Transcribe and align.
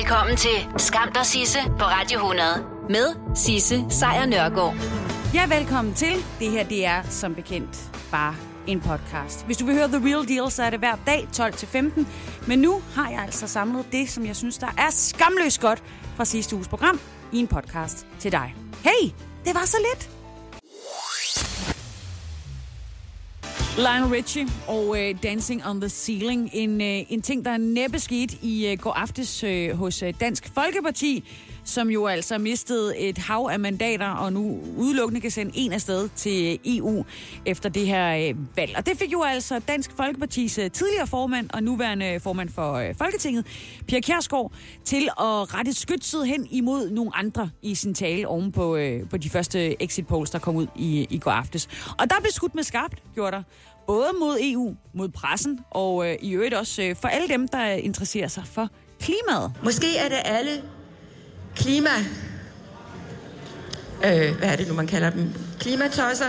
Velkommen 0.00 0.36
til 0.36 0.66
Skam 0.76 1.12
der 1.12 1.22
Sisse 1.22 1.58
på 1.78 1.84
Radio 1.84 2.18
100 2.18 2.44
med 2.88 3.36
Sisse 3.36 3.84
Sejr 3.88 4.26
Nørgaard. 4.26 4.74
Ja, 5.34 5.58
velkommen 5.58 5.94
til. 5.94 6.12
Det 6.38 6.50
her, 6.50 6.64
det 6.64 6.86
er 6.86 7.02
som 7.02 7.34
bekendt 7.34 7.90
bare 8.10 8.34
en 8.66 8.80
podcast. 8.80 9.46
Hvis 9.46 9.56
du 9.56 9.66
vil 9.66 9.74
høre 9.74 9.88
The 9.88 10.08
Real 10.08 10.28
Deal, 10.28 10.50
så 10.50 10.62
er 10.62 10.70
det 10.70 10.78
hver 10.78 10.96
dag 11.06 11.28
12-15. 11.36 12.06
Men 12.48 12.58
nu 12.58 12.82
har 12.94 13.10
jeg 13.10 13.20
altså 13.20 13.46
samlet 13.46 13.86
det, 13.92 14.10
som 14.10 14.26
jeg 14.26 14.36
synes, 14.36 14.58
der 14.58 14.74
er 14.78 14.90
skamløst 14.90 15.60
godt 15.60 15.82
fra 16.16 16.24
sidste 16.24 16.56
uges 16.56 16.68
program 16.68 17.00
i 17.32 17.38
en 17.38 17.46
podcast 17.46 18.06
til 18.18 18.32
dig. 18.32 18.54
Hey, 18.84 19.10
det 19.44 19.54
var 19.54 19.64
så 19.66 19.76
lidt. 19.92 20.19
Lionel 23.76 24.08
Richie 24.08 24.48
og 24.68 24.88
uh, 24.88 24.98
Dancing 25.22 25.66
on 25.66 25.80
the 25.80 25.88
Ceiling. 25.88 26.50
En, 26.52 26.80
uh, 26.80 27.12
en 27.12 27.22
ting, 27.22 27.44
der 27.44 27.56
næppe 27.56 27.98
skete 27.98 28.36
i 28.42 28.72
uh, 28.72 28.78
går 28.78 28.92
aftes 28.92 29.44
uh, 29.44 29.78
hos 29.78 30.02
uh, 30.02 30.08
Dansk 30.20 30.50
Folkeparti, 30.54 31.24
som 31.64 31.90
jo 31.90 32.06
altså 32.06 32.38
mistede 32.38 32.98
et 32.98 33.18
hav 33.18 33.48
af 33.52 33.60
mandater, 33.60 34.08
og 34.08 34.32
nu 34.32 34.60
udelukkende 34.76 35.20
kan 35.20 35.30
sende 35.30 35.52
en 35.54 35.72
afsted 35.72 36.08
til 36.16 36.58
EU 36.64 37.04
efter 37.46 37.68
det 37.68 37.86
her 37.86 38.28
øh, 38.28 38.56
valg. 38.56 38.74
Og 38.76 38.86
det 38.86 38.98
fik 38.98 39.12
jo 39.12 39.22
altså 39.22 39.60
Dansk 39.68 39.90
Folkepartis 39.96 40.58
øh, 40.58 40.70
tidligere 40.70 41.06
formand 41.06 41.50
og 41.52 41.62
nuværende 41.62 42.20
formand 42.20 42.48
for 42.48 42.72
øh, 42.72 42.94
Folketinget, 42.98 43.46
Pia 43.88 44.00
Kjærsgaard, 44.00 44.52
til 44.84 45.08
at 45.20 45.54
rette 45.54 45.72
skytset 45.72 46.26
hen 46.26 46.46
imod 46.50 46.90
nogle 46.90 47.16
andre 47.16 47.50
i 47.62 47.74
sin 47.74 47.94
tale 47.94 48.28
oven 48.28 48.52
på, 48.52 48.78
på 49.10 49.16
de 49.16 49.30
første 49.30 49.82
exit 49.82 50.06
polls, 50.06 50.30
der 50.30 50.38
kom 50.38 50.56
ud 50.56 50.66
i, 50.76 51.06
i 51.10 51.18
går 51.18 51.30
aftes. 51.30 51.68
Og 51.98 52.10
der 52.10 52.16
blev 52.20 52.32
skudt 52.32 52.54
med 52.54 52.62
skarpt, 52.62 53.02
gjorde 53.14 53.36
der 53.36 53.42
både 53.86 54.10
mod 54.20 54.38
EU, 54.42 54.74
mod 54.94 55.08
pressen 55.08 55.60
og 55.70 56.08
øh, 56.08 56.16
i 56.22 56.32
øvrigt 56.32 56.54
også 56.54 56.82
øh, 56.82 56.96
for 56.96 57.08
alle 57.08 57.28
dem, 57.28 57.48
der 57.48 57.64
interesserer 57.64 58.28
sig 58.28 58.46
for 58.46 58.68
klimaet. 59.00 59.52
Måske 59.64 59.96
er 59.96 60.08
det 60.08 60.18
alle 60.24 60.62
klima... 61.56 61.90
Øh, 64.04 64.36
hvad 64.38 64.48
er 64.48 64.56
det 64.56 64.68
nu, 64.68 64.74
man 64.74 64.86
kalder 64.86 65.10
dem? 65.10 65.32
Klimatosser? 65.58 66.26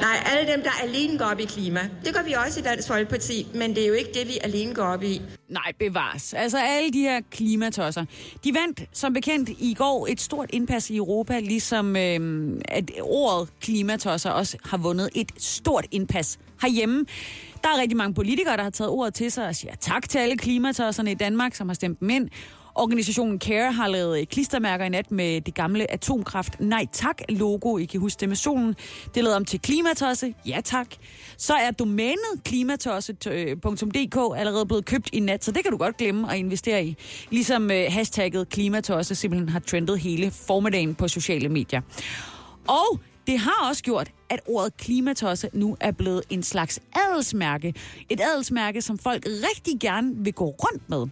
Nej, 0.00 0.22
alle 0.26 0.52
dem, 0.52 0.62
der 0.62 0.70
alene 0.82 1.18
går 1.18 1.24
op 1.24 1.40
i 1.40 1.44
klima. 1.44 1.80
Det 2.04 2.14
gør 2.14 2.22
vi 2.22 2.32
også 2.32 2.60
i 2.60 2.62
Dansk 2.62 2.88
Folkeparti, 2.88 3.46
men 3.54 3.74
det 3.74 3.82
er 3.82 3.88
jo 3.88 3.94
ikke 3.94 4.10
det, 4.14 4.28
vi 4.28 4.38
alene 4.44 4.74
går 4.74 4.82
op 4.82 5.02
i. 5.02 5.22
Nej, 5.48 5.72
bevares. 5.78 6.34
Altså 6.34 6.58
alle 6.58 6.92
de 6.92 7.00
her 7.00 7.20
klimatosser. 7.30 8.04
De 8.44 8.54
vandt 8.54 8.82
som 8.92 9.12
bekendt 9.12 9.48
i 9.48 9.74
går 9.74 10.06
et 10.10 10.20
stort 10.20 10.50
indpas 10.52 10.90
i 10.90 10.96
Europa, 10.96 11.40
ligesom 11.40 11.96
øh, 11.96 12.50
at 12.68 12.90
ordet 13.00 13.48
klimatosser 13.60 14.30
også 14.30 14.56
har 14.64 14.76
vundet 14.76 15.08
et 15.14 15.32
stort 15.38 15.86
indpas 15.90 16.38
herhjemme. 16.62 17.04
Der 17.62 17.68
er 17.68 17.80
rigtig 17.80 17.96
mange 17.96 18.14
politikere, 18.14 18.56
der 18.56 18.62
har 18.62 18.70
taget 18.70 18.90
ordet 18.90 19.14
til 19.14 19.32
sig 19.32 19.46
og 19.46 19.56
siger 19.56 19.74
tak 19.80 20.08
til 20.08 20.18
alle 20.18 20.36
klimatosserne 20.36 21.10
i 21.10 21.14
Danmark, 21.14 21.54
som 21.54 21.68
har 21.68 21.74
stemt 21.74 22.00
dem 22.00 22.10
ind. 22.10 22.28
Organisationen 22.74 23.40
CARE 23.40 23.72
har 23.72 23.88
lavet 23.88 24.28
klistermærker 24.28 24.84
i 24.84 24.88
nat 24.88 25.10
med 25.10 25.40
det 25.40 25.54
gamle 25.54 25.92
atomkraft 25.92 26.60
Nej 26.60 26.86
Tak 26.92 27.22
logo. 27.28 27.78
I 27.78 27.84
kan 27.84 28.00
huske 28.00 28.20
det 28.20 28.28
med 28.28 28.36
solen. 28.36 28.74
Det 29.14 29.16
er 29.16 29.22
lavet 29.22 29.36
om 29.36 29.44
til 29.44 29.60
klimatosse. 29.60 30.34
Ja 30.46 30.60
tak. 30.64 30.86
Så 31.36 31.54
er 31.54 31.70
domænet 31.70 32.44
klimatosse.dk 32.44 34.16
øh, 34.16 34.40
allerede 34.40 34.66
blevet 34.66 34.84
købt 34.84 35.10
i 35.12 35.20
nat, 35.20 35.44
så 35.44 35.52
det 35.52 35.62
kan 35.62 35.72
du 35.72 35.78
godt 35.78 35.96
glemme 35.96 36.32
at 36.32 36.38
investere 36.38 36.84
i. 36.84 36.96
Ligesom 37.30 37.70
øh, 37.70 37.86
hashtagget 37.88 38.48
klimatosse 38.48 39.14
simpelthen 39.14 39.48
har 39.48 39.60
trendet 39.60 39.98
hele 39.98 40.30
formiddagen 40.30 40.94
på 40.94 41.08
sociale 41.08 41.48
medier. 41.48 41.80
Og 42.68 43.00
det 43.26 43.38
har 43.38 43.68
også 43.68 43.82
gjort, 43.82 44.10
at 44.30 44.40
ordet 44.46 44.76
klimatosse 44.76 45.50
nu 45.52 45.76
er 45.80 45.90
blevet 45.90 46.22
en 46.30 46.42
slags 46.42 46.80
adelsmærke. 46.94 47.74
Et 48.08 48.20
adelsmærke, 48.20 48.82
som 48.82 48.98
folk 48.98 49.26
rigtig 49.26 49.80
gerne 49.80 50.12
vil 50.16 50.32
gå 50.32 50.44
rundt 50.44 50.88
med. 50.88 51.06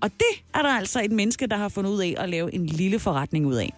Og 0.00 0.10
det 0.10 0.44
er 0.54 0.62
der 0.62 0.68
altså 0.68 1.00
et 1.04 1.12
menneske, 1.12 1.46
der 1.46 1.56
har 1.56 1.68
fundet 1.68 1.90
ud 1.90 2.02
af 2.02 2.14
at 2.18 2.28
lave 2.28 2.54
en 2.54 2.66
lille 2.66 2.98
forretning 2.98 3.46
ud 3.46 3.54
af. 3.54 3.74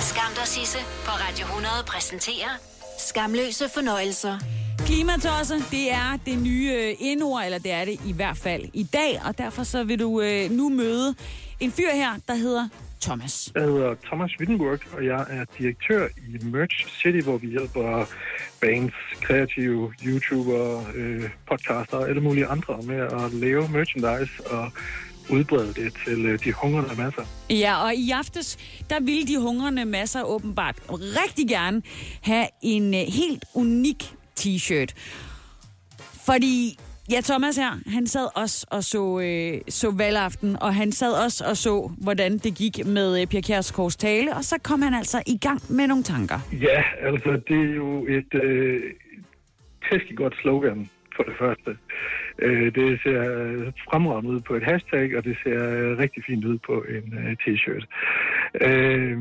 Skam 0.00 0.32
der 0.34 0.44
Sisse 0.44 0.78
på 1.04 1.10
Radio 1.10 1.44
100 1.44 1.74
præsenterer 1.86 2.50
Skamløse 2.98 3.68
fornøjelser. 3.74 4.38
Klimatosse, 4.78 5.54
det 5.70 5.92
er 5.92 6.18
det 6.26 6.38
nye 6.38 6.72
øh, 6.72 6.94
indord, 6.98 7.44
eller 7.44 7.58
det 7.58 7.72
er 7.72 7.84
det 7.84 8.00
i 8.06 8.12
hvert 8.12 8.36
fald 8.36 8.64
i 8.74 8.82
dag, 8.82 9.20
og 9.24 9.38
derfor 9.38 9.62
så 9.62 9.84
vil 9.84 9.98
du 9.98 10.20
øh, 10.20 10.50
nu 10.50 10.68
møde 10.68 11.14
en 11.60 11.72
fyr 11.72 11.90
her, 11.90 12.10
der 12.28 12.34
hedder 12.34 12.68
Thomas. 13.02 13.52
Jeg 13.54 13.62
hedder 13.62 13.94
Thomas 14.04 14.30
Wittenburg, 14.38 14.78
og 14.96 15.06
jeg 15.06 15.26
er 15.30 15.44
direktør 15.58 16.08
i 16.16 16.44
Merch 16.44 16.86
City, 16.88 17.20
hvor 17.24 17.38
vi 17.38 17.48
hjælper 17.48 18.06
bands, 18.60 18.94
kreative 19.20 19.92
YouTubere, 20.06 20.84
øh, 20.94 21.30
podcaster 21.48 21.96
og 21.96 22.08
alle 22.08 22.20
mulige 22.20 22.46
andre 22.46 22.78
med 22.82 22.96
at 22.96 23.32
lave 23.32 23.68
merchandise 23.68 24.32
og 24.46 24.70
udbrede 25.30 25.74
det 25.74 25.92
til 26.04 26.26
øh, 26.26 26.44
de 26.44 26.52
hungrende 26.52 27.02
masser. 27.02 27.22
Ja, 27.50 27.84
og 27.84 27.94
i 27.94 28.10
aftes, 28.10 28.58
der 28.90 29.00
ville 29.00 29.26
de 29.26 29.38
hungrende 29.38 29.84
masser 29.84 30.22
åbenbart 30.22 30.76
rigtig 30.90 31.48
gerne 31.48 31.82
have 32.20 32.46
en 32.62 32.94
øh, 32.94 33.00
helt 33.00 33.44
unik 33.54 34.14
t-shirt. 34.40 34.94
Fordi 36.26 36.78
Ja, 37.12 37.20
Thomas 37.20 37.56
her, 37.56 37.90
han 37.96 38.06
sad 38.06 38.26
også 38.42 38.66
og 38.70 38.82
så, 38.84 39.02
øh, 39.20 39.60
så 39.68 39.88
valgaften, 39.98 40.56
og 40.62 40.74
han 40.74 40.92
sad 40.92 41.12
også 41.24 41.44
og 41.50 41.56
så, 41.56 41.90
hvordan 42.04 42.32
det 42.38 42.52
gik 42.62 42.86
med 42.86 43.20
øh, 43.20 43.26
Pia 43.26 43.40
Kjærsgaards 43.40 43.96
tale, 43.96 44.30
og 44.36 44.44
så 44.44 44.56
kom 44.68 44.82
han 44.82 44.94
altså 44.94 45.18
i 45.26 45.38
gang 45.46 45.60
med 45.76 45.86
nogle 45.86 46.02
tanker. 46.02 46.38
Ja, 46.68 46.82
altså 47.08 47.30
det 47.48 47.60
er 47.68 47.74
jo 47.74 48.06
et 48.16 48.34
øh, 48.34 48.82
tæskigt 49.90 50.16
godt 50.16 50.34
slogan 50.42 50.90
for 51.16 51.22
det 51.22 51.34
første. 51.38 51.70
Øh, 52.38 52.74
det 52.74 53.00
ser 53.02 53.20
øh, 53.40 53.72
fremragende 53.88 54.30
ud 54.30 54.40
på 54.40 54.54
et 54.54 54.64
hashtag, 54.64 55.16
og 55.16 55.24
det 55.24 55.36
ser 55.44 55.60
øh, 55.78 55.98
rigtig 55.98 56.22
fint 56.26 56.44
ud 56.44 56.58
på 56.58 56.84
en 56.96 57.06
øh, 57.18 57.36
t-shirt. 57.42 57.84
Øh, 58.66 59.18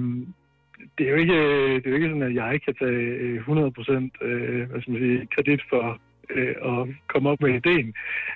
det 0.97 1.03
er 1.07 1.11
jo 1.11 1.17
ikke, 1.23 1.35
øh, 1.35 1.75
det 1.75 1.85
er 1.85 1.89
jo 1.89 1.95
ikke 1.95 2.07
sådan, 2.07 2.29
at 2.31 2.35
jeg 2.35 2.61
kan 2.65 2.73
tage 2.81 3.39
100% 3.39 4.25
øh, 4.27 4.69
hvad 4.69 4.81
skal 4.81 4.91
man 4.93 5.01
sige, 5.01 5.27
kredit 5.35 5.61
for 5.69 5.99
øh, 6.35 6.55
at 6.71 6.87
komme 7.07 7.29
op 7.29 7.41
med 7.41 7.53
ideen. 7.53 7.93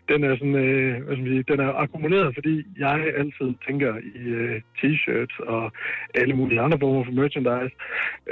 Den 0.09 0.23
er 0.23 0.33
sådan, 0.35 0.55
øh, 0.55 1.03
hvad 1.03 1.15
skal 1.15 1.23
man 1.23 1.33
sige, 1.33 1.51
den 1.51 1.59
er 1.59 1.71
akkumuleret, 1.83 2.35
fordi 2.37 2.55
jeg 2.77 2.97
altid 3.21 3.49
tænker 3.67 3.91
i 4.15 4.23
øh, 4.39 4.61
t-shirts 4.77 5.35
og 5.53 5.71
alle 6.13 6.35
mulige 6.35 6.61
andre 6.61 6.79
former 6.79 7.03
for 7.05 7.11
merchandise. 7.11 7.75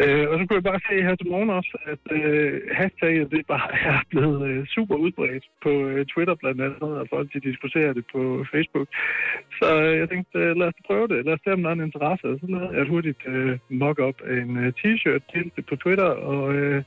Øh, 0.03 0.25
og 0.29 0.33
så 0.39 0.43
kunne 0.45 0.59
jeg 0.59 0.69
bare 0.71 0.85
se 0.89 0.95
her 1.07 1.15
til 1.15 1.31
morgen 1.31 1.49
også, 1.49 1.73
at 1.93 2.03
øh, 2.17 2.61
hashtagget 2.71 3.31
det 3.31 3.47
bare 3.47 3.69
er 3.93 3.99
blevet 4.09 4.41
øh, 4.49 4.67
super 4.75 4.95
udbredt 4.95 5.45
på 5.63 5.71
øh, 5.89 6.05
Twitter 6.05 6.35
blandt 6.35 6.61
andet, 6.61 6.93
og 6.99 7.07
folk 7.09 7.33
de 7.33 7.39
diskuterer 7.49 7.93
det 7.93 8.05
på 8.13 8.45
Facebook. 8.53 8.87
Så 9.59 9.67
øh, 9.83 9.97
jeg 9.99 10.09
tænkte, 10.09 10.39
øh, 10.39 10.55
lad 10.59 10.67
os 10.67 10.87
prøve 10.87 11.07
det. 11.07 11.25
Lad 11.25 11.33
os 11.33 11.39
se, 11.43 11.53
om 11.53 11.63
der 11.63 11.69
er 11.69 11.73
en 11.73 11.87
interesse. 11.89 12.27
Så 12.41 12.45
lavede 12.49 12.77
jeg 12.77 12.87
hurtigt 12.93 13.21
øh, 13.27 13.57
mock-up 13.69 14.17
af 14.29 14.35
en 14.43 14.57
øh, 14.63 14.73
t-shirt 14.79 15.23
til 15.31 15.51
det 15.55 15.65
på 15.65 15.75
Twitter, 15.75 16.11
og 16.31 16.53
øh, 16.53 16.83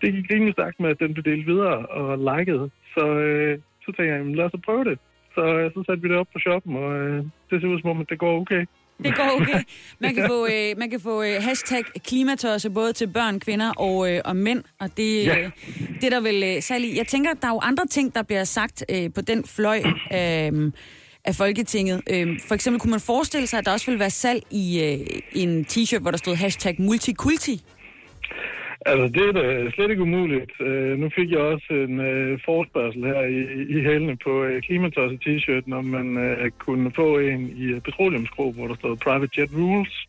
det 0.00 0.08
gik 0.14 0.26
rimelig 0.32 0.52
stærkt 0.54 0.80
med, 0.80 0.90
at 0.90 0.98
den 1.02 1.10
blev 1.14 1.24
delt 1.30 1.46
videre 1.46 1.76
og 1.98 2.06
liket. 2.30 2.70
Så, 2.94 3.04
øh, 3.26 3.58
så 3.82 3.86
tænkte 3.86 4.12
jeg, 4.14 4.36
lad 4.38 4.44
os 4.44 4.60
prøve 4.64 4.84
det. 4.90 4.98
Så, 5.34 5.42
øh, 5.58 5.70
så 5.74 5.78
satte 5.86 6.02
vi 6.02 6.08
det 6.08 6.16
op 6.16 6.26
på 6.32 6.38
shoppen, 6.38 6.76
og 6.76 6.90
øh, 6.98 7.16
det 7.50 7.54
ser 7.60 7.68
ud 7.72 7.80
som 7.80 7.90
om, 7.90 8.00
at 8.00 8.08
det 8.12 8.18
går 8.18 8.40
okay. 8.40 8.64
Det 9.04 9.16
går 9.16 9.28
okay. 9.40 9.60
Man 10.04 10.14
kan 10.14 10.24
få, 10.28 10.46
øh, 10.46 10.78
man 10.78 10.90
kan 10.90 11.00
få 11.00 11.22
øh, 11.22 11.34
hashtag 11.48 11.82
klimatosse 12.08 12.70
både 12.70 12.92
til 12.92 13.06
børn, 13.06 13.40
kvinder 13.40 13.70
og, 13.76 14.12
øh, 14.12 14.20
og 14.24 14.36
mænd, 14.36 14.62
og 14.80 14.88
det, 14.96 15.26
Ja. 15.26 15.38
øh, 15.38 15.50
det 16.00 16.04
er 16.04 16.10
der 16.10 16.20
vel 16.20 16.42
øh, 16.56 16.62
særligt. 16.62 16.96
Jeg 16.96 17.06
tænker, 17.06 17.30
der 17.34 17.48
er 17.48 17.52
jo 17.52 17.60
andre 17.62 17.86
ting, 17.86 18.14
der 18.14 18.22
bliver 18.22 18.44
sagt 18.44 18.84
øh, 18.94 19.12
på 19.14 19.20
den 19.20 19.44
fløj 19.56 19.78
øh, 20.12 20.72
af 21.24 21.34
Folketinget. 21.34 22.02
Øh, 22.10 22.38
for 22.48 22.54
eksempel 22.54 22.80
kunne 22.80 22.90
man 22.90 23.00
forestille 23.00 23.46
sig, 23.46 23.58
at 23.58 23.66
der 23.66 23.72
også 23.72 23.86
ville 23.86 24.00
være 24.00 24.10
salg 24.10 24.42
i 24.50 24.66
øh, 24.84 25.42
en 25.42 25.66
t-shirt, 25.70 26.00
hvor 26.00 26.10
der 26.10 26.18
stod 26.18 26.34
hashtag 26.34 26.74
multikulti. 26.78 27.60
Altså, 28.86 29.08
det 29.08 29.28
er 29.28 29.32
da 29.32 29.70
slet 29.70 29.90
ikke 29.90 30.02
umuligt. 30.02 30.50
Uh, 30.60 30.98
nu 30.98 31.08
fik 31.08 31.30
jeg 31.30 31.38
også 31.38 31.66
en 31.70 32.00
øh, 32.00 32.32
uh, 32.32 32.40
forspørgsel 32.44 33.04
her 33.04 33.20
i, 33.22 33.62
i 33.62 33.82
hælene 33.82 34.16
på 34.16 34.44
uh, 34.44 34.60
Klimatosset 34.60 35.20
t-shirten, 35.26 35.72
om 35.72 35.84
man 35.84 36.16
uh, 36.16 36.48
kunne 36.58 36.92
få 36.92 37.18
en 37.18 37.52
i 37.56 37.72
uh, 37.72 37.80
petroleumsgrå, 37.80 38.50
hvor 38.50 38.66
der 38.66 38.74
stod 38.74 38.96
Private 38.96 39.40
Jet 39.40 39.50
Rules. 39.56 40.06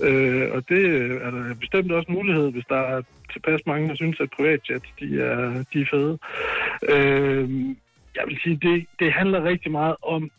Uh, 0.00 0.56
og 0.56 0.68
det 0.68 0.84
er 1.22 1.30
der 1.30 1.54
bestemt 1.60 1.92
også 1.92 2.12
mulighed, 2.12 2.52
hvis 2.52 2.64
der 2.68 2.80
er 2.80 3.02
tilpas 3.32 3.66
mange, 3.66 3.88
der 3.88 3.94
synes, 3.94 4.20
at 4.20 4.30
privatjets 4.36 4.90
de 5.00 5.20
er, 5.20 5.64
de 5.72 5.80
er 5.80 5.86
fede. 5.90 6.18
Uh, 6.92 7.76
jeg 8.16 8.24
vil 8.26 8.38
sige, 8.42 8.58
det, 8.62 8.86
det 8.98 9.12
handler 9.12 9.44
rigtig 9.44 9.72
meget 9.72 9.96
om 10.02 10.30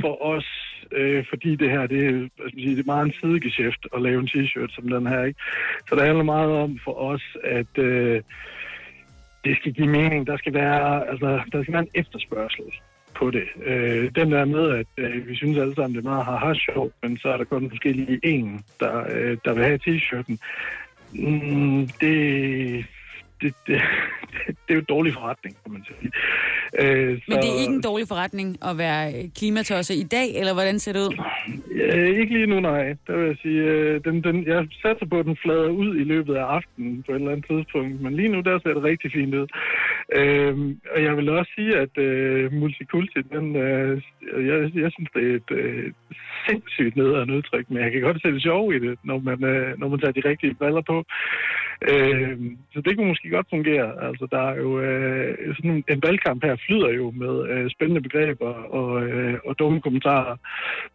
for 0.00 0.24
os, 0.24 0.46
øh, 0.94 1.24
fordi 1.28 1.56
det 1.56 1.70
her, 1.70 1.86
det 1.86 2.14
hvad 2.14 2.48
skal 2.48 2.56
man 2.56 2.64
sige, 2.64 2.76
det 2.76 2.82
er 2.82 2.92
meget 2.94 3.06
en 3.06 3.14
sidegeschæft 3.20 3.86
at 3.94 4.02
lave 4.02 4.20
en 4.20 4.28
t-shirt 4.28 4.74
som 4.74 4.88
den 4.88 5.06
her, 5.06 5.24
ikke? 5.24 5.40
Så 5.88 5.94
det 5.94 6.04
handler 6.04 6.24
meget 6.24 6.50
om 6.50 6.78
for 6.84 6.94
os, 7.10 7.36
at 7.44 7.78
øh, 7.78 8.22
det 9.44 9.56
skal 9.56 9.72
give 9.72 9.88
mening. 9.88 10.26
Der 10.26 10.36
skal 10.36 10.54
være, 10.54 11.08
altså, 11.08 11.40
der 11.52 11.62
skal 11.62 11.72
være 11.72 11.82
en 11.82 12.00
efterspørgsel 12.00 12.64
på 13.14 13.30
det. 13.30 13.44
Øh, 13.66 14.10
den 14.14 14.32
der 14.32 14.44
med, 14.44 14.70
at 14.70 14.86
øh, 14.96 15.28
vi 15.28 15.36
synes 15.36 15.58
alle 15.58 15.74
sammen, 15.74 15.96
det 15.96 16.06
er 16.06 16.10
meget 16.10 16.24
har 16.24 16.54
sjov, 16.54 16.90
men 17.02 17.18
så 17.18 17.28
er 17.28 17.36
der 17.36 17.44
kun 17.44 17.68
måske 17.72 17.92
lige 17.92 18.20
en, 18.22 18.64
der, 18.80 19.04
øh, 19.14 19.36
der 19.44 19.54
vil 19.54 19.64
have 19.64 19.78
t-shirten. 19.88 20.36
Mm, 21.12 21.88
det, 22.00 22.86
det, 23.44 23.54
det, 23.66 23.80
det, 24.64 24.70
er 24.74 24.74
jo 24.74 24.84
dårlig 24.94 25.12
forretning, 25.12 25.56
kan 25.62 25.72
man 25.72 25.84
sige. 25.88 26.12
Øh, 26.80 27.08
Men 27.28 27.36
det 27.42 27.48
er 27.54 27.60
ikke 27.62 27.74
en 27.74 27.88
dårlig 27.90 28.08
forretning 28.08 28.48
at 28.68 28.78
være 28.78 29.28
klimatosse 29.38 29.94
i 29.94 30.06
dag, 30.16 30.28
eller 30.40 30.54
hvordan 30.54 30.78
ser 30.78 30.92
det 30.92 31.00
ud? 31.00 31.14
Øh, 31.84 32.18
ikke 32.20 32.32
lige 32.32 32.46
nu, 32.46 32.60
nej. 32.60 32.96
Der 33.06 33.16
vil 33.16 33.26
jeg 33.26 33.36
sige, 33.42 33.62
øh, 33.62 34.04
den, 34.04 34.24
den, 34.24 34.36
jeg 34.46 34.68
satser 34.82 35.06
på, 35.06 35.18
at 35.18 35.26
den 35.26 35.36
flader 35.44 35.68
ud 35.68 35.96
i 35.96 36.04
løbet 36.04 36.34
af 36.34 36.44
aftenen 36.44 37.02
på 37.02 37.12
et 37.12 37.16
eller 37.16 37.32
andet 37.32 37.46
tidspunkt. 37.50 38.00
Men 38.00 38.16
lige 38.16 38.28
nu, 38.28 38.40
der 38.40 38.58
ser 38.58 38.74
det 38.74 38.84
rigtig 38.84 39.12
fint 39.12 39.34
ud. 39.34 39.46
Øh, 40.18 40.54
og 40.94 41.02
jeg 41.02 41.16
vil 41.16 41.28
også 41.28 41.52
sige, 41.56 41.72
at 41.84 41.98
øh, 41.98 42.52
multikulti, 42.52 43.20
den, 43.36 43.56
øh, 43.56 44.02
jeg, 44.50 44.56
jeg 44.84 44.90
synes, 44.92 45.10
det 45.14 45.22
er 45.30 45.34
et 45.34 45.50
øh, 45.50 45.92
sindssygt 46.48 46.96
nederen 46.96 47.30
udtryk, 47.30 47.70
men 47.70 47.82
jeg 47.82 47.92
kan 47.92 48.00
godt 48.00 48.22
se 48.22 48.28
det 48.28 48.42
sjov 48.42 48.72
i 48.72 48.78
det, 48.78 48.98
når 49.04 49.18
man, 49.18 49.44
øh, 49.44 49.78
når 49.80 49.88
man 49.88 49.98
tager 50.00 50.12
de 50.12 50.28
rigtige 50.28 50.54
baller 50.54 50.80
på. 50.80 51.04
Øh, 51.90 52.36
så 52.72 52.80
det 52.80 52.96
kunne 52.96 53.08
måske 53.08 53.28
godt 53.36 53.52
fungere. 53.54 53.88
Altså, 54.08 54.24
der 54.34 54.42
er 54.50 54.54
jo 54.64 54.70
øh, 54.86 55.54
sådan 55.56 55.70
en, 55.70 55.84
en 55.92 56.00
valgkamp 56.06 56.40
her 56.44 56.56
flyder 56.66 56.90
jo 57.00 57.06
med 57.22 57.34
øh, 57.52 57.70
spændende 57.74 58.02
begreber 58.06 58.52
og, 58.78 58.90
øh, 59.06 59.34
og 59.46 59.58
dumme 59.58 59.80
kommentarer. 59.80 60.36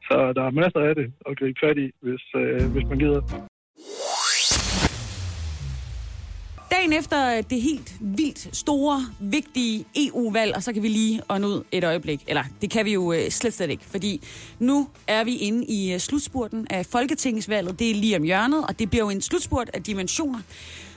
Så 0.08 0.34
der 0.38 0.44
er 0.44 0.60
masser 0.62 0.80
af 0.90 0.96
det 0.96 1.08
at 1.30 1.38
gribe 1.40 1.60
fat 1.64 1.78
i, 1.86 1.88
hvis, 2.04 2.24
øh, 2.42 2.62
hvis 2.74 2.86
man 2.90 3.00
gider. 3.04 3.22
Dagen 6.72 6.94
efter 6.94 7.42
det 7.50 7.62
helt 7.62 7.94
vildt 8.02 8.56
store, 8.56 9.00
vigtige 9.20 9.86
EU-valg, 9.96 10.56
og 10.56 10.64
så 10.64 10.74
kan 10.74 10.84
vi 10.84 10.88
lige 10.88 11.22
ånde 11.30 11.48
ud 11.48 11.64
et 11.72 11.84
øjeblik. 11.84 12.22
Eller 12.28 12.44
det 12.62 12.72
kan 12.72 12.86
vi 12.86 12.94
jo 12.94 13.14
øh, 13.14 13.30
slet 13.30 13.54
slet 13.54 13.70
ikke, 13.70 13.84
fordi 13.84 14.22
nu 14.60 14.88
er 15.08 15.24
vi 15.24 15.36
inde 15.36 15.66
i 15.66 15.94
øh, 15.94 16.00
slutspurten 16.00 16.68
af 16.70 16.86
Folketingsvalget. 16.86 17.80
Det 17.80 17.92
er 17.92 17.96
lige 17.96 18.16
om 18.18 18.24
hjørnet, 18.24 18.66
og 18.70 18.80
det 18.80 18.90
bliver 18.90 19.04
jo 19.04 19.10
en 19.10 19.22
slutspurt 19.22 19.70
af 19.74 19.84
dimensioner. 19.84 20.40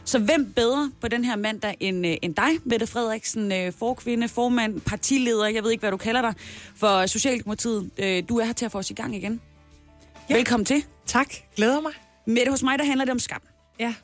Så 0.04 0.18
hvem 0.18 0.52
bedre 0.52 0.90
på 1.00 1.08
den 1.08 1.24
her 1.24 1.36
mandag 1.36 1.76
end, 1.80 2.06
øh, 2.06 2.16
end 2.22 2.34
dig, 2.34 2.50
Mette 2.64 2.86
Frederiksen, 2.86 3.52
øh, 3.52 3.72
forkvinde, 3.72 4.28
formand, 4.28 4.80
partileder, 4.80 5.46
jeg 5.46 5.62
ved 5.62 5.70
ikke, 5.70 5.80
hvad 5.80 5.90
du 5.90 5.96
kalder 5.96 6.20
dig, 6.20 6.34
for 6.76 7.06
Socialdemokratiet. 7.06 7.90
Øh, 7.98 8.22
du 8.28 8.38
er 8.38 8.44
her 8.44 8.52
til 8.52 8.64
at 8.64 8.72
få 8.72 8.78
os 8.78 8.90
i 8.90 8.94
gang 8.94 9.16
igen. 9.16 9.40
Ja. 10.30 10.36
Velkommen 10.36 10.64
til. 10.64 10.84
Tak. 11.06 11.34
Glæder 11.56 11.80
mig. 11.80 11.92
Mette, 12.26 12.50
hos 12.50 12.62
mig 12.62 12.78
der 12.78 12.84
handler 12.84 13.04
det 13.04 13.12
om 13.12 13.18
skam. 13.18 13.40
Ja. 13.80 13.94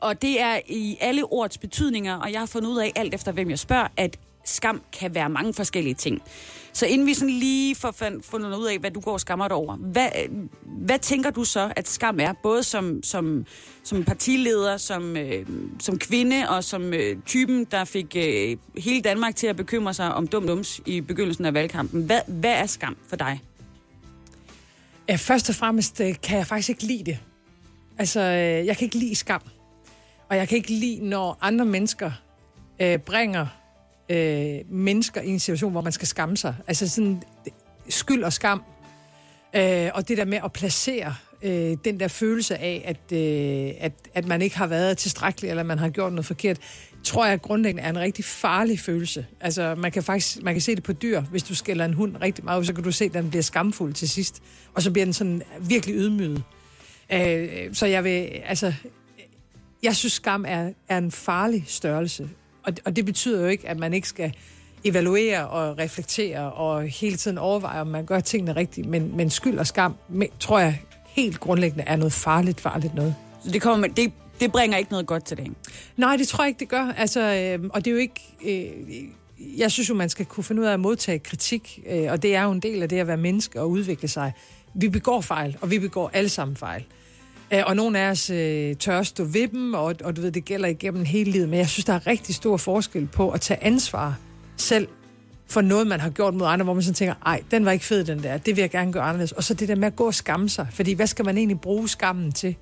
Og 0.00 0.22
det 0.22 0.40
er 0.40 0.60
i 0.68 0.96
alle 1.00 1.24
ordets 1.24 1.58
betydninger, 1.58 2.14
og 2.14 2.32
jeg 2.32 2.40
har 2.40 2.46
fundet 2.46 2.68
ud 2.70 2.78
af 2.78 2.92
alt 2.96 3.14
efter, 3.14 3.32
hvem 3.32 3.50
jeg 3.50 3.58
spørger, 3.58 3.88
at 3.96 4.18
skam 4.48 4.82
kan 4.92 5.14
være 5.14 5.28
mange 5.28 5.54
forskellige 5.54 5.94
ting. 5.94 6.22
Så 6.72 6.86
inden 6.86 7.06
vi 7.06 7.14
sådan 7.14 7.34
lige 7.34 7.74
får 7.74 7.94
fundet 8.22 8.56
ud 8.56 8.66
af, 8.66 8.78
hvad 8.78 8.90
du 8.90 9.00
går 9.00 9.12
og 9.12 9.20
skammer 9.20 9.48
dig 9.48 9.56
over, 9.56 9.76
hvad, 9.76 10.08
hvad 10.62 10.98
tænker 10.98 11.30
du 11.30 11.44
så, 11.44 11.72
at 11.76 11.88
skam 11.88 12.20
er? 12.20 12.32
Både 12.42 12.62
som, 12.62 13.02
som, 13.02 13.46
som 13.84 14.04
partileder, 14.04 14.76
som, 14.76 15.16
øh, 15.16 15.46
som 15.80 15.98
kvinde 15.98 16.48
og 16.48 16.64
som 16.64 16.94
øh, 16.94 17.16
typen, 17.26 17.64
der 17.64 17.84
fik 17.84 18.16
øh, 18.16 18.56
hele 18.78 19.00
Danmark 19.00 19.36
til 19.36 19.46
at 19.46 19.56
bekymre 19.56 19.94
sig 19.94 20.14
om 20.14 20.26
dum 20.26 20.46
dums 20.46 20.80
i 20.86 21.00
begyndelsen 21.00 21.44
af 21.44 21.54
valgkampen. 21.54 22.02
Hvad, 22.02 22.20
hvad 22.26 22.52
er 22.52 22.66
skam 22.66 22.96
for 23.08 23.16
dig? 23.16 23.40
Ja, 25.08 25.16
først 25.16 25.48
og 25.48 25.54
fremmest 25.54 26.00
øh, 26.00 26.14
kan 26.22 26.38
jeg 26.38 26.46
faktisk 26.46 26.68
ikke 26.68 26.82
lide 26.82 27.04
det. 27.04 27.18
Altså, 27.98 28.20
øh, 28.20 28.66
jeg 28.66 28.76
kan 28.76 28.84
ikke 28.84 28.98
lide 28.98 29.14
skam. 29.14 29.40
Og 30.28 30.36
jeg 30.36 30.48
kan 30.48 30.56
ikke 30.56 30.70
lide, 30.70 31.08
når 31.08 31.38
andre 31.40 31.64
mennesker 31.64 32.10
øh, 32.80 32.98
bringer 32.98 33.46
øh, 34.08 34.58
mennesker 34.70 35.20
i 35.20 35.28
en 35.28 35.40
situation, 35.40 35.72
hvor 35.72 35.80
man 35.80 35.92
skal 35.92 36.08
skamme 36.08 36.36
sig. 36.36 36.54
Altså 36.66 36.88
sådan 36.88 37.22
øh, 37.46 37.52
skyld 37.88 38.22
og 38.22 38.32
skam. 38.32 38.62
Øh, 39.56 39.90
og 39.94 40.08
det 40.08 40.18
der 40.18 40.24
med 40.24 40.38
at 40.44 40.52
placere 40.52 41.14
øh, 41.42 41.76
den 41.84 42.00
der 42.00 42.08
følelse 42.08 42.56
af, 42.56 42.82
at, 42.84 43.18
øh, 43.18 43.74
at, 43.80 43.92
at 44.14 44.26
man 44.26 44.42
ikke 44.42 44.56
har 44.58 44.66
været 44.66 44.98
tilstrækkelig, 44.98 45.50
eller 45.50 45.62
man 45.62 45.78
har 45.78 45.88
gjort 45.88 46.12
noget 46.12 46.26
forkert, 46.26 46.58
tror 47.04 47.26
jeg 47.26 47.42
grundlæggende 47.42 47.82
er 47.82 47.90
en 47.90 47.98
rigtig 47.98 48.24
farlig 48.24 48.80
følelse. 48.80 49.26
Altså, 49.40 49.74
man 49.74 49.92
kan 49.92 50.02
faktisk 50.02 50.42
man 50.42 50.54
kan 50.54 50.60
se 50.60 50.74
det 50.74 50.82
på 50.82 50.92
dyr. 50.92 51.20
Hvis 51.20 51.42
du 51.42 51.54
skælder 51.54 51.84
en 51.84 51.94
hund 51.94 52.16
rigtig 52.22 52.44
meget, 52.44 52.66
så 52.66 52.72
kan 52.72 52.84
du 52.84 52.92
se, 52.92 53.04
at 53.04 53.14
den 53.14 53.30
bliver 53.30 53.42
skamfuld 53.42 53.94
til 53.94 54.08
sidst. 54.08 54.42
Og 54.74 54.82
så 54.82 54.90
bliver 54.90 55.06
den 55.06 55.12
sådan 55.12 55.42
virkelig 55.60 55.96
ydmyget. 55.96 56.42
Øh, 57.12 57.74
så 57.74 57.86
jeg 57.86 58.04
vil, 58.04 58.28
altså, 58.46 58.72
jeg 59.82 59.96
synes, 59.96 60.12
skam 60.12 60.44
er, 60.48 60.72
er 60.88 60.98
en 60.98 61.10
farlig 61.10 61.64
størrelse. 61.66 62.28
Og, 62.62 62.72
og 62.84 62.96
det 62.96 63.04
betyder 63.04 63.40
jo 63.40 63.46
ikke, 63.46 63.68
at 63.68 63.78
man 63.78 63.94
ikke 63.94 64.08
skal 64.08 64.32
evaluere 64.84 65.48
og 65.48 65.78
reflektere 65.78 66.52
og 66.52 66.82
hele 66.82 67.16
tiden 67.16 67.38
overveje, 67.38 67.80
om 67.80 67.86
man 67.86 68.06
gør 68.06 68.20
tingene 68.20 68.56
rigtigt. 68.56 68.86
Men, 68.86 69.16
men 69.16 69.30
skyld 69.30 69.58
og 69.58 69.66
skam, 69.66 69.94
men, 70.08 70.28
tror 70.40 70.58
jeg 70.58 70.80
helt 71.06 71.40
grundlæggende 71.40 71.84
er 71.86 71.96
noget 71.96 72.12
farligt, 72.12 72.60
farligt 72.60 72.94
noget. 72.94 73.14
Så 73.44 73.50
det, 73.50 73.62
kommer, 73.62 73.88
det, 73.88 74.12
det 74.40 74.52
bringer 74.52 74.78
ikke 74.78 74.90
noget 74.90 75.06
godt 75.06 75.24
til 75.24 75.36
det? 75.36 75.46
Nej, 75.96 76.16
det 76.16 76.28
tror 76.28 76.44
jeg 76.44 76.48
ikke, 76.48 76.60
det 76.60 76.68
gør. 76.68 76.92
Altså, 76.96 77.20
øh, 77.20 77.70
og 77.72 77.84
det 77.84 77.90
er 77.90 77.94
jo 77.94 77.98
ikke... 77.98 78.20
Øh, 78.44 79.04
jeg 79.58 79.70
synes 79.72 79.88
jo, 79.88 79.94
man 79.94 80.08
skal 80.08 80.26
kunne 80.26 80.44
finde 80.44 80.62
ud 80.62 80.66
af 80.66 80.72
at 80.72 80.80
modtage 80.80 81.18
kritik, 81.18 81.80
øh, 81.90 82.06
og 82.10 82.22
det 82.22 82.34
er 82.34 82.42
jo 82.42 82.50
en 82.50 82.60
del 82.60 82.82
af 82.82 82.88
det 82.88 82.98
at 82.98 83.06
være 83.06 83.16
menneske 83.16 83.60
og 83.60 83.70
udvikle 83.70 84.08
sig. 84.08 84.32
Vi 84.74 84.88
begår 84.88 85.20
fejl, 85.20 85.56
og 85.60 85.70
vi 85.70 85.78
begår 85.78 86.10
alle 86.12 86.28
sammen 86.28 86.56
fejl. 86.56 86.84
Øh, 87.52 87.62
og 87.66 87.76
nogle 87.76 87.98
af 87.98 88.10
os 88.10 88.30
øh, 88.30 88.76
tør 88.76 89.02
stå 89.02 89.24
ved 89.24 89.48
dem, 89.48 89.74
og, 89.74 89.94
og 90.04 90.16
du 90.16 90.20
ved, 90.20 90.32
det 90.32 90.44
gælder 90.44 90.68
igennem 90.68 91.04
hele 91.04 91.30
livet. 91.30 91.48
Men 91.48 91.58
jeg 91.58 91.68
synes, 91.68 91.84
der 91.84 91.92
er 91.92 92.06
rigtig 92.06 92.34
stor 92.34 92.56
forskel 92.56 93.06
på 93.06 93.30
at 93.30 93.40
tage 93.40 93.64
ansvar 93.64 94.18
selv 94.56 94.88
for 95.50 95.60
noget, 95.60 95.86
man 95.86 96.00
har 96.00 96.10
gjort 96.10 96.34
mod 96.34 96.46
andre, 96.46 96.64
hvor 96.64 96.74
man 96.74 96.82
sådan 96.82 96.94
tænker, 96.94 97.14
ej, 97.26 97.42
den 97.50 97.64
var 97.64 97.72
ikke 97.72 97.84
fed, 97.84 98.04
den 98.04 98.22
der, 98.22 98.38
det 98.38 98.56
vil 98.56 98.62
jeg 98.62 98.70
gerne 98.70 98.92
gøre 98.92 99.02
anderledes. 99.02 99.32
Og 99.32 99.44
så 99.44 99.54
det 99.54 99.68
der 99.68 99.74
med 99.74 99.86
at 99.86 99.96
gå 99.96 100.06
og 100.06 100.14
skamme 100.14 100.48
sig, 100.48 100.66
fordi 100.70 100.92
hvad 100.92 101.06
skal 101.06 101.24
man 101.24 101.38
egentlig 101.38 101.60
bruge 101.60 101.88
skammen 101.88 102.32
til? 102.32 102.56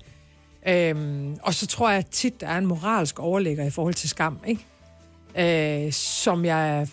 Øhm, 0.67 1.37
og 1.41 1.53
så 1.53 1.67
tror 1.67 1.89
jeg 1.89 2.05
tit, 2.05 2.41
der 2.41 2.47
er 2.47 2.57
en 2.57 2.65
moralsk 2.65 3.19
overlægger 3.19 3.65
i 3.65 3.69
forhold 3.69 3.93
til 3.93 4.09
skam, 4.09 4.39
ikke? 4.47 5.85
Øh, 5.85 5.93
som 5.93 6.45
jeg 6.45 6.87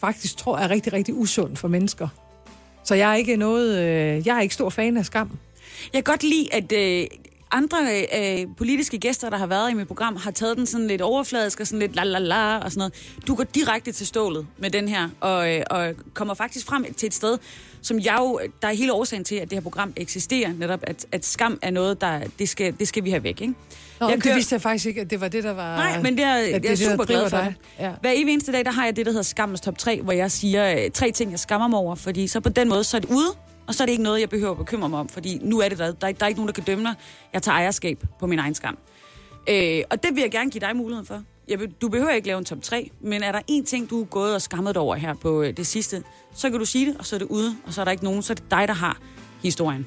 faktisk 0.00 0.36
tror 0.36 0.58
er 0.58 0.70
rigtig, 0.70 0.92
rigtig 0.92 1.14
usund 1.14 1.56
for 1.56 1.68
mennesker. 1.68 2.08
Så 2.84 2.94
jeg 2.94 3.10
er 3.10 3.14
ikke 3.14 3.36
noget, 3.36 3.78
øh, 3.78 4.26
jeg 4.26 4.36
er 4.36 4.40
ikke 4.40 4.54
stor 4.54 4.70
fan 4.70 4.96
af 4.96 5.06
skam. 5.06 5.38
Jeg 5.92 6.04
kan 6.04 6.12
godt 6.12 6.22
lide, 6.22 6.54
at 6.54 6.72
øh, 6.72 7.06
andre 7.52 8.06
øh, 8.16 8.46
politiske 8.56 8.98
gæster, 8.98 9.30
der 9.30 9.36
har 9.36 9.46
været 9.46 9.70
i 9.70 9.74
mit 9.74 9.88
program, 9.88 10.16
har 10.16 10.30
taget 10.30 10.56
den 10.56 10.66
sådan 10.66 10.86
lidt 10.86 11.02
overfladisk 11.02 11.60
og 11.60 11.66
sådan 11.66 11.78
lidt 11.78 11.96
la 11.96 12.04
la 12.04 12.18
la 12.18 12.58
og 12.58 12.70
sådan 12.70 12.78
noget. 12.78 12.92
Du 13.26 13.34
går 13.34 13.44
direkte 13.44 13.92
til 13.92 14.06
stålet 14.06 14.46
med 14.58 14.70
den 14.70 14.88
her, 14.88 15.08
og, 15.20 15.54
øh, 15.54 15.62
og 15.70 15.94
kommer 16.14 16.34
faktisk 16.34 16.66
frem 16.66 16.94
til 16.94 17.06
et 17.06 17.14
sted, 17.14 17.38
som 17.82 17.98
jeg 17.98 18.16
jo, 18.18 18.40
der 18.62 18.68
er 18.68 18.72
hele 18.72 18.92
årsagen 18.92 19.24
til, 19.24 19.34
at 19.34 19.50
det 19.50 19.56
her 19.56 19.62
program 19.62 19.92
eksisterer, 19.96 20.52
netop 20.52 20.80
at, 20.82 21.06
at 21.12 21.26
skam 21.26 21.58
er 21.62 21.70
noget, 21.70 22.00
der, 22.00 22.20
det 22.38 22.48
skal, 22.48 22.74
det 22.78 22.88
skal 22.88 23.04
vi 23.04 23.10
have 23.10 23.22
væk, 23.22 23.40
ikke? 23.40 23.54
Nå, 24.00 24.08
jeg 24.08 24.20
kører... 24.20 24.34
det 24.34 24.36
vidste 24.38 24.52
jeg 24.52 24.62
faktisk 24.62 24.86
ikke, 24.86 25.00
at 25.00 25.10
det 25.10 25.20
var 25.20 25.28
det, 25.28 25.44
der 25.44 25.52
var... 25.52 25.76
Nej, 25.76 26.02
men 26.02 26.16
det 26.16 26.24
er, 26.24 26.34
jeg 26.34 26.64
er 26.64 26.76
super 26.76 27.04
glad 27.04 27.30
for 27.30 27.36
det. 27.36 27.54
Ja. 27.78 27.92
Hver 28.00 28.10
evig 28.10 28.32
eneste 28.32 28.52
dag, 28.52 28.64
der 28.64 28.70
har 28.70 28.84
jeg 28.84 28.96
det, 28.96 29.06
der 29.06 29.12
hedder 29.12 29.22
skammens 29.22 29.60
top 29.60 29.78
3, 29.78 30.00
hvor 30.02 30.12
jeg 30.12 30.30
siger 30.30 30.74
øh, 30.84 30.90
tre 30.90 31.10
ting, 31.10 31.30
jeg 31.30 31.38
skammer 31.38 31.68
mig 31.68 31.78
over, 31.78 31.94
fordi 31.94 32.26
så 32.26 32.40
på 32.40 32.48
den 32.48 32.68
måde, 32.68 32.84
så 32.84 32.96
er 32.96 33.00
det 33.00 33.10
ude, 33.10 33.28
og 33.70 33.74
så 33.74 33.82
er 33.82 33.86
det 33.86 33.90
ikke 33.90 34.02
noget, 34.02 34.20
jeg 34.20 34.28
behøver 34.28 34.50
at 34.50 34.58
bekymre 34.58 34.88
mig 34.88 34.98
om, 34.98 35.08
fordi 35.08 35.38
nu 35.42 35.60
er 35.60 35.68
det 35.68 35.78
der. 35.78 35.92
Der 35.92 36.06
er, 36.06 36.12
der 36.12 36.24
er 36.24 36.28
ikke 36.28 36.38
nogen, 36.38 36.48
der 36.48 36.52
kan 36.52 36.64
dømme 36.64 36.82
mig. 36.82 36.94
Jeg 37.32 37.42
tager 37.42 37.56
ejerskab 37.56 38.04
på 38.18 38.26
min 38.26 38.38
egen 38.38 38.54
skam. 38.54 38.78
Øh, 39.48 39.82
og 39.90 40.02
det 40.02 40.14
vil 40.14 40.20
jeg 40.20 40.30
gerne 40.30 40.50
give 40.50 40.60
dig 40.60 40.76
muligheden 40.76 41.06
for. 41.06 41.22
Jeg, 41.48 41.58
du 41.82 41.88
behøver 41.88 42.10
ikke 42.10 42.26
lave 42.26 42.38
en 42.38 42.44
top 42.44 42.62
3, 42.62 42.90
men 43.00 43.22
er 43.22 43.32
der 43.32 43.40
en 43.46 43.64
ting, 43.64 43.90
du 43.90 44.00
er 44.00 44.04
gået 44.04 44.34
og 44.34 44.42
skammet 44.42 44.76
over 44.76 44.96
her 44.96 45.14
på 45.14 45.42
øh, 45.42 45.56
det 45.56 45.66
sidste, 45.66 46.02
så 46.34 46.50
kan 46.50 46.58
du 46.58 46.64
sige 46.64 46.86
det, 46.86 46.96
og 46.98 47.06
så 47.06 47.16
er 47.16 47.18
det 47.18 47.26
ude, 47.26 47.56
og 47.66 47.72
så 47.72 47.80
er 47.80 47.84
der 47.84 47.92
ikke 47.92 48.04
nogen, 48.04 48.22
så 48.22 48.32
er 48.32 48.34
det 48.34 48.50
dig, 48.50 48.68
der 48.68 48.74
har 48.74 48.98
historien. 49.42 49.86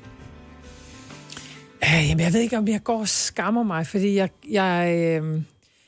Øh, 1.84 2.10
jamen, 2.10 2.24
jeg 2.24 2.34
ved 2.34 2.42
ikke, 2.42 2.58
om 2.58 2.68
jeg 2.68 2.84
går 2.84 3.00
og 3.00 3.08
skammer 3.08 3.64
mig, 3.64 3.88
fordi 3.88 4.16
jeg, 4.16 4.30
jeg, 4.50 4.94
øh, 4.96 5.42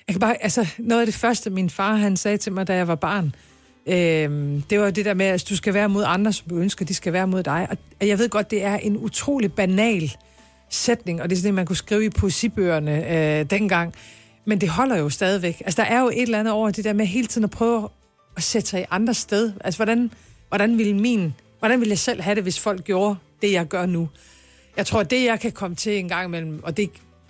jeg 0.08 0.14
kan 0.14 0.20
bare, 0.20 0.44
altså, 0.44 0.68
noget 0.78 1.02
af 1.02 1.08
det 1.08 1.16
første, 1.16 1.50
min 1.50 1.70
far 1.70 1.96
han 1.96 2.18
sagde 2.18 2.38
til 2.38 2.54
mig, 2.54 2.68
da 2.68 2.76
jeg 2.76 2.88
var 2.88 2.96
barn, 2.96 3.36
Øhm, 3.88 4.62
det 4.62 4.80
var 4.80 4.92
det 4.92 5.06
der 5.06 5.14
med, 5.14 5.26
at 5.26 5.46
du 5.50 5.56
skal 5.56 5.74
være 5.74 5.90
mod 5.90 6.04
andre, 6.08 6.34
som 6.34 6.50
du 6.50 6.58
ønsker, 6.58 6.86
de 6.86 6.94
skal 6.94 7.14
være 7.14 7.28
mod 7.28 7.44
dig. 7.44 7.68
Og 8.02 8.08
jeg 8.08 8.20
ved 8.20 8.30
godt, 8.30 8.52
det 8.52 8.64
er 8.64 8.78
en 8.78 8.98
utrolig 8.98 9.54
banal 9.54 10.12
sætning, 10.70 11.22
og 11.22 11.30
det 11.30 11.36
er 11.36 11.38
sådan 11.38 11.48
det, 11.48 11.54
man 11.54 11.66
kunne 11.66 11.76
skrive 11.76 12.06
i 12.06 12.10
poesibøgerne 12.10 13.12
øh, 13.40 13.50
dengang. 13.50 13.94
Men 14.46 14.62
det 14.62 14.70
holder 14.70 14.98
jo 14.98 15.10
stadigvæk. 15.10 15.62
Altså, 15.66 15.82
der 15.82 15.88
er 15.88 16.02
jo 16.02 16.08
et 16.08 16.22
eller 16.22 16.40
andet 16.40 16.54
over 16.54 16.70
det 16.70 16.84
der 16.84 16.94
med 16.94 17.06
hele 17.06 17.28
tiden 17.28 17.44
at 17.44 17.52
prøve 17.52 17.90
at 18.38 18.44
sætte 18.44 18.70
sig 18.70 18.82
i 18.82 18.86
andre 18.92 19.14
sted. 19.14 19.54
Altså, 19.64 19.78
hvordan, 19.78 20.12
hvordan 20.50 20.78
ville 20.78 20.94
min... 20.94 21.34
Hvordan 21.60 21.80
ville 21.80 21.92
jeg 21.92 22.00
selv 22.00 22.22
have 22.22 22.36
det, 22.36 22.44
hvis 22.44 22.60
folk 22.60 22.84
gjorde 22.84 23.16
det, 23.42 23.52
jeg 23.52 23.66
gør 23.66 23.86
nu? 23.86 24.10
Jeg 24.78 24.86
tror, 24.86 25.04
det, 25.04 25.26
jeg 25.26 25.40
kan 25.40 25.52
komme 25.52 25.76
til 25.76 26.00
en 26.00 26.10
gang 26.10 26.26
imellem, 26.26 26.64
og 26.64 26.78
det, 26.78 26.90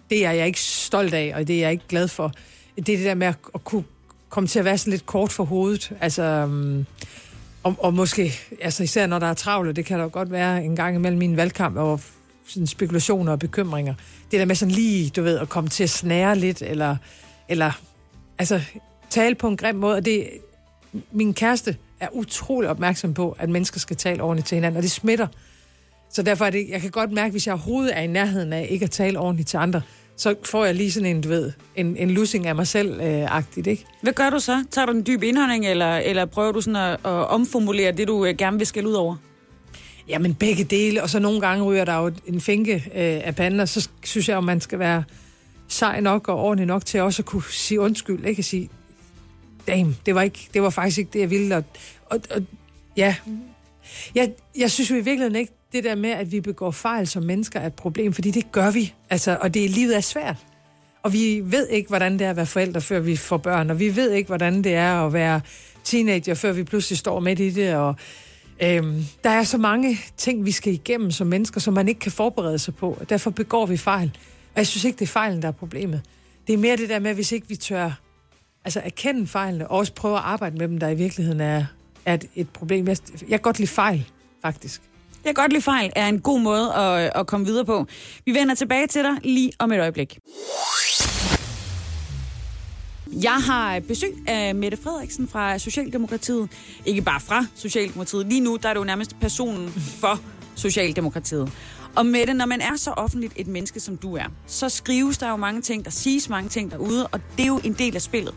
det 0.09 0.25
er 0.25 0.31
jeg 0.31 0.47
ikke 0.47 0.59
stolt 0.59 1.13
af, 1.13 1.31
og 1.35 1.47
det 1.47 1.55
er 1.55 1.59
jeg 1.59 1.71
ikke 1.71 1.87
glad 1.89 2.07
for, 2.07 2.31
det 2.75 2.89
er 2.89 2.97
det 2.97 3.05
der 3.05 3.13
med 3.13 3.27
at, 3.27 3.35
at 3.53 3.63
kunne 3.63 3.83
komme 4.35 4.47
til 4.47 4.59
at 4.59 4.65
være 4.65 4.77
sådan 4.77 4.91
lidt 4.91 5.05
kort 5.05 5.31
for 5.31 5.43
hovedet. 5.43 5.91
Altså, 6.01 6.43
um, 6.43 6.85
og, 7.63 7.75
og 7.79 7.93
måske, 7.93 8.33
altså 8.61 8.83
især 8.83 9.07
når 9.07 9.19
der 9.19 9.27
er 9.27 9.33
travlt, 9.33 9.75
det 9.75 9.85
kan 9.85 9.97
der 9.97 10.03
jo 10.03 10.09
godt 10.13 10.31
være 10.31 10.65
en 10.65 10.75
gang 10.75 10.95
imellem 10.95 11.19
min 11.19 11.37
valgkamp, 11.37 11.77
og 11.77 12.01
sådan 12.47 12.67
spekulationer 12.67 13.31
og 13.31 13.39
bekymringer. 13.39 13.93
Det 14.31 14.39
der 14.39 14.45
med 14.45 14.55
sådan 14.55 14.71
lige, 14.71 15.09
du 15.09 15.23
ved, 15.23 15.39
at 15.39 15.49
komme 15.49 15.69
til 15.69 15.83
at 15.83 15.89
snære 15.89 16.37
lidt, 16.37 16.61
eller, 16.61 16.97
eller 17.49 17.71
altså, 18.39 18.61
tale 19.09 19.35
på 19.35 19.47
en 19.47 19.57
grim 19.57 19.75
måde. 19.75 19.95
Og 19.95 20.05
det, 20.05 20.29
min 21.11 21.33
kæreste 21.33 21.77
er 21.99 22.07
utrolig 22.11 22.69
opmærksom 22.69 23.13
på, 23.13 23.35
at 23.39 23.49
mennesker 23.49 23.79
skal 23.79 23.95
tale 23.95 24.23
ordentligt 24.23 24.47
til 24.47 24.55
hinanden, 24.55 24.77
og 24.77 24.83
det 24.83 24.91
smitter. 24.91 25.27
Så 26.09 26.21
derfor 26.21 26.45
er 26.45 26.49
det, 26.49 26.65
jeg 26.69 26.81
kan 26.81 26.91
godt 26.91 27.11
mærke, 27.11 27.31
hvis 27.31 27.47
jeg 27.47 27.53
overhovedet 27.53 27.97
er 27.97 28.01
i 28.01 28.07
nærheden 28.07 28.53
af 28.53 28.67
ikke 28.69 28.83
at 28.83 28.91
tale 28.91 29.19
ordentligt 29.19 29.49
til 29.49 29.57
andre, 29.57 29.81
så 30.17 30.35
får 30.43 30.65
jeg 30.65 30.75
lige 30.75 30.91
sådan 30.91 31.15
en, 31.15 31.21
du 31.21 31.29
ved, 31.29 31.51
en, 31.75 31.97
en 31.97 32.11
losing 32.11 32.47
af 32.47 32.55
mig 32.55 32.67
selv-agtigt, 32.67 33.67
ikke? 33.67 33.85
Hvad 34.01 34.13
gør 34.13 34.29
du 34.29 34.39
så? 34.39 34.63
Tager 34.71 34.85
du 34.85 34.91
en 34.91 35.05
dyb 35.07 35.23
indhånding, 35.23 35.65
eller, 35.65 35.97
eller 35.97 36.25
prøver 36.25 36.51
du 36.51 36.61
sådan 36.61 36.75
at, 36.75 36.91
at 36.91 37.27
omformulere 37.27 37.91
det, 37.91 38.07
du 38.07 38.25
øh, 38.25 38.37
gerne 38.37 38.57
vil 38.57 38.67
skælde 38.67 38.89
ud 38.89 38.93
over? 38.93 39.15
Jamen 40.07 40.35
begge 40.35 40.63
dele, 40.63 41.03
og 41.03 41.09
så 41.09 41.19
nogle 41.19 41.41
gange 41.41 41.63
ryger 41.63 41.85
der 41.85 41.97
jo 41.97 42.11
en 42.25 42.41
finke 42.41 42.73
øh, 42.73 43.27
af 43.27 43.35
panden, 43.35 43.59
og 43.59 43.69
så 43.69 43.89
synes 44.03 44.29
jeg, 44.29 44.37
at 44.37 44.43
man 44.43 44.61
skal 44.61 44.79
være 44.79 45.03
sej 45.67 45.99
nok 45.99 46.27
og 46.27 46.39
ordentlig 46.39 46.67
nok 46.67 46.85
til 46.85 47.01
også 47.01 47.21
at 47.21 47.25
kunne 47.25 47.43
sige 47.51 47.79
undskyld, 47.79 48.25
ikke 48.25 48.39
at 48.39 48.45
sige, 48.45 48.69
damn, 49.67 49.97
det 50.05 50.15
var, 50.15 50.21
ikke, 50.21 50.49
det 50.53 50.61
var 50.61 50.69
faktisk 50.69 50.97
ikke 50.97 51.09
det, 51.13 51.19
jeg 51.19 51.29
ville. 51.29 51.55
Og, 51.55 51.63
og, 52.05 52.19
og 52.31 52.41
ja, 52.97 53.15
jeg, 54.15 54.31
jeg 54.57 54.71
synes 54.71 54.91
jo 54.91 54.95
i 54.95 55.01
virkeligheden 55.01 55.35
ikke, 55.35 55.53
det 55.75 55.83
der 55.83 55.95
med, 55.95 56.09
at 56.09 56.31
vi 56.31 56.41
begår 56.41 56.71
fejl 56.71 57.07
som 57.07 57.23
mennesker 57.23 57.59
er 57.59 57.67
et 57.67 57.73
problem, 57.73 58.13
fordi 58.13 58.31
det 58.31 58.51
gør 58.51 58.71
vi. 58.71 58.93
Altså, 59.09 59.37
og 59.41 59.53
det 59.53 59.69
livet 59.69 59.95
er 59.97 60.01
svært. 60.01 60.37
Og 61.03 61.13
vi 61.13 61.41
ved 61.45 61.67
ikke, 61.67 61.87
hvordan 61.87 62.13
det 62.19 62.21
er 62.21 62.29
at 62.29 62.35
være 62.35 62.45
forældre, 62.45 62.81
før 62.81 62.99
vi 62.99 63.15
får 63.15 63.37
børn, 63.37 63.69
og 63.69 63.79
vi 63.79 63.95
ved 63.95 64.11
ikke, 64.11 64.27
hvordan 64.27 64.63
det 64.63 64.75
er 64.75 65.05
at 65.05 65.13
være 65.13 65.41
teenager, 65.83 66.33
før 66.33 66.51
vi 66.51 66.63
pludselig 66.63 66.97
står 66.97 67.19
midt 67.19 67.39
i 67.39 67.49
det, 67.49 67.75
og 67.75 67.95
øhm, 68.63 69.05
der 69.23 69.29
er 69.29 69.43
så 69.43 69.57
mange 69.57 69.99
ting, 70.17 70.45
vi 70.45 70.51
skal 70.51 70.73
igennem 70.73 71.11
som 71.11 71.27
mennesker, 71.27 71.59
som 71.59 71.73
man 71.73 71.87
ikke 71.87 71.99
kan 71.99 72.11
forberede 72.11 72.59
sig 72.59 72.75
på, 72.75 72.97
og 72.99 73.09
derfor 73.09 73.31
begår 73.31 73.65
vi 73.65 73.77
fejl. 73.77 74.11
Og 74.53 74.57
jeg 74.57 74.67
synes 74.67 74.85
ikke, 74.85 74.99
det 74.99 75.05
er 75.05 75.11
fejlen, 75.11 75.41
der 75.41 75.47
er 75.47 75.51
problemet. 75.51 76.01
Det 76.47 76.53
er 76.53 76.57
mere 76.57 76.77
det 76.77 76.89
der 76.89 76.99
med, 76.99 77.13
hvis 77.13 77.31
ikke 77.31 77.47
vi 77.49 77.55
tør 77.55 77.91
altså 78.65 78.81
erkende 78.83 79.27
fejlene, 79.27 79.67
og 79.67 79.77
også 79.77 79.93
prøve 79.93 80.17
at 80.17 80.23
arbejde 80.23 80.57
med 80.57 80.67
dem, 80.67 80.77
der 80.77 80.89
i 80.89 80.95
virkeligheden 80.95 81.41
er, 81.41 81.65
er 82.05 82.13
et, 82.13 82.25
et 82.35 82.49
problem. 82.49 82.87
Jeg, 82.87 82.97
jeg 83.21 83.29
kan 83.29 83.39
godt 83.39 83.59
lide 83.59 83.69
fejl, 83.69 84.09
faktisk. 84.41 84.81
Jeg 85.25 85.35
kan 85.35 85.43
godt 85.43 85.51
lide 85.51 85.61
fejl 85.61 85.91
er 85.95 86.07
en 86.07 86.19
god 86.19 86.39
måde 86.39 86.73
at, 86.73 87.05
øh, 87.05 87.11
at 87.15 87.27
komme 87.27 87.45
videre 87.45 87.65
på. 87.65 87.85
Vi 88.25 88.33
vender 88.33 88.55
tilbage 88.55 88.87
til 88.87 89.03
dig 89.03 89.17
lige 89.23 89.51
om 89.59 89.71
et 89.71 89.79
øjeblik. 89.79 90.19
Jeg 93.23 93.31
har 93.33 93.79
besøg 93.79 94.13
af 94.27 94.55
Mette 94.55 94.77
Frederiksen 94.83 95.27
fra 95.27 95.57
Socialdemokratiet. 95.57 96.49
Ikke 96.85 97.01
bare 97.01 97.19
fra 97.19 97.45
Socialdemokratiet. 97.55 98.27
Lige 98.27 98.41
nu 98.41 98.57
der 98.63 98.69
er 98.69 98.73
du 98.73 98.83
nærmest 98.83 99.19
personen 99.19 99.69
for 99.99 100.19
Socialdemokratiet. 100.55 101.51
Og 101.95 102.05
Mette, 102.05 102.33
når 102.33 102.45
man 102.45 102.61
er 102.61 102.75
så 102.75 102.91
offentligt 102.91 103.33
et 103.35 103.47
menneske, 103.47 103.79
som 103.79 103.97
du 103.97 104.15
er, 104.15 104.25
så 104.47 104.69
skrives 104.69 105.17
der 105.17 105.29
jo 105.29 105.35
mange 105.35 105.61
ting, 105.61 105.85
der 105.85 105.91
siges 105.91 106.29
mange 106.29 106.49
ting 106.49 106.71
derude, 106.71 107.07
og 107.07 107.19
det 107.37 107.43
er 107.43 107.47
jo 107.47 107.59
en 107.63 107.73
del 107.73 107.95
af 107.95 108.01
spillet. 108.01 108.33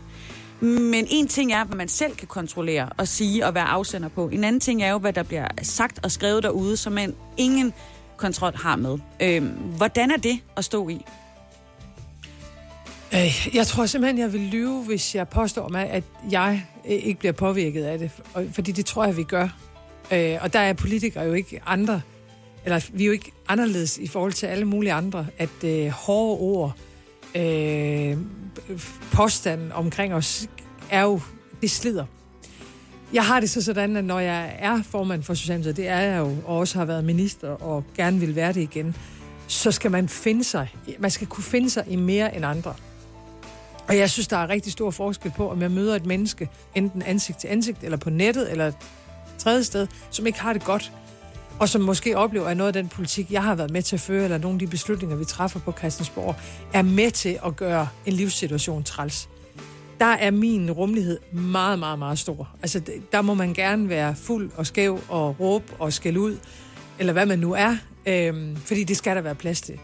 Men 0.61 1.07
en 1.11 1.29
ting 1.29 1.53
er, 1.53 1.65
hvad 1.65 1.77
man 1.77 1.89
selv 1.89 2.17
kan 2.17 2.29
kontrollere 2.29 2.89
og 2.97 3.09
sige 3.09 3.47
og 3.47 3.55
være 3.55 3.65
afsender 3.65 4.09
på. 4.09 4.29
En 4.29 4.45
anden 4.45 4.61
ting 4.61 4.83
er 4.83 4.91
jo, 4.91 4.99
hvad 4.99 5.13
der 5.13 5.23
bliver 5.23 5.47
sagt 5.63 6.05
og 6.05 6.11
skrevet 6.11 6.43
derude, 6.43 6.77
som 6.77 6.93
man 6.93 7.15
ingen 7.37 7.73
kontrol 8.17 8.57
har 8.57 8.77
med. 8.77 8.99
Øh, 9.21 9.45
hvordan 9.77 10.11
er 10.11 10.17
det 10.17 10.41
at 10.57 10.65
stå 10.65 10.89
i? 10.89 11.05
Øh, 13.15 13.49
jeg 13.55 13.67
tror 13.67 13.87
simpelthen, 13.87 14.19
jeg 14.19 14.33
vil 14.33 14.41
lyve, 14.41 14.85
hvis 14.85 15.15
jeg 15.15 15.29
påstår 15.29 15.69
mig, 15.69 15.91
at 15.91 16.05
jeg 16.31 16.67
øh, 16.85 16.93
ikke 16.93 17.19
bliver 17.19 17.33
påvirket 17.33 17.85
af 17.85 17.99
det. 17.99 18.11
Fordi 18.53 18.73
det 18.73 18.87
tror 18.87 19.05
jeg, 19.05 19.17
vi 19.17 19.23
gør. 19.23 19.49
Øh, 20.13 20.37
og 20.41 20.53
der 20.53 20.61
er 20.61 20.73
politikere 20.73 21.25
jo 21.25 21.33
ikke 21.33 21.61
andre, 21.67 22.01
eller 22.65 22.81
vi 22.93 23.03
er 23.03 23.07
jo 23.07 23.13
ikke 23.13 23.33
anderledes 23.49 23.99
i 23.99 24.07
forhold 24.07 24.33
til 24.33 24.47
alle 24.47 24.65
mulige 24.65 24.93
andre, 24.93 25.27
at 25.39 25.93
hårde 25.93 26.41
ord, 26.41 26.77
øh, 27.39 28.17
påstanden 29.13 29.73
omkring 29.73 30.15
os, 30.15 30.49
er 30.91 31.03
jo, 31.03 31.21
det 31.63 31.71
slider. 31.71 32.05
Jeg 33.13 33.27
har 33.27 33.41
det 33.41 33.51
så 33.51 33.63
sådan, 33.63 33.97
at 33.97 34.05
når 34.05 34.19
jeg 34.19 34.57
er 34.59 34.83
formand 34.83 35.23
for 35.23 35.35
Socialdemokratiet, 35.35 35.77
det 35.77 35.89
er 35.89 36.01
jeg 36.01 36.19
jo, 36.19 36.37
og 36.47 36.57
også 36.57 36.79
har 36.79 36.85
været 36.85 37.05
minister 37.05 37.49
og 37.49 37.85
gerne 37.97 38.21
vil 38.21 38.37
være 38.37 38.53
det 38.53 38.61
igen, 38.61 38.97
så 39.47 39.71
skal 39.73 39.91
man 39.91 40.09
finde 40.09 40.45
sig, 40.45 40.75
man 40.99 41.11
skal 41.11 41.27
kunne 41.27 41.45
finde 41.45 41.71
sig 41.71 41.85
i 41.89 41.97
mere 41.97 42.37
end 42.37 42.45
andre. 42.45 42.75
Og 43.89 43.97
jeg 43.97 44.11
synes, 44.11 44.29
der 44.29 44.37
er 44.37 44.49
rigtig 44.49 44.73
stor 44.73 44.91
forskel 44.91 45.33
på, 45.37 45.51
om 45.51 45.63
jeg 45.63 45.71
møder 45.71 45.97
et 45.97 46.07
menneske, 46.07 46.49
enten 46.75 47.03
ansigt 47.03 47.39
til 47.39 47.49
ansigt, 47.49 47.85
eller 47.85 47.97
på 47.97 48.11
nettet, 48.11 48.51
eller 48.51 48.67
et 48.67 48.75
tredje 49.39 49.65
sted, 49.65 49.87
som 50.11 50.27
ikke 50.27 50.41
har 50.41 50.53
det 50.53 50.65
godt, 50.65 50.93
og 51.61 51.69
som 51.69 51.81
måske 51.81 52.17
oplever, 52.17 52.47
at 52.47 52.57
noget 52.57 52.69
af 52.69 52.73
den 52.73 52.89
politik, 52.89 53.31
jeg 53.31 53.43
har 53.43 53.55
været 53.55 53.71
med 53.71 53.83
til 53.83 53.97
at 53.97 54.01
føre, 54.01 54.25
eller 54.25 54.39
nogle 54.39 54.55
af 54.55 54.59
de 54.59 54.67
beslutninger, 54.67 55.17
vi 55.17 55.25
træffer 55.25 55.61
på 55.61 55.73
Christiansborg, 55.73 56.37
er 56.73 56.83
med 56.83 57.11
til 57.11 57.39
at 57.47 57.57
gøre 57.57 57.89
en 58.07 58.13
livssituation 58.13 58.83
træls. 58.85 59.29
Der 60.01 60.07
er 60.07 60.31
min 60.31 60.71
rummelighed 60.71 61.19
meget, 61.33 61.79
meget, 61.79 61.99
meget 61.99 62.19
stor. 62.19 62.49
Altså, 62.63 62.83
der 63.13 63.23
må 63.23 63.35
man 63.35 63.55
gerne 63.55 63.89
være 63.89 64.15
fuld 64.15 64.51
og 64.57 64.67
skæv 64.67 65.01
og 65.09 65.41
råbe 65.41 65.65
og 65.79 65.93
skælde 65.93 66.21
ud, 66.21 66.37
eller 66.99 67.13
hvad 67.13 67.27
man 67.27 67.39
nu 67.39 67.53
er, 67.53 67.77
øhm, 68.07 68.57
fordi 68.57 68.85
det 68.85 68.97
skal 68.97 69.17
der 69.17 69.23
være 69.23 69.35
plads 69.35 69.61
til. 69.61 69.79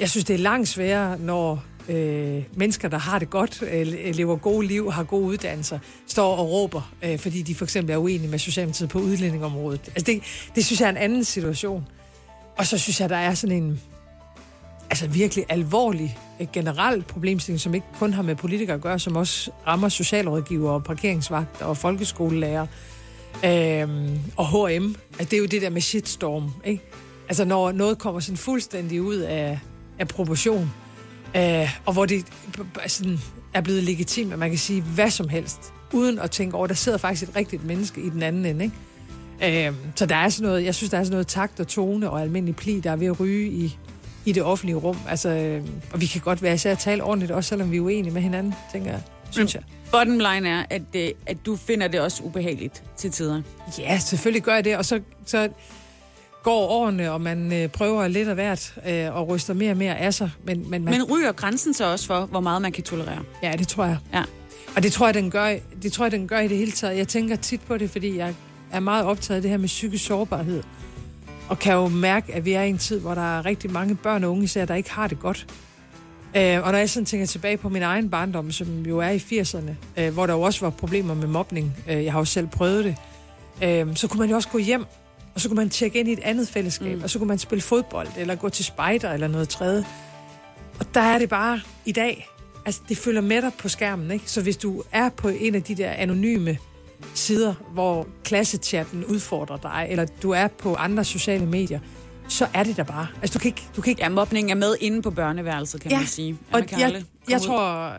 Jeg 0.00 0.10
synes, 0.10 0.24
det 0.24 0.34
er 0.34 0.38
langt 0.38 0.68
sværere, 0.68 1.18
når 1.18 1.64
øh, 1.88 2.42
mennesker, 2.54 2.88
der 2.88 2.98
har 2.98 3.18
det 3.18 3.30
godt, 3.30 3.62
øh, 3.72 4.14
lever 4.14 4.36
gode 4.36 4.66
liv, 4.66 4.92
har 4.92 5.04
gode 5.04 5.24
uddannelser, 5.24 5.78
står 6.06 6.36
og 6.36 6.50
råber, 6.50 6.92
øh, 7.02 7.18
fordi 7.18 7.42
de 7.42 7.54
for 7.54 7.64
eksempel 7.64 7.92
er 7.92 7.98
uenige 7.98 8.28
med 8.28 8.38
Socialdemokratiet 8.38 8.88
på 8.88 8.98
udlændingområdet. 8.98 9.80
Altså 9.86 10.04
det, 10.06 10.22
det 10.54 10.64
synes 10.64 10.80
jeg 10.80 10.86
er 10.86 10.90
en 10.90 10.96
anden 10.96 11.24
situation. 11.24 11.86
Og 12.56 12.66
så 12.66 12.78
synes 12.78 13.00
jeg, 13.00 13.08
der 13.08 13.16
er 13.16 13.34
sådan 13.34 13.62
en 13.62 13.80
altså 14.90 15.06
virkelig 15.06 15.44
alvorlig 15.48 16.18
øh, 16.40 16.46
generel 16.52 17.02
problemstilling, 17.02 17.60
som 17.60 17.74
ikke 17.74 17.86
kun 17.98 18.12
har 18.12 18.22
med 18.22 18.36
politikere 18.36 18.74
at 18.74 18.80
gøre, 18.80 18.98
som 18.98 19.16
også 19.16 19.50
rammer 19.66 19.88
socialrådgiver 19.88 20.70
og 20.70 20.84
parkeringsvagter 20.84 21.64
og 21.64 21.76
folkeskolelærer 21.76 22.66
øh, 23.44 23.88
og 24.36 24.48
H&M. 24.48 24.94
Altså 25.18 25.30
det 25.30 25.32
er 25.32 25.38
jo 25.38 25.46
det 25.46 25.62
der 25.62 25.70
med 25.70 25.80
shitstorm, 25.80 26.50
ikke? 26.64 26.82
Altså 27.28 27.44
når 27.44 27.72
noget 27.72 27.98
kommer 27.98 28.20
sådan 28.20 28.36
fuldstændig 28.36 29.02
ud 29.02 29.16
af, 29.16 29.58
af 29.98 30.08
proportion, 30.08 30.70
Øh, 31.36 31.78
og 31.86 31.92
hvor 31.92 32.06
det 32.06 32.26
sådan, 32.86 33.18
er 33.54 33.60
blevet 33.60 33.82
legitimt, 33.82 34.32
at 34.32 34.38
man 34.38 34.48
kan 34.50 34.58
sige 34.58 34.82
hvad 34.82 35.10
som 35.10 35.28
helst, 35.28 35.72
uden 35.92 36.18
at 36.18 36.30
tænke 36.30 36.56
over, 36.56 36.66
der 36.66 36.74
sidder 36.74 36.98
faktisk 36.98 37.30
et 37.30 37.36
rigtigt 37.36 37.64
menneske 37.64 38.00
i 38.00 38.10
den 38.10 38.22
anden 38.22 38.44
ende. 38.44 38.64
Ikke? 38.64 39.68
Øh, 39.68 39.74
så 39.94 40.06
der 40.06 40.16
er 40.16 40.28
sådan 40.28 40.48
noget, 40.48 40.64
jeg 40.64 40.74
synes, 40.74 40.90
der 40.90 40.98
er 40.98 41.04
sådan 41.04 41.12
noget 41.12 41.26
takt 41.26 41.60
og 41.60 41.68
tone 41.68 42.10
og 42.10 42.22
almindelig 42.22 42.56
pli, 42.56 42.80
der 42.80 42.90
er 42.90 42.96
ved 42.96 43.06
at 43.06 43.20
ryge 43.20 43.50
i, 43.50 43.78
i 44.24 44.32
det 44.32 44.42
offentlige 44.42 44.76
rum. 44.76 44.96
Altså, 45.08 45.28
øh, 45.28 45.64
og 45.92 46.00
vi 46.00 46.06
kan 46.06 46.20
godt 46.20 46.42
være 46.42 46.54
især 46.54 46.72
at 46.72 46.78
tale 46.78 47.04
ordentligt, 47.04 47.32
også 47.32 47.48
selvom 47.48 47.70
vi 47.70 47.76
er 47.76 47.80
uenige 47.80 48.12
med 48.12 48.22
hinanden, 48.22 48.54
tænker 48.72 48.90
jeg. 48.90 49.02
Synes 49.30 49.54
jeg. 49.54 49.62
Bottom 49.92 50.18
line 50.18 50.48
er, 50.48 50.64
at, 50.70 50.82
det, 50.92 51.12
at 51.26 51.36
du 51.46 51.56
finder 51.56 51.88
det 51.88 52.00
også 52.00 52.22
ubehageligt 52.22 52.82
til 52.96 53.10
tider. 53.10 53.42
Ja, 53.78 53.98
selvfølgelig 53.98 54.42
gør 54.42 54.54
jeg 54.54 54.64
det, 54.64 54.76
og 54.76 54.84
så, 54.84 55.00
så 55.26 55.48
går 56.42 56.68
årene, 56.68 57.12
og 57.12 57.20
man 57.20 57.52
øh, 57.52 57.68
prøver 57.68 58.08
lidt 58.08 58.28
af 58.28 58.34
hvert 58.34 58.74
øh, 58.86 59.16
og 59.16 59.28
ryster 59.28 59.54
mere 59.54 59.70
og 59.70 59.76
mere 59.76 59.98
af 59.98 60.14
sig. 60.14 60.30
Men, 60.44 60.70
men, 60.70 60.84
man... 60.84 60.94
men 60.94 61.02
ryger 61.02 61.32
grænsen 61.32 61.74
så 61.74 61.92
også 61.92 62.06
for, 62.06 62.26
hvor 62.26 62.40
meget 62.40 62.62
man 62.62 62.72
kan 62.72 62.84
tolerere? 62.84 63.18
Ja, 63.42 63.52
det 63.58 63.68
tror 63.68 63.84
jeg. 63.84 63.98
Ja. 64.14 64.22
Og 64.76 64.82
det 64.82 64.92
tror 64.92 65.06
jeg, 65.06 65.14
den 65.14 65.30
gør, 65.30 65.54
det 65.82 65.92
tror 65.92 66.04
jeg, 66.04 66.12
den 66.12 66.28
gør 66.28 66.38
i 66.38 66.48
det 66.48 66.56
hele 66.56 66.72
taget. 66.72 66.96
Jeg 66.96 67.08
tænker 67.08 67.36
tit 67.36 67.60
på 67.60 67.78
det, 67.78 67.90
fordi 67.90 68.16
jeg 68.16 68.34
er 68.72 68.80
meget 68.80 69.04
optaget 69.04 69.36
af 69.36 69.42
det 69.42 69.50
her 69.50 69.58
med 69.58 69.66
psykisk 69.66 70.06
sårbarhed. 70.06 70.62
Og 71.48 71.58
kan 71.58 71.74
jo 71.74 71.88
mærke, 71.88 72.34
at 72.34 72.44
vi 72.44 72.52
er 72.52 72.62
i 72.62 72.68
en 72.68 72.78
tid, 72.78 73.00
hvor 73.00 73.14
der 73.14 73.38
er 73.38 73.44
rigtig 73.44 73.72
mange 73.72 73.94
børn 73.94 74.24
og 74.24 74.30
unge 74.30 74.44
især, 74.44 74.64
der 74.64 74.74
ikke 74.74 74.90
har 74.90 75.06
det 75.06 75.20
godt. 75.20 75.46
Øh, 76.36 76.64
og 76.64 76.72
når 76.72 76.78
jeg 76.78 76.90
sådan 76.90 77.06
tænker 77.06 77.26
tilbage 77.26 77.56
på 77.56 77.68
min 77.68 77.82
egen 77.82 78.10
barndom, 78.10 78.50
som 78.50 78.86
jo 78.86 78.98
er 78.98 79.08
i 79.08 79.16
80'erne, 79.16 80.00
øh, 80.02 80.12
hvor 80.12 80.26
der 80.26 80.34
jo 80.34 80.40
også 80.40 80.60
var 80.60 80.70
problemer 80.70 81.14
med 81.14 81.26
mobning, 81.26 81.76
øh, 81.88 82.04
jeg 82.04 82.12
har 82.12 82.18
jo 82.18 82.24
selv 82.24 82.46
prøvet 82.46 82.84
det, 82.84 82.96
øh, 83.62 83.96
så 83.96 84.08
kunne 84.08 84.20
man 84.20 84.30
jo 84.30 84.36
også 84.36 84.48
gå 84.48 84.58
hjem 84.58 84.84
og 85.38 85.42
så 85.42 85.48
kunne 85.48 85.56
man 85.56 85.70
tjekke 85.70 85.98
ind 85.98 86.08
i 86.08 86.12
et 86.12 86.18
andet 86.18 86.48
fællesskab, 86.48 86.96
mm. 86.96 87.02
og 87.02 87.10
så 87.10 87.18
kunne 87.18 87.28
man 87.28 87.38
spille 87.38 87.62
fodbold, 87.62 88.08
eller 88.16 88.34
gå 88.34 88.48
til 88.48 88.64
spejder, 88.64 89.12
eller 89.12 89.28
noget 89.28 89.48
tredje. 89.48 89.84
Og 90.80 90.94
der 90.94 91.00
er 91.00 91.18
det 91.18 91.28
bare 91.28 91.60
i 91.84 91.92
dag, 91.92 92.28
altså 92.64 92.80
det 92.88 92.98
følger 92.98 93.20
med 93.20 93.42
dig 93.42 93.52
på 93.58 93.68
skærmen, 93.68 94.10
ikke? 94.10 94.30
Så 94.30 94.42
hvis 94.42 94.56
du 94.56 94.82
er 94.92 95.08
på 95.08 95.28
en 95.28 95.54
af 95.54 95.62
de 95.62 95.74
der 95.74 95.90
anonyme 95.90 96.58
sider, 97.14 97.54
hvor 97.72 98.06
klassechatten 98.24 99.04
udfordrer 99.04 99.56
dig, 99.56 99.86
eller 99.90 100.06
du 100.22 100.30
er 100.30 100.48
på 100.48 100.74
andre 100.74 101.04
sociale 101.04 101.46
medier, 101.46 101.80
så 102.28 102.48
er 102.54 102.62
det 102.62 102.76
der 102.76 102.84
bare. 102.84 103.06
Altså, 103.22 103.34
du 103.34 103.38
kan 103.38 103.48
ikke... 103.48 103.62
Du 103.76 103.80
kan 103.80 103.90
ikke... 103.90 104.02
Ja, 104.02 104.08
mobning 104.08 104.50
er 104.50 104.54
med 104.54 104.74
inde 104.80 105.02
på 105.02 105.10
børneværelset, 105.10 105.80
kan 105.80 105.90
ja, 105.90 105.98
man 105.98 106.06
sige. 106.06 106.38
Ja, 106.52 106.56
og 106.56 106.70
jeg, 106.70 107.02
jeg 107.28 107.42
tror, 107.42 107.92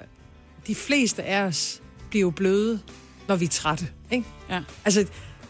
de 0.68 0.76
fleste 0.76 1.24
af 1.24 1.42
os 1.42 1.82
bliver 2.10 2.22
jo 2.22 2.30
bløde, 2.30 2.80
når 3.28 3.36
vi 3.36 3.46
er 3.46 3.50
trætte. 3.50 3.88
Ikke? 4.12 4.26
Ja. 4.50 4.60
Altså, 4.86 5.06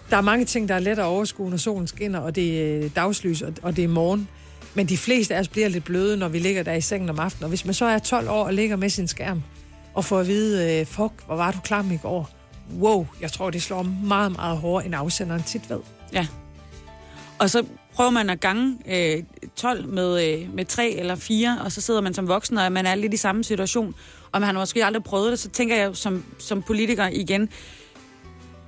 der 0.10 0.18
er 0.18 0.22
mange 0.22 0.46
ting, 0.46 0.70
der 0.70 0.76
er 0.76 0.80
let 0.80 1.00
at 1.00 1.06
overskue, 1.06 1.50
når 1.50 1.58
solen 1.58 1.88
skinner, 1.88 2.20
og 2.20 2.36
det 2.36 2.62
er 2.62 2.84
øh, 2.84 2.90
dagslys, 2.96 3.42
og 3.62 3.76
det 3.76 3.84
er 3.84 3.88
morgen. 3.88 4.28
Men 4.74 4.86
de 4.86 4.98
fleste 4.98 5.36
af 5.36 5.40
os 5.40 5.48
bliver 5.48 5.68
lidt 5.68 5.84
bløde, 5.84 6.18
når 6.18 6.28
vi 6.28 6.40
ligger 6.40 6.64
der 6.64 6.74
i 6.74 6.82
sengen 6.82 7.10
om 7.10 7.20
aftenen. 7.20 7.44
Og 7.44 7.50
hvis 7.50 7.66
man 7.66 7.74
så 7.74 7.86
er 7.86 8.00
12 8.00 8.30
år 8.30 8.44
og 8.44 8.54
ligger 8.54 8.76
med 8.76 8.90
sin 8.90 9.08
skærm, 9.08 9.44
og 9.94 10.06
får 10.06 10.20
at 10.20 10.28
vide, 10.28 10.80
øh, 10.80 10.86
fuck, 10.86 11.14
hvor 11.26 11.36
var 11.36 11.52
du 11.52 11.60
klam 11.60 11.92
i 11.92 11.98
går? 11.98 12.30
Wow, 12.80 13.08
jeg 13.22 13.32
tror, 13.32 13.50
det 13.50 13.62
slår 13.62 13.84
meget, 13.84 14.32
meget 14.32 14.58
hårdere, 14.58 14.86
end 14.86 14.96
afsenderen 14.96 15.44
tit 15.44 15.70
ved. 15.70 15.80
Ja. 16.14 16.28
Og 17.40 17.50
så 17.50 17.66
prøver 17.94 18.10
man 18.10 18.30
at 18.30 18.40
gange 18.40 18.78
øh, 18.88 19.24
12 19.56 19.88
med, 19.88 20.28
øh, 20.28 20.54
med 20.54 20.66
3 20.66 20.92
eller 20.92 21.16
4, 21.16 21.58
og 21.64 21.72
så 21.72 21.82
sidder 21.82 22.02
man 22.02 22.14
som 22.14 22.28
voksen, 22.28 22.58
og 22.58 22.72
man 22.72 22.86
er 22.86 22.96
lidt 22.96 23.14
i 23.14 23.18
samme 23.18 23.44
situation, 23.44 23.96
og 24.32 24.42
man 24.42 24.44
har 24.44 24.54
måske 24.54 24.86
aldrig 24.86 25.04
prøvet 25.04 25.32
det, 25.32 25.40
så 25.40 25.50
tænker 25.50 25.76
jeg 25.76 25.96
som, 25.96 26.24
som 26.40 26.62
politiker 26.62 27.08
igen, 27.08 27.50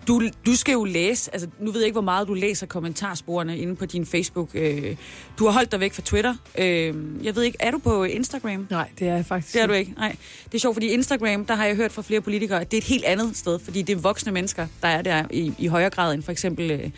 du, 0.07 0.21
du 0.45 0.55
skal 0.55 0.71
jo 0.73 0.83
læse, 0.83 1.33
altså 1.33 1.49
nu 1.59 1.71
ved 1.71 1.79
jeg 1.81 1.85
ikke, 1.85 1.93
hvor 1.95 2.01
meget 2.01 2.27
du 2.27 2.33
læser 2.33 2.65
kommentarsporene 2.65 3.57
inde 3.57 3.75
på 3.75 3.85
din 3.85 4.05
Facebook. 4.05 4.49
Øh, 4.53 4.95
du 5.39 5.45
har 5.45 5.51
holdt 5.51 5.71
dig 5.71 5.79
væk 5.79 5.93
fra 5.93 6.01
Twitter. 6.05 6.35
Øh, 6.57 6.93
jeg 7.23 7.35
ved 7.35 7.43
ikke, 7.43 7.57
er 7.59 7.71
du 7.71 7.77
på 7.77 8.03
Instagram? 8.03 8.67
Nej, 8.69 8.89
det 8.99 9.07
er 9.07 9.15
jeg 9.15 9.25
faktisk 9.25 9.53
Det 9.53 9.61
er 9.61 9.67
du 9.67 9.73
ikke? 9.73 9.93
Nej. 9.97 10.15
Det 10.45 10.53
er 10.53 10.59
sjovt, 10.59 10.75
fordi 10.75 10.87
Instagram, 10.87 11.45
der 11.45 11.55
har 11.55 11.65
jeg 11.65 11.75
hørt 11.75 11.91
fra 11.91 12.01
flere 12.01 12.21
politikere, 12.21 12.61
at 12.61 12.71
det 12.71 12.77
er 12.77 12.81
et 12.81 12.87
helt 12.87 13.05
andet 13.05 13.37
sted, 13.37 13.59
fordi 13.59 13.81
det 13.81 13.93
er 13.93 13.99
voksne 13.99 14.31
mennesker, 14.31 14.67
der 14.81 14.87
er 14.87 15.01
der 15.01 15.23
i, 15.31 15.53
i 15.57 15.67
højere 15.67 15.89
grad 15.89 16.13
end 16.13 16.23
for 16.23 16.31
eksempel... 16.31 16.71
Øh, 16.71 16.89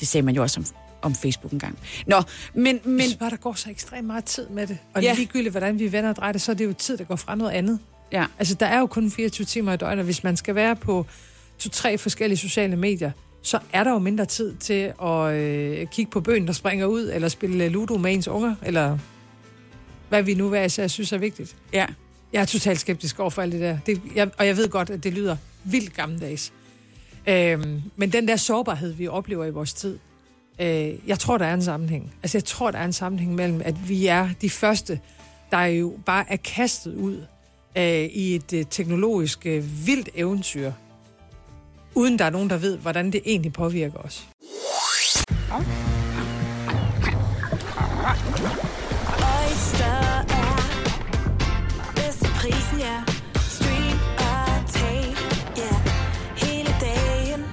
det 0.00 0.08
sagde 0.08 0.24
man 0.24 0.34
jo 0.34 0.42
også 0.42 0.60
om, 0.60 0.66
om 1.02 1.14
Facebook 1.14 1.52
engang. 1.52 1.78
Nå, 2.06 2.22
men... 2.54 2.80
Men... 2.84 3.00
Jeg 3.00 3.08
bare, 3.18 3.30
der 3.30 3.36
går 3.36 3.52
så 3.54 3.70
ekstremt 3.70 4.06
meget 4.06 4.24
tid 4.24 4.48
med 4.48 4.66
det. 4.66 4.78
Og 4.94 5.02
Ja. 5.02 5.14
ligegyldigt, 5.14 5.52
hvordan 5.52 5.78
vi 5.78 5.92
vender 5.92 6.10
og 6.10 6.16
drejer 6.16 6.32
det, 6.32 6.40
så 6.42 6.52
er 6.52 6.56
det 6.56 6.64
jo 6.64 6.72
tid, 6.72 6.96
der 6.96 7.04
går 7.04 7.16
fra 7.16 7.34
noget 7.34 7.50
andet. 7.52 7.78
ja. 8.12 8.24
Altså, 8.38 8.54
der 8.54 8.66
er 8.66 8.78
jo 8.78 8.86
kun 8.86 9.10
24 9.10 9.44
timer 9.44 9.72
i 9.72 9.76
døgnet, 9.76 10.04
hvis 10.04 10.24
man 10.24 10.36
skal 10.36 10.54
være 10.54 10.76
på 10.76 11.06
to-tre 11.58 11.98
forskellige 11.98 12.38
sociale 12.38 12.76
medier, 12.76 13.10
så 13.42 13.58
er 13.72 13.84
der 13.84 13.90
jo 13.90 13.98
mindre 13.98 14.24
tid 14.24 14.54
til 14.56 14.92
at 15.02 15.34
øh, 15.34 15.86
kigge 15.86 16.10
på 16.10 16.20
bøgen, 16.20 16.46
der 16.46 16.52
springer 16.52 16.86
ud, 16.86 17.10
eller 17.14 17.28
spille 17.28 17.68
Ludo 17.68 17.96
med 17.96 18.14
ens 18.14 18.28
unger, 18.28 18.54
eller 18.62 18.98
hvad 20.08 20.22
vi 20.22 20.34
nu 20.34 20.48
hver 20.48 20.64
især 20.64 20.86
synes 20.86 21.12
er 21.12 21.18
vigtigt. 21.18 21.56
ja. 21.72 21.86
Jeg 22.32 22.40
er 22.40 22.44
totalt 22.44 22.80
skeptisk 22.80 23.20
over 23.20 23.30
for 23.30 23.42
alt 23.42 23.52
det 23.52 23.60
der. 23.60 23.78
Det, 23.86 24.00
jeg, 24.14 24.30
og 24.38 24.46
jeg 24.46 24.56
ved 24.56 24.68
godt, 24.68 24.90
at 24.90 25.04
det 25.04 25.12
lyder 25.12 25.36
vildt 25.64 25.96
gammeldags. 25.96 26.52
Øhm, 27.26 27.82
men 27.96 28.12
den 28.12 28.28
der 28.28 28.36
sårbarhed, 28.36 28.92
vi 28.92 29.08
oplever 29.08 29.44
i 29.44 29.50
vores 29.50 29.72
tid, 29.72 29.98
øh, 30.60 30.94
jeg 31.06 31.18
tror, 31.18 31.38
der 31.38 31.46
er 31.46 31.54
en 31.54 31.62
sammenhæng. 31.62 32.14
Altså, 32.22 32.38
jeg 32.38 32.44
tror, 32.44 32.70
der 32.70 32.78
er 32.78 32.84
en 32.84 32.92
sammenhæng 32.92 33.34
mellem, 33.34 33.62
at 33.64 33.88
vi 33.88 34.06
er 34.06 34.28
de 34.40 34.50
første, 34.50 35.00
der 35.50 35.64
jo 35.64 35.98
bare 36.06 36.24
er 36.28 36.36
kastet 36.36 36.94
ud 36.94 37.24
øh, 37.76 38.04
i 38.04 38.34
et 38.34 38.52
øh, 38.52 38.64
teknologisk 38.70 39.46
øh, 39.46 39.86
vildt 39.86 40.08
eventyr, 40.14 40.72
uden 41.94 42.18
der 42.18 42.24
er 42.24 42.30
nogen, 42.30 42.50
der 42.50 42.56
ved, 42.56 42.78
hvordan 42.78 43.12
det 43.12 43.20
egentlig 43.24 43.52
påvirker 43.52 43.98
os. 43.98 44.26
Oyster 49.38 49.98
er 50.28 50.56
bedst 51.94 52.18
til 52.18 52.30
prisen, 52.40 52.78
ja. 52.78 52.96
Stream 53.48 53.98
og 54.18 54.72
tag, 54.72 55.14
ja. 55.56 55.74
Hele 56.46 56.70
dagen. 56.80 57.44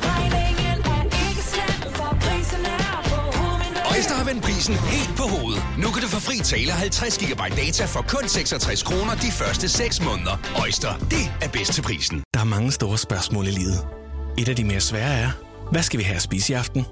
Regningen 0.00 0.78
er 0.94 1.02
ikke 1.28 1.42
slem, 1.52 1.92
for 1.92 2.16
prisen 2.20 2.64
er 2.64 3.02
på 3.04 3.16
hovedet. 3.38 3.82
Øjster 3.94 4.14
har 4.14 4.24
vendt 4.24 4.42
prisen 4.42 4.74
helt 4.74 5.16
på 5.16 5.22
hovedet. 5.22 5.62
Nu 5.78 5.88
kan 5.90 6.02
du 6.02 6.08
få 6.08 6.20
fri 6.20 6.36
tale 6.38 6.72
50 6.72 7.18
GB 7.18 7.40
data 7.56 7.84
for 7.84 8.04
kun 8.08 8.28
66 8.28 8.82
kroner 8.82 9.14
de 9.14 9.30
første 9.32 9.68
6 9.68 10.00
måneder. 10.02 10.36
Øjster, 10.62 10.92
det 11.10 11.24
er 11.42 11.48
bedst 11.48 11.72
til 11.72 11.82
prisen. 11.82 12.22
Er 12.44 12.48
mange 12.48 12.72
store 12.72 12.98
spørgsmål 12.98 13.46
i 13.46 13.50
livet. 13.50 13.86
Et 14.38 14.48
af 14.48 14.56
de 14.56 14.64
mere 14.64 14.80
svære 14.80 15.14
er, 15.14 15.30
hvad 15.70 15.82
skal 15.82 15.98
vi 15.98 16.04
have 16.04 16.16
at 16.16 16.22
spise 16.22 16.52
i 16.52 16.56
aften? 16.56 16.86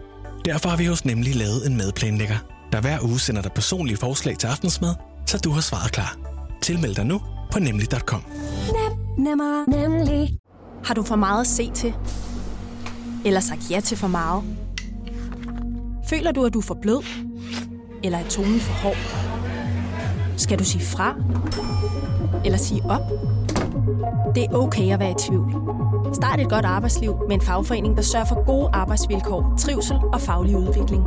Derfor 0.44 0.68
har 0.68 0.76
vi 0.76 0.86
hos 0.86 1.04
Nemlig 1.04 1.34
lavet 1.34 1.66
en 1.66 1.76
madplanlægger, 1.76 2.36
der 2.72 2.80
hver 2.80 2.98
uge 3.02 3.20
sender 3.20 3.42
dig 3.42 3.52
personlige 3.52 3.96
forslag 3.96 4.38
til 4.38 4.46
aftensmad, 4.46 4.94
så 5.26 5.38
du 5.38 5.50
har 5.50 5.60
svaret 5.60 5.92
klar. 5.92 6.16
Tilmeld 6.62 6.94
dig 6.94 7.06
nu 7.06 7.20
på 7.50 7.58
nemlig.com. 7.58 8.24
Nemmer, 9.18 9.70
nemlig. 9.70 10.38
Har 10.84 10.94
du 10.94 11.02
for 11.02 11.16
meget 11.16 11.40
at 11.40 11.46
se 11.46 11.70
til? 11.70 11.94
Eller 13.24 13.40
sagt 13.40 13.70
ja 13.70 13.80
til 13.80 13.96
for 13.96 14.08
meget? 14.08 14.42
Føler 16.08 16.32
du, 16.32 16.44
at 16.44 16.54
du 16.54 16.58
er 16.58 16.62
for 16.62 16.78
blød? 16.82 17.04
Eller 18.04 18.18
er 18.18 18.28
tonen 18.28 18.60
for 18.60 18.72
hård? 18.72 18.96
Skal 20.36 20.58
du 20.58 20.64
sige 20.64 20.84
fra? 20.84 21.14
Eller 22.44 22.58
sige 22.58 22.82
op? 22.84 23.31
Det 24.34 24.44
er 24.44 24.56
okay 24.56 24.92
at 24.92 25.00
være 25.00 25.10
i 25.10 25.14
tvivl. 25.18 25.52
Start 26.14 26.40
et 26.40 26.50
godt 26.50 26.64
arbejdsliv 26.64 27.16
med 27.28 27.36
en 27.36 27.42
fagforening, 27.42 27.96
der 27.96 28.02
sørger 28.02 28.26
for 28.26 28.44
gode 28.46 28.68
arbejdsvilkår, 28.72 29.54
trivsel 29.58 29.96
og 30.12 30.20
faglig 30.20 30.56
udvikling. 30.56 31.04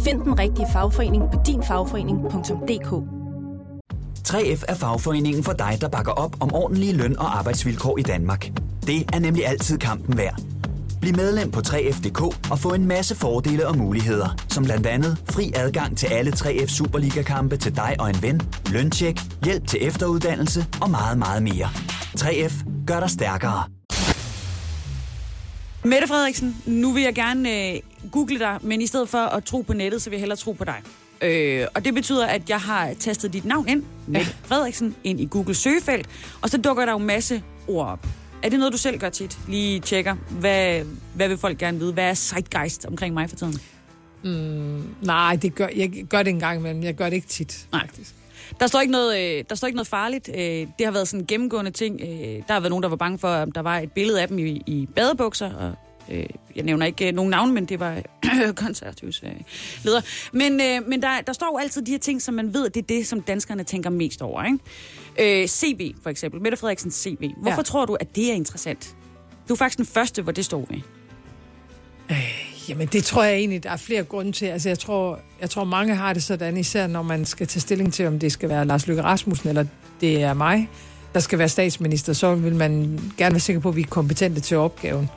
Find 0.00 0.22
den 0.22 0.38
rigtige 0.38 0.66
fagforening 0.72 1.22
på 1.32 1.38
dinfagforening.dk 1.46 3.18
3F 4.28 4.64
er 4.68 4.74
fagforeningen 4.74 5.44
for 5.44 5.52
dig, 5.52 5.78
der 5.80 5.88
bakker 5.88 6.12
op 6.12 6.36
om 6.40 6.54
ordentlige 6.54 6.92
løn- 6.92 7.18
og 7.18 7.38
arbejdsvilkår 7.38 7.98
i 7.98 8.02
Danmark. 8.02 8.50
Det 8.86 9.14
er 9.14 9.18
nemlig 9.18 9.46
altid 9.46 9.78
kampen 9.78 10.18
værd. 10.18 10.40
Bliv 11.00 11.16
medlem 11.16 11.50
på 11.50 11.60
3F.dk 11.60 12.50
og 12.50 12.58
få 12.58 12.74
en 12.74 12.86
masse 12.86 13.14
fordele 13.14 13.66
og 13.66 13.76
muligheder, 13.76 14.44
som 14.48 14.64
blandt 14.64 14.86
andet 14.86 15.22
fri 15.30 15.52
adgang 15.54 15.98
til 15.98 16.06
alle 16.06 16.32
3F 16.32 16.66
Superliga-kampe 16.66 17.56
til 17.56 17.76
dig 17.76 17.96
og 17.98 18.10
en 18.10 18.22
ven, 18.22 18.40
løntjek, 18.72 19.20
hjælp 19.44 19.66
til 19.66 19.86
efteruddannelse 19.86 20.66
og 20.82 20.90
meget, 20.90 21.18
meget 21.18 21.42
mere. 21.42 21.68
3F 22.18 22.64
gør 22.86 23.00
dig 23.00 23.10
stærkere. 23.10 23.64
Mette 25.84 26.08
Frederiksen, 26.08 26.56
nu 26.66 26.92
vil 26.92 27.02
jeg 27.02 27.14
gerne 27.14 27.72
øh, 27.72 27.80
google 28.12 28.38
dig, 28.38 28.58
men 28.62 28.80
i 28.80 28.86
stedet 28.86 29.08
for 29.08 29.18
at 29.18 29.44
tro 29.44 29.60
på 29.60 29.72
nettet, 29.72 30.02
så 30.02 30.10
vil 30.10 30.16
jeg 30.16 30.20
hellere 30.20 30.38
tro 30.38 30.52
på 30.52 30.64
dig. 30.64 30.82
Øh, 31.22 31.66
og 31.74 31.84
det 31.84 31.94
betyder, 31.94 32.26
at 32.26 32.50
jeg 32.50 32.60
har 32.60 32.94
tastet 33.00 33.32
dit 33.32 33.44
navn 33.44 33.68
ind, 33.68 33.82
Mette 34.06 34.34
Frederiksen, 34.44 34.96
ind 35.04 35.20
i 35.20 35.28
Google 35.30 35.54
søgefelt, 35.54 36.06
og 36.42 36.50
så 36.50 36.58
dukker 36.58 36.84
der 36.84 36.92
jo 36.92 36.98
en 36.98 37.06
masse 37.06 37.42
ord 37.68 37.86
op. 37.86 38.06
Er 38.42 38.48
det 38.48 38.58
noget, 38.58 38.72
du 38.72 38.78
selv 38.78 38.98
gør 38.98 39.08
tit? 39.08 39.38
Lige 39.48 39.80
tjekker, 39.80 40.14
hvad, 40.30 40.82
hvad 41.14 41.28
vil 41.28 41.38
folk 41.38 41.58
gerne 41.58 41.78
vide? 41.78 41.92
Hvad 41.92 42.04
er 42.04 42.14
zeitgeist 42.14 42.86
omkring 42.86 43.14
mig 43.14 43.28
for 43.30 43.36
tiden? 43.36 43.54
Nej, 45.02 45.36
det 45.42 45.54
gør, 45.54 45.68
jeg 45.76 45.90
gør 46.10 46.22
det 46.22 46.30
en 46.30 46.40
gang 46.40 46.58
imellem. 46.58 46.82
Jeg 46.82 46.94
gør 46.94 47.04
det 47.04 47.16
ikke 47.16 47.28
tit. 47.28 47.66
Nej. 47.72 47.88
Der 48.60 48.66
står 48.66 48.80
ikke 48.80 48.92
noget, 48.92 49.18
øh, 49.38 49.44
der 49.48 49.54
står 49.54 49.66
ikke 49.68 49.76
noget 49.76 49.88
farligt. 49.88 50.30
Øh, 50.34 50.40
det 50.78 50.84
har 50.84 50.90
været 50.90 51.08
sådan 51.08 51.20
en 51.20 51.26
gennemgående 51.26 51.70
ting. 51.70 52.00
Øh, 52.00 52.08
der 52.08 52.52
har 52.52 52.60
været 52.60 52.70
nogen, 52.70 52.82
der 52.82 52.88
var 52.88 52.96
bange 52.96 53.18
for, 53.18 53.28
at 53.28 53.48
der 53.54 53.60
var 53.60 53.78
et 53.78 53.92
billede 53.92 54.22
af 54.22 54.28
dem 54.28 54.38
i, 54.38 54.62
i 54.66 54.88
badebukser. 54.96 55.54
Og, 55.54 55.74
øh, 56.10 56.26
jeg 56.56 56.64
nævner 56.64 56.86
ikke 56.86 57.08
øh, 57.08 57.14
nogen 57.14 57.30
navn, 57.30 57.54
men 57.54 57.64
det 57.64 57.80
var 57.80 58.02
konservativs 58.64 59.22
øh, 59.22 59.30
leder. 59.84 60.00
Men, 60.32 60.60
øh, 60.60 60.88
men 60.88 61.02
der, 61.02 61.20
der 61.26 61.32
står 61.32 61.46
jo 61.52 61.58
altid 61.58 61.82
de 61.82 61.90
her 61.90 61.98
ting, 61.98 62.22
som 62.22 62.34
man 62.34 62.54
ved, 62.54 62.66
at 62.66 62.74
det 62.74 62.82
er 62.82 62.86
det, 62.86 63.06
som 63.06 63.20
danskerne 63.20 63.64
tænker 63.64 63.90
mest 63.90 64.22
over. 64.22 64.44
Ikke? 64.44 65.42
Øh, 65.42 65.48
CV 65.48 65.94
for 66.02 66.10
eksempel. 66.10 66.40
Mette 66.40 66.58
Frederiksens 66.58 66.94
CV. 66.94 67.30
Hvorfor 67.36 67.56
ja. 67.56 67.62
Tror 67.62 67.86
du, 67.86 67.94
at 67.94 68.16
det 68.16 68.30
er 68.30 68.34
interessant? 68.34 68.96
Du 69.48 69.52
er 69.52 69.56
faktisk 69.56 69.78
den 69.78 69.86
første, 69.86 70.22
hvor 70.22 70.32
det 70.32 70.44
står 70.44 70.66
ved. 70.70 70.80
Jamen, 72.68 72.88
det 72.88 73.04
tror 73.04 73.24
jeg 73.24 73.34
egentlig, 73.34 73.62
der 73.62 73.70
er 73.70 73.76
flere 73.76 74.02
grunde 74.02 74.32
til. 74.32 74.46
Altså, 74.46 74.68
jeg 74.68 74.78
tror, 74.78 75.18
jeg 75.40 75.50
tror 75.50 75.64
mange 75.64 75.94
har 75.94 76.12
det 76.12 76.22
sådan, 76.22 76.56
især 76.56 76.86
når 76.86 77.02
man 77.02 77.24
skal 77.24 77.46
tage 77.46 77.60
stilling 77.60 77.92
til, 77.92 78.06
om 78.06 78.18
det 78.18 78.32
skal 78.32 78.48
være 78.48 78.64
Lars 78.64 78.86
Løkke 78.86 79.02
Rasmussen, 79.02 79.48
eller 79.48 79.64
det 80.00 80.22
er 80.22 80.34
mig, 80.34 80.68
der 81.14 81.20
skal 81.20 81.38
være 81.38 81.48
statsminister, 81.48 82.12
så 82.12 82.34
vil 82.34 82.54
man 82.54 83.00
gerne 83.16 83.32
være 83.32 83.40
sikker 83.40 83.60
på, 83.60 83.68
at 83.68 83.76
vi 83.76 83.80
er 83.80 83.86
kompetente 83.86 84.40
til 84.40 84.56
opgaven. 84.56 85.10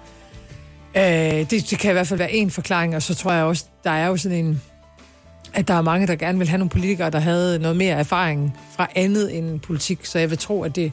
Øh, 0.97 1.03
det, 1.49 1.69
det 1.69 1.79
kan 1.79 1.91
i 1.91 1.93
hvert 1.93 2.07
fald 2.07 2.17
være 2.17 2.31
en 2.31 2.51
forklaring, 2.51 2.95
og 2.95 3.01
så 3.01 3.15
tror 3.15 3.31
jeg 3.31 3.43
også, 3.43 3.65
der 3.83 3.91
er 3.91 4.07
jo 4.07 4.17
sådan 4.17 4.45
en, 4.45 4.61
at 5.53 5.67
der 5.67 5.73
er 5.73 5.81
mange, 5.81 6.07
der 6.07 6.15
gerne 6.15 6.37
vil 6.37 6.47
have 6.47 6.57
nogle 6.57 6.69
politikere, 6.69 7.09
der 7.09 7.19
havde 7.19 7.59
noget 7.59 7.77
mere 7.77 7.95
erfaring 7.95 8.57
fra 8.75 8.87
andet 8.95 9.37
end 9.37 9.59
politik, 9.59 10.05
så 10.05 10.19
jeg 10.19 10.29
vil 10.29 10.37
tro, 10.37 10.63
at 10.63 10.75
det, 10.75 10.91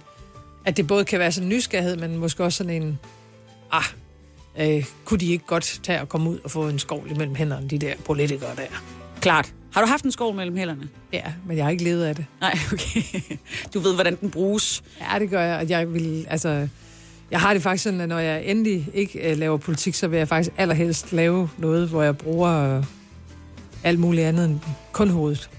at 0.65 0.77
det 0.77 0.87
både 0.87 1.05
kan 1.05 1.19
være 1.19 1.33
sådan 1.33 1.49
en 1.49 1.57
nysgerrighed, 1.57 1.97
men 1.97 2.17
måske 2.17 2.45
også 2.45 2.57
sådan 2.57 2.83
en, 2.83 2.99
ah, 3.73 3.85
øh, 4.59 4.85
kunne 5.05 5.21
de 5.21 5.27
ikke 5.27 5.47
godt 5.47 5.81
tage 5.83 6.01
og 6.01 6.09
komme 6.09 6.31
ud 6.31 6.39
og 6.45 6.51
få 6.51 6.69
en 6.69 6.79
skovl 6.79 7.11
imellem 7.11 7.35
hænderne, 7.35 7.69
de 7.69 7.79
der 7.79 7.93
politikere 8.07 8.51
der. 8.57 8.83
Klart. 9.21 9.53
Har 9.73 9.81
du 9.81 9.87
haft 9.87 10.05
en 10.05 10.13
skål 10.13 10.35
mellem 10.35 10.57
hænderne? 10.57 10.89
Ja, 11.13 11.23
men 11.47 11.57
jeg 11.57 11.65
har 11.65 11.71
ikke 11.71 11.85
levet 11.85 12.05
af 12.05 12.17
det. 12.17 12.27
Nej, 12.41 12.59
okay. 12.73 13.03
Du 13.75 13.79
ved, 13.81 13.95
hvordan 13.95 14.17
den 14.21 14.31
bruges. 14.31 14.83
Ja, 15.01 15.19
det 15.19 15.31
gør 15.31 15.43
jeg, 15.43 15.59
og 15.59 15.69
jeg 15.69 15.95
vil, 15.95 16.27
altså... 16.31 16.69
Jeg 17.31 17.41
har 17.41 17.53
det 17.53 17.63
faktisk 17.63 17.85
sådan, 17.85 18.01
at 18.01 18.09
når 18.09 18.19
jeg 18.19 18.45
endelig 18.45 18.89
ikke 18.95 19.31
øh, 19.31 19.39
laver 19.39 19.57
politik, 19.57 19.95
så 19.95 20.09
vil 20.09 20.17
jeg 20.17 20.29
faktisk 20.29 20.55
allerhelst 20.57 21.13
lave 21.13 21.51
noget, 21.59 21.89
hvor 21.89 22.03
jeg 22.03 22.19
bruger 22.19 22.77
øh, 22.79 22.85
alt 23.85 23.99
muligt 23.99 24.27
andet 24.27 24.45
end 24.45 24.61
kun 24.93 25.09
hovedet. 25.09 25.51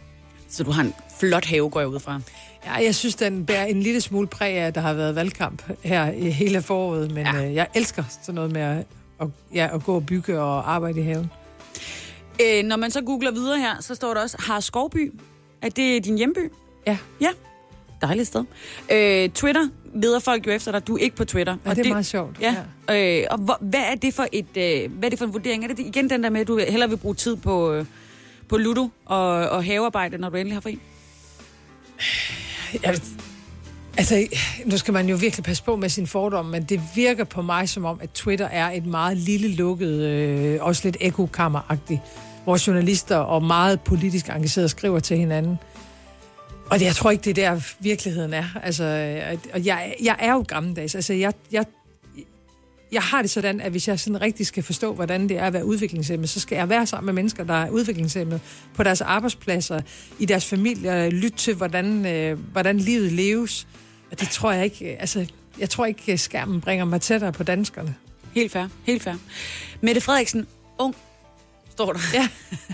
Så 0.49 0.63
du 0.63 0.71
har 0.71 0.81
en 0.83 0.93
flot 1.19 1.45
have, 1.45 1.69
går 1.69 1.79
jeg 1.79 1.89
ud 1.89 1.99
fra. 1.99 2.21
Ja, 2.65 2.73
jeg 2.73 2.95
synes, 2.95 3.15
den 3.15 3.45
bærer 3.45 3.65
en 3.65 3.79
lille 3.83 4.01
smule 4.01 4.27
præg 4.27 4.53
af, 4.57 4.67
at 4.67 4.75
der 4.75 4.81
har 4.81 4.93
været 4.93 5.15
valgkamp 5.15 5.63
her 5.83 6.11
i 6.11 6.29
hele 6.29 6.61
foråret, 6.61 7.11
men 7.11 7.25
Ja. 7.25 7.35
ja. 7.35 7.45
øh, 7.47 7.55
jeg 7.55 7.67
elsker 7.75 8.03
sådan 8.21 8.35
noget 8.35 8.51
med 8.51 8.61
at, 8.61 8.85
at, 9.21 9.27
ja, 9.53 9.69
at 9.73 9.83
gå 9.83 9.95
og 9.95 10.05
bygge 10.05 10.39
og 10.41 10.73
arbejde 10.73 10.99
i 10.99 11.03
haven. 11.03 11.31
Øh, 12.41 12.63
når 12.63 12.75
man 12.75 12.91
så 12.91 13.01
googler 13.01 13.31
videre 13.31 13.59
her, 13.59 13.81
så 13.81 13.95
står 13.95 14.13
der 14.13 14.21
også, 14.21 14.37
har 14.39 14.59
Skovby, 14.59 15.13
er 15.61 15.69
det 15.69 16.05
din 16.05 16.17
hjemby? 16.17 16.51
Ja. 16.87 16.97
Ja, 17.21 17.29
dejligt 18.01 18.27
sted. 18.27 18.43
Øh, 18.91 19.29
Twitter 19.29 19.67
leder 19.93 20.19
folk 20.19 20.47
jo 20.47 20.51
efter 20.51 20.71
dig, 20.71 20.87
du 20.87 20.95
er 20.95 20.99
ikke 20.99 21.15
på 21.15 21.25
Twitter. 21.25 21.57
Og 21.65 21.75
det 21.75 21.85
er 21.85 21.89
meget 21.89 22.05
sjovt. 22.05 22.41
Ja, 22.41 22.55
Øh, 22.91 23.23
og 23.31 23.37
hvor, 23.37 23.57
hvad, 23.61 23.79
er 23.79 23.95
det 23.95 24.13
for 24.13 24.27
et, 24.31 24.57
øh, 24.57 24.91
hvad 24.91 25.07
er 25.07 25.09
det 25.09 25.19
for 25.19 25.25
en 25.25 25.33
vurdering? 25.33 25.63
Er 25.63 25.67
det 25.67 25.79
igen 25.79 26.09
den 26.09 26.23
der 26.23 26.29
med, 26.29 26.41
at 26.41 26.47
du 26.47 26.57
hellere 26.57 26.89
vil 26.89 26.97
bruge 26.97 27.15
tid 27.15 27.35
på, 27.35 27.73
øh, 27.73 27.85
på 28.47 28.57
Ludo 28.57 28.89
og, 29.05 29.27
og 29.49 29.65
havearbejde, 29.65 30.17
når 30.17 30.29
du 30.29 30.37
endelig 30.37 30.55
har 30.55 30.61
fri? 30.61 30.79
Jeg, 32.83 32.99
altså, 33.97 34.27
nu 34.65 34.77
skal 34.77 34.93
man 34.93 35.09
jo 35.09 35.15
virkelig 35.15 35.43
passe 35.43 35.63
på 35.63 35.75
med 35.75 35.89
sin 35.89 36.07
fordom, 36.07 36.45
men 36.45 36.63
det 36.63 36.81
virker 36.95 37.23
på 37.23 37.41
mig 37.41 37.69
som 37.69 37.85
om, 37.85 37.99
at 38.01 38.09
Twitter 38.09 38.47
er 38.47 38.71
et 38.71 38.85
meget 38.85 39.17
lille 39.17 39.55
lukket, 39.55 39.99
øh, 39.99 40.57
også 40.61 40.81
lidt 40.83 40.97
ekokammeragtigt, 40.99 41.99
hvor 42.43 42.67
journalister 42.67 43.17
og 43.17 43.43
meget 43.43 43.81
politisk 43.81 44.29
engagerede 44.29 44.69
skriver 44.69 44.99
til 44.99 45.17
hinanden. 45.17 45.59
Og 46.69 46.81
jeg 46.81 46.95
tror 46.95 47.11
ikke, 47.11 47.23
det 47.23 47.37
er 47.37 47.53
der 47.53 47.61
virkeligheden 47.79 48.33
er. 48.33 48.45
Altså, 48.63 48.83
og 49.53 49.65
jeg, 49.65 49.95
jeg 50.03 50.15
er 50.19 50.33
jo 50.33 50.45
gammeldags. 50.47 50.95
Altså, 50.95 51.13
jeg, 51.13 51.33
jeg, 51.51 51.65
jeg 52.91 53.01
har 53.01 53.21
det 53.21 53.31
sådan, 53.31 53.61
at 53.61 53.71
hvis 53.71 53.87
jeg 53.87 53.99
sådan 53.99 54.21
rigtig 54.21 54.47
skal 54.47 54.63
forstå, 54.63 54.93
hvordan 54.93 55.29
det 55.29 55.37
er 55.37 55.45
at 55.45 55.53
være 55.53 55.65
udviklingshemmet, 55.65 56.29
så 56.29 56.39
skal 56.39 56.55
jeg 56.55 56.69
være 56.69 56.85
sammen 56.85 57.05
med 57.05 57.13
mennesker, 57.13 57.43
der 57.43 57.53
er 57.53 57.69
udviklingshemmet 57.69 58.41
på 58.73 58.83
deres 58.83 59.01
arbejdspladser, 59.01 59.81
i 60.19 60.25
deres 60.25 60.45
familier, 60.45 61.09
lytte 61.09 61.37
til, 61.37 61.53
hvordan, 61.53 62.05
øh, 62.05 62.39
hvordan 62.51 62.77
livet 62.77 63.11
leves. 63.11 63.67
Og 64.11 64.19
det 64.19 64.29
tror 64.29 64.51
jeg 64.51 64.63
ikke, 64.63 64.97
altså, 64.99 65.25
jeg 65.59 65.69
tror 65.69 65.85
ikke, 65.85 66.17
skærmen 66.17 66.61
bringer 66.61 66.85
mig 66.85 67.01
tættere 67.01 67.31
på 67.31 67.43
danskerne. 67.43 67.95
Helt 68.35 68.51
fair, 68.51 68.67
helt 68.83 69.03
fair. 69.03 69.15
Mette 69.81 70.01
Frederiksen, 70.01 70.47
ung, 70.77 70.95
står 71.71 71.93
der. 71.93 71.99
Ja. 72.13 72.27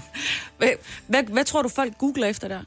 hvad, 0.57 0.69
hvad, 1.07 1.23
hvad 1.23 1.43
tror 1.43 1.61
du, 1.61 1.69
folk 1.69 1.97
googler 1.97 2.27
efter 2.27 2.47
der? 2.47 2.61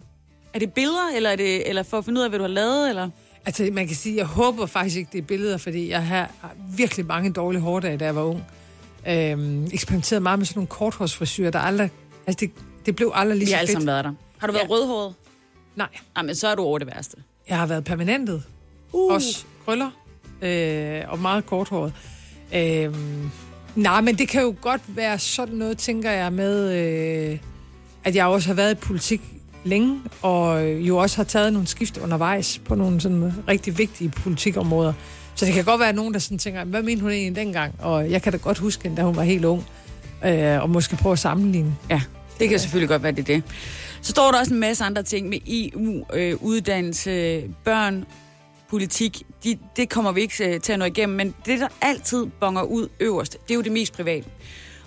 Er 0.55 0.59
det 0.59 0.73
billeder, 0.73 1.11
eller, 1.17 1.31
er 1.31 1.37
det, 1.37 1.69
eller 1.69 1.83
for 1.83 1.99
at 1.99 2.05
finde 2.05 2.19
ud 2.21 2.25
af, 2.25 2.31
hvad 2.31 2.39
du 2.39 2.43
har 2.43 2.49
lavet? 2.49 2.89
Eller? 2.89 3.11
Altså, 3.47 3.69
man 3.73 3.87
kan 3.87 3.97
sige, 3.97 4.17
jeg 4.17 4.25
håber 4.27 4.67
faktisk 4.67 4.97
ikke, 4.97 5.09
det 5.13 5.19
er 5.19 5.23
billeder, 5.23 5.57
fordi 5.57 5.89
jeg 5.91 6.07
har 6.07 6.31
virkelig 6.77 7.07
mange 7.07 7.33
dårlige 7.33 7.61
hårdage, 7.63 7.97
da 7.97 8.05
jeg 8.05 8.17
var 8.17 8.23
ung. 8.23 8.45
Øhm, 9.09 9.65
eksperimenterede 9.73 10.21
meget 10.21 10.39
med 10.39 10.47
sådan 10.47 10.59
nogle 10.59 10.67
korthårsfrisyrer, 10.69 11.51
der 11.51 11.59
aldrig... 11.59 11.91
Altså, 12.27 12.41
det, 12.47 12.51
det 12.87 12.97
blev 12.97 13.11
aldrig 13.15 13.39
lige 13.39 13.47
Vi 13.47 13.51
så 13.51 13.55
har 13.55 13.59
alle 13.61 13.69
fedt. 13.69 13.73
sammen 13.73 13.87
været 13.87 14.05
der. 14.05 14.13
Har 14.39 14.47
du 14.47 14.53
været 14.53 14.65
Ja. 14.65 14.71
rødhåret? 14.75 15.15
Nej. 15.77 15.89
Nej, 16.15 16.25
men 16.25 16.35
så 16.35 16.49
er 16.49 16.55
du 16.55 16.63
over 16.63 16.79
det 16.79 16.87
værste. 16.87 17.17
Jeg 17.49 17.59
har 17.59 17.67
været 17.67 17.85
permanentet. 17.85 18.43
Uh. 18.93 19.13
Også 19.15 19.45
krøller. 19.65 19.91
Øh, 20.43 21.03
og 21.09 21.19
meget 21.19 21.47
korthåret. 21.47 21.93
Øh, 22.55 22.95
nej, 23.75 24.01
men 24.01 24.19
det 24.19 24.29
kan 24.29 24.43
jo 24.43 24.55
godt 24.61 24.81
være 24.89 25.19
sådan 25.19 25.55
noget, 25.55 25.79
tænker 25.79 26.11
jeg, 26.11 26.33
med... 26.33 26.73
Øh, 27.33 27.39
at 28.05 28.15
jeg 28.17 28.27
også 28.27 28.49
har 28.49 28.55
været 28.55 28.73
i 28.73 28.75
politik 28.75 29.21
længe, 29.69 30.01
og 30.23 30.71
jo 30.73 30.97
også 30.97 31.17
har 31.17 31.25
taget 31.25 31.53
nogle 31.53 31.69
skift 31.69 31.99
undervejs 31.99 32.61
på 32.65 32.75
nogle 32.75 33.01
sådan 33.01 33.33
rigtig 33.49 33.79
vigtige 33.79 34.11
politikområder. 34.11 34.93
Så 35.35 35.47
det 35.47 35.55
kan 35.55 35.65
godt 35.65 35.81
være 35.81 35.93
nogen, 35.93 36.15
der 36.15 36.21
sådan 36.21 36.39
tænker, 36.39 36.65
hvad 36.65 36.83
mente 36.83 37.03
hun 37.03 37.11
egentlig 37.11 37.37
dengang? 37.37 37.75
Og 37.79 38.11
jeg 38.11 38.23
kan 38.23 38.33
da 38.33 38.39
godt 38.39 38.59
huske 38.59 38.83
hende, 38.83 38.97
da 38.97 39.03
hun 39.03 39.17
var 39.17 39.23
helt 39.23 39.45
ung. 39.45 39.65
Øh, 40.25 40.63
og 40.63 40.71
måske 40.71 40.97
prøve 40.97 41.13
at 41.13 41.19
sammenligne. 41.19 41.77
Ja, 41.91 42.01
det 42.41 42.49
kan 42.49 42.59
selvfølgelig 42.59 42.89
godt 42.89 43.03
være, 43.03 43.13
det 43.13 43.19
er 43.19 43.35
det. 43.35 43.43
Så 44.03 44.11
står 44.11 44.31
der 44.31 44.39
også 44.39 44.55
en 44.55 44.61
masse 44.61 44.85
andre 44.85 45.03
ting 45.03 45.29
med 45.29 45.39
EU, 45.47 46.05
øh, 46.15 46.35
uddannelse, 46.43 47.43
børn, 47.65 48.05
politik. 48.71 49.23
De, 49.45 49.59
det 49.77 49.89
kommer 49.89 50.13
vi 50.13 50.21
ikke 50.21 50.55
øh, 50.55 50.61
til 50.61 50.73
at 50.73 50.79
nå 50.79 50.85
igennem, 50.85 51.17
men 51.17 51.35
det, 51.47 51.61
der 51.61 51.69
altid 51.81 52.27
bonger 52.41 52.63
ud 52.63 52.89
øverst, 53.01 53.33
det 53.33 53.51
er 53.51 53.55
jo 53.55 53.63
det 53.63 53.73
mest 53.73 53.93
private. 53.93 54.29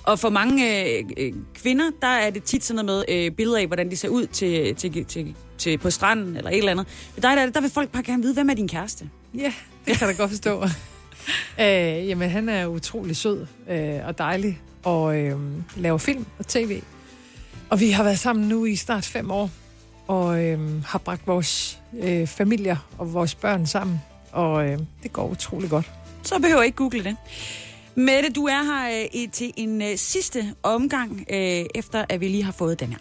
Og 0.03 0.19
for 0.19 0.29
mange 0.29 0.85
øh, 0.97 1.03
øh, 1.17 1.33
kvinder, 1.53 1.91
der 2.01 2.07
er 2.07 2.29
det 2.29 2.43
tit 2.43 2.63
sådan 2.63 2.85
noget 2.85 3.05
med 3.07 3.15
øh, 3.15 3.31
billeder 3.31 3.57
af, 3.57 3.67
hvordan 3.67 3.91
de 3.91 3.95
ser 3.95 4.09
ud 4.09 4.25
til, 4.25 4.75
til, 4.75 5.05
til, 5.05 5.35
til, 5.57 5.77
på 5.77 5.89
stranden 5.89 6.35
eller 6.35 6.49
et 6.49 6.57
eller 6.57 6.71
andet. 6.71 6.87
Men 7.15 7.23
der, 7.23 7.35
der, 7.35 7.49
der 7.49 7.61
vil 7.61 7.69
folk 7.69 7.89
bare 7.89 8.03
gerne 8.03 8.23
vide, 8.23 8.33
hvem 8.33 8.49
er 8.49 8.53
din 8.53 8.67
kæreste? 8.67 9.09
Ja, 9.35 9.53
det 9.85 9.97
kan 9.97 10.07
jeg 10.07 10.17
da 10.17 10.21
godt 10.21 10.29
forstå. 10.29 10.63
øh, 11.61 12.07
jamen, 12.07 12.29
han 12.29 12.49
er 12.49 12.67
utrolig 12.67 13.15
sød 13.15 13.47
øh, 13.69 14.07
og 14.07 14.17
dejlig, 14.17 14.61
og 14.83 15.17
øh, 15.17 15.39
laver 15.75 15.97
film 15.97 16.25
og 16.39 16.47
tv. 16.47 16.81
Og 17.69 17.79
vi 17.79 17.91
har 17.91 18.03
været 18.03 18.19
sammen 18.19 18.47
nu 18.47 18.65
i 18.65 18.75
snart 18.75 19.05
fem 19.05 19.31
år, 19.31 19.49
og 20.07 20.43
øh, 20.43 20.85
har 20.85 20.99
bragt 20.99 21.27
vores 21.27 21.79
øh, 21.99 22.27
familier 22.27 22.77
og 22.97 23.13
vores 23.13 23.35
børn 23.35 23.67
sammen. 23.67 24.01
Og 24.31 24.69
øh, 24.69 24.79
det 25.03 25.13
går 25.13 25.27
utrolig 25.27 25.69
godt. 25.69 25.91
Så 26.23 26.39
behøver 26.39 26.59
jeg 26.59 26.65
ikke 26.65 26.77
google 26.77 27.03
det. 27.03 27.15
Mette, 27.95 28.29
du 28.29 28.45
er 28.45 28.63
her 28.63 29.07
øh, 29.15 29.31
til 29.31 29.53
en 29.57 29.81
øh, 29.81 29.97
sidste 29.97 30.53
omgang, 30.63 31.25
øh, 31.29 31.65
efter 31.75 32.05
at 32.09 32.21
vi 32.21 32.27
lige 32.27 32.43
har 32.43 32.51
fået 32.51 32.79
den 32.79 32.87
her. 32.87 32.97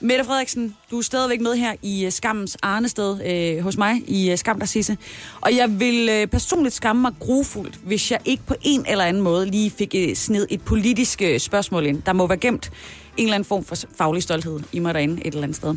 Mette 0.00 0.24
Frederiksen, 0.24 0.76
du 0.90 0.98
er 0.98 1.02
stadigvæk 1.02 1.40
med 1.40 1.56
her 1.56 1.74
i 1.82 2.04
øh, 2.04 2.12
Skammens 2.12 2.56
Arnested 2.62 3.26
øh, 3.26 3.62
hos 3.62 3.76
mig 3.76 4.02
i 4.06 4.30
øh, 4.30 4.38
Skam 4.38 4.58
der 4.58 4.66
Sisse. 4.66 4.96
Og 5.40 5.56
jeg 5.56 5.80
vil 5.80 6.08
øh, 6.08 6.26
personligt 6.26 6.74
skamme 6.74 7.02
mig 7.02 7.12
grufuldt, 7.20 7.74
hvis 7.84 8.10
jeg 8.10 8.20
ikke 8.24 8.42
på 8.46 8.54
en 8.62 8.86
eller 8.88 9.04
anden 9.04 9.22
måde 9.22 9.46
lige 9.46 9.70
fik 9.70 9.94
øh, 9.94 10.14
sned 10.14 10.46
et 10.50 10.62
politisk 10.62 11.22
øh, 11.22 11.40
spørgsmål 11.40 11.86
ind. 11.86 12.02
Der 12.02 12.12
må 12.12 12.26
være 12.26 12.38
gemt 12.38 12.72
en 13.16 13.24
eller 13.24 13.34
anden 13.34 13.44
form 13.44 13.64
for 13.64 13.76
faglig 13.98 14.22
stolthed 14.22 14.60
i 14.72 14.78
mig 14.78 14.94
derinde 14.94 15.20
et 15.20 15.26
eller 15.26 15.42
andet 15.42 15.56
sted. 15.56 15.76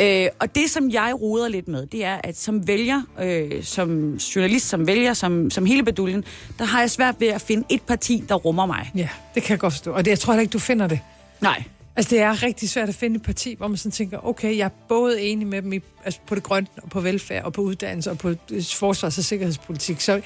Øh, 0.00 0.28
og 0.38 0.54
det, 0.54 0.70
som 0.70 0.90
jeg 0.90 1.20
roder 1.20 1.48
lidt 1.48 1.68
med, 1.68 1.86
det 1.86 2.04
er, 2.04 2.20
at 2.24 2.38
som 2.38 2.68
vælger, 2.68 3.02
øh, 3.20 3.64
som 3.64 4.14
journalist, 4.14 4.68
som 4.68 4.86
vælger, 4.86 5.14
som, 5.14 5.50
som 5.50 5.66
hele 5.66 5.82
beduljen, 5.82 6.24
der 6.58 6.64
har 6.64 6.80
jeg 6.80 6.90
svært 6.90 7.14
ved 7.18 7.28
at 7.28 7.40
finde 7.40 7.64
et 7.68 7.82
parti, 7.82 8.24
der 8.28 8.34
rummer 8.34 8.66
mig. 8.66 8.90
Ja, 8.94 9.08
det 9.34 9.42
kan 9.42 9.50
jeg 9.50 9.58
godt 9.58 9.72
forstå. 9.72 9.92
Og 9.92 10.04
det, 10.04 10.10
jeg 10.10 10.18
tror 10.18 10.32
heller 10.32 10.40
ikke, 10.40 10.52
du 10.52 10.58
finder 10.58 10.86
det. 10.86 11.00
Nej. 11.40 11.64
Altså, 11.96 12.10
det 12.10 12.20
er 12.20 12.42
rigtig 12.42 12.70
svært 12.70 12.88
at 12.88 12.94
finde 12.94 13.16
et 13.16 13.22
parti, 13.22 13.54
hvor 13.54 13.68
man 13.68 13.76
sådan 13.76 13.92
tænker, 13.92 14.26
okay, 14.26 14.56
jeg 14.56 14.64
er 14.64 14.86
både 14.88 15.22
enig 15.22 15.46
med 15.46 15.62
dem 15.62 15.72
i, 15.72 15.80
altså 16.04 16.20
på 16.26 16.34
det 16.34 16.42
grønne, 16.42 16.68
og 16.82 16.90
på 16.90 17.00
velfærd, 17.00 17.44
og 17.44 17.52
på 17.52 17.62
uddannelse, 17.62 18.10
og 18.10 18.18
på 18.18 18.28
øh, 18.28 18.62
forsvars- 18.62 19.18
og 19.18 19.24
sikkerhedspolitik. 19.24 20.00
Så 20.00 20.20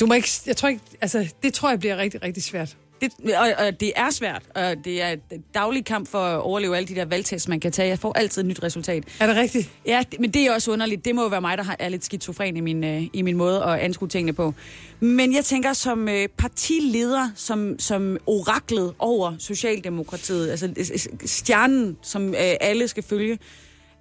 du 0.00 0.06
må 0.06 0.14
ikke, 0.14 0.28
jeg 0.46 0.56
tror 0.56 0.68
ikke, 0.68 0.80
altså, 1.00 1.28
det 1.42 1.54
tror 1.54 1.70
jeg 1.70 1.78
bliver 1.78 1.96
rigtig, 1.96 2.22
rigtig 2.22 2.42
svært. 2.42 2.76
Det, 3.00 3.34
og, 3.36 3.66
og 3.66 3.80
det 3.80 3.92
er 3.96 4.10
svært, 4.10 4.42
og 4.54 4.74
det 4.84 5.02
er 5.02 5.08
et 5.08 5.20
daglig 5.54 5.84
kamp 5.84 6.08
for 6.08 6.18
at 6.18 6.40
overleve 6.40 6.76
alle 6.76 6.88
de 6.88 6.94
der 6.94 7.04
valgtests, 7.04 7.48
man 7.48 7.60
kan 7.60 7.72
tage. 7.72 7.88
Jeg 7.88 7.98
får 7.98 8.12
altid 8.12 8.42
et 8.42 8.46
nyt 8.46 8.62
resultat. 8.62 9.04
Er 9.20 9.26
det 9.26 9.36
rigtigt? 9.36 9.70
Ja, 9.86 10.02
det, 10.10 10.20
men 10.20 10.30
det 10.30 10.46
er 10.46 10.52
også 10.52 10.72
underligt. 10.72 11.04
Det 11.04 11.14
må 11.14 11.22
jo 11.22 11.28
være 11.28 11.40
mig, 11.40 11.58
der 11.58 11.64
har, 11.64 11.76
er 11.78 11.88
lidt 11.88 12.04
skizofren 12.04 12.56
i 12.56 12.60
min, 12.60 12.84
øh, 12.84 13.02
i 13.12 13.22
min 13.22 13.36
måde 13.36 13.64
at 13.64 13.78
anskue 13.78 14.08
tingene 14.08 14.32
på. 14.32 14.54
Men 15.00 15.34
jeg 15.34 15.44
tænker, 15.44 15.72
som 15.72 16.08
øh, 16.08 16.28
partileder, 16.28 17.30
som, 17.34 17.78
som 17.78 18.16
oraklet 18.26 18.94
over 18.98 19.34
Socialdemokratiet, 19.38 20.50
altså 20.50 20.66
øh, 20.76 20.84
stjernen, 21.26 21.96
som 22.02 22.28
øh, 22.28 22.54
alle 22.60 22.88
skal 22.88 23.02
følge, 23.02 23.38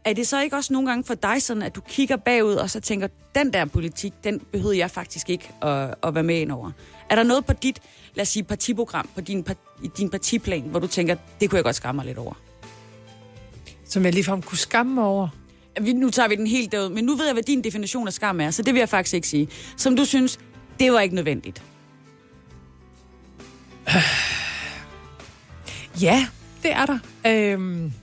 er 0.06 0.14
det 0.14 0.28
så 0.28 0.42
ikke 0.42 0.56
også 0.56 0.74
nogle 0.74 0.90
gange 0.90 1.04
for 1.04 1.14
dig 1.14 1.42
sådan, 1.42 1.64
at 1.64 1.76
du 1.76 1.82
kigger 1.82 2.16
bagud 2.16 2.54
og 2.54 2.70
så 2.70 2.80
tænker, 2.80 3.08
den 3.36 3.54
der 3.54 3.66
politik, 3.66 4.14
den 4.24 4.40
behøvede 4.40 4.78
jeg 4.78 4.92
faktisk 4.92 5.30
ikke 5.30 5.50
at, 5.62 5.96
at 6.04 6.16
være 6.16 6.24
med 6.24 6.36
ind 6.36 6.52
over? 6.52 6.72
Er 7.10 7.16
der 7.16 7.24
noget 7.24 7.46
på 7.46 7.54
dit, 7.54 7.80
lad 8.16 8.22
os 8.22 8.30
sige, 8.30 8.44
partiprogram, 8.44 9.10
på 9.16 9.22
din, 9.22 9.46
din 9.98 10.10
partiplan, 10.10 10.62
hvor 10.62 10.80
du 10.80 10.88
tænker, 10.88 11.16
det 11.40 11.50
kunne 11.50 11.58
jeg 11.58 11.64
godt 11.64 11.76
skamme 11.76 11.98
mig 11.98 12.06
lidt 12.06 12.18
over? 12.18 12.34
Som 13.86 14.06
jeg 14.06 14.14
ligefrem 14.14 14.42
kunne 14.42 14.58
skamme 14.58 14.94
mig 14.94 15.04
over. 15.04 15.28
Nu 15.82 16.10
tager 16.10 16.28
vi 16.28 16.36
den 16.36 16.48
helt 16.48 16.72
derud, 16.72 16.90
men 16.90 17.06
nu 17.06 17.16
ved 17.16 17.26
jeg, 17.26 17.34
hvad 17.34 17.44
din 17.44 17.64
definition 17.64 18.08
af 18.08 18.14
skam 18.14 18.42
er, 18.42 18.52
så 18.52 18.62
det 18.62 18.74
vil 18.74 18.80
jeg 18.80 18.90
faktisk 18.90 19.14
ikke 19.14 19.28
sige. 19.28 19.48
Som 19.78 19.96
du 19.96 20.06
synes, 20.06 20.40
det 20.80 20.92
var 20.92 21.00
ikke 21.00 21.16
nødvendigt. 21.16 21.64
Ja, 26.02 26.28
det 26.64 26.72
er 26.72 26.86
der. 26.86 27.00
Øhm, 27.28 27.94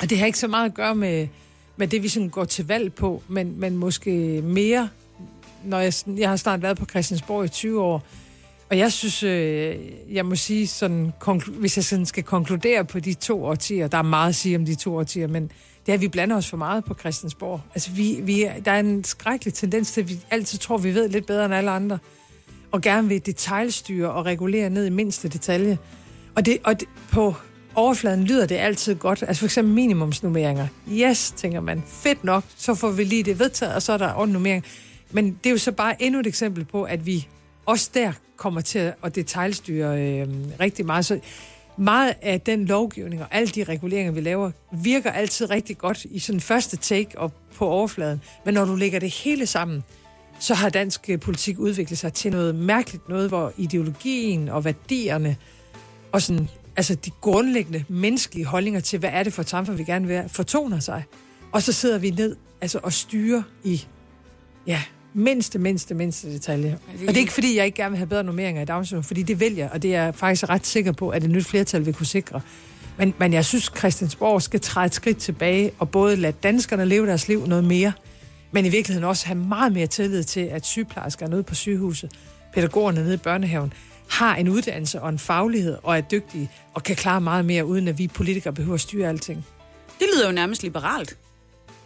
og 0.00 0.10
det 0.10 0.18
har 0.18 0.26
ikke 0.26 0.38
så 0.38 0.48
meget 0.48 0.64
at 0.64 0.74
gøre 0.74 0.94
med, 0.94 1.28
med 1.76 1.88
det, 1.88 2.02
vi 2.02 2.08
sådan 2.08 2.28
går 2.28 2.44
til 2.44 2.66
valg 2.66 2.94
på, 2.94 3.22
men, 3.28 3.60
men 3.60 3.76
måske 3.76 4.42
mere, 4.42 4.88
når 5.64 5.78
jeg, 5.80 5.92
jeg 6.06 6.28
har 6.28 6.36
snart 6.36 6.62
været 6.62 6.78
på 6.78 6.84
Christiansborg 6.86 7.44
i 7.44 7.48
20 7.48 7.80
år, 7.82 8.02
og 8.70 8.78
jeg 8.78 8.92
synes, 8.92 9.22
øh, 9.22 9.76
jeg 10.12 10.26
må 10.26 10.34
sige, 10.36 10.66
sådan, 10.66 11.12
konklu- 11.20 11.58
hvis 11.58 11.76
jeg 11.76 11.84
sådan 11.84 12.06
skal 12.06 12.22
konkludere 12.22 12.84
på 12.84 13.00
de 13.00 13.14
to 13.14 13.44
årtier, 13.44 13.88
der 13.88 13.98
er 13.98 14.02
meget 14.02 14.28
at 14.28 14.34
sige 14.34 14.56
om 14.56 14.64
de 14.64 14.74
to 14.74 14.96
årtier, 14.96 15.28
men 15.28 15.42
det 15.86 15.92
er, 15.92 15.94
at 15.94 16.00
vi 16.00 16.08
blander 16.08 16.36
os 16.36 16.48
for 16.50 16.56
meget 16.56 16.84
på 16.84 16.94
Christiansborg. 16.94 17.60
Altså, 17.74 17.90
vi, 17.90 18.18
vi, 18.22 18.42
er- 18.42 18.60
der 18.60 18.70
er 18.70 18.80
en 18.80 19.04
skrækkelig 19.04 19.54
tendens 19.54 19.92
til, 19.92 20.00
at 20.00 20.08
vi 20.08 20.18
altid 20.30 20.58
tror, 20.58 20.76
vi 20.78 20.94
ved 20.94 21.08
lidt 21.08 21.26
bedre 21.26 21.44
end 21.44 21.54
alle 21.54 21.70
andre, 21.70 21.98
og 22.72 22.80
gerne 22.80 23.08
vil 23.08 23.26
detaljstyre 23.26 24.10
og 24.12 24.26
regulere 24.26 24.70
ned 24.70 24.86
i 24.86 24.90
mindste 24.90 25.28
detalje. 25.28 25.78
Og, 26.34 26.46
det, 26.46 26.58
og 26.64 26.80
det, 26.80 26.88
på 27.12 27.34
overfladen 27.74 28.24
lyder 28.24 28.46
det 28.46 28.54
altid 28.54 28.94
godt. 28.94 29.22
Altså 29.28 29.40
for 29.40 29.46
eksempel 29.46 29.74
minimumsnummeringer. 29.74 30.66
Yes, 30.92 31.34
tænker 31.36 31.60
man. 31.60 31.82
Fedt 31.86 32.24
nok, 32.24 32.44
så 32.56 32.74
får 32.74 32.90
vi 32.90 33.04
lige 33.04 33.22
det 33.22 33.38
vedtaget, 33.38 33.74
og 33.74 33.82
så 33.82 33.92
er 33.92 33.98
der 33.98 34.14
ordnummering. 34.14 34.64
Men 35.14 35.38
det 35.44 35.46
er 35.46 35.50
jo 35.50 35.58
så 35.58 35.72
bare 35.72 36.02
endnu 36.02 36.20
et 36.20 36.26
eksempel 36.26 36.64
på, 36.64 36.82
at 36.82 37.06
vi 37.06 37.28
også 37.66 37.90
der 37.94 38.12
kommer 38.36 38.60
til 38.60 38.92
at 39.02 39.14
detaljstyre 39.14 40.02
øh, 40.02 40.28
rigtig 40.60 40.86
meget. 40.86 41.04
Så 41.04 41.20
meget 41.76 42.14
af 42.22 42.40
den 42.40 42.64
lovgivning 42.64 43.22
og 43.22 43.28
alle 43.30 43.48
de 43.48 43.64
reguleringer, 43.64 44.12
vi 44.12 44.20
laver, 44.20 44.50
virker 44.72 45.10
altid 45.10 45.50
rigtig 45.50 45.78
godt 45.78 46.04
i 46.04 46.18
sådan 46.18 46.40
første 46.40 46.76
take 46.76 47.18
og 47.18 47.32
på 47.56 47.66
overfladen. 47.66 48.20
Men 48.44 48.54
når 48.54 48.64
du 48.64 48.74
lægger 48.74 49.00
det 49.00 49.10
hele 49.10 49.46
sammen, 49.46 49.84
så 50.38 50.54
har 50.54 50.68
dansk 50.68 51.10
øh, 51.10 51.20
politik 51.20 51.58
udviklet 51.58 51.98
sig 51.98 52.12
til 52.12 52.32
noget 52.32 52.54
mærkeligt 52.54 53.08
noget, 53.08 53.28
hvor 53.28 53.52
ideologien 53.56 54.48
og 54.48 54.64
værdierne 54.64 55.36
og 56.12 56.22
sådan, 56.22 56.48
altså 56.76 56.94
de 56.94 57.10
grundlæggende 57.20 57.84
menneskelige 57.88 58.46
holdninger 58.46 58.80
til, 58.80 58.98
hvad 58.98 59.10
er 59.12 59.22
det 59.22 59.32
for 59.32 59.42
et 59.42 59.48
samfund, 59.48 59.76
vi 59.76 59.84
gerne 59.84 60.06
vil 60.06 60.16
have, 60.16 60.28
fortoner 60.28 60.80
sig. 60.80 61.04
Og 61.52 61.62
så 61.62 61.72
sidder 61.72 61.98
vi 61.98 62.10
ned 62.10 62.36
altså, 62.60 62.80
og 62.82 62.92
styrer 62.92 63.42
i 63.64 63.86
ja, 64.66 64.82
mindste, 65.14 65.58
mindste, 65.58 65.94
mindste 65.94 66.32
detalje. 66.32 66.78
Og 66.92 66.98
det 67.08 67.16
er 67.16 67.20
ikke, 67.20 67.32
fordi 67.32 67.56
jeg 67.56 67.66
ikke 67.66 67.76
gerne 67.76 67.90
vil 67.90 67.98
have 67.98 68.06
bedre 68.06 68.24
normeringer 68.24 68.62
i 68.62 68.64
daginstitutionen, 68.64 69.04
fordi 69.04 69.22
det 69.22 69.40
vil 69.40 69.54
jeg, 69.54 69.70
og 69.72 69.82
det 69.82 69.94
er 69.94 70.04
jeg 70.04 70.14
faktisk 70.14 70.48
ret 70.48 70.66
sikker 70.66 70.92
på, 70.92 71.08
at 71.08 71.24
et 71.24 71.30
nyt 71.30 71.46
flertal 71.46 71.86
vil 71.86 71.94
kunne 71.94 72.06
sikre. 72.06 72.40
Men, 72.98 73.14
men 73.18 73.32
jeg 73.32 73.44
synes, 73.44 73.72
Christiansborg 73.78 74.42
skal 74.42 74.60
træde 74.60 74.86
et 74.86 74.94
skridt 74.94 75.18
tilbage 75.18 75.72
og 75.78 75.90
både 75.90 76.16
lade 76.16 76.36
danskerne 76.42 76.84
leve 76.84 77.06
deres 77.06 77.28
liv 77.28 77.46
noget 77.46 77.64
mere, 77.64 77.92
men 78.52 78.66
i 78.66 78.68
virkeligheden 78.68 79.08
også 79.08 79.26
have 79.26 79.38
meget 79.38 79.72
mere 79.72 79.86
tillid 79.86 80.24
til, 80.24 80.40
at 80.40 80.66
sygeplejerskerne 80.66 81.36
ude 81.36 81.42
på 81.42 81.54
sygehuset, 81.54 82.10
pædagogerne 82.52 83.02
nede 83.02 83.14
i 83.14 83.16
børnehaven, 83.16 83.72
har 84.10 84.36
en 84.36 84.48
uddannelse 84.48 85.02
og 85.02 85.08
en 85.08 85.18
faglighed 85.18 85.76
og 85.82 85.96
er 85.96 86.00
dygtige 86.00 86.50
og 86.74 86.82
kan 86.82 86.96
klare 86.96 87.20
meget 87.20 87.44
mere, 87.44 87.64
uden 87.64 87.88
at 87.88 87.98
vi 87.98 88.08
politikere 88.08 88.52
behøver 88.52 88.74
at 88.74 88.80
styre 88.80 89.08
alting. 89.08 89.44
Det 89.98 90.06
lyder 90.14 90.26
jo 90.26 90.32
nærmest 90.32 90.62
liberalt. 90.62 91.16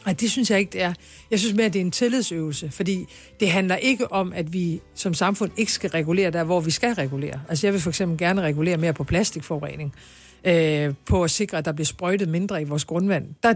Nej, 0.08 0.14
det 0.20 0.30
synes 0.30 0.50
jeg 0.50 0.58
ikke, 0.58 0.72
det 0.72 0.82
er. 0.82 0.92
Jeg 1.30 1.38
synes 1.38 1.54
mere, 1.54 1.66
at 1.66 1.72
det 1.72 1.80
er 1.80 1.84
en 1.84 1.90
tillidsøvelse, 1.90 2.70
fordi 2.70 3.06
det 3.40 3.50
handler 3.50 3.76
ikke 3.76 4.12
om, 4.12 4.32
at 4.32 4.52
vi 4.52 4.80
som 4.94 5.14
samfund 5.14 5.50
ikke 5.56 5.72
skal 5.72 5.90
regulere 5.90 6.30
der, 6.30 6.44
hvor 6.44 6.60
vi 6.60 6.70
skal 6.70 6.94
regulere. 6.94 7.40
Altså 7.48 7.66
jeg 7.66 7.72
vil 7.74 7.80
for 7.80 7.90
eksempel 7.90 8.18
gerne 8.18 8.42
regulere 8.42 8.76
mere 8.76 8.92
på 8.92 9.04
plastikforurening, 9.04 9.94
øh, 10.44 10.94
på 11.06 11.22
at 11.22 11.30
sikre, 11.30 11.58
at 11.58 11.64
der 11.64 11.72
bliver 11.72 11.86
sprøjtet 11.86 12.28
mindre 12.28 12.62
i 12.62 12.64
vores 12.64 12.84
grundvand. 12.84 13.26
Der, 13.42 13.54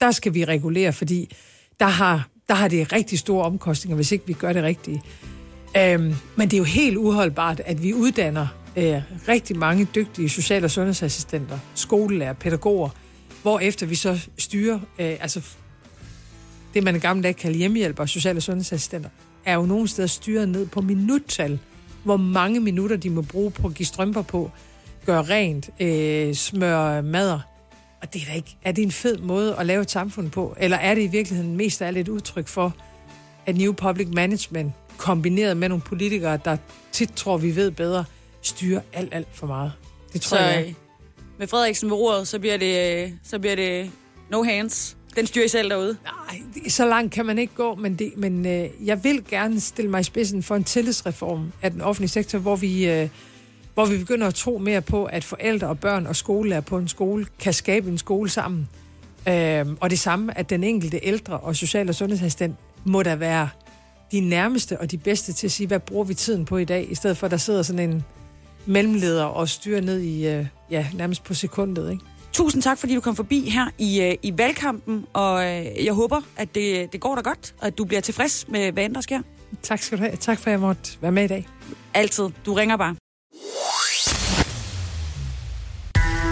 der 0.00 0.10
skal 0.10 0.34
vi 0.34 0.44
regulere, 0.44 0.92
fordi 0.92 1.36
der 1.80 1.86
har, 1.86 2.28
der 2.48 2.54
har 2.54 2.68
det 2.68 2.92
rigtig 2.92 3.18
store 3.18 3.44
omkostninger, 3.44 3.96
hvis 3.96 4.12
ikke 4.12 4.26
vi 4.26 4.32
gør 4.32 4.52
det 4.52 4.62
rigtige. 4.62 5.02
Øh, 5.76 6.00
men 6.36 6.48
det 6.48 6.52
er 6.52 6.58
jo 6.58 6.64
helt 6.64 6.96
uholdbart, 6.96 7.60
at 7.64 7.82
vi 7.82 7.94
uddanner 7.94 8.46
øh, 8.76 9.02
rigtig 9.28 9.58
mange 9.58 9.88
dygtige 9.94 10.28
social- 10.28 10.64
og 10.64 10.70
sundhedsassistenter, 10.70 11.58
skolelærer, 11.74 12.32
pædagoger, 12.32 12.88
hvorefter 13.42 13.86
vi 13.86 13.94
så 13.94 14.28
styrer, 14.38 14.80
øh, 14.98 15.16
altså 15.20 15.42
det 16.74 16.84
man 16.84 16.96
i 16.96 16.98
gamle 16.98 17.22
dage 17.22 17.34
kalder 17.34 17.58
hjemmehjælper 17.58 18.02
og 18.02 18.08
social- 18.08 18.36
og 18.36 18.42
sundhedsassistenter, 18.42 19.08
er 19.44 19.54
jo 19.54 19.62
nogle 19.62 19.88
steder 19.88 20.08
styret 20.08 20.48
ned 20.48 20.66
på 20.66 20.80
minuttal, 20.80 21.58
hvor 22.04 22.16
mange 22.16 22.60
minutter 22.60 22.96
de 22.96 23.10
må 23.10 23.22
bruge 23.22 23.50
på 23.50 23.66
at 23.66 23.74
give 23.74 23.86
strømper 23.86 24.22
på, 24.22 24.50
gøre 25.06 25.22
rent, 25.22 25.70
øh, 25.80 26.34
smøre 26.34 27.02
mader. 27.02 27.40
Og 28.02 28.12
det 28.12 28.22
er 28.22 28.26
da 28.26 28.32
ikke, 28.32 28.56
er 28.62 28.72
det 28.72 28.82
en 28.82 28.92
fed 28.92 29.18
måde 29.18 29.56
at 29.56 29.66
lave 29.66 29.82
et 29.82 29.90
samfund 29.90 30.30
på? 30.30 30.56
Eller 30.60 30.76
er 30.76 30.94
det 30.94 31.02
i 31.02 31.06
virkeligheden 31.06 31.56
mest 31.56 31.82
af 31.82 31.86
alt 31.86 31.98
et 31.98 32.08
udtryk 32.08 32.48
for, 32.48 32.74
at 33.46 33.56
New 33.56 33.72
Public 33.72 34.08
Management, 34.12 34.72
kombineret 34.96 35.56
med 35.56 35.68
nogle 35.68 35.82
politikere, 35.82 36.38
der 36.44 36.56
tit 36.92 37.12
tror, 37.16 37.36
vi 37.36 37.56
ved 37.56 37.70
bedre, 37.70 38.04
styrer 38.42 38.80
alt, 38.92 39.14
alt 39.14 39.28
for 39.32 39.46
meget? 39.46 39.72
Det 40.12 40.20
tror 40.20 40.36
så 40.36 40.42
jeg. 40.42 40.66
øh, 40.66 40.74
med 41.38 41.46
Frederiksen 41.46 41.90
ved 41.90 41.96
roret, 41.96 42.28
så 42.28 42.38
bliver 42.38 42.56
det, 42.56 43.02
øh, 43.04 43.10
så 43.24 43.38
bliver 43.38 43.56
det 43.56 43.90
no 44.30 44.42
hands. 44.42 44.96
Den 45.16 45.26
styrer 45.26 45.44
I 45.44 45.48
selv 45.48 45.70
derude. 45.70 45.96
Nej, 46.04 46.68
så 46.68 46.86
langt 46.86 47.12
kan 47.12 47.26
man 47.26 47.38
ikke 47.38 47.54
gå, 47.54 47.74
men, 47.74 47.94
det, 47.94 48.12
men 48.16 48.46
øh, 48.46 48.68
jeg 48.84 49.04
vil 49.04 49.24
gerne 49.30 49.60
stille 49.60 49.90
mig 49.90 50.00
i 50.00 50.04
spidsen 50.04 50.42
for 50.42 50.56
en 50.56 50.64
tillidsreform 50.64 51.52
af 51.62 51.70
den 51.70 51.80
offentlige 51.80 52.08
sektor, 52.08 52.38
hvor 52.38 52.56
vi, 52.56 52.90
øh, 52.90 53.08
hvor 53.74 53.86
vi 53.86 53.98
begynder 53.98 54.26
at 54.26 54.34
tro 54.34 54.58
mere 54.58 54.80
på, 54.80 55.04
at 55.04 55.24
forældre 55.24 55.66
og 55.66 55.80
børn 55.80 56.06
og 56.06 56.16
skolelærer 56.16 56.60
på 56.60 56.78
en 56.78 56.88
skole 56.88 57.26
kan 57.38 57.52
skabe 57.52 57.90
en 57.90 57.98
skole 57.98 58.30
sammen. 58.30 58.68
Øh, 59.28 59.66
og 59.80 59.90
det 59.90 59.98
samme, 59.98 60.38
at 60.38 60.50
den 60.50 60.64
enkelte 60.64 61.00
ældre 61.02 61.38
og 61.38 61.56
social- 61.56 61.88
og 61.88 61.94
sundhedsassistent 61.94 62.56
må 62.84 63.02
da 63.02 63.14
være 63.14 63.48
de 64.12 64.20
nærmeste 64.20 64.80
og 64.80 64.90
de 64.90 64.98
bedste 64.98 65.32
til 65.32 65.46
at 65.46 65.50
sige, 65.52 65.66
hvad 65.66 65.80
bruger 65.80 66.04
vi 66.04 66.14
tiden 66.14 66.44
på 66.44 66.56
i 66.56 66.64
dag, 66.64 66.86
i 66.90 66.94
stedet 66.94 67.16
for 67.16 67.26
at 67.26 67.30
der 67.30 67.36
sidder 67.36 67.62
sådan 67.62 67.90
en 67.90 68.04
mellemleder 68.66 69.24
og 69.24 69.48
styrer 69.48 69.80
ned 69.80 70.00
i, 70.00 70.26
øh, 70.28 70.46
ja, 70.70 70.86
nærmest 70.94 71.24
på 71.24 71.34
sekundet, 71.34 71.90
ikke? 71.90 72.04
Tusind 72.32 72.62
tak, 72.62 72.78
fordi 72.78 72.94
du 72.94 73.00
kom 73.00 73.16
forbi 73.16 73.50
her 73.50 73.66
i, 73.78 74.02
øh, 74.02 74.14
i 74.22 74.38
valgkampen, 74.38 75.06
og 75.12 75.44
øh, 75.44 75.84
jeg 75.84 75.92
håber, 75.92 76.20
at 76.36 76.54
det, 76.54 76.92
det 76.92 77.00
går 77.00 77.14
dig 77.14 77.24
godt, 77.24 77.54
og 77.60 77.66
at 77.66 77.78
du 77.78 77.84
bliver 77.84 78.00
tilfreds 78.00 78.48
med, 78.48 78.72
hvad 78.72 78.84
end 78.84 78.94
der 78.94 79.00
sker. 79.00 79.20
Tak 79.62 79.82
skal 79.82 79.98
du 79.98 80.02
have. 80.02 80.16
Tak 80.16 80.38
for, 80.38 80.46
at 80.46 80.52
jeg 80.52 80.60
måtte 80.60 80.92
være 81.00 81.12
med 81.12 81.24
i 81.24 81.28
dag. 81.28 81.48
Altid. 81.94 82.28
Du 82.46 82.54
ringer 82.54 82.76
bare. 82.76 82.96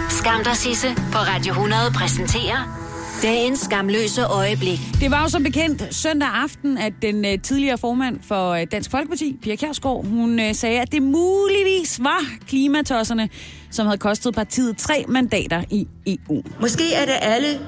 Skam 0.09 0.43
dig, 0.43 0.55
Sisse 0.55 0.95
på 0.95 1.17
Radio 1.17 1.51
100 1.51 1.91
præsenterer 1.95 2.80
dagens 3.21 3.59
skamløse 3.59 4.25
øjeblik. 4.25 4.79
Det 4.99 5.11
var 5.11 5.21
jo 5.21 5.29
som 5.29 5.43
bekendt 5.43 5.95
søndag 5.95 6.29
aften, 6.33 6.77
at 6.77 6.93
den 7.01 7.25
øh, 7.25 7.39
tidligere 7.39 7.77
formand 7.77 8.19
for 8.27 8.49
øh, 8.49 8.67
Dansk 8.71 8.91
Folkeparti, 8.91 9.37
Pia 9.41 9.55
Kjærsgaard, 9.55 10.05
hun 10.05 10.39
øh, 10.39 10.55
sagde, 10.55 10.81
at 10.81 10.91
det 10.91 11.01
muligvis 11.01 11.99
var 12.03 12.19
klimatosserne, 12.47 13.29
som 13.71 13.85
havde 13.85 13.97
kostet 13.97 14.35
partiet 14.35 14.77
tre 14.77 15.05
mandater 15.07 15.63
i 15.69 15.87
EU. 16.07 16.43
Måske 16.59 16.93
er 16.93 17.05
det 17.05 17.15
alle 17.21 17.59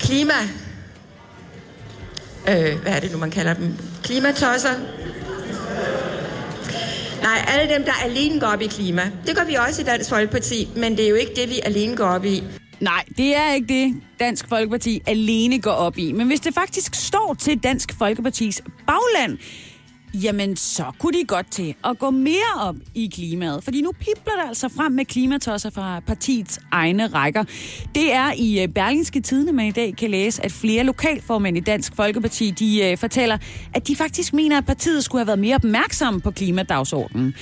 klima... 0.00 0.34
Øh, 2.48 2.82
hvad 2.82 2.92
er 2.92 3.00
det 3.00 3.12
nu, 3.12 3.18
man 3.18 3.30
kalder 3.30 3.54
dem? 3.54 3.74
Klimatosser? 4.02 4.74
Nej, 7.22 7.44
alle 7.48 7.74
dem, 7.74 7.84
der 7.84 7.92
alene 8.04 8.40
går 8.40 8.46
op 8.46 8.60
i 8.60 8.66
klima. 8.66 9.10
Det 9.26 9.36
gør 9.36 9.44
vi 9.44 9.54
også 9.54 9.82
i 9.82 9.84
Dansk 9.84 10.10
Folkeparti, 10.10 10.68
men 10.76 10.96
det 10.96 11.04
er 11.04 11.08
jo 11.08 11.14
ikke 11.14 11.32
det, 11.36 11.48
vi 11.48 11.60
alene 11.64 11.96
går 11.96 12.04
op 12.04 12.24
i. 12.24 12.42
Nej, 12.80 13.04
det 13.16 13.36
er 13.36 13.52
ikke 13.52 13.66
det, 13.66 14.02
Dansk 14.20 14.48
Folkeparti 14.48 15.02
alene 15.06 15.58
går 15.58 15.70
op 15.70 15.98
i. 15.98 16.12
Men 16.12 16.26
hvis 16.26 16.40
det 16.40 16.54
faktisk 16.54 16.94
står 16.94 17.36
til 17.38 17.58
Dansk 17.58 17.98
Folkepartis 17.98 18.62
bagland, 18.86 19.38
jamen 20.14 20.56
så 20.56 20.84
kunne 20.98 21.18
de 21.20 21.24
godt 21.24 21.50
til 21.50 21.74
at 21.84 21.98
gå 21.98 22.10
mere 22.10 22.60
op 22.60 22.76
i 22.94 23.10
klimaet. 23.14 23.64
Fordi 23.64 23.82
nu 23.82 23.92
pipler 23.92 24.32
der 24.42 24.48
altså 24.48 24.68
frem 24.68 24.92
med 24.92 25.04
klimatosser 25.04 25.70
fra 25.70 26.00
partiets 26.00 26.60
egne 26.70 27.06
rækker. 27.06 27.44
Det 27.94 28.12
er 28.12 28.32
i 28.36 28.62
øh, 28.62 28.68
Berlingske 28.68 29.20
Tidene, 29.20 29.52
man 29.52 29.66
i 29.66 29.72
dag 29.72 29.94
kan 29.96 30.10
læse, 30.10 30.44
at 30.44 30.52
flere 30.52 30.84
lokalformænd 30.84 31.56
i 31.56 31.60
Dansk 31.60 31.96
Folkeparti, 31.96 32.50
de 32.50 32.84
øh, 32.84 32.98
fortæller, 32.98 33.38
at 33.74 33.88
de 33.88 33.96
faktisk 33.96 34.32
mener, 34.32 34.58
at 34.58 34.66
partiet 34.66 35.04
skulle 35.04 35.20
have 35.20 35.26
været 35.26 35.38
mere 35.38 35.54
opmærksomme 35.54 36.20
på 36.20 36.30
klimadagsordenen. 36.30 37.34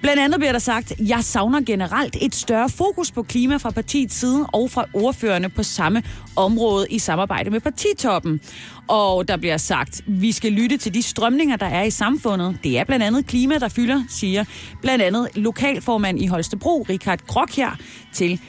Blandt 0.00 0.22
andet 0.22 0.40
bliver 0.40 0.52
der 0.52 0.58
sagt, 0.58 0.92
jeg 0.98 1.24
savner 1.24 1.60
generelt 1.60 2.16
et 2.20 2.34
større 2.34 2.68
fokus 2.68 3.10
på 3.10 3.22
klima 3.22 3.56
fra 3.56 3.70
partiets 3.70 4.14
side 4.14 4.46
og 4.52 4.70
fra 4.70 4.84
ordførerne 4.94 5.48
på 5.48 5.62
samme 5.62 6.02
område 6.36 6.86
i 6.90 6.98
samarbejde 6.98 7.50
med 7.50 7.60
partitoppen. 7.60 8.40
Og 8.88 9.28
der 9.28 9.36
bliver 9.36 9.56
sagt, 9.56 10.02
vi 10.06 10.32
skal 10.32 10.52
lytte 10.52 10.76
til 10.76 10.94
de 10.94 11.02
strømninger, 11.02 11.56
der 11.56 11.66
er 11.66 11.82
i 11.82 11.90
samfundet. 11.90 12.58
Det 12.64 12.78
er 12.78 12.84
blandt 12.84 13.04
andet 13.04 13.26
klima, 13.26 13.58
der 13.58 13.68
fylder, 13.68 14.02
siger 14.08 14.44
blandt 14.82 15.02
andet 15.04 15.28
lokalformand 15.34 16.22
i 16.22 16.26
Holstebro, 16.26 16.86
Richard 16.88 17.26
Grok 17.26 17.50
her, 17.50 17.70
til 18.12 18.40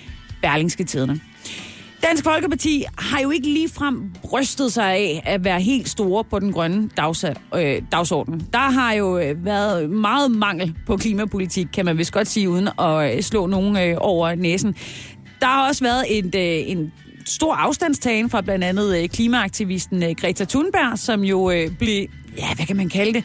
Berlingske 0.42 0.84
Tidene. 0.84 1.31
Dansk 2.04 2.24
Folkeparti 2.24 2.84
har 2.98 3.20
jo 3.20 3.30
ikke 3.32 3.48
ligefrem 3.48 4.12
brystet 4.22 4.74
sig 4.74 4.86
af 4.94 5.22
at 5.26 5.44
være 5.44 5.62
helt 5.62 5.90
store 5.90 6.24
på 6.24 6.40
den 6.40 6.52
grønne 6.54 6.90
dags- 6.98 7.24
øh, 7.56 7.82
dagsorden. 7.92 8.48
Der 8.54 8.72
har 8.72 8.94
jo 8.94 9.18
øh, 9.18 9.46
været 9.46 9.90
meget 9.90 10.32
mangel 10.32 10.76
på 10.88 10.98
klimapolitik, 10.98 11.68
kan 11.74 11.86
man 11.86 11.98
vist 11.98 12.12
godt 12.12 12.28
sige, 12.28 12.50
uden 12.50 12.70
at 12.80 13.16
øh, 13.16 13.22
slå 13.24 13.48
nogen 13.48 13.78
øh, 13.78 13.96
over 13.98 14.36
næsen. 14.36 14.76
Der 15.40 15.48
har 15.48 15.68
også 15.68 15.84
været 15.84 16.18
en, 16.18 16.26
øh, 16.26 16.72
en 16.72 16.94
stor 17.26 17.54
afstandstagen 17.54 18.30
fra 18.30 18.42
blandt 18.42 18.64
andet 18.64 19.02
øh, 19.04 19.10
klimaaktivisten 19.10 20.04
øh, 20.04 20.10
Greta 20.22 20.46
Thunberg, 20.46 21.00
som 21.00 21.24
jo 21.24 21.52
øh, 21.52 21.72
blev, 21.80 22.06
ja, 22.38 22.54
hvad 22.56 22.66
kan 22.66 22.76
man 22.76 22.90
kalde 22.90 23.14
det, 23.14 23.24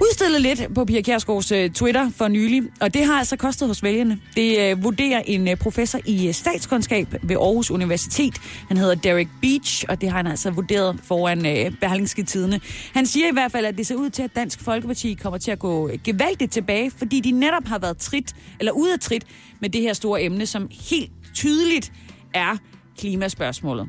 udstillet 0.00 0.40
lidt 0.40 0.74
på 0.74 0.84
Pia 0.84 1.00
Kjærsgaards 1.00 1.52
øh, 1.52 1.70
Twitter 1.70 2.10
for 2.16 2.28
nylig, 2.28 2.62
og 2.80 2.94
det 2.94 3.06
har 3.06 3.18
altså 3.18 3.36
kostet 3.36 3.68
hos 3.68 3.82
vælgerne. 3.82 4.20
Det 4.36 4.60
øh, 4.60 4.84
vurderer 4.84 5.22
en 5.26 5.48
øh, 5.48 5.56
professor 5.56 6.00
i 6.06 6.28
øh, 6.28 6.34
statskundskab 6.34 7.14
ved 7.22 7.36
Aarhus 7.36 7.70
Universitet. 7.70 8.34
Han 8.68 8.76
hedder 8.76 8.94
Derek 8.94 9.28
Beach, 9.42 9.84
og 9.88 10.00
det 10.00 10.08
har 10.10 10.16
han 10.16 10.26
altså 10.26 10.50
vurderet 10.50 11.00
foran 11.02 11.46
øh, 11.46 11.72
Berlingske 11.80 12.22
Tidene. 12.22 12.60
Han 12.94 13.06
siger 13.06 13.28
i 13.28 13.32
hvert 13.32 13.52
fald, 13.52 13.66
at 13.66 13.78
det 13.78 13.86
ser 13.86 13.94
ud 13.94 14.10
til, 14.10 14.22
at 14.22 14.36
Dansk 14.36 14.60
Folkeparti 14.60 15.14
kommer 15.14 15.38
til 15.38 15.50
at 15.50 15.58
gå 15.58 15.90
gevaldigt 16.04 16.52
tilbage, 16.52 16.90
fordi 16.90 17.20
de 17.20 17.30
netop 17.30 17.64
har 17.66 17.78
været 17.78 17.98
trit, 17.98 18.36
eller 18.58 18.72
ude 18.72 18.92
af 18.92 19.00
trit 19.00 19.24
med 19.60 19.70
det 19.70 19.80
her 19.80 19.92
store 19.92 20.22
emne, 20.22 20.46
som 20.46 20.68
helt 20.90 21.10
tydeligt 21.34 21.92
er 22.34 22.56
klimaspørgsmålet. 22.98 23.88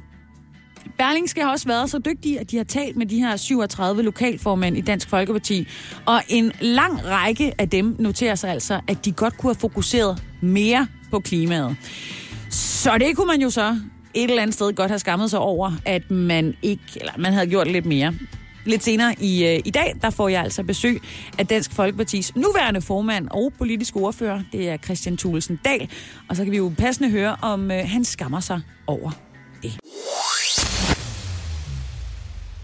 Berlingske 0.98 1.42
har 1.42 1.52
også 1.52 1.68
været 1.68 1.90
så 1.90 2.00
dygtige, 2.00 2.40
at 2.40 2.52
de 2.52 2.58
har 2.58 2.64
talt 2.64 2.98
med 2.98 3.06
de 3.06 3.20
her 3.20 3.36
37 3.38 4.04
lokalformænd 4.04 4.78
i 4.78 4.82
Dansk 4.82 5.10
Folkeparti. 5.10 5.68
Og 6.06 6.22
en 6.30 6.52
lang 6.62 7.06
række 7.06 7.54
af 7.58 7.70
dem 7.70 7.96
noterer 8.00 8.36
sig 8.36 8.50
altså, 8.50 8.82
at 8.88 9.06
de 9.06 9.12
godt 9.12 9.38
kunne 9.38 9.50
have 9.50 9.60
fokuseret 9.60 10.24
mere 10.42 10.88
på 11.12 11.20
klimaet. 11.20 11.76
Så 12.50 12.98
det 12.98 13.16
kunne 13.16 13.28
man 13.28 13.42
jo 13.42 13.50
så 13.50 13.78
et 14.14 14.30
eller 14.30 14.42
andet 14.42 14.54
sted 14.54 14.74
godt 14.74 14.92
have 14.92 15.00
skammet 15.00 15.30
sig 15.30 15.40
over, 15.40 15.72
at 15.86 16.12
man 16.12 16.54
ikke, 16.62 16.84
eller 16.96 17.14
man 17.18 17.34
havde 17.34 17.48
gjort 17.48 17.72
lidt 17.72 17.86
mere. 17.86 18.14
Lidt 18.66 18.84
senere 18.84 19.16
i, 19.22 19.46
øh, 19.46 19.60
i 19.66 19.70
dag, 19.70 19.96
der 20.02 20.10
får 20.10 20.30
jeg 20.30 20.44
altså 20.44 20.64
besøg 20.64 21.02
af 21.38 21.48
Dansk 21.48 21.74
Folkepartis 21.74 22.36
nuværende 22.36 22.82
formand 22.82 23.28
og 23.32 23.54
politisk 23.58 23.96
ordfører. 23.96 24.42
Det 24.52 24.70
er 24.70 24.78
Christian 24.78 25.18
Thulesen 25.18 25.60
Dahl. 25.66 25.90
Og 26.30 26.36
så 26.36 26.44
kan 26.44 26.52
vi 26.52 26.58
jo 26.58 26.72
passende 26.78 27.10
høre, 27.10 27.36
om 27.42 27.72
øh, 27.72 27.84
han 27.86 28.04
skammer 28.04 28.40
sig 28.40 28.62
over 28.88 29.12
det. 29.64 29.80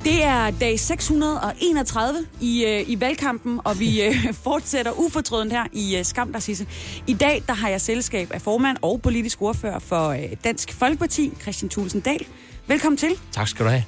Det 0.03 0.23
er 0.23 0.51
dag 0.51 0.79
631 0.79 2.25
i, 2.41 2.65
øh, 2.65 2.89
i 2.89 2.99
valgkampen, 2.99 3.59
og 3.63 3.79
vi 3.79 4.03
øh, 4.03 4.33
fortsætter 4.43 4.91
ufortrødent 4.99 5.51
her 5.53 5.63
i 5.73 5.97
øh, 5.97 6.05
Skam 6.05 6.33
der 6.33 6.39
Sisse. 6.39 6.67
I 7.07 7.13
dag 7.13 7.43
der 7.47 7.53
har 7.53 7.69
jeg 7.69 7.81
selskab 7.81 8.31
af 8.31 8.41
formand 8.41 8.77
og 8.81 9.01
politisk 9.01 9.41
ordfører 9.41 9.79
for 9.79 10.09
øh, 10.09 10.23
Dansk 10.43 10.73
Folkeparti, 10.73 11.33
Christian 11.41 11.69
Thulesen 11.69 12.01
Dahl. 12.01 12.25
Velkommen 12.67 12.97
til. 12.97 13.11
Tak 13.31 13.47
skal 13.47 13.65
du 13.65 13.69
have. 13.69 13.83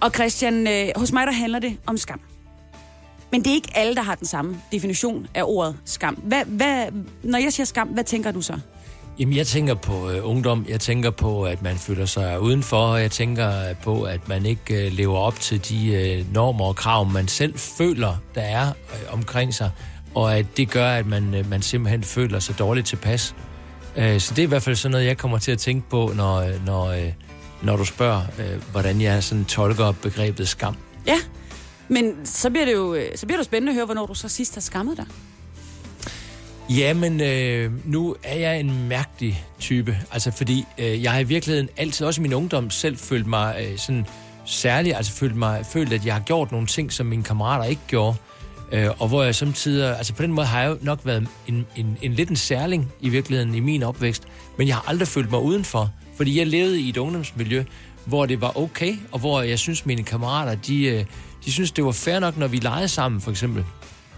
Og 0.00 0.10
Christian, 0.10 0.66
øh, 0.66 0.88
hos 0.96 1.12
mig 1.12 1.26
der 1.26 1.32
handler 1.32 1.58
det 1.58 1.76
om 1.86 1.96
skam. 1.96 2.20
Men 3.32 3.44
det 3.44 3.50
er 3.50 3.54
ikke 3.54 3.72
alle, 3.74 3.94
der 3.94 4.02
har 4.02 4.14
den 4.14 4.26
samme 4.26 4.60
definition 4.72 5.26
af 5.34 5.42
ordet 5.44 5.76
skam. 5.84 6.14
Hvad, 6.14 6.44
hvad, 6.44 6.86
når 7.22 7.38
jeg 7.38 7.52
siger 7.52 7.64
skam, 7.64 7.88
hvad 7.88 8.04
tænker 8.04 8.30
du 8.32 8.40
så? 8.42 8.58
Jamen, 9.18 9.36
jeg 9.36 9.46
tænker 9.46 9.74
på 9.74 10.10
øh, 10.10 10.28
ungdom. 10.28 10.66
Jeg 10.68 10.80
tænker 10.80 11.10
på, 11.10 11.44
at 11.44 11.62
man 11.62 11.76
føler 11.76 12.06
sig 12.06 12.40
udenfor. 12.40 12.96
Jeg 12.96 13.10
tænker 13.10 13.68
øh, 13.68 13.76
på, 13.82 14.02
at 14.02 14.28
man 14.28 14.46
ikke 14.46 14.86
øh, 14.86 14.92
lever 14.92 15.18
op 15.18 15.40
til 15.40 15.68
de 15.68 15.92
øh, 15.92 16.34
normer 16.34 16.64
og 16.64 16.76
krav, 16.76 17.06
man 17.06 17.28
selv 17.28 17.58
føler, 17.58 18.16
der 18.34 18.40
er 18.40 18.68
øh, 18.68 19.14
omkring 19.14 19.54
sig. 19.54 19.70
Og 20.14 20.36
at 20.36 20.46
det 20.56 20.70
gør, 20.70 20.88
at 20.88 21.06
man, 21.06 21.34
øh, 21.34 21.50
man 21.50 21.62
simpelthen 21.62 22.02
føler 22.02 22.38
sig 22.38 22.58
dårligt 22.58 22.86
tilpas. 22.86 23.34
Øh, 23.96 24.20
så 24.20 24.34
det 24.34 24.42
er 24.42 24.46
i 24.46 24.48
hvert 24.48 24.62
fald 24.62 24.76
sådan 24.76 24.92
noget, 24.92 25.06
jeg 25.06 25.18
kommer 25.18 25.38
til 25.38 25.52
at 25.52 25.58
tænke 25.58 25.90
på, 25.90 26.12
når, 26.16 26.36
øh, 26.36 26.66
når, 26.66 26.86
øh, 26.86 27.12
når 27.62 27.76
du 27.76 27.84
spørger, 27.84 28.22
øh, 28.38 28.62
hvordan 28.70 29.00
jeg 29.00 29.24
sådan 29.24 29.44
tolker 29.44 29.92
begrebet 29.92 30.48
skam. 30.48 30.76
Ja, 31.06 31.18
men 31.88 32.14
så 32.24 32.50
bliver 32.50 32.64
det 32.64 32.72
jo 32.72 32.94
øh, 32.94 33.16
så 33.16 33.26
bliver 33.26 33.36
det 33.36 33.44
jo 33.44 33.48
spændende 33.48 33.70
at 33.70 33.74
høre, 33.74 33.84
hvornår 33.84 34.06
du 34.06 34.14
så 34.14 34.28
sidst 34.28 34.54
har 34.54 34.60
skammet 34.60 34.96
dig. 34.96 35.06
Jamen, 36.70 37.20
øh, 37.20 37.72
nu 37.84 38.16
er 38.22 38.36
jeg 38.36 38.60
en 38.60 38.88
mærkelig 38.88 39.44
type. 39.58 39.98
Altså, 40.12 40.30
fordi 40.30 40.64
øh, 40.78 41.02
jeg 41.02 41.12
har 41.12 41.18
i 41.18 41.24
virkeligheden 41.24 41.68
altid, 41.76 42.06
også 42.06 42.20
i 42.20 42.22
min 42.22 42.34
ungdom, 42.34 42.70
selv 42.70 42.96
følt 42.96 43.26
mig 43.26 43.56
øh, 43.60 43.78
sådan 43.78 44.06
særlig, 44.44 44.96
altså 44.96 45.12
følt, 45.12 45.36
mig, 45.36 45.66
følt, 45.66 45.92
at 45.92 46.06
jeg 46.06 46.14
har 46.14 46.20
gjort 46.20 46.52
nogle 46.52 46.66
ting, 46.66 46.92
som 46.92 47.06
mine 47.06 47.22
kammerater 47.22 47.64
ikke 47.64 47.82
gjorde. 47.88 48.16
Øh, 48.72 48.88
og 48.98 49.08
hvor 49.08 49.22
jeg 49.22 49.34
samtidig, 49.34 49.96
altså 49.96 50.14
på 50.14 50.22
den 50.22 50.32
måde 50.32 50.46
har 50.46 50.60
jeg 50.60 50.70
jo 50.70 50.78
nok 50.80 51.00
været 51.04 51.28
en, 51.46 51.66
en, 51.76 51.98
en 52.02 52.12
lidt 52.12 52.30
en 52.30 52.36
særling 52.36 52.92
i 53.00 53.08
virkeligheden 53.08 53.54
i 53.54 53.60
min 53.60 53.82
opvækst, 53.82 54.22
men 54.58 54.68
jeg 54.68 54.76
har 54.76 54.84
aldrig 54.88 55.08
følt 55.08 55.30
mig 55.30 55.40
udenfor, 55.40 55.90
fordi 56.16 56.38
jeg 56.38 56.46
levede 56.46 56.80
i 56.80 56.88
et 56.88 56.96
ungdomsmiljø, 56.96 57.64
hvor 58.04 58.26
det 58.26 58.40
var 58.40 58.58
okay, 58.58 58.96
og 59.12 59.18
hvor 59.18 59.42
jeg 59.42 59.58
synes, 59.58 59.86
mine 59.86 60.02
kammerater, 60.02 60.54
de, 60.54 60.84
øh, 60.84 61.04
de 61.44 61.52
synes, 61.52 61.72
det 61.72 61.84
var 61.84 61.92
fair 61.92 62.18
nok, 62.18 62.36
når 62.36 62.46
vi 62.46 62.56
legede 62.56 62.88
sammen, 62.88 63.20
for 63.20 63.30
eksempel. 63.30 63.64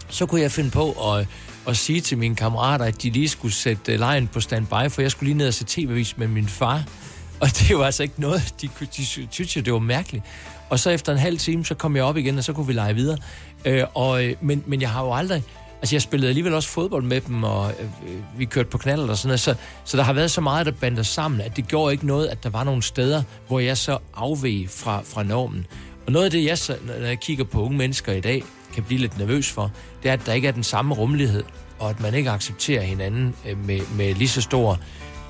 Så 0.09 0.27
kunne 0.27 0.41
jeg 0.41 0.53
finde 0.53 0.71
på 0.71 0.91
at, 0.91 1.27
at 1.71 1.77
sige 1.77 2.01
til 2.01 2.19
mine 2.19 2.37
kammerater, 2.37 2.85
at 2.85 3.03
de 3.03 3.11
lige 3.11 3.29
skulle 3.29 3.55
sætte 3.55 3.93
øh, 3.93 3.99
lejen 3.99 4.27
på 4.27 4.41
standby, 4.41 4.91
for 4.91 5.03
jeg 5.03 5.11
skulle 5.11 5.29
lige 5.29 5.39
ned 5.39 5.49
og 5.49 5.55
se 5.55 5.65
tv-avis 5.65 6.19
med 6.19 6.29
min 6.29 6.49
far. 6.49 6.83
Og 7.41 7.49
det 7.59 7.79
var 7.79 7.85
altså 7.85 8.03
ikke 8.03 8.21
noget, 8.21 8.55
de, 8.61 8.69
de 8.97 9.07
syntes 9.07 9.57
jo, 9.57 9.61
det 9.61 9.73
var 9.73 9.79
mærkeligt. 9.79 10.25
Og 10.71 10.79
så 10.79 10.91
efter 10.91 11.13
en 11.13 11.19
halv 11.19 11.39
time, 11.39 11.65
så 11.65 11.75
kom 11.75 11.97
jeg 11.97 12.05
op 12.05 12.17
igen, 12.17 12.39
og 12.39 12.45
så 12.45 12.53
kunne 12.53 12.67
vi 12.67 12.73
lege 12.73 12.95
videre. 12.95 13.19
Øh, 13.65 13.85
og, 13.95 14.25
øh, 14.25 14.35
men, 14.41 14.65
men 14.67 14.81
jeg 14.81 14.91
har 14.91 15.05
jo 15.05 15.15
aldrig... 15.15 15.43
Altså, 15.81 15.95
jeg 15.95 16.03
spillede 16.03 16.29
alligevel 16.29 16.55
også 16.55 16.69
fodbold 16.69 17.05
med 17.05 17.21
dem, 17.21 17.45
og 17.45 17.73
øh, 17.81 17.85
øh 17.85 18.21
vi 18.39 18.45
kørte 18.45 18.69
på 18.69 18.79
knaller 18.79 19.09
og 19.09 19.19
sådan 19.19 19.29
noget. 19.29 19.41
Så, 19.41 19.55
så 19.85 19.97
der 19.97 20.03
har 20.03 20.13
været 20.13 20.31
så 20.31 20.41
meget, 20.41 20.67
der 20.67 20.73
bander 20.73 21.03
sammen, 21.03 21.41
at 21.41 21.57
det 21.57 21.69
gjorde 21.69 21.93
ikke 21.93 22.07
noget, 22.07 22.27
at 22.27 22.43
der 22.43 22.51
var 22.51 22.65
nogle 22.65 22.83
steder, 22.83 23.23
hvor 23.49 23.61
jeg 23.61 23.77
så 23.77 23.99
afveg 24.15 24.67
fra, 24.71 25.03
fra 25.05 25.23
normen. 25.23 25.67
Og 26.07 26.13
noget 26.13 26.25
af 26.25 26.31
det, 26.31 26.45
jeg 26.45 26.59
så, 26.59 26.77
når 26.87 27.07
jeg 27.07 27.21
kigger 27.21 27.45
på 27.45 27.63
unge 27.63 27.79
mennesker 27.79 28.13
i 28.13 28.21
dag, 28.21 28.45
kan 28.75 28.83
blive 28.83 29.01
lidt 29.01 29.19
nervøs 29.19 29.51
for, 29.51 29.73
det 30.03 30.09
er, 30.09 30.13
at 30.13 30.27
der 30.27 30.33
ikke 30.33 30.49
er 30.49 30.53
den 30.53 30.63
samme 30.63 30.95
rummelighed, 30.95 31.45
og 31.79 31.91
at 31.91 32.01
man 32.01 32.15
ikke 32.15 32.31
accepterer 32.31 32.83
hinanden 32.83 33.35
øh, 33.49 33.67
med, 33.67 33.81
med 33.97 34.15
lige 34.15 34.29
så 34.29 34.41
stor 34.41 34.79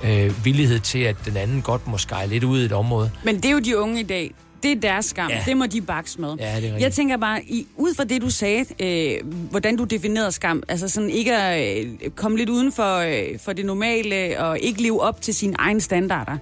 øh, 0.04 0.44
villighed 0.44 0.80
til, 0.80 0.98
at 0.98 1.16
den 1.24 1.36
anden 1.36 1.62
godt 1.62 1.86
må 1.86 1.98
skære 1.98 2.28
lidt 2.28 2.44
ud 2.44 2.60
i 2.62 2.64
et 2.64 2.72
område. 2.72 3.10
Men 3.24 3.36
det 3.36 3.44
er 3.44 3.50
jo 3.52 3.58
de 3.58 3.78
unge 3.78 4.00
i 4.00 4.02
dag. 4.02 4.34
Det 4.62 4.72
er 4.72 4.76
deres 4.80 5.04
skam. 5.06 5.30
Ja. 5.30 5.42
Det 5.46 5.56
må 5.56 5.66
de 5.66 5.80
bakse 5.80 6.20
med. 6.20 6.28
Ja, 6.28 6.34
det 6.34 6.44
er 6.44 6.54
rigtigt. 6.54 6.80
Jeg 6.80 6.92
tænker 6.92 7.16
bare, 7.16 7.44
i, 7.44 7.66
ud 7.76 7.94
fra 7.94 8.04
det, 8.04 8.22
du 8.22 8.30
sagde, 8.30 8.64
øh, 8.80 9.32
hvordan 9.50 9.76
du 9.76 9.84
definerede 9.84 10.32
skam, 10.32 10.62
altså 10.68 10.88
sådan 10.88 11.10
ikke 11.10 11.36
at 11.36 11.78
øh, 11.84 12.10
komme 12.16 12.38
lidt 12.38 12.48
uden 12.48 12.72
for, 12.72 12.96
øh, 12.96 13.38
for 13.44 13.52
det 13.52 13.66
normale, 13.66 14.40
og 14.40 14.58
ikke 14.58 14.82
leve 14.82 15.00
op 15.00 15.20
til 15.20 15.34
sine 15.34 15.54
egne 15.58 15.80
standarder, 15.80 16.36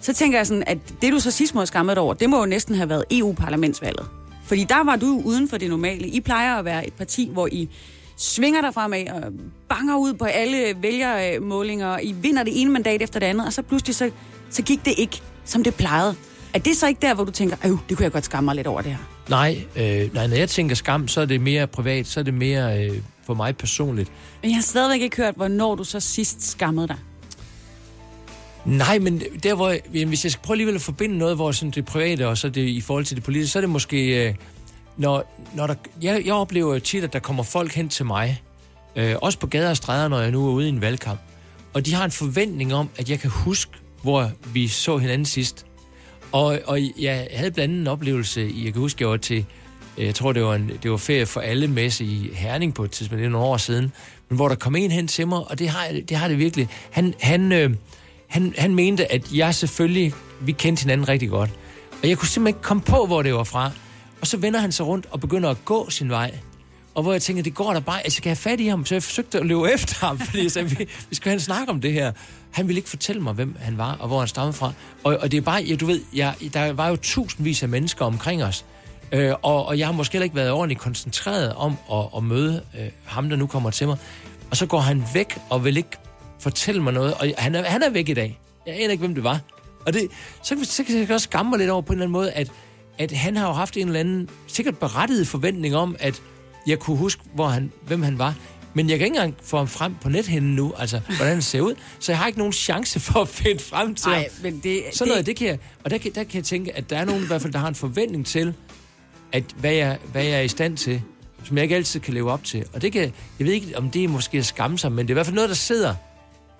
så 0.00 0.14
tænker 0.14 0.38
jeg 0.38 0.46
sådan, 0.46 0.64
at 0.66 0.78
det, 1.02 1.12
du 1.12 1.20
så 1.20 1.30
sidst 1.30 1.54
må 1.54 1.60
have 1.60 1.66
skammet 1.66 1.98
over, 1.98 2.14
det 2.14 2.30
må 2.30 2.38
jo 2.38 2.46
næsten 2.46 2.74
have 2.74 2.88
været 2.88 3.04
EU-parlamentsvalget. 3.10 4.06
Fordi 4.52 4.64
der 4.64 4.84
var 4.84 4.96
du 4.96 5.22
uden 5.24 5.48
for 5.48 5.56
det 5.56 5.70
normale. 5.70 6.08
I 6.08 6.20
plejer 6.20 6.56
at 6.56 6.64
være 6.64 6.86
et 6.86 6.92
parti, 6.92 7.30
hvor 7.32 7.46
I 7.52 7.68
svinger 8.16 8.60
dig 8.60 8.74
fremad 8.74 9.08
og 9.08 9.32
banger 9.68 9.96
ud 9.96 10.14
på 10.14 10.24
alle 10.24 10.74
vælgermålinger, 10.82 11.86
og 11.86 12.04
I 12.04 12.12
vinder 12.12 12.42
det 12.42 12.60
ene 12.60 12.70
mandat 12.70 13.02
efter 13.02 13.20
det 13.20 13.26
andet, 13.26 13.46
og 13.46 13.52
så 13.52 13.62
pludselig 13.62 13.94
så, 13.94 14.10
så 14.50 14.62
gik 14.62 14.84
det 14.84 14.94
ikke, 14.96 15.22
som 15.44 15.64
det 15.64 15.74
plejede. 15.74 16.14
Er 16.54 16.58
det 16.58 16.76
så 16.76 16.88
ikke 16.88 17.00
der, 17.02 17.14
hvor 17.14 17.24
du 17.24 17.30
tænker, 17.30 17.56
at 17.62 17.70
det 17.88 17.96
kunne 17.96 18.04
jeg 18.04 18.12
godt 18.12 18.24
skamme 18.24 18.44
mig 18.44 18.54
lidt 18.54 18.66
over 18.66 18.82
det 18.82 18.90
her? 18.90 18.98
Nej, 19.28 19.64
øh, 19.76 20.14
nej, 20.14 20.26
når 20.26 20.36
jeg 20.36 20.48
tænker 20.48 20.74
skam, 20.76 21.08
så 21.08 21.20
er 21.20 21.24
det 21.24 21.40
mere 21.40 21.66
privat, 21.66 22.06
så 22.06 22.20
er 22.20 22.24
det 22.24 22.34
mere 22.34 22.84
øh, 22.84 22.98
for 23.26 23.34
mig 23.34 23.56
personligt. 23.56 24.12
Men 24.42 24.50
jeg 24.50 24.56
har 24.56 24.62
stadigvæk 24.62 25.00
ikke 25.00 25.16
hørt, 25.16 25.34
hvornår 25.36 25.74
du 25.74 25.84
så 25.84 26.00
sidst 26.00 26.50
skammede 26.50 26.88
dig. 26.88 26.96
Nej, 28.66 28.98
men 28.98 29.22
der 29.42 29.54
hvor, 29.54 29.74
jamen, 29.94 30.08
hvis 30.08 30.24
jeg 30.24 30.32
skal 30.32 30.42
prøve 30.42 30.54
alligevel 30.54 30.74
at 30.74 30.80
forbinde 30.80 31.18
noget, 31.18 31.36
hvor 31.36 31.52
sådan 31.52 31.70
det 31.70 31.84
private 31.84 32.28
og 32.28 32.38
så 32.38 32.48
det 32.48 32.68
i 32.68 32.80
forhold 32.80 33.04
til 33.04 33.16
det 33.16 33.24
politiske, 33.24 33.52
så 33.52 33.58
er 33.58 33.60
det 33.60 33.70
måske, 33.70 34.28
øh, 34.28 34.34
når, 34.96 35.38
når 35.54 35.66
der, 35.66 35.74
jeg, 36.02 36.22
jeg 36.26 36.34
oplever 36.34 36.74
jo 36.74 36.80
tit, 36.80 37.04
at 37.04 37.12
der 37.12 37.18
kommer 37.18 37.42
folk 37.42 37.72
hen 37.74 37.88
til 37.88 38.06
mig, 38.06 38.42
øh, 38.96 39.14
også 39.22 39.38
på 39.38 39.46
gader 39.46 39.70
og 39.70 39.76
stræder, 39.76 40.08
når 40.08 40.20
jeg 40.20 40.30
nu 40.30 40.46
er 40.48 40.52
ude 40.52 40.66
i 40.66 40.68
en 40.68 40.80
valgkamp, 40.80 41.20
og 41.74 41.86
de 41.86 41.94
har 41.94 42.04
en 42.04 42.10
forventning 42.10 42.74
om, 42.74 42.88
at 42.96 43.10
jeg 43.10 43.20
kan 43.20 43.30
huske, 43.30 43.72
hvor 44.02 44.30
vi 44.52 44.68
så 44.68 44.98
hinanden 44.98 45.24
sidst. 45.26 45.66
Og, 46.32 46.58
og 46.66 46.78
jeg 47.00 47.28
havde 47.34 47.50
blandt 47.50 47.72
andet 47.72 47.80
en 47.80 47.86
oplevelse, 47.86 48.48
i- 48.50 48.64
jeg 48.64 48.72
kan 48.72 48.80
huske, 48.82 49.02
jeg 49.04 49.10
var 49.10 49.16
til, 49.16 49.44
øh, 49.98 50.06
jeg 50.06 50.14
tror, 50.14 50.32
det 50.32 50.42
var, 50.44 50.54
en, 50.54 50.70
det 50.82 50.90
var 50.90 50.96
ferie 50.96 51.26
for 51.26 51.40
alle 51.40 51.68
messe 51.68 52.04
i 52.04 52.30
Herning 52.34 52.74
på 52.74 52.84
et 52.84 52.90
tidspunkt, 52.90 53.18
det 53.20 53.26
er 53.26 53.30
nogle 53.30 53.46
år 53.46 53.56
siden, 53.56 53.92
men 54.28 54.36
hvor 54.36 54.48
der 54.48 54.54
kom 54.54 54.76
en 54.76 54.90
hen 54.90 55.08
til 55.08 55.28
mig, 55.28 55.38
og 55.50 55.58
det 55.58 55.68
har, 55.68 55.86
det 56.08 56.16
har 56.16 56.28
det 56.28 56.38
virkelig. 56.38 56.68
Han, 56.90 57.14
han, 57.20 57.52
øh, 57.52 57.70
han, 58.32 58.54
han 58.58 58.74
mente, 58.74 59.12
at 59.12 59.32
jeg 59.32 59.54
selvfølgelig, 59.54 60.14
vi 60.40 60.52
kendte 60.52 60.80
hinanden 60.80 61.08
rigtig 61.08 61.28
godt. 61.28 61.50
Og 62.02 62.08
jeg 62.08 62.18
kunne 62.18 62.28
simpelthen 62.28 62.56
ikke 62.56 62.66
komme 62.66 62.82
på, 62.82 63.06
hvor 63.06 63.22
det 63.22 63.34
var 63.34 63.44
fra. 63.44 63.70
Og 64.20 64.26
så 64.26 64.36
vender 64.36 64.60
han 64.60 64.72
sig 64.72 64.86
rundt 64.86 65.06
og 65.10 65.20
begynder 65.20 65.50
at 65.50 65.64
gå 65.64 65.90
sin 65.90 66.10
vej. 66.10 66.34
Og 66.94 67.02
hvor 67.02 67.12
jeg 67.12 67.22
tænker, 67.22 67.42
det 67.42 67.54
går 67.54 67.72
der 67.72 67.80
bare, 67.80 68.04
altså 68.04 68.16
jeg 68.16 68.22
kan 68.22 68.30
have 68.30 68.36
fat 68.36 68.60
i 68.60 68.66
ham. 68.66 68.86
Så 68.86 68.94
jeg 68.94 69.02
forsøgte 69.02 69.38
at 69.38 69.46
løbe 69.46 69.72
efter 69.74 70.06
ham, 70.06 70.18
fordi 70.18 70.42
jeg 70.42 70.50
sagde, 70.50 70.70
vi, 70.70 70.88
vi 71.08 71.14
skal 71.14 71.30
have 71.30 71.34
en 71.34 71.40
snak 71.40 71.68
om 71.68 71.80
det 71.80 71.92
her. 71.92 72.12
Han 72.50 72.68
ville 72.68 72.78
ikke 72.78 72.88
fortælle 72.88 73.22
mig, 73.22 73.32
hvem 73.32 73.56
han 73.60 73.78
var, 73.78 73.96
og 74.00 74.08
hvor 74.08 74.18
han 74.18 74.28
stammede 74.28 74.52
fra. 74.52 74.72
Og, 75.04 75.16
og 75.20 75.30
det 75.30 75.36
er 75.36 75.42
bare, 75.42 75.62
ja, 75.62 75.74
du 75.74 75.86
ved, 75.86 76.00
jeg, 76.14 76.34
der 76.54 76.72
var 76.72 76.88
jo 76.88 76.96
tusindvis 76.96 77.62
af 77.62 77.68
mennesker 77.68 78.04
omkring 78.04 78.44
os. 78.44 78.64
Øh, 79.12 79.32
og, 79.42 79.66
og 79.66 79.78
jeg 79.78 79.86
har 79.86 79.92
måske 79.92 80.12
heller 80.12 80.24
ikke 80.24 80.36
været 80.36 80.50
ordentligt 80.50 80.80
koncentreret 80.80 81.54
om 81.54 81.76
at, 81.92 82.04
at 82.16 82.22
møde 82.22 82.62
øh, 82.78 82.88
ham, 83.04 83.28
der 83.28 83.36
nu 83.36 83.46
kommer 83.46 83.70
til 83.70 83.86
mig. 83.86 83.96
Og 84.50 84.56
så 84.56 84.66
går 84.66 84.80
han 84.80 85.04
væk 85.14 85.38
og 85.50 85.64
vil 85.64 85.76
ikke 85.76 85.90
fortælle 86.42 86.82
mig 86.82 86.92
noget. 86.92 87.14
Og 87.14 87.26
han 87.38 87.54
er, 87.54 87.64
han 87.64 87.82
er 87.82 87.90
væk 87.90 88.08
i 88.08 88.14
dag. 88.14 88.40
Jeg 88.66 88.74
aner 88.74 88.90
ikke, 88.90 89.00
hvem 89.00 89.14
det 89.14 89.24
var. 89.24 89.40
Og 89.86 89.92
det, 89.92 90.08
så, 90.42 90.56
så 90.62 90.84
kan 90.84 90.98
jeg 90.98 91.10
også 91.10 91.24
skamme 91.24 91.50
mig 91.50 91.58
lidt 91.58 91.70
over 91.70 91.82
på 91.82 91.92
en 91.92 91.98
eller 91.98 92.04
anden 92.04 92.12
måde, 92.12 92.32
at, 92.32 92.52
at 92.98 93.12
han 93.12 93.36
har 93.36 93.46
jo 93.46 93.52
haft 93.52 93.76
en 93.76 93.86
eller 93.86 94.00
anden 94.00 94.28
sikkert 94.46 94.78
berettiget 94.78 95.26
forventning 95.28 95.76
om, 95.76 95.96
at 95.98 96.22
jeg 96.66 96.78
kunne 96.78 96.96
huske, 96.96 97.22
hvor 97.34 97.48
han, 97.48 97.72
hvem 97.86 98.02
han 98.02 98.18
var. 98.18 98.34
Men 98.74 98.90
jeg 98.90 98.98
kan 98.98 99.04
ikke 99.04 99.16
engang 99.16 99.34
få 99.42 99.56
ham 99.56 99.68
frem 99.68 99.94
på 100.02 100.08
nethinden 100.08 100.54
nu, 100.54 100.74
altså 100.78 101.00
hvordan 101.16 101.32
han 101.32 101.42
ser 101.42 101.60
ud. 101.60 101.74
Så 102.00 102.12
jeg 102.12 102.18
har 102.18 102.26
ikke 102.26 102.38
nogen 102.38 102.52
chance 102.52 103.00
for 103.00 103.20
at 103.20 103.28
finde 103.28 103.62
frem 103.62 103.94
til 103.94 104.08
Nej, 104.08 104.18
ham. 104.18 104.26
men 104.42 104.60
det... 104.62 104.82
Sådan 104.92 105.10
noget, 105.10 105.26
det 105.26 105.36
kan 105.36 105.46
jeg, 105.46 105.58
og 105.84 105.90
der 105.90 105.98
kan, 105.98 106.12
der 106.14 106.24
kan 106.24 106.34
jeg 106.34 106.44
tænke, 106.44 106.76
at 106.76 106.90
der 106.90 106.98
er 106.98 107.04
nogen 107.04 107.22
i 107.22 107.26
hvert 107.26 107.42
fald, 107.42 107.52
der 107.52 107.58
har 107.58 107.68
en 107.68 107.74
forventning 107.74 108.26
til, 108.26 108.54
at 109.32 109.44
hvad 109.56 109.72
jeg, 109.72 109.98
hvad 110.12 110.24
jeg 110.24 110.32
er 110.32 110.40
i 110.40 110.48
stand 110.48 110.76
til, 110.76 111.02
som 111.44 111.56
jeg 111.56 111.62
ikke 111.62 111.76
altid 111.76 112.00
kan 112.00 112.14
leve 112.14 112.32
op 112.32 112.44
til. 112.44 112.64
Og 112.72 112.82
det 112.82 112.92
kan, 112.92 113.02
jeg 113.38 113.46
ved 113.46 113.52
ikke, 113.52 113.78
om 113.78 113.90
det 113.90 114.04
er 114.04 114.08
måske 114.08 114.38
at 114.38 114.46
skamme 114.46 114.78
sig, 114.78 114.92
men 114.92 114.98
det 114.98 115.10
er 115.10 115.12
i 115.12 115.14
hvert 115.14 115.26
fald 115.26 115.34
noget, 115.34 115.48
der 115.48 115.56
sidder 115.56 115.94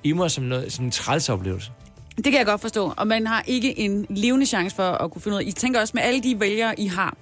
i 0.05 0.13
mig 0.13 0.31
som, 0.31 0.45
noget, 0.45 0.73
som 0.73 0.85
en 0.85 0.91
trælsoplevelse. 0.91 1.71
Det 2.17 2.25
kan 2.25 2.35
jeg 2.35 2.47
godt 2.47 2.61
forstå, 2.61 2.93
og 2.97 3.07
man 3.07 3.27
har 3.27 3.45
ikke 3.47 3.79
en 3.79 4.07
levende 4.11 4.47
chance 4.47 4.77
for 4.77 4.83
at 4.83 5.11
kunne 5.11 5.23
finde 5.23 5.37
ud 5.37 5.43
af. 5.43 5.47
I 5.47 5.53
tænker 5.53 5.81
også 5.81 5.93
med 5.95 6.03
alle 6.03 6.23
de 6.23 6.41
vælgere, 6.41 6.81
I 6.81 6.87
har, 6.87 7.17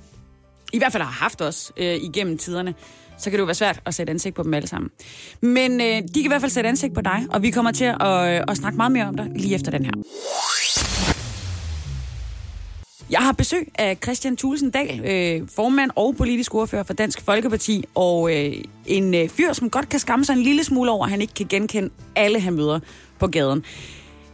i 0.73 0.79
hvert 0.79 0.93
fald 0.93 1.03
har 1.03 1.11
haft 1.11 1.43
os 1.43 1.73
øh, 1.77 1.97
igennem 1.97 2.39
tiderne, 2.39 2.75
så 3.19 3.25
kan 3.25 3.33
det 3.33 3.39
jo 3.39 3.45
være 3.45 3.55
svært 3.55 3.81
at 3.87 3.95
sætte 3.95 4.11
ansigt 4.11 4.35
på 4.35 4.43
dem 4.43 4.55
alle 4.55 4.69
sammen. 4.69 4.91
Men 5.41 5.81
øh, 5.81 5.87
de 5.87 6.13
kan 6.15 6.25
i 6.25 6.29
hvert 6.29 6.41
fald 6.41 6.51
sætte 6.51 6.69
ansigt 6.69 6.95
på 6.95 7.01
dig, 7.01 7.27
og 7.31 7.43
vi 7.43 7.51
kommer 7.51 7.73
til 7.73 7.85
at, 7.85 8.01
øh, 8.01 8.45
at 8.49 8.57
snakke 8.57 8.77
meget 8.77 8.93
mere 8.93 9.05
om 9.05 9.15
dig 9.15 9.27
lige 9.37 9.55
efter 9.55 9.71
den 9.71 9.85
her. 9.85 9.93
Jeg 13.11 13.21
har 13.21 13.33
besøg 13.33 13.69
af 13.75 13.99
Christian 14.03 14.37
Thulesen 14.37 14.71
Dahl, 14.71 15.05
øh, 15.05 15.49
formand 15.49 15.91
og 15.97 16.17
politisk 16.17 16.55
ordfører 16.55 16.83
for 16.83 16.93
Dansk 16.93 17.21
Folkeparti, 17.25 17.85
og 17.95 18.37
øh, 18.37 18.55
en 18.87 19.15
øh, 19.15 19.29
fyr, 19.29 19.53
som 19.53 19.71
godt 19.71 19.89
kan 19.89 20.01
skamme 20.01 20.25
sig 20.25 20.33
en 20.33 20.43
lille 20.43 20.65
smule 20.65 20.91
over, 20.91 21.05
at 21.05 21.11
han 21.11 21.21
ikke 21.21 21.35
kan 21.35 21.47
genkende 21.47 21.91
alle, 22.17 22.41
han 22.41 22.53
møder 22.53 22.81
på 23.19 23.27
gaden. 23.27 23.65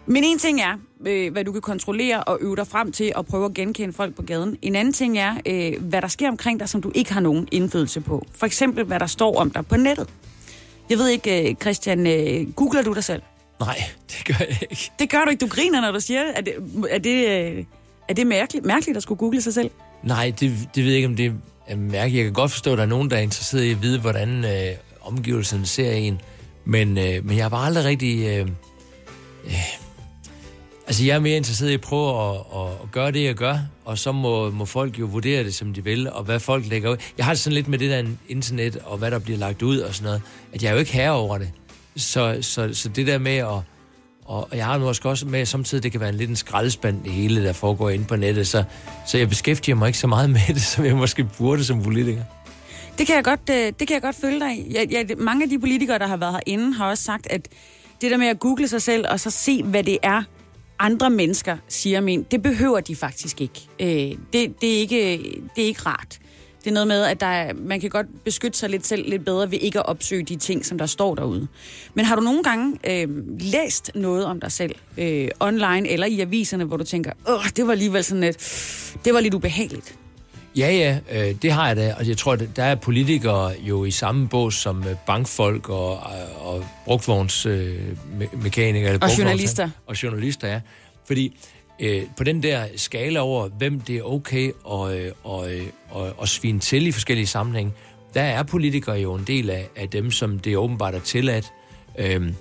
Men 0.07 0.25
en 0.25 0.39
ting 0.39 0.61
er, 0.61 0.75
øh, 1.07 1.33
hvad 1.33 1.45
du 1.45 1.53
kan 1.53 1.61
kontrollere 1.61 2.25
og 2.25 2.39
øve 2.41 2.57
dig 2.57 2.67
frem 2.67 2.93
til 2.93 3.13
at 3.19 3.27
prøve 3.27 3.45
at 3.45 3.55
genkende 3.55 3.93
folk 3.93 4.15
på 4.15 4.23
gaden. 4.23 4.57
En 4.63 4.77
anden 4.77 4.95
ting 4.95 5.19
er, 5.19 5.35
øh, 5.47 5.83
hvad 5.83 6.03
der 6.03 6.09
sker 6.09 6.29
omkring 6.29 6.61
dig, 6.61 6.69
som 6.69 6.83
du 6.83 6.93
ikke 6.95 7.13
har 7.13 7.21
nogen 7.21 7.49
indflydelse 7.53 8.01
på. 8.01 8.27
For 8.35 8.47
eksempel, 8.47 8.85
hvad 8.85 9.01
der 9.01 9.07
står 9.07 9.37
om 9.37 9.51
dig 9.51 9.67
på 9.67 9.77
nettet. 9.77 10.09
Jeg 10.91 10.99
ved 10.99 11.09
ikke, 11.09 11.51
øh, 11.51 11.57
Christian, 11.57 12.07
øh, 12.07 12.53
googler 12.53 12.83
du 12.83 12.93
dig 12.93 13.05
selv? 13.05 13.23
Nej, 13.61 13.77
det 14.11 14.25
gør 14.27 14.45
jeg 14.49 14.59
ikke. 14.71 14.91
Det 14.99 15.11
gør 15.11 15.25
du 15.25 15.31
ikke. 15.31 15.41
Du 15.41 15.49
griner, 15.49 15.81
når 15.81 15.93
du 15.93 16.01
siger 16.01 16.23
det. 16.25 16.33
Er 16.37 16.41
det, 16.41 16.55
er 16.91 16.99
det, 16.99 17.57
øh, 17.57 17.65
er 18.09 18.15
det 18.15 18.27
mærkeligt, 18.27 18.67
mærkeligt 18.67 18.97
at 18.97 19.03
skulle 19.03 19.19
google 19.19 19.41
sig 19.41 19.55
selv? 19.55 19.71
Nej, 20.03 20.33
det, 20.41 20.69
det 20.75 20.85
ved 20.85 20.91
jeg 20.91 20.97
ikke, 20.97 21.09
om 21.09 21.17
det 21.17 21.33
er 21.67 21.77
mærkeligt. 21.77 22.17
Jeg 22.17 22.25
kan 22.25 22.33
godt 22.33 22.51
forstå, 22.51 22.73
at 22.73 22.79
der 22.79 22.85
er 22.85 22.89
nogen, 22.89 23.11
der 23.11 23.17
er 23.17 23.21
interesseret 23.21 23.63
i 23.63 23.71
at 23.71 23.83
vide, 23.83 24.01
hvordan 24.01 24.45
øh, 24.45 24.77
omgivelserne 25.01 25.67
ser 25.67 25.93
en. 25.93 26.21
Men, 26.65 26.99
øh, 26.99 27.25
men 27.25 27.37
jeg 27.37 27.45
har 27.45 27.49
bare 27.49 27.67
aldrig 27.67 27.85
rigtig... 27.85 28.27
Øh, 28.27 28.49
øh, 29.45 29.53
altså, 30.87 31.05
jeg 31.05 31.15
er 31.15 31.21
mere 31.21 31.37
interesseret 31.37 31.71
i 31.71 31.75
at 31.75 31.81
prøve 31.81 32.31
at, 32.31 32.37
at, 32.37 32.71
at 32.83 32.91
gøre 32.93 33.11
det, 33.13 33.25
jeg 33.25 33.35
gør, 33.35 33.59
og 33.85 33.99
så 33.99 34.13
må, 34.13 34.51
må 34.51 34.65
folk 34.65 34.99
jo 34.99 35.07
vurdere 35.07 35.45
det, 35.45 35.55
som 35.55 35.75
de 35.75 35.85
vil, 35.85 36.11
og 36.11 36.25
hvad 36.25 36.41
folk 36.41 36.69
lægger 36.69 36.91
ud. 36.91 36.97
Jeg 37.19 37.25
har 37.25 37.33
det 37.33 37.41
sådan 37.41 37.55
lidt 37.55 37.69
med 37.69 37.79
det 37.79 37.91
der 37.91 38.05
internet, 38.29 38.77
og 38.85 38.99
hvad 38.99 39.11
der 39.11 39.19
bliver 39.19 39.39
lagt 39.39 39.63
ud 39.63 39.79
og 39.79 39.95
sådan 39.95 40.05
noget, 40.05 40.23
at 40.53 40.63
jeg 40.63 40.69
er 40.69 40.73
jo 40.73 40.79
ikke 40.79 40.93
herre 40.93 41.13
over 41.13 41.39
det. 41.39 41.51
Så, 41.97 42.39
så, 42.41 42.75
så 42.75 42.89
det 42.89 43.07
der 43.07 43.19
med 43.19 43.37
at... 43.37 43.61
Og 44.27 44.49
jeg 44.53 44.65
har 44.65 44.79
nu 44.79 44.89
også 44.89 45.09
også 45.09 45.27
med, 45.27 45.41
at 45.41 45.49
samtidig 45.49 45.83
det 45.83 45.93
kan 45.93 46.01
være 46.01 46.09
en 46.09 46.15
lidt 46.15 46.31
en 46.31 46.37
skraldespand, 46.37 47.05
det 47.05 47.13
hele, 47.13 47.45
der 47.45 47.53
foregår 47.53 47.91
inde 47.91 48.05
på 48.05 48.17
nettet, 48.17 48.47
så, 48.47 48.65
så 49.07 49.19
jeg 49.19 49.29
beskæftiger 49.29 49.77
mig 49.77 49.87
ikke 49.87 49.99
så 49.99 50.07
meget 50.07 50.31
med 50.37 50.41
det, 50.49 50.63
som 50.63 50.85
jeg 50.85 50.97
måske 50.97 51.25
burde 51.39 51.65
som 51.65 51.83
politiker. 51.83 52.23
Det 52.99 53.07
kan 53.07 53.17
jeg 53.17 53.25
godt, 53.25 53.51
øh, 53.51 53.57
det 53.57 53.89
kan 53.89 53.95
jeg 53.95 54.03
godt 54.03 54.17
følge 54.17 54.41
dig 54.41 54.59
i. 54.59 54.75
Jeg, 54.75 54.87
jeg, 54.91 55.17
mange 55.19 55.43
af 55.43 55.49
de 55.49 55.59
politikere, 55.59 55.99
der 55.99 56.07
har 56.07 56.17
været 56.17 56.33
herinde, 56.33 56.75
har 56.75 56.91
også 56.91 57.05
sagt, 57.05 57.27
at 57.31 57.49
det 58.01 58.11
der 58.11 58.17
med 58.17 58.27
at 58.27 58.39
google 58.39 58.69
sig 58.69 58.83
selv, 58.83 59.05
og 59.11 59.21
så 59.21 59.31
se, 59.31 59.63
hvad 59.63 59.85
det 59.85 59.99
er, 60.03 60.23
andre 60.79 61.11
mennesker 61.11 61.57
siger 61.69 61.99
om 61.99 62.09
en, 62.09 62.23
det 62.31 62.43
behøver 62.43 62.81
de 62.81 62.97
faktisk 62.97 63.41
ikke. 63.41 63.61
Øh, 63.81 64.19
det, 64.33 64.61
det, 64.61 64.77
er 64.77 64.79
ikke 64.79 65.19
det 65.57 65.63
er 65.63 65.67
ikke 65.67 65.83
rart. 65.87 66.19
Det 66.67 66.71
er 66.71 66.75
noget 66.75 66.89
med, 66.89 67.03
at 67.05 67.21
der 67.21 67.27
er, 67.27 67.53
man 67.55 67.81
kan 67.81 67.91
godt 67.91 68.07
beskytte 68.25 68.59
sig 68.59 68.71
lidt 68.71 68.87
selv 68.87 69.09
lidt 69.11 69.25
bedre 69.25 69.51
ved 69.51 69.59
ikke 69.61 69.79
at 69.79 69.87
opsøge 69.87 70.23
de 70.23 70.37
ting, 70.37 70.67
som 70.67 70.79
der 70.79 70.87
står 70.87 71.15
derude. 71.15 71.47
Men 71.95 72.05
har 72.05 72.17
du 72.17 72.23
nogle 72.23 72.43
gange 72.43 72.79
øh, 72.91 73.09
læst 73.41 73.91
noget 73.95 74.25
om 74.25 74.41
dig 74.41 74.53
selv, 74.53 74.75
øh, 74.99 75.29
online 75.41 75.89
eller 75.89 76.07
i 76.07 76.21
aviserne, 76.21 76.65
hvor 76.65 76.77
du 76.77 76.85
tænker, 76.85 77.11
åh, 77.29 77.45
det 77.57 77.67
var 77.67 77.73
alligevel 77.73 78.05
sådan 78.05 78.21
lidt, 78.21 78.37
det 79.05 79.15
var 79.15 79.21
lidt 79.21 79.35
ubehageligt? 79.35 79.95
Ja, 80.57 80.73
ja, 80.73 80.99
øh, 81.29 81.35
det 81.43 81.53
har 81.53 81.67
jeg 81.67 81.77
da. 81.77 81.95
Og 81.99 82.09
jeg 82.09 82.17
tror, 82.17 82.37
der 82.37 82.65
er 82.65 82.75
politikere 82.75 83.53
jo 83.61 83.85
i 83.85 83.91
samme 83.91 84.29
bås 84.29 84.55
som 84.55 84.85
øh, 84.89 84.95
bankfolk 85.07 85.69
og, 85.69 85.91
og, 85.91 86.01
og 86.41 86.67
brugtvognsmekanikere. 86.85 88.93
Øh, 88.93 88.99
me- 88.99 89.03
Og 89.05 89.19
journalister. 89.19 89.69
Og 89.87 90.03
journalister, 90.03 90.49
ja. 90.49 90.61
Fordi 91.07 91.37
øh, 91.81 92.03
på 92.17 92.25
den 92.25 92.43
der 92.43 92.65
skala 92.77 93.21
over, 93.21 93.49
hvem 93.49 93.81
det 93.81 93.97
er 93.97 94.03
okay 94.03 94.53
at, 94.73 94.95
øh, 94.95 95.13
og, 95.25 95.55
øh, 95.55 95.67
og, 95.91 96.13
og 96.19 96.29
svine 96.29 96.61
til 96.61 96.87
i 96.87 96.93
forskellige 96.93 97.27
sammenhænge, 97.27 97.73
der 98.15 98.23
er 98.23 98.43
politikere 98.43 98.97
jo 98.97 99.15
en 99.15 99.25
del 99.27 99.51
af, 99.51 99.69
af 99.77 99.89
dem, 99.89 100.11
som 100.11 100.39
det 100.39 100.57
åbenbart 100.57 100.95
er 100.95 101.01
tilladt 101.01 101.53
øh, 101.99 102.33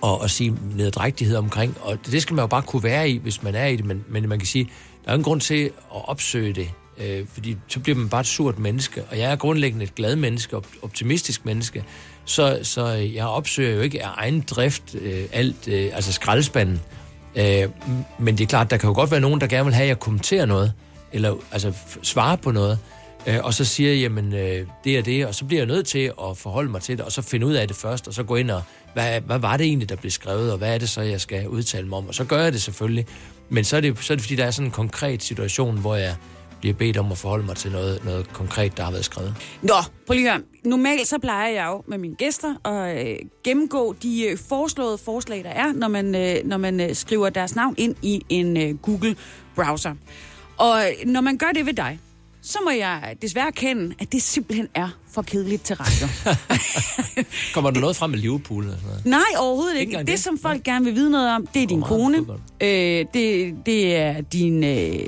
og, 0.00 0.20
og 0.20 0.30
sige 0.30 0.56
neddrægtighed 0.76 1.36
omkring. 1.36 1.76
Og 1.80 1.98
det 2.06 2.22
skal 2.22 2.34
man 2.34 2.42
jo 2.42 2.46
bare 2.46 2.62
kunne 2.62 2.82
være 2.82 3.10
i, 3.10 3.18
hvis 3.18 3.42
man 3.42 3.54
er 3.54 3.66
i 3.66 3.76
det. 3.76 3.84
Men, 3.84 4.04
men 4.08 4.28
man 4.28 4.38
kan 4.38 4.46
sige, 4.46 4.70
der 5.04 5.10
er 5.10 5.14
ingen 5.14 5.24
grund 5.24 5.40
til 5.40 5.64
at 5.64 6.08
opsøge 6.08 6.52
det, 6.52 6.70
øh, 6.98 7.26
fordi 7.32 7.56
så 7.68 7.80
bliver 7.80 7.96
man 7.96 8.08
bare 8.08 8.20
et 8.20 8.26
surt 8.26 8.58
menneske. 8.58 9.04
Og 9.10 9.18
jeg 9.18 9.32
er 9.32 9.36
grundlæggende 9.36 9.84
et 9.84 9.94
glad 9.94 10.16
menneske, 10.16 10.56
optimistisk 10.82 11.44
menneske. 11.44 11.84
Så, 12.24 12.58
så 12.62 12.86
jeg 12.86 13.26
opsøger 13.26 13.74
jo 13.74 13.80
ikke 13.80 14.04
af 14.04 14.10
egen 14.16 14.40
drift 14.40 14.94
øh, 14.94 15.24
alt, 15.32 15.68
øh, 15.68 15.90
altså 15.94 16.12
skraldespanden. 16.12 16.74
Øh, 16.74 16.99
Øh, 17.36 17.68
men 18.18 18.38
det 18.38 18.44
er 18.44 18.48
klart, 18.48 18.70
der 18.70 18.76
kan 18.76 18.88
jo 18.88 18.94
godt 18.94 19.10
være 19.10 19.20
nogen, 19.20 19.40
der 19.40 19.46
gerne 19.46 19.64
vil 19.64 19.74
have, 19.74 19.82
at 19.82 19.88
jeg 19.88 20.00
kommenterer 20.00 20.46
noget, 20.46 20.72
eller 21.12 21.34
altså 21.52 21.72
svare 22.02 22.36
på 22.36 22.50
noget, 22.50 22.78
øh, 23.26 23.38
og 23.42 23.54
så 23.54 23.64
siger 23.64 23.90
jeg, 23.90 24.00
jamen 24.00 24.34
øh, 24.34 24.66
det 24.84 24.98
er 24.98 25.02
det, 25.02 25.26
og 25.26 25.34
så 25.34 25.44
bliver 25.44 25.60
jeg 25.60 25.66
nødt 25.66 25.86
til 25.86 26.12
at 26.30 26.36
forholde 26.36 26.70
mig 26.70 26.80
til 26.80 26.98
det, 26.98 27.04
og 27.04 27.12
så 27.12 27.22
finde 27.22 27.46
ud 27.46 27.54
af 27.54 27.68
det 27.68 27.76
først, 27.76 28.08
og 28.08 28.14
så 28.14 28.22
gå 28.22 28.36
ind 28.36 28.50
og, 28.50 28.62
hvad, 28.94 29.20
hvad 29.20 29.38
var 29.38 29.56
det 29.56 29.66
egentlig, 29.66 29.88
der 29.88 29.96
blev 29.96 30.10
skrevet, 30.10 30.52
og 30.52 30.58
hvad 30.58 30.74
er 30.74 30.78
det 30.78 30.88
så, 30.88 31.00
jeg 31.00 31.20
skal 31.20 31.48
udtale 31.48 31.88
mig 31.88 31.98
om, 31.98 32.08
og 32.08 32.14
så 32.14 32.24
gør 32.24 32.42
jeg 32.42 32.52
det 32.52 32.62
selvfølgelig. 32.62 33.06
Men 33.48 33.64
så 33.64 33.76
er 33.76 33.80
det, 33.80 33.98
så 34.00 34.12
er 34.12 34.14
det 34.14 34.22
fordi, 34.22 34.36
der 34.36 34.44
er 34.44 34.50
sådan 34.50 34.66
en 34.66 34.72
konkret 34.72 35.22
situation, 35.22 35.78
hvor 35.78 35.96
jeg 35.96 36.14
bliver 36.60 36.74
bedt 36.74 36.96
om 36.96 37.12
at 37.12 37.18
forholde 37.18 37.46
mig 37.46 37.56
til 37.56 37.70
noget, 37.72 38.04
noget 38.04 38.32
konkret, 38.32 38.76
der 38.76 38.82
har 38.84 38.90
været 38.90 39.04
skrevet. 39.04 39.34
Nå, 39.62 39.74
prøv 40.06 40.14
lige 40.14 40.28
at 40.30 40.34
høre. 40.34 40.42
Normalt 40.64 41.08
så 41.08 41.18
plejer 41.18 41.48
jeg 41.48 41.66
jo 41.66 41.82
med 41.88 41.98
mine 41.98 42.14
gæster 42.14 42.54
at 42.68 43.06
øh, 43.08 43.16
gennemgå 43.44 43.94
de 44.02 44.22
øh, 44.22 44.38
foreslåede 44.48 44.98
forslag, 44.98 45.44
der 45.44 45.50
er, 45.50 45.72
når 45.72 45.88
man, 45.88 46.14
øh, 46.14 46.36
når 46.44 46.56
man 46.56 46.80
øh, 46.80 46.94
skriver 46.94 47.30
deres 47.30 47.54
navn 47.56 47.74
ind 47.78 47.96
i 48.02 48.22
en 48.28 48.56
øh, 48.56 48.74
Google-browser. 48.78 49.94
Og 50.58 50.80
øh, 50.80 51.06
når 51.10 51.20
man 51.20 51.36
gør 51.38 51.50
det 51.54 51.66
ved 51.66 51.72
dig, 51.72 51.98
så 52.42 52.58
må 52.64 52.70
jeg 52.70 53.16
desværre 53.22 53.46
erkende, 53.46 53.94
at 53.98 54.12
det 54.12 54.22
simpelthen 54.22 54.68
er 54.74 54.88
for 55.12 55.22
kedeligt 55.22 55.62
til 55.64 55.76
radio. 55.76 56.06
Kommer 57.54 57.70
der 57.70 57.80
noget 57.80 57.96
frem 57.96 58.10
med 58.10 58.18
Liverpool? 58.18 58.62
Eller 58.64 58.76
sådan 58.76 58.88
noget? 58.90 59.06
Nej, 59.06 59.38
overhovedet 59.38 59.80
Ikke 59.80 59.98
Det, 59.98 60.06
det? 60.06 60.20
som 60.20 60.38
folk 60.38 60.62
gerne 60.62 60.84
vil 60.84 60.94
vide 60.94 61.10
noget 61.10 61.30
om, 61.34 61.46
det 61.46 61.62
er 61.62 61.66
din 61.66 61.82
kone. 61.82 62.16
Øh, 62.60 63.04
det, 63.14 63.54
det 63.66 63.96
er 63.96 64.20
din... 64.20 64.64
Øh, 64.64 65.00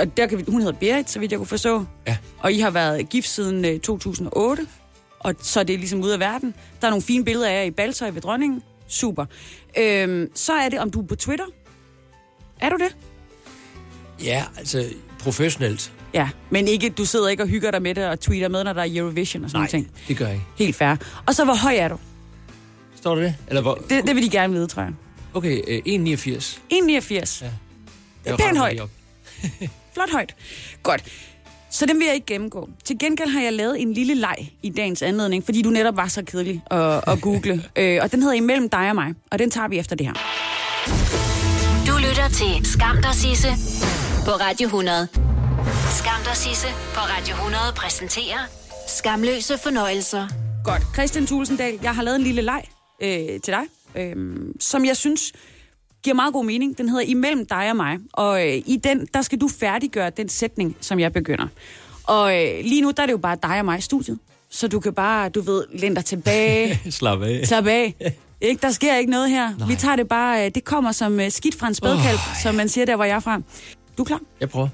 og 0.00 0.16
der 0.16 0.26
kan 0.26 0.38
vi, 0.38 0.44
hun 0.48 0.60
hedder 0.60 0.78
Berit, 0.78 1.10
så 1.10 1.18
vidt 1.18 1.32
jeg 1.32 1.38
kunne 1.38 1.46
forstå. 1.46 1.84
Ja. 2.06 2.16
Og 2.38 2.52
I 2.52 2.58
har 2.60 2.70
været 2.70 3.08
gift 3.08 3.28
siden 3.28 3.64
øh, 3.64 3.80
2008. 3.80 4.66
Og 5.20 5.34
så 5.42 5.60
er 5.60 5.64
det 5.64 5.78
ligesom 5.78 6.00
ude 6.02 6.14
af 6.14 6.20
verden. 6.20 6.54
Der 6.80 6.86
er 6.86 6.90
nogle 6.90 7.02
fine 7.02 7.24
billeder 7.24 7.48
af 7.48 7.54
jer 7.54 7.62
i 7.62 7.70
baltøj 7.70 8.10
ved 8.10 8.20
dronningen. 8.22 8.62
Super. 8.88 9.24
Øhm, 9.78 10.30
så 10.34 10.52
er 10.52 10.68
det, 10.68 10.78
om 10.78 10.90
du 10.90 11.02
er 11.02 11.06
på 11.06 11.16
Twitter. 11.16 11.44
Er 12.60 12.70
du 12.70 12.76
det? 12.76 12.96
Ja, 14.24 14.44
altså 14.58 14.84
professionelt. 15.18 15.92
Ja, 16.14 16.28
men 16.50 16.68
ikke, 16.68 16.88
du 16.90 17.04
sidder 17.04 17.28
ikke 17.28 17.42
og 17.42 17.48
hygger 17.48 17.70
dig 17.70 17.82
med 17.82 17.94
det 17.94 18.06
og 18.06 18.20
tweeter 18.20 18.48
med, 18.48 18.64
når 18.64 18.72
der 18.72 18.82
er 18.82 18.86
Eurovision 18.90 19.44
og 19.44 19.50
sådan 19.50 19.58
Nej, 19.60 19.70
noget 19.72 19.86
ting. 19.94 20.08
det 20.08 20.16
gør 20.16 20.24
jeg 20.26 20.34
ikke. 20.34 20.46
Helt 20.58 20.76
fair. 20.76 20.96
Og 21.26 21.34
så, 21.34 21.44
hvor 21.44 21.54
høj 21.54 21.74
er 21.76 21.88
du? 21.88 21.98
Står 22.96 23.14
der 23.14 23.22
det? 23.22 23.34
Eller 23.48 23.62
hvor? 23.62 23.74
Det, 23.74 24.06
det 24.06 24.14
vil 24.16 24.22
de 24.24 24.30
gerne 24.30 24.52
vide, 24.52 24.66
tror 24.66 24.82
jeg. 24.82 24.92
Okay, 25.34 25.60
øh, 25.68 25.82
1,89. 25.86 26.58
1,89. 26.72 27.44
Ja. 27.44 27.50
Er 28.32 28.36
pænt 28.36 28.58
højt. 28.58 28.80
op. 28.80 28.90
Flot 29.94 30.10
højt. 30.12 30.34
Godt. 30.82 31.04
Så 31.70 31.86
den 31.86 31.98
vil 31.98 32.04
jeg 32.04 32.14
ikke 32.14 32.26
gennemgå. 32.26 32.68
Til 32.84 32.98
gengæld 32.98 33.28
har 33.28 33.40
jeg 33.40 33.52
lavet 33.52 33.80
en 33.80 33.92
lille 33.92 34.14
leg 34.14 34.52
i 34.62 34.70
dagens 34.70 35.02
anledning, 35.02 35.44
fordi 35.44 35.62
du 35.62 35.70
netop 35.70 35.96
var 35.96 36.08
så 36.08 36.24
kedelig 36.24 36.62
at, 36.70 37.00
at 37.06 37.20
google. 37.20 37.64
øh, 37.76 37.98
og 38.02 38.12
den 38.12 38.22
hedder 38.22 38.34
Imellem 38.34 38.68
dig 38.68 38.88
og 38.88 38.94
mig, 38.94 39.14
og 39.30 39.38
den 39.38 39.50
tager 39.50 39.68
vi 39.68 39.78
efter 39.78 39.96
det 39.96 40.06
her. 40.06 40.14
Du 41.86 41.98
lytter 42.08 42.28
til 42.28 42.66
Skam 42.66 42.96
dig 43.02 43.14
Sisse 43.14 43.48
på 44.24 44.30
Radio 44.30 44.64
100. 44.64 45.08
Skam 45.98 46.20
dig 46.24 46.36
Sisse 46.36 46.66
på 46.94 47.00
Radio 47.00 47.34
100 47.34 47.62
præsenterer 47.76 48.38
Skamløse 48.88 49.58
fornøjelser. 49.58 50.28
Godt. 50.64 50.82
Christian 50.94 51.26
Tulsendal, 51.26 51.78
jeg 51.82 51.94
har 51.94 52.02
lavet 52.02 52.16
en 52.16 52.22
lille 52.22 52.42
leg 52.42 52.64
øh, 53.02 53.40
til 53.40 53.54
dig, 53.54 53.64
øh, 53.94 54.16
som 54.60 54.84
jeg 54.84 54.96
synes 54.96 55.32
giver 56.04 56.14
meget 56.14 56.32
god 56.32 56.44
mening. 56.44 56.78
Den 56.78 56.88
hedder 56.88 57.04
Imellem 57.04 57.46
dig 57.46 57.70
og 57.70 57.76
mig. 57.76 57.98
Og 58.12 58.48
øh, 58.48 58.62
i 58.66 58.80
den, 58.84 59.06
der 59.14 59.22
skal 59.22 59.40
du 59.40 59.48
færdiggøre 59.48 60.10
den 60.10 60.28
sætning, 60.28 60.76
som 60.80 61.00
jeg 61.00 61.12
begynder. 61.12 61.46
Og 62.04 62.42
øh, 62.42 62.64
lige 62.64 62.82
nu, 62.82 62.90
der 62.90 63.02
er 63.02 63.06
det 63.06 63.12
jo 63.12 63.18
bare 63.18 63.36
dig 63.42 63.58
og 63.58 63.64
mig 63.64 63.78
i 63.78 63.80
studiet. 63.80 64.18
Så 64.50 64.68
du 64.68 64.80
kan 64.80 64.92
bare, 64.92 65.28
du 65.28 65.40
ved, 65.40 65.64
læne 65.72 65.94
dig 65.94 66.04
tilbage, 66.04 66.80
Slap 66.90 67.22
af. 67.22 67.46
Slap 67.46 67.66
af. 67.66 67.94
Ikke, 68.40 68.62
der 68.62 68.70
sker 68.70 68.96
ikke 68.96 69.10
noget 69.10 69.30
her. 69.30 69.56
Nej. 69.58 69.68
Vi 69.68 69.74
tager 69.74 69.96
det 69.96 70.08
bare, 70.08 70.46
øh, 70.46 70.50
det 70.54 70.64
kommer 70.64 70.92
som 70.92 71.20
øh, 71.20 71.30
skidt 71.30 71.54
fra 71.54 71.68
en 71.68 71.74
spædkalv, 71.74 72.14
oh, 72.14 72.42
som 72.42 72.54
man 72.54 72.68
siger 72.68 72.84
der, 72.84 72.96
hvor 72.96 73.04
jeg 73.04 73.16
er 73.16 73.20
fra. 73.20 73.40
Du 73.98 74.02
er 74.02 74.06
klar? 74.06 74.20
Jeg 74.40 74.50
prøver. 74.50 74.68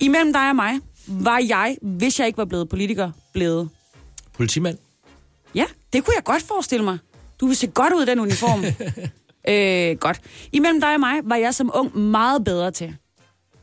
Imellem 0.00 0.32
dig 0.32 0.48
og 0.48 0.56
mig 0.56 0.78
var 1.06 1.40
jeg, 1.48 1.76
hvis 1.82 2.18
jeg 2.18 2.26
ikke 2.26 2.36
var 2.36 2.44
blevet 2.44 2.68
politiker, 2.68 3.10
blevet... 3.32 3.68
Politimand. 4.32 4.78
Ja, 5.54 5.64
det 5.92 6.04
kunne 6.04 6.14
jeg 6.16 6.24
godt 6.24 6.42
forestille 6.42 6.84
mig. 6.84 6.98
Du 7.40 7.46
vil 7.46 7.56
se 7.56 7.66
godt 7.66 7.92
ud 7.92 8.02
i 8.02 8.06
den 8.06 8.20
uniform. 8.20 8.64
øh, 9.48 9.96
godt. 9.96 10.20
Imellem 10.52 10.80
dig 10.80 10.94
og 10.94 11.00
mig 11.00 11.20
var 11.24 11.36
jeg 11.36 11.54
som 11.54 11.70
ung 11.74 11.98
meget 11.98 12.44
bedre 12.44 12.70
til. 12.70 12.96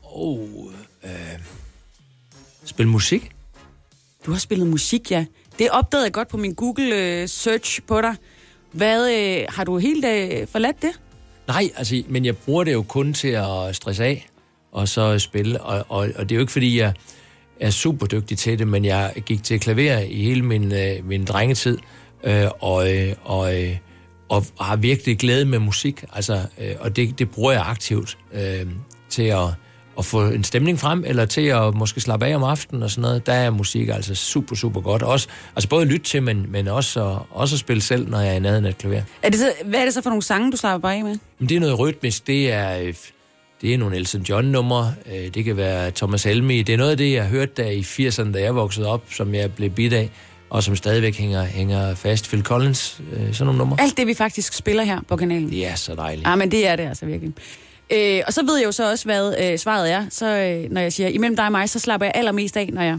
Oh, 0.02 0.48
øh, 1.04 1.10
spil 2.64 2.88
musik? 2.88 3.30
Du 4.26 4.32
har 4.32 4.38
spillet 4.38 4.66
musik, 4.66 5.10
ja. 5.10 5.24
Det 5.58 5.70
opdagede 5.70 6.04
jeg 6.04 6.12
godt 6.12 6.28
på 6.28 6.36
min 6.36 6.54
Google-search 6.54 7.80
på 7.86 8.00
dig. 8.00 8.14
Hvad, 8.72 9.12
øh, 9.12 9.44
har 9.48 9.64
du 9.64 9.78
helt 9.78 10.04
øh, 10.04 10.46
forladt 10.46 10.82
det? 10.82 11.00
Nej, 11.46 11.70
altså, 11.76 12.02
men 12.08 12.24
jeg 12.24 12.36
bruger 12.36 12.64
det 12.64 12.72
jo 12.72 12.82
kun 12.82 13.14
til 13.14 13.28
at 13.28 13.76
stresse 13.76 14.04
af, 14.04 14.28
og 14.72 14.88
så 14.88 15.18
spille. 15.18 15.60
Og, 15.60 15.84
og, 15.88 16.08
og 16.16 16.28
det 16.28 16.32
er 16.32 16.36
jo 16.36 16.40
ikke, 16.40 16.52
fordi 16.52 16.78
jeg 16.78 16.92
er 17.60 17.70
super 17.70 18.06
dygtig 18.06 18.38
til 18.38 18.58
det, 18.58 18.68
men 18.68 18.84
jeg 18.84 19.12
gik 19.26 19.44
til 19.44 19.60
klaver 19.60 19.98
i 19.98 20.22
hele 20.22 20.42
min, 20.42 20.72
øh, 20.72 21.04
min 21.04 21.24
drengetid, 21.24 21.78
øh, 22.24 22.46
og, 22.60 22.94
øh, 22.96 23.14
og, 23.22 23.62
øh, 23.62 23.76
og 24.28 24.44
har 24.60 24.76
virkelig 24.76 25.18
glæde 25.18 25.44
med 25.44 25.58
musik. 25.58 26.04
Altså, 26.12 26.40
øh, 26.60 26.74
og 26.80 26.96
det, 26.96 27.18
det 27.18 27.30
bruger 27.30 27.52
jeg 27.52 27.62
aktivt 27.66 28.18
øh, 28.34 28.66
til 29.10 29.22
at, 29.22 29.38
at 29.98 30.04
få 30.04 30.26
en 30.26 30.44
stemning 30.44 30.78
frem, 30.80 31.04
eller 31.06 31.24
til 31.24 31.40
at 31.46 31.74
måske 31.74 32.00
slappe 32.00 32.26
af 32.26 32.36
om 32.36 32.42
aftenen 32.42 32.82
og 32.82 32.90
sådan 32.90 33.02
noget. 33.02 33.26
Der 33.26 33.32
er 33.32 33.50
musik 33.50 33.88
altså 33.88 34.14
super, 34.14 34.56
super 34.56 34.80
godt. 34.80 35.02
Også, 35.02 35.28
altså 35.56 35.68
både 35.68 35.82
at 35.82 35.88
lytte 35.88 36.04
til, 36.06 36.22
men, 36.22 36.46
men 36.52 36.68
også, 36.68 37.04
at, 37.04 37.18
også 37.30 37.54
at 37.56 37.60
spille 37.60 37.80
selv, 37.82 38.08
når 38.10 38.20
jeg 38.20 38.28
er 38.28 38.36
i 38.36 38.38
nærheden 38.40 38.64
af 38.64 38.70
et 38.70 38.78
klaver. 38.78 39.02
Er 39.22 39.28
det 39.30 39.38
så, 39.38 39.52
hvad 39.64 39.80
er 39.80 39.84
det 39.84 39.94
så 39.94 40.02
for 40.02 40.10
nogle 40.10 40.22
sange, 40.22 40.52
du 40.52 40.56
slapper 40.56 40.88
bare 40.88 40.96
af 40.96 41.04
med? 41.04 41.16
Men 41.38 41.48
det 41.48 41.56
er 41.56 41.60
noget 41.60 41.78
rytmisk. 41.78 42.26
Det 42.26 42.52
er, 42.52 42.92
det 43.60 43.74
er 43.74 43.78
nogle 43.78 43.96
Elton 43.96 44.22
John-numre. 44.22 44.94
Øh, 45.12 45.34
Det 45.34 45.44
kan 45.44 45.56
være 45.56 45.90
Thomas 45.90 46.22
Helmi. 46.24 46.62
Det 46.62 46.72
er 46.72 46.76
noget 46.76 46.90
af 46.90 46.96
det, 46.96 47.12
jeg 47.12 47.26
hørte 47.26 47.52
der 47.56 47.68
i 47.70 47.80
80'erne, 47.80 48.32
da 48.32 48.40
jeg 48.42 48.54
voksede 48.54 48.86
op, 48.86 49.02
som 49.10 49.34
jeg 49.34 49.52
blev 49.52 49.70
bit 49.70 49.92
af, 49.92 50.10
og 50.50 50.62
som 50.62 50.76
stadigvæk 50.76 51.16
hænger, 51.16 51.44
hænger 51.44 51.94
fast. 51.94 52.28
Phil 52.28 52.42
Collins, 52.42 53.00
øh, 53.12 53.34
sådan 53.34 53.46
nogle 53.46 53.58
numre. 53.58 53.76
Alt 53.80 53.96
det, 53.96 54.06
vi 54.06 54.14
faktisk 54.14 54.52
spiller 54.52 54.82
her 54.82 55.00
på 55.08 55.16
kanalen. 55.16 55.54
Er 55.62 55.74
så 55.74 55.94
dejligt. 55.94 56.28
Ja, 56.28 56.36
men 56.36 56.50
det 56.50 56.66
er 56.66 56.76
det 56.76 56.88
altså 56.88 57.06
virkelig. 57.06 57.32
Øh, 57.92 58.22
og 58.26 58.32
så 58.32 58.44
ved 58.46 58.56
jeg 58.56 58.66
jo 58.66 58.72
så 58.72 58.90
også, 58.90 59.04
hvad 59.04 59.34
øh, 59.40 59.58
svaret 59.58 59.92
er. 59.92 60.06
Så 60.10 60.26
øh, 60.26 60.70
når 60.70 60.80
jeg 60.80 60.92
siger, 60.92 61.08
imellem 61.08 61.36
dig 61.36 61.44
og 61.44 61.52
mig, 61.52 61.68
så 61.68 61.78
slapper 61.78 62.06
jeg 62.06 62.12
allermest 62.14 62.56
af, 62.56 62.70
når 62.72 62.82
jeg... 62.82 62.98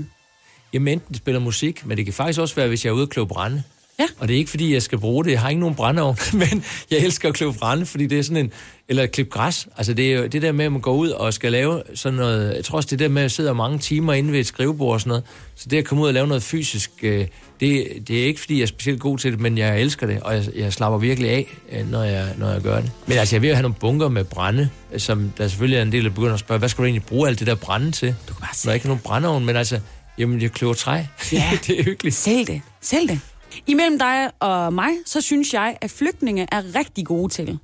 Jamen 0.73 0.93
enten 0.93 1.15
spiller 1.15 1.39
musik, 1.39 1.85
men 1.85 1.97
det 1.97 2.05
kan 2.05 2.13
faktisk 2.13 2.39
også 2.39 2.55
være, 2.55 2.67
hvis 2.67 2.85
jeg 2.85 2.91
er 2.91 2.93
ude 2.93 3.03
og 3.03 3.09
kløve 3.09 3.27
brænde. 3.27 3.63
Ja. 3.99 4.05
Og 4.17 4.27
det 4.27 4.33
er 4.33 4.37
ikke, 4.37 4.49
fordi 4.49 4.73
jeg 4.73 4.81
skal 4.81 4.97
bruge 4.97 5.25
det. 5.25 5.31
Jeg 5.31 5.41
har 5.41 5.49
ikke 5.49 5.59
nogen 5.59 5.75
brændeovn, 5.75 6.17
men 6.33 6.63
jeg 6.91 6.99
elsker 6.99 7.29
at 7.29 7.35
kløve 7.35 7.53
brænde, 7.53 7.85
fordi 7.85 8.07
det 8.07 8.19
er 8.19 8.23
sådan 8.23 8.45
en... 8.45 8.51
Eller 8.89 9.05
klippe 9.05 9.31
græs. 9.31 9.67
Altså 9.77 9.93
det 9.93 10.13
er 10.13 10.17
jo 10.17 10.27
det 10.27 10.41
der 10.41 10.51
med, 10.51 10.65
at 10.65 10.71
man 10.71 10.81
går 10.81 10.93
ud 10.93 11.09
og 11.09 11.33
skal 11.33 11.51
lave 11.51 11.81
sådan 11.95 12.19
noget... 12.19 12.55
Jeg 12.55 12.65
tror 12.65 12.75
også, 12.75 12.87
det 12.91 12.99
der 12.99 13.07
med 13.07 13.21
at 13.21 13.31
sidde 13.31 13.53
mange 13.53 13.79
timer 13.79 14.13
inde 14.13 14.31
ved 14.31 14.39
et 14.39 14.45
skrivebord 14.45 14.93
og 14.93 15.01
sådan 15.01 15.09
noget. 15.09 15.23
Så 15.55 15.69
det 15.69 15.77
at 15.77 15.85
komme 15.85 16.03
ud 16.03 16.07
og 16.07 16.13
lave 16.13 16.27
noget 16.27 16.43
fysisk, 16.43 16.91
øh, 17.03 17.27
det, 17.59 17.87
det 18.07 18.19
er 18.21 18.25
ikke, 18.25 18.39
fordi 18.39 18.55
jeg 18.55 18.61
er 18.61 18.67
specielt 18.67 18.99
god 18.99 19.17
til 19.17 19.31
det, 19.31 19.39
men 19.39 19.57
jeg 19.57 19.81
elsker 19.81 20.07
det, 20.07 20.19
og 20.21 20.35
jeg, 20.35 20.45
jeg 20.55 20.73
slapper 20.73 20.99
virkelig 20.99 21.29
af, 21.29 21.47
øh, 21.71 21.91
når 21.91 22.03
jeg, 22.03 22.27
når 22.37 22.49
jeg 22.49 22.61
gør 22.61 22.81
det. 22.81 22.91
Men 23.07 23.17
altså, 23.17 23.35
jeg 23.35 23.41
vil 23.41 23.55
have 23.55 23.61
nogle 23.61 23.75
bunker 23.79 24.09
med 24.09 24.23
brænde, 24.23 24.69
øh, 24.93 24.99
som 24.99 25.31
der 25.37 25.47
selvfølgelig 25.47 25.77
er 25.77 25.81
en 25.81 25.91
del, 25.91 26.03
der 26.03 26.09
begynder 26.09 26.33
at 26.33 26.39
spørge, 26.39 26.59
hvad 26.59 26.69
skal 26.69 26.81
du 26.81 26.85
egentlig 26.85 27.03
bruge 27.03 27.27
alt 27.27 27.39
det 27.39 27.47
der 27.47 27.55
brænde 27.55 27.91
til? 27.91 28.15
Du 28.27 28.33
kan 28.33 28.41
bare 28.41 28.55
Når 28.65 28.71
jeg 28.71 28.75
ikke 28.75 28.85
har 28.85 28.89
nogen 28.89 29.01
brændeovn, 29.03 29.45
men 29.45 29.55
altså, 29.55 29.79
jamen, 30.17 30.41
jeg 30.41 30.51
kløver 30.51 30.73
træ. 30.73 31.01
Ja. 31.31 31.49
det 31.67 31.79
er 31.79 31.83
hyggeligt. 31.83 32.15
Sælg 32.15 32.47
det. 32.47 32.61
Sælg 32.81 33.09
det. 33.09 33.19
Imellem 33.67 33.99
dig 33.99 34.31
og 34.39 34.73
mig, 34.73 34.89
så 35.05 35.21
synes 35.21 35.53
jeg, 35.53 35.77
at 35.81 35.91
flygtninge 35.91 36.47
er 36.51 36.75
rigtig 36.75 37.05
gode 37.05 37.33
til. 37.33 37.59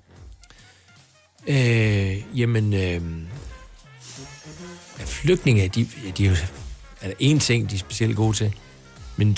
Øh, 1.47 2.39
jamen, 2.39 2.73
øh, 2.73 3.01
flygtninge, 5.05 5.67
de, 5.67 5.87
de 6.17 6.25
er 6.25 6.29
jo 6.29 6.35
er 7.01 7.07
der 7.07 7.15
en 7.19 7.39
ting, 7.39 7.69
de 7.69 7.75
er 7.75 7.79
specielt 7.79 8.15
gode 8.15 8.37
til. 8.37 8.53
Men 9.17 9.37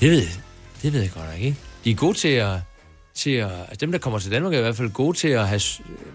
det 0.00 0.10
ved, 0.10 0.26
det 0.82 0.92
ved 0.92 1.00
jeg 1.00 1.10
godt 1.10 1.26
nok 1.26 1.40
ikke. 1.40 1.56
De 1.84 1.90
er 1.90 1.94
gode 1.94 2.18
til 2.18 2.28
at, 2.28 2.58
til 3.14 3.30
at... 3.30 3.50
Altså 3.50 3.76
dem, 3.80 3.92
der 3.92 3.98
kommer 3.98 4.18
til 4.18 4.30
Danmark, 4.30 4.54
er 4.54 4.58
i 4.58 4.62
hvert 4.62 4.76
fald 4.76 4.90
gode 4.90 5.16
til 5.16 5.28
at 5.28 5.48
have, 5.48 5.60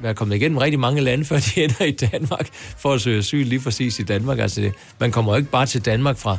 være 0.02 0.14
kommet 0.16 0.36
igennem 0.36 0.58
rigtig 0.58 0.80
mange 0.80 1.02
lande, 1.02 1.26
før 1.30 1.40
de 1.40 1.64
ender 1.64 1.86
i 1.86 1.92
Danmark, 1.92 2.50
for 2.54 2.94
at 2.94 3.02
søge 3.02 3.18
asyl 3.18 3.46
lige 3.46 3.60
præcis 3.60 4.00
i 4.00 4.04
Danmark. 4.04 4.40
Altså, 4.40 4.62
det, 4.62 4.74
man 5.00 5.12
kommer 5.12 5.32
jo 5.32 5.38
ikke 5.38 5.50
bare 5.52 5.66
til 5.66 5.86
Danmark 5.86 6.18
fra... 6.18 6.38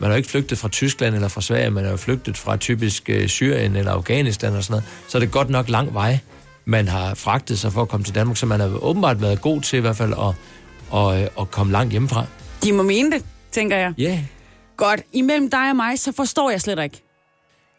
Man 0.00 0.10
er 0.10 0.14
jo 0.14 0.16
ikke 0.16 0.28
flygtet 0.28 0.58
fra 0.58 0.68
Tyskland 0.68 1.14
eller 1.14 1.28
fra 1.28 1.40
Sverige, 1.40 1.70
man 1.70 1.84
er 1.84 1.90
jo 1.90 1.96
flygtet 1.96 2.36
fra 2.36 2.56
typisk 2.56 3.10
øh, 3.10 3.28
Syrien 3.28 3.76
eller 3.76 3.92
Afghanistan 3.92 4.56
og 4.56 4.64
sådan 4.64 4.72
noget. 4.72 4.84
Så 5.08 5.18
er 5.18 5.20
det 5.20 5.30
godt 5.30 5.50
nok 5.50 5.68
lang 5.68 5.94
vej, 5.94 6.18
man 6.64 6.88
har 6.88 7.14
fragtet 7.14 7.58
sig 7.58 7.72
for 7.72 7.82
at 7.82 7.88
komme 7.88 8.04
til 8.04 8.14
Danmark, 8.14 8.36
så 8.36 8.46
man 8.46 8.60
har 8.60 8.84
åbenbart 8.84 9.22
været 9.22 9.40
god 9.40 9.60
til 9.60 9.76
i 9.76 9.80
hvert 9.80 9.96
fald 9.96 10.12
at, 10.12 10.34
at, 10.98 11.22
øh, 11.22 11.28
at 11.40 11.50
komme 11.50 11.72
langt 11.72 11.90
hjemmefra. 11.90 12.26
De 12.64 12.72
må 12.72 12.82
mene 12.82 13.10
det, 13.10 13.24
tænker 13.52 13.76
jeg. 13.76 13.94
Ja, 13.98 14.02
yeah. 14.04 14.18
Godt. 14.76 15.00
Imellem 15.12 15.50
dig 15.50 15.70
og 15.70 15.76
mig, 15.76 15.98
så 15.98 16.12
forstår 16.12 16.50
jeg 16.50 16.60
slet 16.60 16.82
ikke. 16.82 17.02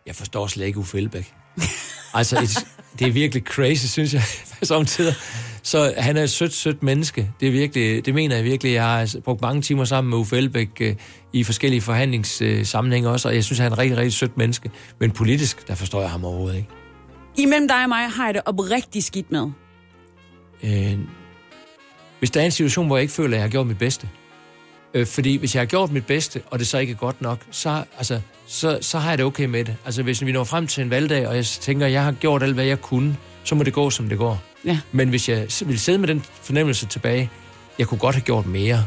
jeg 0.05 0.15
forstår 0.15 0.47
slet 0.47 0.65
ikke 0.65 0.79
Uffe 0.79 0.97
Elbæk. 0.97 1.33
altså, 2.13 2.39
et, 2.39 2.67
det 2.99 3.07
er 3.07 3.11
virkelig 3.11 3.43
crazy, 3.43 3.85
synes 3.85 4.13
jeg, 4.13 4.23
samtidig. 4.63 5.15
Så 5.63 5.93
han 5.97 6.17
er 6.17 6.23
et 6.23 6.29
sødt, 6.29 6.53
sødt 6.53 6.83
menneske. 6.83 7.31
Det, 7.39 7.47
er 7.47 7.51
virkelig, 7.51 8.05
det 8.05 8.13
mener 8.13 8.35
jeg 8.35 8.45
virkelig. 8.45 8.73
Jeg 8.73 8.83
har 8.83 9.15
brugt 9.23 9.41
mange 9.41 9.61
timer 9.61 9.85
sammen 9.85 10.09
med 10.09 10.17
Uffe 10.17 10.37
Elbæk 10.37 10.69
øh, 10.81 10.95
i 11.33 11.43
forskellige 11.43 11.81
forhandlingssammenhænge 11.81 13.09
også, 13.09 13.27
og 13.27 13.35
jeg 13.35 13.43
synes, 13.43 13.59
han 13.59 13.71
er 13.71 13.75
en 13.75 13.77
rigtig, 13.77 13.97
rigtig 13.97 14.13
sødt 14.13 14.37
menneske. 14.37 14.71
Men 14.99 15.11
politisk, 15.11 15.67
der 15.67 15.75
forstår 15.75 16.01
jeg 16.01 16.09
ham 16.09 16.25
overhovedet 16.25 16.57
ikke. 16.57 16.69
Imellem 17.37 17.67
dig 17.67 17.83
og 17.83 17.89
mig 17.89 18.09
har 18.09 18.25
jeg 18.25 18.33
det 18.33 18.41
oprigtigt 18.45 19.05
skidt 19.05 19.31
med. 19.31 19.51
Øh, 20.63 20.99
hvis 22.19 22.31
der 22.31 22.41
er 22.41 22.45
en 22.45 22.51
situation, 22.51 22.87
hvor 22.87 22.97
jeg 22.97 23.01
ikke 23.01 23.13
føler, 23.13 23.29
at 23.29 23.33
jeg 23.33 23.43
har 23.43 23.49
gjort 23.49 23.67
mit 23.67 23.77
bedste, 23.77 24.09
øh, 24.93 25.07
fordi 25.07 25.37
hvis 25.37 25.55
jeg 25.55 25.61
har 25.61 25.65
gjort 25.65 25.91
mit 25.91 26.05
bedste, 26.05 26.41
og 26.51 26.59
det 26.59 26.67
så 26.67 26.77
ikke 26.77 26.91
er 26.91 26.97
godt 26.97 27.21
nok, 27.21 27.39
så, 27.51 27.83
altså, 27.97 28.21
så, 28.47 28.77
så 28.81 28.99
har 28.99 29.09
jeg 29.09 29.17
det 29.17 29.25
okay 29.25 29.45
med 29.45 29.65
det. 29.65 29.75
Altså 29.85 30.03
hvis 30.03 30.25
vi 30.25 30.31
når 30.31 30.43
frem 30.43 30.67
til 30.67 30.83
en 30.83 30.89
valgdag, 30.89 31.27
og 31.27 31.35
jeg 31.35 31.45
tænker, 31.45 31.85
at 31.85 31.91
jeg 31.91 32.03
har 32.03 32.11
gjort 32.11 32.43
alt, 32.43 32.53
hvad 32.53 32.65
jeg 32.65 32.81
kunne, 32.81 33.17
så 33.43 33.55
må 33.55 33.63
det 33.63 33.73
gå, 33.73 33.89
som 33.89 34.09
det 34.09 34.17
går. 34.17 34.48
Ja. 34.65 34.79
Men 34.91 35.09
hvis 35.09 35.29
jeg 35.29 35.47
ville 35.59 35.79
sidde 35.79 35.97
med 35.97 36.07
den 36.07 36.23
fornemmelse 36.41 36.85
tilbage, 36.85 37.29
jeg 37.79 37.87
kunne 37.87 37.97
godt 37.97 38.15
have 38.15 38.23
gjort 38.23 38.45
mere, 38.45 38.85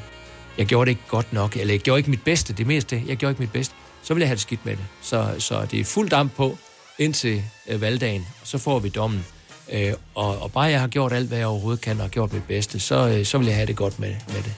jeg 0.58 0.66
gjorde 0.66 0.86
det 0.86 0.90
ikke 0.90 1.08
godt 1.08 1.32
nok, 1.32 1.56
eller 1.56 1.74
jeg 1.74 1.80
gjorde 1.80 1.98
ikke 1.98 2.10
mit 2.10 2.22
bedste, 2.22 2.52
det 2.52 2.66
meste, 2.66 3.02
jeg 3.06 3.16
gjorde 3.16 3.30
ikke 3.30 3.42
mit 3.42 3.52
bedste, 3.52 3.74
så 4.02 4.14
vil 4.14 4.20
jeg 4.20 4.28
have 4.28 4.34
det 4.34 4.42
skidt 4.42 4.66
med 4.66 4.76
det. 4.76 4.84
Så, 5.02 5.34
så 5.38 5.66
det 5.70 5.80
er 5.80 5.84
fuld 5.84 6.08
damp 6.10 6.34
på 6.34 6.58
indtil 6.98 7.42
øh, 7.68 7.80
valgdagen, 7.80 8.26
og 8.40 8.46
så 8.46 8.58
får 8.58 8.78
vi 8.78 8.88
dommen. 8.88 9.24
Øh, 9.72 9.92
og, 10.14 10.38
og 10.38 10.52
bare 10.52 10.64
jeg 10.64 10.80
har 10.80 10.88
gjort 10.88 11.12
alt, 11.12 11.28
hvad 11.28 11.38
jeg 11.38 11.46
overhovedet 11.46 11.80
kan, 11.80 12.00
og 12.00 12.10
gjort 12.10 12.32
mit 12.32 12.44
bedste, 12.44 12.80
så, 12.80 13.08
øh, 13.08 13.24
så 13.24 13.38
vil 13.38 13.46
jeg 13.46 13.56
have 13.56 13.66
det 13.66 13.76
godt 13.76 13.98
med, 13.98 14.14
med 14.28 14.42
det. 14.42 14.54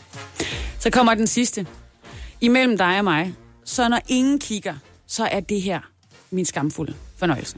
Så 0.78 0.90
kommer 0.90 1.14
den 1.14 1.26
sidste. 1.26 1.66
Imellem 2.40 2.78
dig 2.78 2.98
og 2.98 3.04
mig, 3.04 3.34
så 3.64 3.88
når 3.88 4.00
ingen 4.08 4.38
kigger, 4.38 4.74
så 5.06 5.24
er 5.24 5.40
det 5.40 5.62
her 5.62 5.80
min 6.30 6.44
skamfulde 6.44 6.94
fornøjelse. 7.16 7.56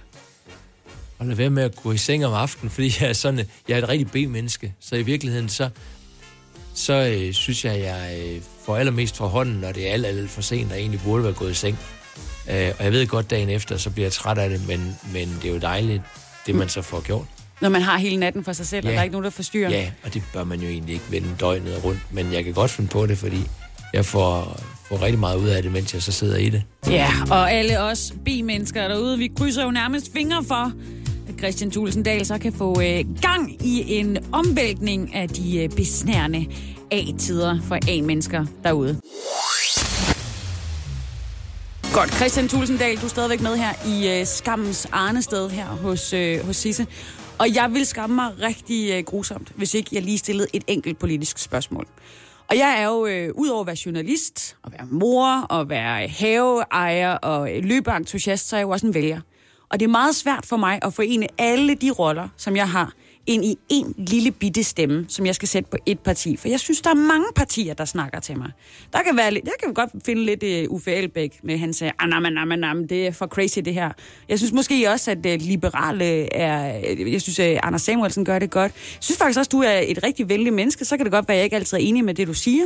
Og 1.18 1.26
lad 1.26 1.36
være 1.36 1.50
med 1.50 1.62
at 1.62 1.76
gå 1.76 1.92
i 1.92 1.96
seng 1.96 2.26
om 2.26 2.32
aftenen, 2.32 2.70
fordi 2.70 2.92
jeg 3.00 3.08
er 3.08 3.12
sådan, 3.12 3.46
jeg 3.68 3.78
er 3.78 3.82
et 3.82 3.88
rigtig 3.88 4.10
B-menneske. 4.10 4.74
Så 4.80 4.96
i 4.96 5.02
virkeligheden, 5.02 5.48
så, 5.48 5.68
så 6.74 6.92
øh, 6.92 7.32
synes 7.32 7.64
jeg, 7.64 7.80
jeg 7.80 8.18
øh, 8.20 8.40
får 8.64 8.76
allermest 8.76 9.16
fra 9.16 9.26
hånden, 9.26 9.54
når 9.54 9.72
det 9.72 9.88
er 9.88 9.92
alt, 9.92 10.06
alt 10.06 10.30
for 10.30 10.42
sent, 10.42 10.72
og 10.72 10.78
egentlig 10.78 11.00
burde 11.04 11.24
være 11.24 11.32
gået 11.32 11.50
i 11.50 11.54
seng. 11.54 11.78
Øh, 12.50 12.72
og 12.78 12.84
jeg 12.84 12.92
ved 12.92 13.06
godt, 13.06 13.30
dagen 13.30 13.48
efter, 13.48 13.76
så 13.76 13.90
bliver 13.90 14.06
jeg 14.06 14.12
træt 14.12 14.38
af 14.38 14.50
det, 14.50 14.68
men, 14.68 14.96
men 15.12 15.28
det 15.42 15.48
er 15.48 15.54
jo 15.54 15.60
dejligt, 15.60 16.02
det 16.46 16.54
man 16.54 16.68
så 16.68 16.82
får 16.82 17.00
gjort. 17.00 17.26
Når 17.60 17.68
man 17.68 17.82
har 17.82 17.98
hele 17.98 18.16
natten 18.16 18.44
for 18.44 18.52
sig 18.52 18.66
selv, 18.66 18.86
ja. 18.86 18.90
og 18.90 18.92
der 18.92 18.98
er 18.98 19.02
ikke 19.02 19.12
nogen, 19.12 19.24
der 19.24 19.30
forstyrrer. 19.30 19.70
Ja, 19.70 19.90
og 20.04 20.14
det 20.14 20.22
bør 20.32 20.44
man 20.44 20.60
jo 20.60 20.68
egentlig 20.68 20.92
ikke 20.92 21.10
vende 21.10 21.28
døgnet 21.40 21.84
rundt, 21.84 22.00
men 22.10 22.32
jeg 22.32 22.44
kan 22.44 22.52
godt 22.52 22.70
finde 22.70 22.90
på 22.90 23.06
det, 23.06 23.18
fordi 23.18 23.40
jeg 23.92 24.04
får, 24.04 24.60
får 24.88 25.02
rigtig 25.02 25.18
meget 25.18 25.36
ud 25.36 25.48
af 25.48 25.62
det, 25.62 25.72
mens 25.72 25.94
jeg 25.94 26.02
så 26.02 26.12
sidder 26.12 26.36
i 26.36 26.48
det. 26.48 26.62
Ja, 26.86 27.10
og 27.30 27.52
alle 27.52 27.80
os 27.80 28.12
B-mennesker 28.24 28.88
derude, 28.88 29.18
vi 29.18 29.30
krydser 29.36 29.64
jo 29.64 29.70
nærmest 29.70 30.12
fingre 30.12 30.44
for, 30.44 30.54
at 30.54 30.72
Christian 31.38 31.70
Thulesen 31.70 32.02
Dahl 32.02 32.26
så 32.26 32.38
kan 32.38 32.52
få 32.52 32.80
øh, 32.80 33.04
gang 33.22 33.66
i 33.66 33.94
en 33.94 34.18
omvæltning 34.32 35.14
af 35.14 35.28
de 35.28 35.62
øh, 35.62 35.68
besnærende 35.70 36.46
A-tider 36.90 37.60
for 37.62 37.78
A-mennesker 37.88 38.46
derude. 38.64 39.00
Godt, 41.94 42.14
Christian 42.14 42.48
Thulesen 42.48 42.76
Dahl, 42.76 42.96
du 42.96 43.04
er 43.04 43.08
stadigvæk 43.08 43.40
med 43.40 43.56
her 43.56 43.72
i 43.86 44.20
øh, 44.20 44.26
skammens 44.26 44.86
arnested 44.92 45.50
her 45.50 45.66
hos, 45.66 46.12
øh, 46.12 46.46
hos 46.46 46.56
Sisse. 46.56 46.86
Og 47.38 47.54
jeg 47.54 47.70
vil 47.72 47.86
skamme 47.86 48.16
mig 48.16 48.32
rigtig 48.42 48.90
øh, 48.92 49.04
grusomt, 49.04 49.52
hvis 49.56 49.74
ikke 49.74 49.90
jeg 49.92 50.02
lige 50.02 50.18
stillede 50.18 50.48
et 50.52 50.64
enkelt 50.66 50.98
politisk 50.98 51.38
spørgsmål. 51.38 51.86
Og 52.48 52.56
jeg 52.56 52.80
er 52.82 52.86
jo, 52.86 53.06
øh, 53.06 53.30
udover 53.34 53.60
at 53.60 53.66
være 53.66 53.76
journalist, 53.86 54.56
og 54.62 54.72
være 54.72 54.86
mor, 54.90 55.40
og 55.50 55.68
være 55.68 56.08
haveejer 56.08 57.12
og 57.12 57.48
løbeentusiast, 57.62 58.48
så 58.48 58.56
er 58.56 58.60
jeg 58.60 58.64
jo 58.64 58.70
også 58.70 58.86
en 58.86 58.94
vælger. 58.94 59.20
Og 59.68 59.80
det 59.80 59.86
er 59.86 59.90
meget 59.90 60.16
svært 60.16 60.46
for 60.46 60.56
mig 60.56 60.78
at 60.82 60.94
forene 60.94 61.26
alle 61.38 61.74
de 61.74 61.90
roller, 61.90 62.28
som 62.36 62.56
jeg 62.56 62.68
har, 62.68 62.92
ind 63.26 63.44
i 63.44 63.56
en 63.68 63.94
lille 63.98 64.30
bitte 64.30 64.64
stemme, 64.64 65.06
som 65.08 65.26
jeg 65.26 65.34
skal 65.34 65.48
sætte 65.48 65.70
på 65.70 65.76
et 65.86 65.98
parti. 65.98 66.36
For 66.36 66.48
jeg 66.48 66.60
synes, 66.60 66.80
der 66.80 66.90
er 66.90 66.94
mange 66.94 67.26
partier, 67.34 67.74
der 67.74 67.84
snakker 67.84 68.20
til 68.20 68.38
mig. 68.38 68.50
Der 68.92 68.98
kan 69.02 69.16
være, 69.16 69.30
lidt- 69.30 69.44
jeg 69.44 69.52
kan 69.64 69.74
godt 69.74 69.90
finde 70.04 70.24
lidt 70.24 70.68
uh, 70.68 70.74
Uffe 70.74 70.92
Elbæk 70.92 71.40
med 71.42 71.58
hans 71.58 71.82
uh, 71.82 71.88
anam, 71.98 72.24
anam, 72.26 72.52
anam, 72.52 72.88
det 72.88 73.06
er 73.06 73.10
for 73.12 73.26
crazy 73.26 73.58
det 73.58 73.74
her. 73.74 73.90
Jeg 74.28 74.38
synes 74.38 74.52
måske 74.52 74.90
også, 74.90 75.10
at 75.10 75.18
uh, 75.26 75.32
liberale 75.40 76.34
er, 76.34 76.80
øh, 76.90 77.12
jeg 77.12 77.22
synes, 77.22 77.38
uh, 77.38 77.46
Anders 77.62 77.82
Samuelsen 77.82 78.24
gør 78.24 78.38
det 78.38 78.50
godt. 78.50 78.72
Jeg 78.74 78.98
synes 79.00 79.18
faktisk 79.18 79.38
også, 79.38 79.48
du 79.48 79.60
er 79.60 79.78
et 79.78 80.02
rigtig 80.02 80.28
venlig 80.28 80.52
menneske, 80.52 80.84
så 80.84 80.96
kan 80.96 81.06
det 81.06 81.12
godt 81.12 81.28
være, 81.28 81.34
at 81.34 81.38
jeg 81.38 81.44
ikke 81.44 81.56
altid 81.56 81.76
er 81.76 81.80
enig 81.82 82.04
med 82.04 82.14
det, 82.14 82.28
du 82.28 82.34
siger. 82.34 82.64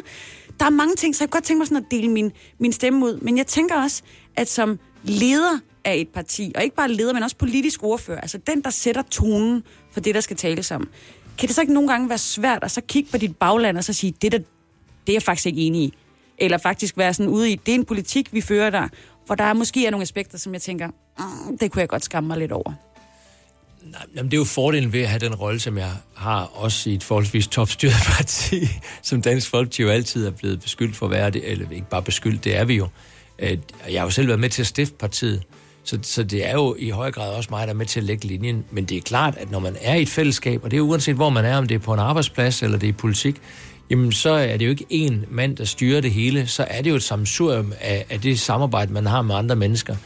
Der 0.61 0.67
er 0.67 0.71
mange 0.71 0.95
ting, 0.97 1.17
så 1.17 1.25
jeg 1.25 1.31
kan 1.31 1.37
godt 1.37 1.45
tænke 1.45 1.59
mig 1.59 1.67
sådan 1.67 1.85
at 1.85 1.91
dele 1.91 2.09
min, 2.09 2.33
min 2.59 2.73
stemme 2.73 3.05
ud. 3.07 3.19
Men 3.23 3.39
jeg 3.39 3.47
tænker 3.47 3.83
også, 3.83 4.03
at 4.37 4.49
som 4.49 4.79
leder 5.05 5.59
af 5.85 5.97
et 5.97 6.09
parti, 6.09 6.53
og 6.57 6.63
ikke 6.63 6.77
bare 6.77 6.93
leder, 6.93 7.13
men 7.13 7.23
også 7.23 7.37
politisk 7.37 7.83
ordfører, 7.83 8.21
altså 8.21 8.39
den, 8.47 8.63
der 8.63 8.71
sætter 8.71 9.03
tonen 9.11 9.63
for 9.93 10.01
det, 10.01 10.15
der 10.15 10.21
skal 10.21 10.37
tales 10.37 10.71
om. 10.71 10.89
Kan 11.39 11.47
det 11.47 11.55
så 11.55 11.61
ikke 11.61 11.73
nogle 11.73 11.89
gange 11.89 12.09
være 12.09 12.19
svært 12.19 12.65
at 12.65 12.71
så 12.71 12.81
kigge 12.81 13.11
på 13.11 13.19
dit 13.19 13.37
bagland 13.37 13.77
og 13.77 13.85
så 13.85 13.93
sige, 13.93 14.15
det, 14.23 14.33
der, 14.33 14.39
det 14.39 15.09
er 15.09 15.13
jeg 15.13 15.23
faktisk 15.23 15.47
ikke 15.47 15.61
enig 15.61 15.83
i? 15.83 15.95
Eller 16.39 16.59
faktisk 16.59 16.99
være 16.99 17.15
sådan 17.15 17.33
ude 17.33 17.51
i, 17.51 17.57
det 17.67 17.73
er 17.73 17.79
en 17.79 17.85
politik, 17.85 18.33
vi 18.33 18.41
fører 18.41 18.71
der, 18.71 18.89
hvor 19.27 19.35
der 19.35 19.53
måske 19.53 19.87
er 19.87 19.91
nogle 19.91 20.03
aspekter, 20.03 20.39
som 20.39 20.53
jeg 20.53 20.63
tænker, 20.63 20.89
mm, 20.89 21.59
det 21.59 21.73
kunne 21.73 21.81
jeg 21.81 21.89
godt 21.89 22.05
skamme 22.05 22.29
mig 22.29 22.39
lidt 22.39 22.53
over. 22.53 22.73
Nej, 23.83 24.01
Jamen, 24.17 24.31
det 24.31 24.37
er 24.37 24.41
jo 24.41 24.45
fordelen 24.45 24.93
ved 24.93 25.01
at 25.01 25.09
have 25.09 25.19
den 25.19 25.35
rolle, 25.35 25.61
som 25.61 25.79
jeg 25.79 25.91
har, 26.17 26.45
også 26.45 26.91
i 26.91 26.95
et 26.95 27.03
forholdsvis 27.03 27.47
topstyret 27.47 27.95
parti, 28.17 28.69
som 29.03 29.23
Dansk 29.23 29.51
Folkeparti 29.51 29.83
jo 29.83 29.89
altid 29.89 30.27
er 30.27 30.31
blevet 30.31 30.61
beskyldt 30.61 30.97
for 30.97 31.07
at 31.07 31.13
være 31.13 31.31
det, 31.31 31.51
eller 31.51 31.71
ikke 31.71 31.89
bare 31.91 32.03
beskyldt, 32.03 32.45
det 32.45 32.57
er 32.57 32.65
vi 32.65 32.75
jo. 32.75 32.89
Jeg 33.89 34.01
har 34.01 34.07
jo 34.07 34.11
selv 34.11 34.29
været 34.29 34.41
med 34.41 34.51
til 34.51 34.63
at 34.63 34.67
stifte 34.67 34.95
partiet, 34.95 35.43
så, 35.85 35.99
så 36.03 36.23
det 36.23 36.47
er 36.47 36.53
jo 36.53 36.77
i 36.79 36.91
høj 36.91 37.11
grad 37.11 37.35
også 37.35 37.49
mig, 37.53 37.67
der 37.67 37.73
er 37.73 37.77
med 37.77 37.87
til 37.87 38.01
at 38.01 38.05
lægge 38.05 38.27
linjen. 38.27 38.65
Men 38.71 38.85
det 38.85 38.97
er 38.97 39.01
klart, 39.01 39.37
at 39.37 39.51
når 39.51 39.59
man 39.59 39.77
er 39.81 39.95
i 39.95 40.03
et 40.03 40.09
fællesskab, 40.09 40.65
og 40.65 40.71
det 40.71 40.77
er 40.77 40.81
uanset 40.81 41.15
hvor 41.15 41.31
man 41.31 41.45
er, 41.45 41.57
om 41.57 41.67
det 41.67 41.75
er 41.75 41.79
på 41.79 41.93
en 41.93 42.01
arbejdsplads 42.01 42.63
eller 42.63 42.79
det 42.79 42.87
er 42.87 42.91
i 42.91 42.93
politik, 42.93 43.37
jamen 43.91 44.13
så 44.13 44.31
er 44.31 44.57
det 44.57 44.65
jo 44.65 44.71
ikke 44.71 44.87
én 44.93 45.15
mand, 45.29 45.57
der 45.57 45.65
styrer 45.65 46.01
det 46.01 46.11
hele, 46.11 46.47
så 46.47 46.67
er 46.71 46.83
det 46.83 46.91
jo 46.91 46.95
et 46.95 47.03
samsurium 47.03 47.73
af, 47.81 48.07
af 48.11 48.21
det 48.21 48.41
samarbejde, 48.41 48.93
man 48.93 49.07
har 49.07 49.23
med 49.23 49.35
andre 49.35 49.57
mennesker. 49.57 49.97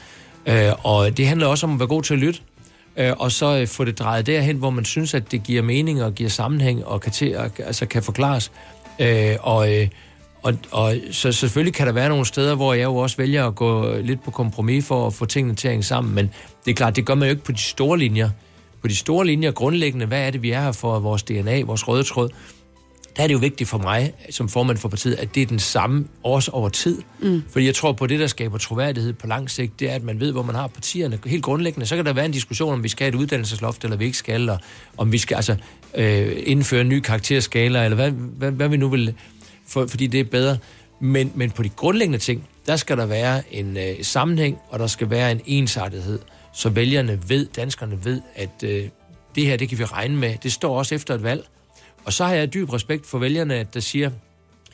Øh, 0.46 0.72
og 0.82 1.16
det 1.16 1.26
handler 1.26 1.46
også 1.46 1.66
om 1.66 1.72
at 1.72 1.78
være 1.78 1.88
god 1.88 2.02
til 2.02 2.14
at 2.14 2.20
lytte, 2.20 2.40
øh, 2.96 3.12
og 3.18 3.32
så 3.32 3.58
øh, 3.58 3.66
få 3.66 3.84
det 3.84 3.98
drejet 3.98 4.26
derhen, 4.26 4.56
hvor 4.56 4.70
man 4.70 4.84
synes, 4.84 5.14
at 5.14 5.32
det 5.32 5.42
giver 5.42 5.62
mening 5.62 6.02
og 6.02 6.14
giver 6.14 6.30
sammenhæng 6.30 6.84
og 6.84 7.00
kan, 7.00 7.12
til, 7.12 7.36
og, 7.36 7.50
altså 7.58 7.86
kan 7.86 8.02
forklares. 8.02 8.52
Øh, 8.98 9.36
og, 9.40 9.74
øh, 9.74 9.88
og, 10.44 10.54
og 10.70 10.96
så 11.10 11.32
selvfølgelig 11.32 11.74
kan 11.74 11.86
der 11.86 11.92
være 11.92 12.08
nogle 12.08 12.26
steder, 12.26 12.54
hvor 12.54 12.74
jeg 12.74 12.84
jo 12.84 12.96
også 12.96 13.16
vælger 13.16 13.46
at 13.46 13.54
gå 13.54 13.96
lidt 13.96 14.24
på 14.24 14.30
kompromis 14.30 14.86
for 14.86 15.06
at 15.06 15.14
få 15.14 15.24
tingene 15.24 15.54
til 15.54 15.68
at 15.68 15.72
hænge 15.72 15.84
sammen, 15.84 16.14
men 16.14 16.30
det 16.64 16.70
er 16.70 16.74
klart, 16.74 16.96
det 16.96 17.06
gør 17.06 17.14
man 17.14 17.28
jo 17.28 17.30
ikke 17.30 17.44
på 17.44 17.52
de 17.52 17.58
store 17.58 17.98
linjer. 17.98 18.30
På 18.82 18.88
de 18.88 18.96
store 18.96 19.26
linjer 19.26 19.50
grundlæggende, 19.50 20.06
hvad 20.06 20.26
er 20.26 20.30
det, 20.30 20.42
vi 20.42 20.50
er 20.50 20.60
her 20.60 20.72
for, 20.72 20.98
vores 20.98 21.22
DNA, 21.22 21.62
vores 21.62 21.88
røde 21.88 22.02
tråd, 22.02 22.30
der 23.16 23.22
er 23.22 23.26
det 23.26 23.34
jo 23.34 23.38
vigtigt 23.38 23.70
for 23.70 23.78
mig, 23.78 24.12
som 24.30 24.48
formand 24.48 24.78
for 24.78 24.88
partiet, 24.88 25.14
at 25.14 25.34
det 25.34 25.42
er 25.42 25.46
den 25.46 25.58
samme 25.58 26.04
også 26.22 26.50
over 26.50 26.68
tid. 26.68 27.02
Mm. 27.20 27.42
Fordi 27.50 27.66
jeg 27.66 27.74
tror 27.74 27.92
på, 27.92 28.06
det, 28.06 28.20
der 28.20 28.26
skaber 28.26 28.58
troværdighed 28.58 29.12
på 29.12 29.26
lang 29.26 29.50
sigt, 29.50 29.80
det 29.80 29.90
er, 29.90 29.94
at 29.94 30.02
man 30.02 30.20
ved, 30.20 30.32
hvor 30.32 30.42
man 30.42 30.54
har 30.54 30.66
partierne. 30.66 31.18
Helt 31.26 31.42
grundlæggende, 31.42 31.86
så 31.86 31.96
kan 31.96 32.06
der 32.06 32.12
være 32.12 32.24
en 32.24 32.32
diskussion, 32.32 32.72
om 32.72 32.82
vi 32.82 32.88
skal 32.88 33.04
have 33.04 33.08
et 33.08 33.20
uddannelsesloft, 33.20 33.84
eller 33.84 33.96
vi 33.96 34.04
ikke 34.04 34.16
skal, 34.16 34.48
og 34.48 34.58
om 34.96 35.12
vi 35.12 35.18
skal 35.18 35.34
altså, 35.34 35.56
øh, 35.94 36.32
indføre 36.46 36.80
en 36.80 36.88
ny 36.88 37.00
karakterskala, 37.00 37.84
eller 37.84 37.94
hvad, 37.94 38.10
hvad, 38.10 38.50
hvad 38.50 38.68
vi 38.68 38.76
nu 38.76 38.88
vil, 38.88 39.14
for, 39.66 39.86
fordi 39.86 40.06
det 40.06 40.20
er 40.20 40.24
bedre. 40.24 40.58
Men, 41.00 41.32
men 41.34 41.50
på 41.50 41.62
de 41.62 41.68
grundlæggende 41.68 42.18
ting, 42.18 42.48
der 42.66 42.76
skal 42.76 42.96
der 42.96 43.06
være 43.06 43.42
en 43.54 43.76
øh, 43.76 43.94
sammenhæng, 44.02 44.58
og 44.68 44.78
der 44.78 44.86
skal 44.86 45.10
være 45.10 45.32
en 45.32 45.40
ensartethed, 45.46 46.18
så 46.52 46.68
vælgerne 46.68 47.20
ved, 47.28 47.46
danskerne 47.56 48.04
ved, 48.04 48.20
at 48.34 48.62
øh, 48.64 48.88
det 49.34 49.46
her, 49.46 49.56
det 49.56 49.68
kan 49.68 49.78
vi 49.78 49.84
regne 49.84 50.16
med. 50.16 50.34
Det 50.42 50.52
står 50.52 50.78
også 50.78 50.94
efter 50.94 51.14
et 51.14 51.22
valg. 51.22 51.44
Og 52.04 52.12
så 52.12 52.24
har 52.24 52.34
jeg 52.34 52.54
dyb 52.54 52.72
respekt 52.72 53.06
for 53.06 53.18
vælgerne, 53.18 53.66
der 53.74 53.80
siger, 53.80 54.10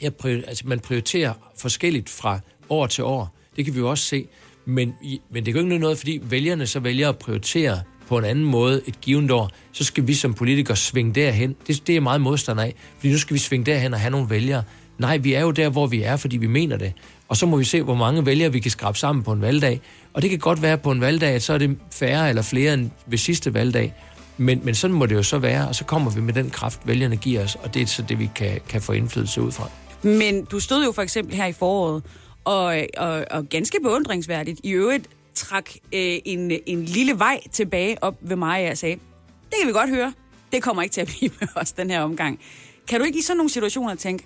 at 0.02 0.12
altså, 0.24 0.62
man 0.66 0.80
prioriterer 0.80 1.32
forskelligt 1.58 2.08
fra 2.08 2.40
år 2.68 2.86
til 2.86 3.04
år. 3.04 3.36
Det 3.56 3.64
kan 3.64 3.74
vi 3.74 3.78
jo 3.78 3.90
også 3.90 4.04
se. 4.04 4.26
Men, 4.64 4.94
i- 5.02 5.20
men 5.30 5.46
det 5.46 5.54
kan 5.54 5.62
jo 5.62 5.68
ikke 5.70 5.78
noget, 5.78 5.98
fordi 5.98 6.20
vælgerne 6.22 6.66
så 6.66 6.80
vælger 6.80 7.08
at 7.08 7.18
prioritere 7.18 7.80
på 8.08 8.18
en 8.18 8.24
anden 8.24 8.44
måde 8.44 8.82
et 8.86 9.00
givet 9.00 9.30
år, 9.30 9.50
så 9.72 9.84
skal 9.84 10.06
vi 10.06 10.14
som 10.14 10.34
politikere 10.34 10.76
svinge 10.76 11.12
derhen. 11.14 11.56
Det, 11.66 11.86
det 11.86 11.92
er 11.92 11.94
jeg 11.94 12.02
meget 12.02 12.20
modstander 12.20 12.62
af, 12.62 12.74
fordi 12.98 13.12
nu 13.12 13.18
skal 13.18 13.34
vi 13.34 13.38
svinge 13.38 13.66
derhen 13.66 13.94
og 13.94 14.00
have 14.00 14.10
nogle 14.10 14.30
vælgere. 14.30 14.62
Nej, 15.00 15.16
vi 15.16 15.32
er 15.32 15.40
jo 15.40 15.50
der, 15.50 15.68
hvor 15.68 15.86
vi 15.86 16.02
er, 16.02 16.16
fordi 16.16 16.36
vi 16.36 16.46
mener 16.46 16.76
det. 16.76 16.92
Og 17.28 17.36
så 17.36 17.46
må 17.46 17.56
vi 17.56 17.64
se, 17.64 17.82
hvor 17.82 17.94
mange 17.94 18.26
vælgere 18.26 18.52
vi 18.52 18.60
kan 18.60 18.70
skrabe 18.70 18.98
sammen 18.98 19.22
på 19.22 19.32
en 19.32 19.40
valgdag. 19.40 19.80
Og 20.12 20.22
det 20.22 20.30
kan 20.30 20.38
godt 20.38 20.62
være 20.62 20.78
på 20.78 20.90
en 20.90 21.00
valgdag, 21.00 21.34
at 21.34 21.42
så 21.42 21.52
er 21.52 21.58
det 21.58 21.78
færre 21.92 22.28
eller 22.28 22.42
flere 22.42 22.74
end 22.74 22.90
ved 23.06 23.18
sidste 23.18 23.54
valgdag. 23.54 23.94
Men, 24.36 24.60
men 24.64 24.74
sådan 24.74 24.96
må 24.96 25.06
det 25.06 25.14
jo 25.14 25.22
så 25.22 25.38
være, 25.38 25.68
og 25.68 25.74
så 25.74 25.84
kommer 25.84 26.10
vi 26.10 26.20
med 26.20 26.34
den 26.34 26.50
kraft, 26.50 26.80
vælgerne 26.84 27.16
giver 27.16 27.44
os, 27.44 27.54
og 27.54 27.74
det 27.74 27.82
er 27.82 27.86
så 27.86 28.02
det, 28.02 28.18
vi 28.18 28.30
kan, 28.34 28.60
kan 28.68 28.82
få 28.82 28.92
indflydelse 28.92 29.42
ud 29.42 29.52
fra. 29.52 29.70
Men 30.02 30.44
du 30.44 30.60
stod 30.60 30.84
jo 30.84 30.92
for 30.92 31.02
eksempel 31.02 31.34
her 31.34 31.46
i 31.46 31.52
foråret, 31.52 32.02
og, 32.44 32.76
og, 32.96 33.24
og 33.30 33.48
ganske 33.48 33.78
beundringsværdigt 33.82 34.60
i 34.62 34.70
øvrigt 34.70 35.08
trak 35.34 35.70
øh, 35.92 36.18
en, 36.24 36.52
en 36.66 36.84
lille 36.84 37.18
vej 37.18 37.40
tilbage 37.52 38.04
op 38.04 38.14
ved 38.20 38.36
mig 38.36 38.70
og 38.70 38.78
sagde, 38.78 38.94
det 39.44 39.54
kan 39.60 39.68
vi 39.68 39.72
godt 39.72 39.90
høre, 39.90 40.12
det 40.52 40.62
kommer 40.62 40.82
ikke 40.82 40.92
til 40.92 41.00
at 41.00 41.06
blive 41.18 41.30
med 41.40 41.48
os 41.54 41.72
den 41.72 41.90
her 41.90 42.00
omgang. 42.00 42.38
Kan 42.88 43.00
du 43.00 43.06
ikke 43.06 43.18
i 43.18 43.22
sådan 43.22 43.36
nogle 43.36 43.50
situationer 43.50 43.94
tænke, 43.94 44.24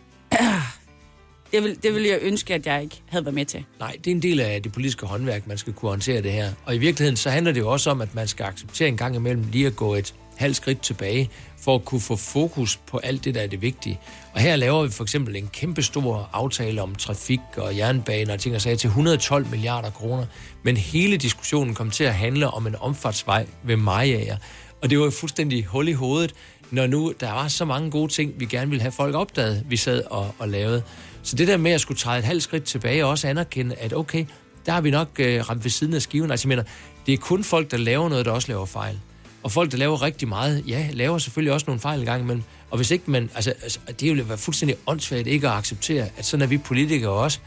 det 1.52 1.62
vil, 1.62 1.82
det 1.82 1.94
vil 1.94 2.02
jeg 2.02 2.18
ønske, 2.22 2.54
at 2.54 2.66
jeg 2.66 2.82
ikke 2.82 3.02
havde 3.08 3.24
været 3.24 3.34
med 3.34 3.44
til? 3.44 3.64
Nej, 3.78 3.96
det 4.04 4.06
er 4.06 4.14
en 4.14 4.22
del 4.22 4.40
af 4.40 4.62
det 4.62 4.72
politiske 4.72 5.06
håndværk, 5.06 5.46
man 5.46 5.58
skal 5.58 5.72
kunne 5.72 5.88
håndtere 5.88 6.22
det 6.22 6.32
her. 6.32 6.52
Og 6.64 6.74
i 6.74 6.78
virkeligheden, 6.78 7.16
så 7.16 7.30
handler 7.30 7.52
det 7.52 7.60
jo 7.60 7.72
også 7.72 7.90
om, 7.90 8.00
at 8.00 8.14
man 8.14 8.28
skal 8.28 8.46
acceptere 8.46 8.88
en 8.88 8.96
gang 8.96 9.16
imellem 9.16 9.44
lige 9.52 9.66
at 9.66 9.76
gå 9.76 9.94
et 9.94 10.14
halvt 10.36 10.56
skridt 10.56 10.80
tilbage, 10.80 11.30
for 11.60 11.74
at 11.74 11.84
kunne 11.84 12.00
få 12.00 12.16
fokus 12.16 12.76
på 12.76 12.98
alt 12.98 13.24
det, 13.24 13.34
der 13.34 13.40
er 13.40 13.46
det 13.46 13.62
vigtige. 13.62 14.00
Og 14.32 14.40
her 14.40 14.56
laver 14.56 14.82
vi 14.82 14.90
for 14.90 15.04
eksempel 15.04 15.36
en 15.36 15.48
kæmpe 15.52 15.82
stor 15.82 16.30
aftale 16.32 16.82
om 16.82 16.94
trafik 16.94 17.40
og 17.56 17.76
jernbaner 17.76 18.32
og 18.32 18.40
ting 18.40 18.54
og 18.54 18.60
sager 18.60 18.76
til 18.76 18.88
112 18.88 19.46
milliarder 19.50 19.90
kroner. 19.90 20.26
Men 20.62 20.76
hele 20.76 21.16
diskussionen 21.16 21.74
kom 21.74 21.90
til 21.90 22.04
at 22.04 22.14
handle 22.14 22.50
om 22.50 22.66
en 22.66 22.76
omfartsvej 22.76 23.46
ved 23.62 23.76
Majager. 23.76 24.36
Og 24.82 24.90
det 24.90 24.98
var 24.98 25.04
jo 25.04 25.10
fuldstændig 25.10 25.64
hul 25.64 25.88
i 25.88 25.92
hovedet, 25.92 26.34
når 26.74 26.86
nu 26.86 27.12
der 27.20 27.32
var 27.32 27.48
så 27.48 27.64
mange 27.64 27.90
gode 27.90 28.12
ting, 28.12 28.32
vi 28.36 28.44
gerne 28.44 28.70
ville 28.70 28.82
have 28.82 28.92
folk 28.92 29.14
opdaget, 29.14 29.64
vi 29.68 29.76
sad 29.76 30.02
og, 30.10 30.34
og 30.38 30.48
lavede. 30.48 30.82
Så 31.22 31.36
det 31.36 31.48
der 31.48 31.56
med 31.56 31.70
at 31.70 31.80
skulle 31.80 31.98
træde 31.98 32.18
et 32.18 32.24
halvt 32.24 32.42
skridt 32.42 32.64
tilbage 32.64 33.04
og 33.04 33.10
også 33.10 33.28
anerkende, 33.28 33.74
at 33.74 33.92
okay, 33.92 34.26
der 34.66 34.72
har 34.72 34.80
vi 34.80 34.90
nok 34.90 35.08
øh, 35.18 35.50
ramt 35.50 35.64
ved 35.64 35.70
siden 35.70 35.94
af 35.94 36.02
skiven. 36.02 36.30
Altså 36.30 36.48
jeg 36.48 36.56
mener, 36.56 36.62
det 37.06 37.12
er 37.12 37.18
kun 37.18 37.44
folk, 37.44 37.70
der 37.70 37.76
laver 37.76 38.08
noget, 38.08 38.26
der 38.26 38.32
også 38.32 38.48
laver 38.48 38.66
fejl. 38.66 38.98
Og 39.42 39.52
folk, 39.52 39.72
der 39.72 39.78
laver 39.78 40.02
rigtig 40.02 40.28
meget, 40.28 40.64
ja, 40.68 40.88
laver 40.92 41.18
selvfølgelig 41.18 41.52
også 41.52 41.64
nogle 41.66 41.80
fejl 41.80 41.98
engang 42.00 42.22
imellem. 42.22 42.42
Og 42.70 42.76
hvis 42.76 42.90
ikke 42.90 43.10
man, 43.10 43.30
altså, 43.34 43.50
altså 43.62 43.80
det 44.00 44.10
ville 44.10 44.28
være 44.28 44.38
fuldstændig 44.38 44.76
åndssvagt 44.86 45.26
ikke 45.26 45.48
at 45.48 45.54
acceptere, 45.54 46.08
at 46.16 46.24
sådan 46.24 46.42
er 46.42 46.46
vi 46.46 46.58
politikere 46.58 47.10
også. 47.10 47.38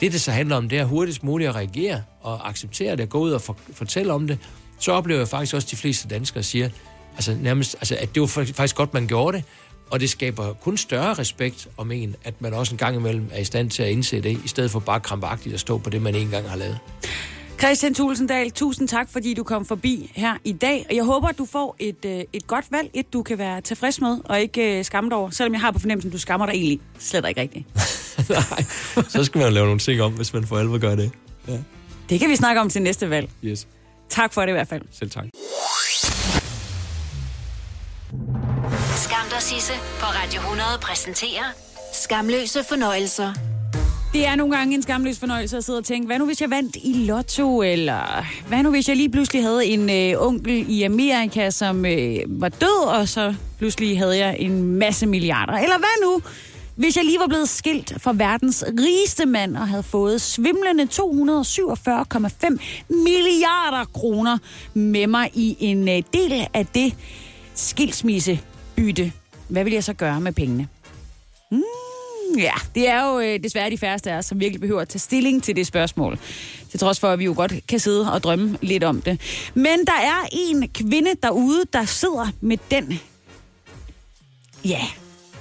Det, 0.00 0.12
det 0.12 0.20
så 0.20 0.30
handler 0.30 0.56
om, 0.56 0.68
det 0.68 0.78
er 0.78 0.84
hurtigst 0.84 1.22
muligt 1.22 1.48
at 1.48 1.54
reagere 1.54 2.02
og 2.20 2.48
acceptere 2.48 2.96
det, 2.96 3.08
gå 3.08 3.18
ud 3.18 3.30
og 3.30 3.42
for, 3.42 3.56
fortælle 3.72 4.12
om 4.12 4.26
det. 4.26 4.38
Så 4.78 4.92
oplever 4.92 5.20
jeg 5.20 5.28
faktisk 5.28 5.54
også, 5.54 5.66
at 5.66 5.70
de 5.70 5.76
fleste 5.76 6.08
danskere 6.08 6.42
siger, 6.42 6.68
altså 7.20 7.42
nærmest, 7.42 7.74
altså, 7.74 7.96
at 8.00 8.14
det 8.14 8.20
var 8.20 8.26
faktisk 8.26 8.76
godt, 8.76 8.94
man 8.94 9.06
gjorde 9.06 9.36
det. 9.36 9.44
Og 9.90 10.00
det 10.00 10.10
skaber 10.10 10.52
kun 10.52 10.76
større 10.76 11.14
respekt 11.14 11.68
om 11.76 11.90
en, 11.90 12.16
at 12.24 12.40
man 12.40 12.54
også 12.54 12.74
en 12.74 12.78
gang 12.78 12.96
imellem 12.96 13.30
er 13.32 13.40
i 13.40 13.44
stand 13.44 13.70
til 13.70 13.82
at 13.82 13.88
indse 13.88 14.20
det, 14.20 14.40
i 14.44 14.48
stedet 14.48 14.70
for 14.70 14.80
bare 14.80 15.00
krampagtigt 15.00 15.54
at 15.54 15.60
stå 15.60 15.78
på 15.78 15.90
det, 15.90 16.02
man 16.02 16.14
en 16.14 16.28
gang 16.28 16.48
har 16.48 16.56
lavet. 16.56 16.78
Christian 17.58 17.94
Tulsendal, 17.94 18.50
tusind 18.50 18.88
tak, 18.88 19.08
fordi 19.12 19.34
du 19.34 19.42
kom 19.42 19.64
forbi 19.64 20.12
her 20.14 20.34
i 20.44 20.52
dag. 20.52 20.86
Og 20.90 20.96
jeg 20.96 21.04
håber, 21.04 21.28
at 21.28 21.38
du 21.38 21.44
får 21.44 21.76
et, 21.78 22.04
øh, 22.04 22.24
et 22.32 22.46
godt 22.46 22.64
valg, 22.70 22.90
et 22.94 23.12
du 23.12 23.22
kan 23.22 23.38
være 23.38 23.60
tilfreds 23.60 24.00
med, 24.00 24.18
og 24.24 24.40
ikke 24.40 24.78
øh, 24.78 24.84
skamme 24.84 25.10
dig 25.10 25.18
over. 25.18 25.30
Selvom 25.30 25.52
jeg 25.52 25.60
har 25.60 25.70
på 25.70 25.78
fornemmelsen, 25.78 26.08
at 26.08 26.12
du 26.12 26.18
skammer 26.18 26.46
dig 26.46 26.54
egentlig 26.54 26.80
slet 26.98 27.28
ikke 27.28 27.40
rigtigt. 27.40 27.66
Nej, 28.30 28.62
så 29.08 29.24
skal 29.24 29.38
man 29.38 29.48
jo 29.48 29.54
lave 29.54 29.66
nogle 29.66 29.80
ting 29.80 30.02
om, 30.02 30.12
hvis 30.12 30.32
man 30.32 30.46
for 30.46 30.58
alvor 30.58 30.78
gør 30.78 30.94
det. 30.94 31.10
Ja. 31.48 31.58
Det 32.10 32.20
kan 32.20 32.30
vi 32.30 32.36
snakke 32.36 32.60
om 32.60 32.68
til 32.68 32.82
næste 32.82 33.10
valg. 33.10 33.30
Yes. 33.44 33.66
Tak 34.08 34.32
for 34.32 34.40
det 34.40 34.48
i 34.48 34.52
hvert 34.52 34.68
fald. 34.68 34.82
Selv 34.92 35.10
tak. 35.10 35.24
Sisse 39.20 39.72
på 39.98 40.06
Radio 40.06 40.40
100 40.40 40.68
præsenterer 40.82 41.44
Skamløse 41.92 42.64
fornøjelser. 42.64 43.34
Det 44.12 44.26
er 44.26 44.34
nogle 44.34 44.56
gange 44.56 44.74
en 44.74 44.82
skamløs 44.82 45.18
fornøjelse 45.18 45.56
at 45.56 45.64
sidde 45.64 45.78
og 45.78 45.84
tænke, 45.84 46.06
hvad 46.06 46.18
nu 46.18 46.26
hvis 46.26 46.40
jeg 46.40 46.50
vandt 46.50 46.76
i 46.76 46.92
lotto, 46.92 47.62
eller 47.62 48.26
hvad 48.48 48.62
nu 48.62 48.70
hvis 48.70 48.88
jeg 48.88 48.96
lige 48.96 49.10
pludselig 49.10 49.42
havde 49.42 49.66
en 49.66 49.90
øh, 49.90 50.26
onkel 50.26 50.64
i 50.68 50.82
Amerika, 50.82 51.50
som 51.50 51.86
øh, 51.86 52.18
var 52.26 52.48
død, 52.48 52.84
og 52.86 53.08
så 53.08 53.34
pludselig 53.58 53.98
havde 53.98 54.18
jeg 54.18 54.36
en 54.38 54.64
masse 54.64 55.06
milliarder. 55.06 55.52
Eller 55.52 55.78
hvad 55.78 56.04
nu, 56.04 56.22
hvis 56.76 56.96
jeg 56.96 57.04
lige 57.04 57.18
var 57.18 57.26
blevet 57.26 57.48
skilt 57.48 57.94
fra 57.98 58.12
verdens 58.16 58.64
rigeste 58.80 59.26
mand 59.26 59.56
og 59.56 59.68
havde 59.68 59.82
fået 59.82 60.20
svimlende 60.20 60.88
247,5 60.92 60.98
milliarder 62.88 63.84
kroner 63.94 64.38
med 64.74 65.06
mig 65.06 65.30
i 65.34 65.56
en 65.60 65.88
øh, 65.88 66.02
del 66.12 66.46
af 66.54 66.66
det 66.66 66.94
skilsmisse 67.54 68.40
bytte, 68.80 69.12
Hvad 69.48 69.64
vil 69.64 69.72
jeg 69.72 69.84
så 69.84 69.92
gøre 69.92 70.20
med 70.20 70.32
pengene? 70.32 70.68
Mm, 71.50 72.38
ja, 72.38 72.52
det 72.74 72.88
er 72.88 73.06
jo 73.06 73.18
øh, 73.18 73.42
desværre 73.42 73.70
de 73.70 73.78
færreste 73.78 74.10
af 74.10 74.16
os, 74.16 74.24
som 74.24 74.40
virkelig 74.40 74.60
behøver 74.60 74.80
at 74.80 74.88
tage 74.88 75.00
stilling 75.00 75.42
til 75.42 75.56
det 75.56 75.66
spørgsmål. 75.66 76.18
Til 76.70 76.80
trods 76.80 77.00
for, 77.00 77.08
at 77.08 77.18
vi 77.18 77.24
jo 77.24 77.34
godt 77.36 77.52
kan 77.68 77.80
sidde 77.80 78.12
og 78.12 78.22
drømme 78.22 78.58
lidt 78.62 78.84
om 78.84 79.02
det. 79.02 79.20
Men 79.54 79.78
der 79.86 80.00
er 80.02 80.28
en 80.32 80.68
kvinde 80.68 81.10
derude, 81.22 81.62
der 81.72 81.84
sidder 81.84 82.26
med 82.40 82.56
den 82.70 83.00
ja, 84.64 84.80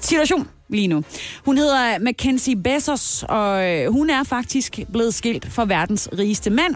situation 0.02 0.48
lige 0.70 0.88
nu. 0.88 1.04
Hun 1.46 1.58
hedder 1.58 2.00
Mackenzie 2.00 2.56
Bezos, 2.56 3.26
og 3.30 3.66
øh, 3.66 3.92
hun 3.92 4.10
er 4.10 4.24
faktisk 4.24 4.80
blevet 4.92 5.14
skilt 5.14 5.52
fra 5.52 5.66
verdens 5.66 6.10
rigeste 6.18 6.50
mand. 6.50 6.76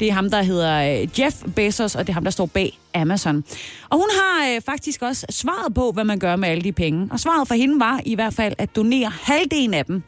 Det 0.00 0.08
er 0.08 0.12
ham, 0.12 0.30
der 0.30 0.42
hedder 0.42 1.02
øh, 1.02 1.20
Jeff 1.20 1.36
Bezos, 1.56 1.94
og 1.94 2.06
det 2.06 2.08
er 2.08 2.14
ham, 2.14 2.24
der 2.24 2.30
står 2.30 2.46
bag 2.46 2.78
Amazon. 2.94 3.44
Og 3.90 3.98
hun 3.98 4.08
har 4.12 4.54
øh, 4.54 4.60
faktisk 4.60 5.02
også 5.02 5.26
svaret 5.30 5.74
på, 5.74 5.92
hvad 5.92 6.04
man 6.04 6.18
gør 6.18 6.36
med 6.36 6.48
alle 6.48 6.62
de 6.62 6.72
penge. 6.72 7.08
Og 7.10 7.20
svaret 7.20 7.48
for 7.48 7.54
hende 7.54 7.80
var 7.80 8.00
i 8.04 8.14
hvert 8.14 8.34
fald 8.34 8.54
at 8.58 8.76
donere 8.76 9.12
halvdelen 9.22 9.74
af 9.74 9.84
dem. 9.84 10.02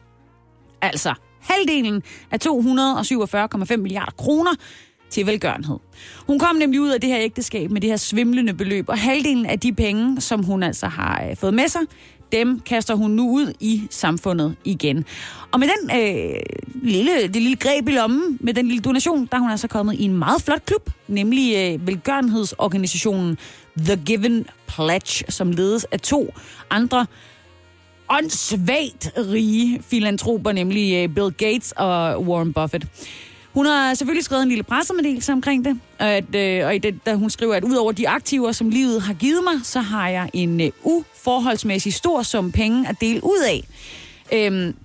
Altså 0.81 1.13
halvdelen 1.41 2.03
af 2.31 2.37
247,5 2.45 3.75
milliarder 3.75 4.11
kroner 4.11 4.51
til 5.09 5.25
velgørenhed. 5.25 5.77
Hun 6.27 6.39
kom 6.39 6.55
nemlig 6.55 6.81
ud 6.81 6.89
af 6.89 7.01
det 7.01 7.09
her 7.09 7.19
ægteskab 7.19 7.71
med 7.71 7.81
det 7.81 7.89
her 7.89 7.97
svimlende 7.97 8.53
beløb, 8.53 8.89
og 8.89 8.97
halvdelen 8.97 9.45
af 9.45 9.59
de 9.59 9.73
penge, 9.73 10.21
som 10.21 10.43
hun 10.43 10.63
altså 10.63 10.87
har 10.87 11.23
øh, 11.29 11.35
fået 11.35 11.53
med 11.53 11.67
sig, 11.67 11.81
dem 12.31 12.59
kaster 12.59 12.95
hun 12.95 13.11
nu 13.11 13.29
ud 13.29 13.53
i 13.59 13.87
samfundet 13.89 14.55
igen. 14.63 15.05
Og 15.51 15.59
med 15.59 15.67
den 15.67 15.99
øh, 15.99 16.39
lille, 16.83 17.21
det 17.21 17.35
lille 17.35 17.55
greb 17.55 17.87
i 17.87 17.91
lommen, 17.91 18.37
med 18.41 18.53
den 18.53 18.67
lille 18.67 18.81
donation, 18.81 19.27
der 19.31 19.37
er 19.37 19.41
hun 19.41 19.51
altså 19.51 19.67
kommet 19.67 19.93
i 19.93 20.03
en 20.03 20.13
meget 20.13 20.41
flot 20.41 20.65
klub, 20.65 20.89
nemlig 21.07 21.55
øh, 21.55 21.87
velgørenhedsorganisationen 21.87 23.37
The 23.77 23.95
Given 24.05 24.45
Pledge, 24.67 25.31
som 25.31 25.51
ledes 25.51 25.83
af 25.83 25.99
to 25.99 26.33
andre 26.69 27.05
åndssvagt 28.09 29.11
rige 29.17 29.81
filantroper, 29.83 30.51
nemlig 30.51 30.93
øh, 30.95 31.09
Bill 31.09 31.31
Gates 31.31 31.73
og 31.77 32.23
Warren 32.23 32.53
Buffett. 32.53 32.85
Hun 33.57 33.65
har 33.65 33.93
selvfølgelig 33.93 34.25
skrevet 34.25 34.43
en 34.43 34.49
lille 34.49 34.63
pressemeddelelse 34.63 35.31
omkring 35.31 35.65
det, 35.65 35.79
at, 35.99 36.35
øh, 36.35 36.65
og 36.65 36.75
i 36.75 36.77
det, 36.77 36.99
der 37.05 37.15
hun 37.15 37.29
skriver, 37.29 37.55
at 37.55 37.63
udover 37.63 37.91
de 37.91 38.09
aktiver, 38.09 38.51
som 38.51 38.69
livet 38.69 39.01
har 39.01 39.13
givet 39.13 39.43
mig, 39.43 39.53
så 39.63 39.79
har 39.79 40.09
jeg 40.09 40.29
en 40.33 40.61
øh, 40.61 40.71
uforholdsmæssig 40.83 41.93
stor 41.93 42.21
sum 42.23 42.51
penge 42.51 42.89
at 42.89 42.95
dele 43.01 43.23
ud 43.23 43.43
af. 43.47 43.63
Øhm, 44.33 44.75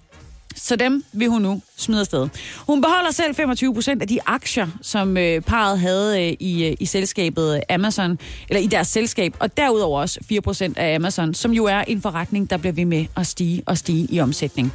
så 0.55 0.77
dem 0.77 1.05
vil 1.13 1.29
hun 1.29 1.43
nu 1.43 1.63
smide 1.77 2.01
afsted. 2.01 2.29
Hun 2.67 2.81
beholder 2.83 3.11
selv 3.11 3.35
25 3.35 3.75
procent 3.75 4.03
af 4.03 4.09
de 4.09 4.19
aktier, 4.27 4.67
som 4.83 5.17
øh, 5.17 5.41
parret 5.41 5.81
havde 5.81 6.27
øh, 6.27 6.37
i, 6.41 6.65
øh, 6.67 6.77
i 6.81 6.87
selskabet 6.87 7.57
øh, 7.57 7.75
Amazon, 7.75 8.19
eller 8.49 8.61
i 8.61 8.67
deres 8.67 8.89
selskab, 8.89 9.35
og 9.39 9.57
derudover 9.57 10.01
også 10.01 10.21
4 10.29 10.41
procent 10.41 10.79
af 10.79 10.95
Amazon, 10.95 11.35
som 11.35 11.53
jo 11.53 11.65
er 11.65 11.81
en 11.81 12.03
forretning, 12.03 12.51
der 12.51 12.57
bliver 12.57 12.73
ved 12.73 12.85
med 12.85 13.07
at 13.17 13.27
stige 13.27 13.63
og 13.67 13.79
stige 13.79 14.07
i 14.11 14.21
omsætning. 14.21 14.73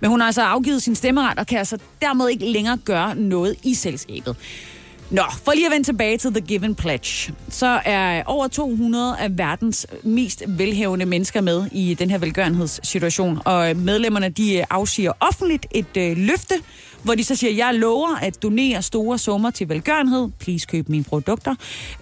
Men 0.00 0.10
hun 0.10 0.20
har 0.20 0.26
altså 0.26 0.42
afgivet 0.42 0.82
sin 0.82 0.94
stemmeret, 0.94 1.38
og 1.38 1.46
kan 1.46 1.58
altså 1.58 1.78
dermed 2.00 2.28
ikke 2.28 2.44
længere 2.44 2.76
gøre 2.76 3.14
noget 3.14 3.56
i 3.62 3.74
selskabet. 3.74 4.36
Nå, 5.10 5.22
for 5.44 5.52
lige 5.52 5.66
at 5.66 5.72
vende 5.72 5.86
tilbage 5.86 6.18
til 6.18 6.30
The 6.30 6.40
Given 6.40 6.74
Pledge, 6.74 7.34
så 7.48 7.80
er 7.84 8.22
over 8.26 8.48
200 8.48 9.16
af 9.18 9.38
verdens 9.38 9.86
mest 10.02 10.42
velhævende 10.46 11.06
mennesker 11.06 11.40
med 11.40 11.66
i 11.72 11.94
den 11.94 12.10
her 12.10 12.18
velgørenhedssituation, 12.18 13.38
og 13.44 13.76
medlemmerne 13.76 14.28
de 14.28 14.56
øh, 14.56 14.64
afsiger 14.70 15.12
offentligt 15.20 15.66
et 15.70 15.96
øh, 15.96 16.16
løfte, 16.16 16.54
hvor 17.02 17.14
de 17.14 17.24
så 17.24 17.36
siger, 17.36 17.52
jeg 17.52 17.74
lover 17.74 18.16
at 18.22 18.42
donere 18.42 18.82
store 18.82 19.18
summer 19.18 19.50
til 19.50 19.68
velgørenhed. 19.68 20.28
Please 20.38 20.66
køb 20.66 20.88
mine 20.88 21.04
produkter. 21.04 21.54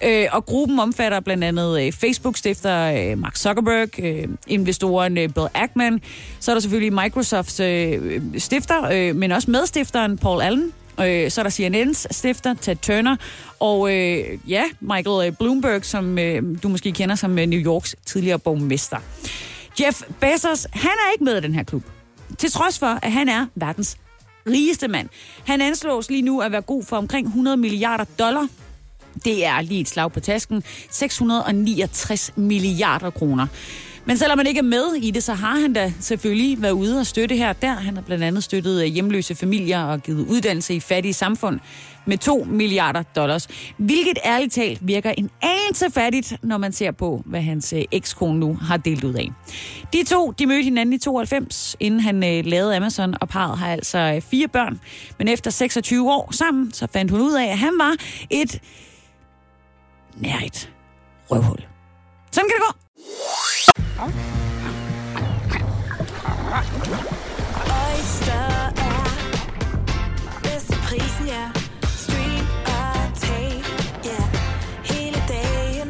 Øh, 0.03 0.27
og 0.31 0.45
gruppen 0.45 0.79
omfatter 0.79 1.19
blandt 1.19 1.43
andet 1.43 1.81
øh, 1.81 1.93
Facebook-stifter 1.93 3.11
øh, 3.11 3.17
Mark 3.17 3.35
Zuckerberg, 3.35 3.99
øh, 3.99 4.27
investoren 4.47 5.17
øh, 5.17 5.29
Bill 5.29 5.47
Ackman, 5.53 6.01
så 6.39 6.51
er 6.51 6.55
der 6.55 6.59
selvfølgelig 6.59 6.93
Microsofts 6.93 7.59
øh, 7.59 8.21
stifter, 8.37 8.89
øh, 8.91 9.15
men 9.15 9.31
også 9.31 9.51
medstifteren 9.51 10.17
Paul 10.17 10.41
Allen, 10.41 10.73
Øh, 10.99 11.31
så 11.31 11.41
er 11.41 11.43
der 11.43 11.49
CNN's 11.49 12.05
stifter, 12.11 12.53
Ted 12.53 12.75
Turner, 12.75 13.15
og 13.59 13.93
øh, 13.95 14.37
ja, 14.47 14.63
Michael 14.79 15.27
øh, 15.27 15.37
Bloomberg, 15.37 15.85
som 15.85 16.19
øh, 16.19 16.43
du 16.63 16.69
måske 16.69 16.91
kender 16.91 17.15
som 17.15 17.39
øh, 17.39 17.45
New 17.45 17.59
Yorks 17.59 17.95
tidligere 18.05 18.39
borgmester. 18.39 18.97
Jeff 19.79 20.01
Bezos, 20.19 20.67
han 20.73 20.91
er 20.91 21.11
ikke 21.13 21.23
med 21.23 21.37
i 21.37 21.41
den 21.41 21.53
her 21.53 21.63
klub. 21.63 21.83
Til 22.37 22.51
trods 22.51 22.79
for, 22.79 22.99
at 23.01 23.11
han 23.11 23.29
er 23.29 23.45
verdens 23.55 23.97
rigeste 24.47 24.87
mand. 24.87 25.09
Han 25.45 25.61
anslås 25.61 26.09
lige 26.09 26.21
nu 26.21 26.41
at 26.41 26.51
være 26.51 26.61
god 26.61 26.83
for 26.83 26.97
omkring 26.97 27.27
100 27.27 27.57
milliarder 27.57 28.05
dollar. 28.19 28.47
Det 29.25 29.45
er 29.45 29.61
lige 29.61 29.81
et 29.81 29.89
slag 29.89 30.11
på 30.11 30.19
tasken. 30.19 30.63
669 30.91 32.31
milliarder 32.35 33.09
kroner. 33.09 33.47
Men 34.07 34.17
selvom 34.17 34.37
man 34.37 34.47
ikke 34.47 34.59
er 34.59 34.63
med 34.63 34.93
i 35.01 35.11
det, 35.11 35.23
så 35.23 35.33
har 35.33 35.59
han 35.59 35.73
da 35.73 35.93
selvfølgelig 35.99 36.61
været 36.61 36.71
ude 36.71 36.99
og 36.99 37.07
støtte 37.07 37.35
her 37.35 37.49
og 37.49 37.61
der. 37.61 37.73
Han 37.73 37.95
har 37.95 38.01
blandt 38.01 38.23
andet 38.23 38.43
støttet 38.43 38.81
øh, 38.81 38.87
hjemløse 38.87 39.35
familier 39.35 39.83
og 39.83 40.01
givet 40.01 40.27
uddannelse 40.27 40.73
i 40.73 40.79
fattige 40.79 41.13
samfund 41.13 41.59
med 42.05 42.17
2 42.17 42.43
milliarder 42.49 43.03
dollars. 43.03 43.47
Hvilket 43.77 44.17
ærligt 44.25 44.53
talt 44.53 44.87
virker 44.87 45.11
en 45.11 45.29
anelse 45.41 45.91
fattigt, 45.91 46.37
når 46.43 46.57
man 46.57 46.71
ser 46.73 46.91
på, 46.91 47.23
hvad 47.25 47.41
hans 47.41 47.73
øh, 47.73 47.83
ekskone 47.91 48.39
nu 48.39 48.55
har 48.61 48.77
delt 48.77 49.03
ud 49.03 49.13
af. 49.13 49.31
De 49.93 50.03
to, 50.03 50.31
de 50.31 50.45
mødte 50.45 50.63
hinanden 50.63 50.93
i 50.93 50.97
92, 50.97 51.75
inden 51.79 51.99
han 51.99 52.23
øh, 52.23 52.45
lavede 52.45 52.75
Amazon, 52.75 53.15
og 53.21 53.29
parret 53.29 53.57
har 53.57 53.71
altså 53.71 53.97
øh, 53.97 54.21
fire 54.21 54.47
børn. 54.47 54.79
Men 55.17 55.27
efter 55.27 55.51
26 55.51 56.11
år 56.11 56.31
sammen, 56.31 56.73
så 56.73 56.87
fandt 56.93 57.11
hun 57.11 57.21
ud 57.21 57.33
af, 57.33 57.45
at 57.45 57.57
han 57.57 57.73
var 57.79 57.95
et 58.29 58.61
nært 60.15 60.69
røvhul. 61.31 61.59
Sådan 62.31 62.49
kan 62.49 62.55
det 62.55 62.63
gå. 62.67 62.79
Oyster 67.83 68.47
er 68.85 69.03
bedst 70.43 70.67
til 70.67 70.79
prisen, 70.87 71.25
ja. 71.27 71.45
Stream 71.97 72.45
og 72.65 73.19
tag, 73.19 73.63
ja. 74.05 74.21
Hele 74.93 75.17
dagen. 75.27 75.89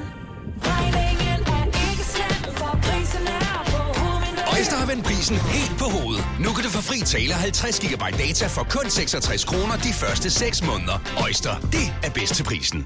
Regningen 0.64 1.40
er 1.58 1.66
ikke 1.66 2.04
slem, 2.14 2.54
for 2.58 2.80
prisen 2.82 3.28
er 3.28 3.64
på 3.66 3.78
hovedet. 4.00 4.58
Øjster 4.58 4.76
har 4.76 4.86
vendt 4.86 5.06
prisen 5.06 5.38
helt 5.38 5.80
på 5.80 5.86
hovedet. 5.86 6.26
Nu 6.40 6.50
kan 6.54 6.64
du 6.64 6.70
få 6.70 6.82
fri 6.82 7.00
tale 7.00 7.34
50 7.34 7.80
GB 7.80 8.04
data 8.20 8.48
for 8.48 8.64
kun 8.70 8.90
66 8.90 9.44
kroner 9.46 9.76
de 9.78 9.94
første 9.94 10.30
6 10.30 10.64
måneder. 10.66 10.98
Øjster, 11.24 11.60
det 11.72 11.94
er 12.04 12.10
bedst 12.10 12.36
til 12.36 12.44
prisen. 12.44 12.86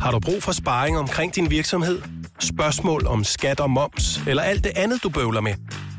Har 0.00 0.10
du 0.10 0.20
brug 0.20 0.42
for 0.42 0.52
sparring 0.52 0.98
omkring 0.98 1.34
din 1.34 1.50
virksomhed? 1.50 2.21
Spørgsmål 2.42 3.06
om 3.06 3.24
skat 3.24 3.60
og 3.60 3.70
moms, 3.70 4.20
eller 4.26 4.42
alt 4.42 4.64
det 4.64 4.72
andet, 4.76 5.02
du 5.02 5.08
bøvler 5.08 5.40
med? 5.40 5.54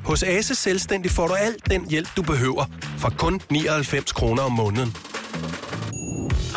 Hos 0.06 0.24
Ase 0.24 0.56
Selvstændig 0.56 1.12
får 1.12 1.28
du 1.28 1.34
alt 1.34 1.70
den 1.70 1.90
hjælp, 1.90 2.08
du 2.18 2.22
behøver, 2.22 2.66
for 2.98 3.10
kun 3.18 3.42
99 3.52 4.12
kroner 4.12 4.44
om 4.44 4.52
måneden. 4.52 4.96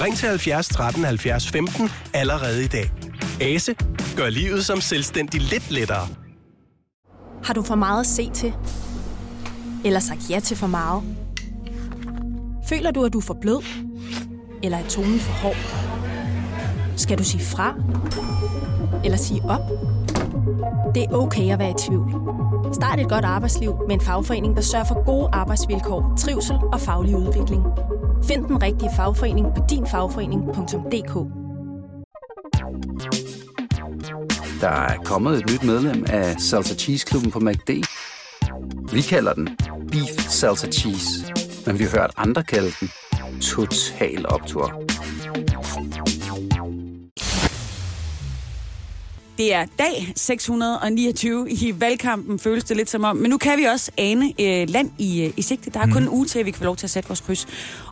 Ring 0.00 0.16
til 0.16 0.28
70 0.28 0.68
13 0.68 1.04
70 1.04 1.48
15 1.48 1.90
allerede 2.14 2.64
i 2.64 2.66
dag. 2.66 2.90
Ase 3.40 3.74
gør 4.16 4.28
livet 4.28 4.64
som 4.64 4.80
selvstændig 4.80 5.40
lidt 5.40 5.70
lettere. 5.70 6.08
Har 7.44 7.54
du 7.54 7.62
for 7.62 7.74
meget 7.74 8.00
at 8.00 8.06
se 8.06 8.30
til? 8.34 8.52
Eller 9.84 10.00
sagt 10.00 10.30
ja 10.30 10.40
til 10.40 10.56
for 10.56 10.66
meget? 10.66 11.02
Føler 12.68 12.90
du, 12.90 13.04
at 13.04 13.12
du 13.12 13.18
er 13.18 13.22
for 13.22 13.36
blød? 13.40 13.64
Eller 14.62 14.78
er 14.78 14.88
tonen 14.88 15.20
for 15.20 15.32
hård? 15.32 15.56
Skal 16.96 17.18
du 17.18 17.24
sige 17.24 17.44
fra? 17.44 17.74
Eller 19.04 19.16
sige 19.16 19.42
op? 19.48 19.60
Det 20.94 21.02
er 21.02 21.12
okay 21.12 21.52
at 21.52 21.58
være 21.58 21.70
i 21.70 21.74
tvivl. 21.88 22.12
Start 22.72 23.00
et 23.00 23.08
godt 23.08 23.24
arbejdsliv 23.24 23.74
med 23.86 23.94
en 23.94 24.00
fagforening, 24.00 24.56
der 24.56 24.62
sørger 24.62 24.84
for 24.84 25.04
gode 25.04 25.28
arbejdsvilkår, 25.32 26.14
trivsel 26.18 26.56
og 26.72 26.80
faglig 26.80 27.16
udvikling. 27.16 27.62
Find 28.24 28.44
den 28.44 28.62
rigtige 28.62 28.90
fagforening 28.96 29.46
på 29.56 29.62
dinfagforening.dk 29.70 31.14
Der 34.60 34.68
er 34.68 34.96
kommet 35.04 35.38
et 35.38 35.50
nyt 35.50 35.64
medlem 35.64 36.04
af 36.08 36.40
Salsa 36.40 36.74
Cheese 36.74 37.06
Klubben 37.06 37.30
på 37.30 37.40
MACD. 37.40 37.70
Vi 38.92 39.00
kalder 39.00 39.32
den 39.34 39.48
Beef 39.90 40.28
Salsa 40.28 40.70
Cheese, 40.70 41.32
men 41.66 41.78
vi 41.78 41.84
har 41.84 41.90
hørt 41.90 42.10
andre 42.16 42.42
kalde 42.42 42.70
den 42.80 42.90
Total 43.40 44.26
Optor. 44.28 44.95
Det 49.38 49.54
er 49.54 49.66
dag 49.78 50.12
629 50.16 51.50
i 51.50 51.74
valgkampen, 51.80 52.38
føles 52.38 52.64
det 52.64 52.76
lidt 52.76 52.90
som 52.90 53.04
om. 53.04 53.16
Men 53.16 53.30
nu 53.30 53.38
kan 53.38 53.58
vi 53.58 53.64
også 53.64 53.90
ane 53.98 54.32
øh, 54.40 54.68
land 54.68 54.90
i, 54.98 55.22
øh, 55.22 55.32
i 55.36 55.42
sigte. 55.42 55.70
Der 55.70 55.80
er 55.80 55.86
kun 55.92 56.02
en 56.02 56.08
uge 56.08 56.26
til, 56.26 56.38
at 56.38 56.46
vi 56.46 56.50
kan 56.50 56.58
få 56.58 56.64
lov 56.64 56.76
til 56.76 56.86
at 56.86 56.90
sætte 56.90 57.08
vores 57.08 57.20
kryds. 57.20 57.46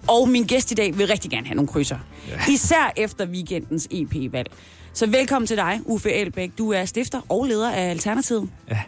Og 0.06 0.28
min 0.28 0.44
gæst 0.44 0.70
i 0.70 0.74
dag 0.74 0.98
vil 0.98 1.06
rigtig 1.06 1.30
gerne 1.30 1.46
have 1.46 1.54
nogle 1.54 1.68
krydser. 1.68 1.98
Ja. 2.28 2.52
Især 2.52 2.92
efter 2.96 3.26
weekendens 3.26 3.88
EP-valg. 3.90 4.50
Så 4.92 5.06
velkommen 5.06 5.46
til 5.46 5.56
dig, 5.56 5.80
Uffe 5.84 6.12
Elbæk. 6.12 6.50
Du 6.58 6.72
er 6.72 6.84
stifter 6.84 7.20
og 7.28 7.44
leder 7.44 7.72
af 7.72 7.90
Alternativet. 7.90 8.48
Ja. 8.70 8.80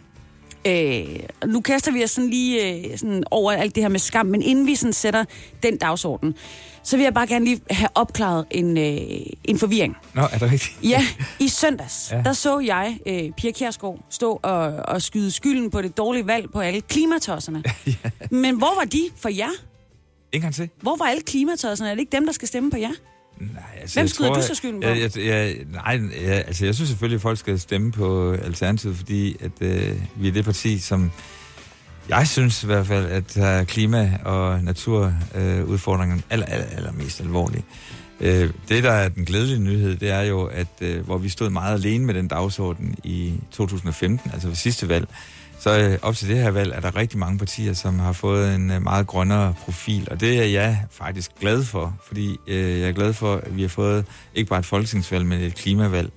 Øh, 0.65 1.19
nu 1.45 1.61
kaster 1.61 1.91
vi 1.91 2.03
os 2.03 2.11
sådan 2.11 2.29
lige 2.29 2.77
øh, 2.91 2.97
sådan 2.97 3.23
over 3.31 3.51
alt 3.51 3.75
det 3.75 3.83
her 3.83 3.89
med 3.89 3.99
skam, 3.99 4.25
men 4.25 4.41
inden 4.41 4.67
vi 4.67 4.75
sådan 4.75 4.93
sætter 4.93 5.25
den 5.63 5.77
dagsorden, 5.77 6.35
så 6.87 6.97
vil 6.97 7.03
jeg 7.03 7.13
bare 7.13 7.27
gerne 7.27 7.45
lige 7.45 7.61
have 7.69 7.89
opklaret 7.95 8.45
en, 8.51 8.77
øh, 8.77 9.19
en 9.43 9.59
forvirring. 9.59 9.95
Nå, 10.13 10.21
er 10.21 10.27
det 10.37 10.41
rigtigt? 10.51 10.77
Ja, 10.83 11.05
i 11.39 11.47
søndags, 11.47 12.09
Ja. 12.11 12.21
der 12.21 12.33
så 12.33 12.59
jeg 12.59 12.97
øh, 13.05 13.31
Pia 13.37 13.51
Kjærsgaard 13.51 14.05
stå 14.09 14.39
og, 14.43 14.59
og 14.65 15.01
skyde 15.01 15.31
skylden 15.31 15.69
på 15.71 15.81
det 15.81 15.97
dårlige 15.97 16.27
valg 16.27 16.51
på 16.53 16.59
alle 16.59 16.81
klimatosserne. 16.81 17.63
ja. 17.87 18.09
Men 18.31 18.57
hvor 18.57 18.75
var 18.79 18.85
de 18.85 19.01
for 19.17 19.29
jer? 19.29 19.49
En 20.31 20.41
gang 20.41 20.55
til. 20.55 20.69
Hvor 20.81 20.95
var 20.95 21.05
alle 21.05 21.21
klimatosserne? 21.21 21.91
Er 21.91 21.95
det 21.95 21.99
ikke 21.99 22.11
dem, 22.11 22.25
der 22.25 22.33
skal 22.33 22.47
stemme 22.47 22.71
på 22.71 22.77
jer? 22.77 22.91
Altså, 23.81 23.99
Hvem 23.99 24.07
skyder 24.07 24.29
tror, 24.29 24.35
du 24.35 24.47
så 24.47 24.55
skylden 24.55 24.81
på? 24.81 24.87
Jeg, 24.87 25.17
jeg, 25.17 25.25
jeg, 25.25 25.55
nej, 25.73 25.99
jeg, 26.21 26.43
altså 26.47 26.65
jeg 26.65 26.75
synes 26.75 26.89
selvfølgelig, 26.89 27.15
at 27.15 27.21
folk 27.21 27.39
skal 27.39 27.59
stemme 27.59 27.91
på 27.91 28.31
Alternativet, 28.33 28.97
fordi 28.97 29.35
at, 29.39 29.51
øh, 29.61 29.95
vi 30.15 30.27
er 30.27 30.31
det 30.31 30.45
parti, 30.45 30.79
som 30.79 31.11
jeg 32.09 32.27
synes 32.27 32.63
i 32.63 32.65
hvert 32.65 32.87
fald, 32.87 33.05
at 33.05 33.37
øh, 33.37 33.65
klima- 33.65 34.17
og 34.25 34.63
naturudfordringen 34.63 36.17
øh, 36.17 36.23
aller, 36.29 36.45
aller, 36.45 36.65
aller 36.65 36.91
mest 36.91 37.21
alvorlige. 37.21 37.63
Øh, 38.19 38.49
det, 38.69 38.83
der 38.83 38.91
er 38.91 39.09
den 39.09 39.25
glædelige 39.25 39.59
nyhed, 39.59 39.95
det 39.95 40.09
er 40.09 40.21
jo, 40.21 40.45
at 40.45 40.67
øh, 40.81 41.05
hvor 41.05 41.17
vi 41.17 41.29
stod 41.29 41.49
meget 41.49 41.73
alene 41.73 42.05
med 42.05 42.13
den 42.13 42.27
dagsorden 42.27 42.95
i 43.03 43.33
2015, 43.51 44.31
altså 44.33 44.47
ved 44.47 44.55
sidste 44.55 44.89
valg, 44.89 45.07
så 45.59 45.79
øh, 45.79 45.97
op 46.01 46.15
til 46.15 46.29
det 46.29 46.37
her 46.37 46.51
valg 46.51 46.71
er 46.75 46.79
der 46.79 46.95
rigtig 46.95 47.19
mange 47.19 47.37
partier, 47.37 47.73
som 47.73 47.99
har 47.99 48.13
fået 48.13 48.55
en 48.55 48.71
øh, 48.71 48.81
meget 48.81 49.07
grønnere 49.07 49.53
profil, 49.65 50.07
og 50.11 50.19
det 50.19 50.39
er 50.39 50.45
jeg 50.45 50.83
faktisk 50.91 51.31
glad 51.39 51.63
for, 51.63 51.97
fordi 52.07 52.37
øh, 52.47 52.79
jeg 52.79 52.89
er 52.89 52.93
glad 52.93 53.13
for, 53.13 53.35
at 53.35 53.55
vi 53.55 53.61
har 53.61 53.69
fået 53.69 54.05
ikke 54.35 54.49
bare 54.49 54.59
et 54.59 54.65
folketingsvalg, 54.65 55.25
men 55.25 55.41
et 55.41 55.55
klimavalg. 55.55 56.11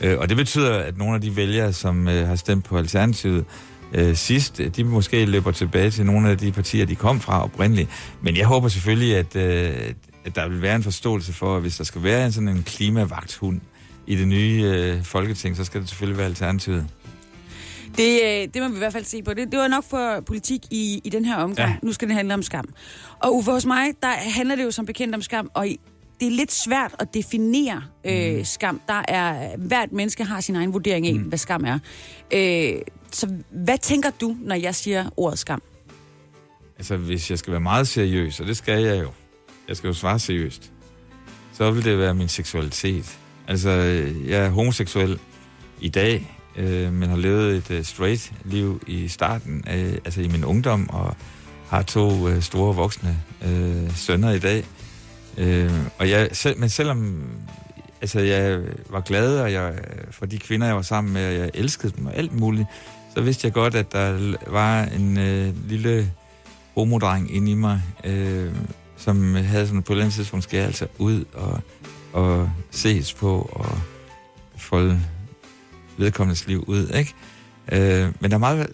Øh, 0.00 0.18
og 0.18 0.28
det 0.28 0.36
betyder, 0.36 0.78
at 0.78 0.96
nogle 0.98 1.14
af 1.14 1.20
de 1.20 1.36
vælgere, 1.36 1.72
som 1.72 2.08
øh, 2.08 2.28
har 2.28 2.36
stemt 2.36 2.64
på 2.64 2.78
Alternativet 2.78 3.44
øh, 3.92 4.16
sidst, 4.16 4.60
de 4.76 4.84
måske 4.84 5.26
løber 5.26 5.50
tilbage 5.50 5.90
til 5.90 6.06
nogle 6.06 6.30
af 6.30 6.38
de 6.38 6.52
partier, 6.52 6.86
de 6.86 6.94
kom 6.94 7.20
fra 7.20 7.44
oprindeligt. 7.44 7.88
Men 8.22 8.36
jeg 8.36 8.46
håber 8.46 8.68
selvfølgelig, 8.68 9.16
at, 9.16 9.36
øh, 9.36 9.94
at 10.24 10.34
der 10.34 10.48
vil 10.48 10.62
være 10.62 10.76
en 10.76 10.82
forståelse 10.82 11.32
for, 11.32 11.56
at 11.56 11.60
hvis 11.62 11.76
der 11.76 11.84
skal 11.84 12.02
være 12.02 12.26
en 12.26 12.32
sådan 12.32 12.48
en 12.48 12.62
klimavagthund 12.62 13.60
i 14.06 14.16
det 14.16 14.28
nye 14.28 14.62
øh, 14.66 15.02
folketing, 15.04 15.56
så 15.56 15.64
skal 15.64 15.80
det 15.80 15.88
selvfølgelig 15.88 16.18
være 16.18 16.26
Alternativet. 16.26 16.86
Det, 17.96 18.20
øh, 18.24 18.48
det 18.54 18.62
må 18.62 18.68
vi 18.68 18.74
i 18.74 18.78
hvert 18.78 18.92
fald 18.92 19.04
se 19.04 19.22
på. 19.22 19.34
Det, 19.34 19.52
det 19.52 19.58
var 19.58 19.68
nok 19.68 19.84
for 19.90 20.20
politik 20.26 20.60
i, 20.70 21.00
i 21.04 21.08
den 21.08 21.24
her 21.24 21.36
omgang. 21.36 21.70
Ja. 21.70 21.76
Nu 21.82 21.92
skal 21.92 22.08
det 22.08 22.16
handle 22.16 22.34
om 22.34 22.42
skam. 22.42 22.64
Og 23.22 23.36
Uffe, 23.36 23.50
hos 23.50 23.66
mig, 23.66 23.88
der 24.02 24.08
handler 24.08 24.56
det 24.56 24.64
jo 24.64 24.70
som 24.70 24.86
bekendt 24.86 25.14
om 25.14 25.22
skam, 25.22 25.50
og 25.54 25.68
i- 25.68 25.80
det 26.20 26.26
er 26.26 26.30
lidt 26.30 26.52
svært 26.52 26.94
at 26.98 27.14
definere 27.14 27.82
øh, 28.04 28.44
skam. 28.44 28.80
Der 28.88 29.02
er, 29.08 29.56
hvert 29.56 29.92
menneske 29.92 30.24
har 30.24 30.40
sin 30.40 30.56
egen 30.56 30.72
vurdering 30.72 31.06
af, 31.06 31.14
mm. 31.14 31.20
hvad 31.20 31.38
skam 31.38 31.64
er. 31.64 31.78
Øh, 32.32 32.80
så 33.12 33.28
hvad 33.50 33.78
tænker 33.78 34.10
du, 34.20 34.36
når 34.40 34.54
jeg 34.54 34.74
siger 34.74 35.10
ordet 35.16 35.38
skam? 35.38 35.62
Altså, 36.78 36.96
hvis 36.96 37.30
jeg 37.30 37.38
skal 37.38 37.50
være 37.50 37.60
meget 37.60 37.88
seriøs, 37.88 38.40
og 38.40 38.46
det 38.46 38.56
skal 38.56 38.82
jeg 38.82 39.02
jo, 39.02 39.10
jeg 39.68 39.76
skal 39.76 39.88
jo 39.88 39.94
svare 39.94 40.18
seriøst, 40.18 40.72
så 41.52 41.70
vil 41.70 41.84
det 41.84 41.98
være 41.98 42.14
min 42.14 42.28
seksualitet. 42.28 43.18
Altså, 43.48 43.70
jeg 44.26 44.44
er 44.44 44.50
homoseksuel 44.50 45.18
i 45.80 45.88
dag, 45.88 46.36
øh, 46.56 46.92
men 46.92 47.08
har 47.08 47.16
levet 47.16 47.56
et 47.56 47.70
øh, 47.70 47.84
straight 47.84 48.32
liv 48.44 48.82
i 48.86 49.08
starten, 49.08 49.64
af, 49.66 49.98
altså 50.04 50.20
i 50.20 50.28
min 50.28 50.44
ungdom, 50.44 50.90
og 50.90 51.16
har 51.68 51.82
to 51.82 52.28
øh, 52.28 52.42
store 52.42 52.74
voksne 52.74 53.16
øh, 53.44 53.96
sønner 53.96 54.30
i 54.30 54.38
dag. 54.38 54.64
Øh, 55.38 55.72
og 55.98 56.10
jeg, 56.10 56.28
selv, 56.32 56.58
men 56.58 56.68
selvom 56.68 57.22
altså, 58.00 58.20
jeg 58.20 58.60
var 58.90 59.00
glad 59.00 59.40
og 59.40 59.52
jeg, 59.52 59.74
for 60.10 60.26
de 60.26 60.38
kvinder, 60.38 60.66
jeg 60.66 60.76
var 60.76 60.82
sammen 60.82 61.12
med, 61.12 61.28
og 61.28 61.34
jeg 61.34 61.50
elskede 61.54 61.92
dem 61.96 62.06
og 62.06 62.16
alt 62.16 62.32
muligt, 62.32 62.66
så 63.14 63.20
vidste 63.20 63.46
jeg 63.46 63.52
godt, 63.52 63.74
at 63.74 63.92
der 63.92 64.34
var 64.46 64.82
en 64.84 65.18
øh, 65.18 65.68
lille 65.68 66.12
homodreng 66.74 67.34
inde 67.36 67.52
i 67.52 67.54
mig, 67.54 67.82
øh, 68.04 68.52
som 68.96 69.34
havde 69.34 69.66
sådan 69.66 69.82
på 69.82 69.92
et 69.92 69.94
eller 69.94 70.04
andet 70.04 70.14
tidspunkt, 70.14 70.44
skal 70.44 70.56
jeg 70.56 70.66
altså 70.66 70.86
ud 70.98 71.24
og, 71.34 71.60
og 72.12 72.50
ses 72.70 73.14
på 73.14 73.50
og 73.52 73.78
folde 74.58 75.00
vedkommendes 75.96 76.46
liv 76.46 76.64
ud, 76.66 76.88
ikke? 76.88 77.14
Øh, 77.72 78.12
men 78.20 78.30
der 78.30 78.36
er 78.36 78.40
meget... 78.40 78.66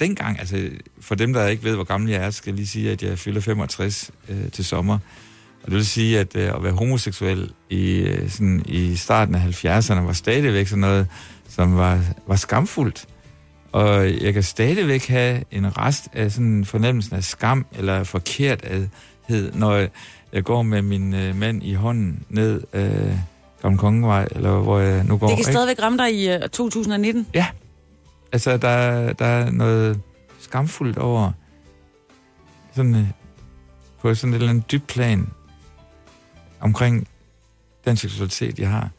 Dengang, 0.00 0.38
altså 0.38 0.70
for 1.00 1.14
dem, 1.14 1.32
der 1.32 1.46
ikke 1.46 1.64
ved, 1.64 1.74
hvor 1.74 1.84
gammel 1.84 2.10
jeg 2.10 2.24
er, 2.24 2.30
skal 2.30 2.50
jeg 2.50 2.56
lige 2.56 2.66
sige, 2.66 2.90
at 2.90 3.02
jeg 3.02 3.18
fylder 3.18 3.40
65 3.40 4.10
øh, 4.28 4.50
til 4.50 4.64
sommer. 4.64 4.98
Og 5.68 5.72
det 5.72 5.76
vil 5.76 5.86
sige, 5.86 6.18
at 6.18 6.36
øh, 6.36 6.54
at 6.54 6.62
være 6.62 6.72
homoseksuel 6.72 7.52
i, 7.70 7.96
øh, 7.96 8.30
sådan, 8.30 8.62
i 8.66 8.96
starten 8.96 9.34
af 9.34 9.64
70'erne 9.64 10.00
var 10.00 10.12
stadigvæk 10.12 10.66
sådan 10.66 10.80
noget, 10.80 11.06
som 11.48 11.76
var, 11.76 12.00
var 12.26 12.36
skamfuldt. 12.36 13.06
Og 13.72 14.22
jeg 14.22 14.34
kan 14.34 14.42
stadigvæk 14.42 15.06
have 15.06 15.42
en 15.50 15.78
rest 15.78 16.08
af 16.12 16.32
sådan 16.32 16.64
fornemmelsen 16.64 17.16
af 17.16 17.24
skam 17.24 17.66
eller 17.78 18.04
forkerthed, 18.04 19.52
når 19.52 19.86
jeg 20.32 20.44
går 20.44 20.62
med 20.62 20.82
min 20.82 21.14
øh, 21.14 21.36
mand 21.36 21.62
i 21.62 21.74
hånden 21.74 22.22
ned 22.28 22.62
øh, 22.72 23.12
Gamle 23.62 23.78
Kongevej, 23.78 24.28
eller 24.30 24.58
hvor 24.58 24.78
jeg 24.78 25.04
nu 25.04 25.16
går. 25.18 25.26
Det 25.26 25.36
kan 25.36 25.40
ikke? 25.40 25.52
stadigvæk 25.52 25.82
ramme 25.82 25.98
dig 25.98 26.14
i 26.14 26.34
uh, 26.34 26.40
2019. 26.40 27.26
Ja. 27.34 27.46
Altså, 28.32 28.56
der, 28.56 29.12
der 29.12 29.26
er 29.26 29.50
noget 29.50 30.00
skamfuldt 30.40 30.98
over 30.98 31.32
sådan, 32.74 32.94
øh, 32.94 33.06
på 34.00 34.14
sådan 34.14 34.34
et 34.34 34.36
eller 34.36 34.50
andet 34.50 34.70
dybt 34.70 34.86
plan 34.86 35.28
omkring 36.60 37.08
den 37.84 37.96
seksualitet, 37.96 38.58
jeg 38.58 38.70
har. 38.70 38.90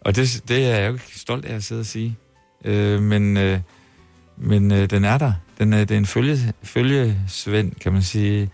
Og 0.00 0.16
det, 0.16 0.42
det 0.48 0.66
er 0.66 0.78
jeg 0.78 0.88
jo 0.88 0.92
ikke 0.92 1.18
stolt 1.18 1.44
af 1.44 1.54
at 1.54 1.64
sidde 1.64 1.80
og 1.80 1.86
sige. 1.86 2.16
Øh, 2.64 3.02
men 3.02 3.36
øh, 3.36 3.60
men 4.36 4.72
øh, 4.72 4.90
den 4.90 5.04
er 5.04 5.18
der. 5.18 5.32
Den 5.58 5.72
er, 5.72 5.84
det 5.84 5.94
er 5.94 5.98
en 5.98 6.06
følge, 6.06 6.52
følgesvend, 6.62 7.72
kan 7.74 7.92
man 7.92 8.02
sige. 8.02 8.50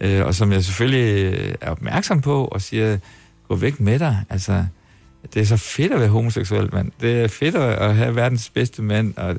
Øh, 0.00 0.26
og 0.26 0.34
som 0.34 0.52
jeg 0.52 0.64
selvfølgelig 0.64 1.34
øh, 1.34 1.54
er 1.60 1.70
opmærksom 1.70 2.20
på 2.20 2.44
og 2.44 2.62
siger, 2.62 2.98
gå 3.48 3.56
væk 3.56 3.80
med 3.80 3.98
dig. 3.98 4.24
Altså, 4.30 4.64
det 5.34 5.42
er 5.42 5.46
så 5.46 5.56
fedt 5.56 5.92
at 5.92 6.00
være 6.00 6.08
homoseksuel, 6.08 6.74
mand. 6.74 6.92
Det 7.00 7.20
er 7.20 7.28
fedt 7.28 7.54
at 7.54 7.96
have 7.96 8.16
verdens 8.16 8.50
bedste 8.50 8.82
mand, 8.82 9.16
og 9.16 9.36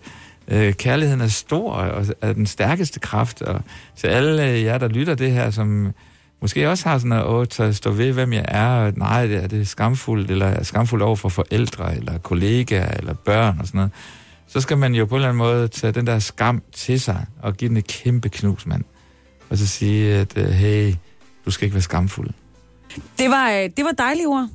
øh, 0.48 0.74
kærligheden 0.74 1.22
er 1.22 1.28
stor 1.28 1.72
og 1.72 2.06
er 2.22 2.34
den 2.34 2.46
stærkeste 2.46 3.00
kraft. 3.00 3.42
Og 3.42 3.62
til 3.96 4.08
alle 4.08 4.44
jer, 4.44 4.78
der 4.78 4.88
lytter 4.88 5.16
det 5.16 5.32
her, 5.32 5.52
som 5.52 5.94
måske 6.42 6.70
også 6.70 6.90
har 6.90 6.98
sådan 6.98 7.10
noget, 7.10 7.26
åh, 7.26 7.46
tør 7.46 7.72
stå 7.72 7.92
ved, 7.92 8.12
hvem 8.12 8.34
jeg 8.34 8.46
er, 8.48 8.68
og 8.68 8.94
nej, 8.96 9.26
det 9.26 9.44
er 9.44 9.48
det 9.48 9.68
skamfuldt, 9.68 10.32
eller 10.32 10.46
er 10.46 10.64
skamfuldt 10.64 11.04
over 11.04 11.16
for 11.16 11.30
forældre, 11.30 11.96
eller 11.96 12.18
kollegaer, 12.18 12.98
eller 12.98 13.14
børn 13.14 13.58
og 13.60 13.68
sådan 13.68 13.78
noget, 13.78 13.92
så 14.48 14.62
skal 14.62 14.78
man 14.78 14.96
jo 14.96 15.06
på 15.06 15.16
en 15.16 15.18
eller 15.18 15.30
anden 15.30 15.38
måde 15.38 15.68
tage 15.68 15.94
den 15.94 16.08
der 16.08 16.20
skam 16.20 16.62
til 16.74 17.02
sig, 17.02 17.26
og 17.42 17.58
give 17.58 17.70
den 17.70 17.78
et 17.78 17.88
kæmpe 17.88 18.30
knus, 18.30 18.66
mand. 18.66 18.84
Og 19.50 19.58
så 19.58 19.68
sige, 19.68 20.14
at 20.14 20.38
øh, 20.38 20.46
hey, 20.46 20.94
du 21.46 21.52
skal 21.52 21.66
ikke 21.66 21.76
være 21.76 21.82
skamfuld. 21.82 22.30
Det 23.20 23.30
var, 23.30 23.52
øh, 23.52 23.70
det 23.78 23.86
var 23.86 23.92
dejlige 23.92 24.28
ord. 24.28 24.48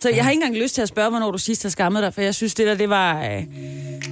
Så 0.00 0.10
jeg 0.10 0.24
har 0.24 0.30
ikke 0.30 0.42
engang 0.44 0.62
lyst 0.62 0.74
til 0.74 0.82
at 0.82 0.88
spørge, 0.88 1.10
hvornår 1.10 1.30
du 1.30 1.38
sidst 1.38 1.62
har 1.62 1.70
skammet 1.70 2.02
dig, 2.02 2.14
for 2.14 2.20
jeg 2.20 2.34
synes, 2.34 2.54
det 2.54 2.66
der, 2.66 2.74
det 2.74 2.88
var, 2.88 3.22
øh, 3.22 3.42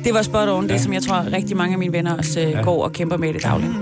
det 0.05 0.15
var 0.15 0.23
spot 0.23 0.49
on, 0.49 0.69
det 0.69 0.81
som 0.81 0.93
jeg 0.93 1.03
tror, 1.03 1.33
rigtig 1.33 1.57
mange 1.57 1.73
af 1.73 1.79
mine 1.79 1.93
venner 1.93 2.17
også 2.17 2.41
øh, 2.41 2.65
går 2.65 2.85
og 2.85 2.93
kæmper 2.93 3.17
med 3.17 3.31
i 3.31 3.33
det 3.33 3.43
daglige. 3.43 3.75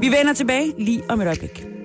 Vi 0.00 0.06
vender 0.06 0.32
tilbage 0.32 0.72
lige 0.78 1.02
om 1.08 1.20
et 1.20 1.26
øjeblik. 1.26 1.77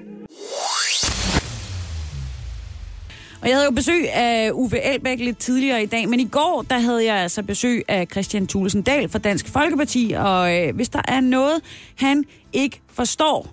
Og 3.44 3.50
jeg 3.50 3.58
havde 3.58 3.66
jo 3.66 3.72
besøg 3.72 4.14
af 4.14 4.52
Uffe 4.54 4.82
Elbæk 4.82 5.20
lidt 5.20 5.38
tidligere 5.38 5.84
i 5.84 5.86
dag, 5.86 6.10
men 6.10 6.20
i 6.20 6.28
går, 6.28 6.66
der 6.70 6.80
havde 6.80 7.06
jeg 7.06 7.16
altså 7.16 7.44
besøg 7.44 7.84
af 7.88 8.08
Christian 8.12 8.48
Thulesen 8.48 8.82
Dahl 8.82 9.10
fra 9.10 9.20
Dansk 9.20 9.48
Folkeparti, 9.48 10.14
og 10.18 10.58
øh, 10.58 10.76
hvis 10.76 10.90
der 10.90 11.02
er 11.08 11.22
noget, 11.22 11.62
han 11.96 12.24
ikke 12.54 12.82
forstår, 12.94 13.48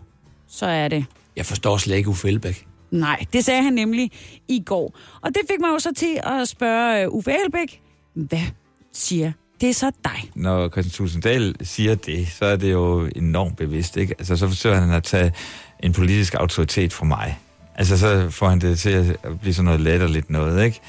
så 0.48 0.66
er 0.66 0.88
det 0.88 1.04
Jeg 1.36 1.46
forstår 1.46 1.76
slet 1.76 1.96
ikke 1.96 2.08
Uffe 2.08 2.28
Elbæk. 2.28 2.66
Nej, 2.90 3.24
det 3.32 3.44
sagde 3.44 3.62
han 3.62 3.72
nemlig 3.72 4.10
i 4.48 4.62
går. 4.66 4.98
Og 5.20 5.28
det 5.28 5.42
fik 5.50 5.60
mig 5.60 5.68
jo 5.68 5.78
så 5.78 5.92
til 5.96 6.20
at 6.22 6.48
spørge 6.48 7.02
øh, 7.02 7.08
Uffe 7.08 7.30
Elbæk, 7.44 7.80
hvad 8.14 8.46
siger 8.92 9.32
det 9.60 9.68
er 9.68 9.74
så 9.74 9.90
dig? 10.04 10.30
Når 10.34 10.68
Christian 10.68 10.92
Thulesen 10.92 11.20
Dahl 11.20 11.56
siger 11.62 11.94
det, 11.94 12.28
så 12.28 12.44
er 12.44 12.56
det 12.56 12.72
jo 12.72 13.08
enormt 13.16 13.56
bevidst, 13.56 13.96
ikke? 13.96 14.14
Altså, 14.18 14.36
så 14.36 14.48
forsøger 14.48 14.76
han 14.76 14.90
at 14.90 15.04
tage 15.04 15.32
en 15.82 15.92
politisk 15.92 16.34
autoritet 16.34 16.92
fra 16.92 17.04
mig. 17.04 17.38
Altså, 17.80 17.98
så 17.98 18.30
får 18.30 18.48
han 18.48 18.60
det 18.60 18.78
til 18.78 18.90
at 19.22 19.40
blive 19.40 19.54
sådan 19.54 19.64
noget 19.64 19.80
latterligt 19.80 20.30
noget, 20.30 20.64
ikke? 20.64 20.80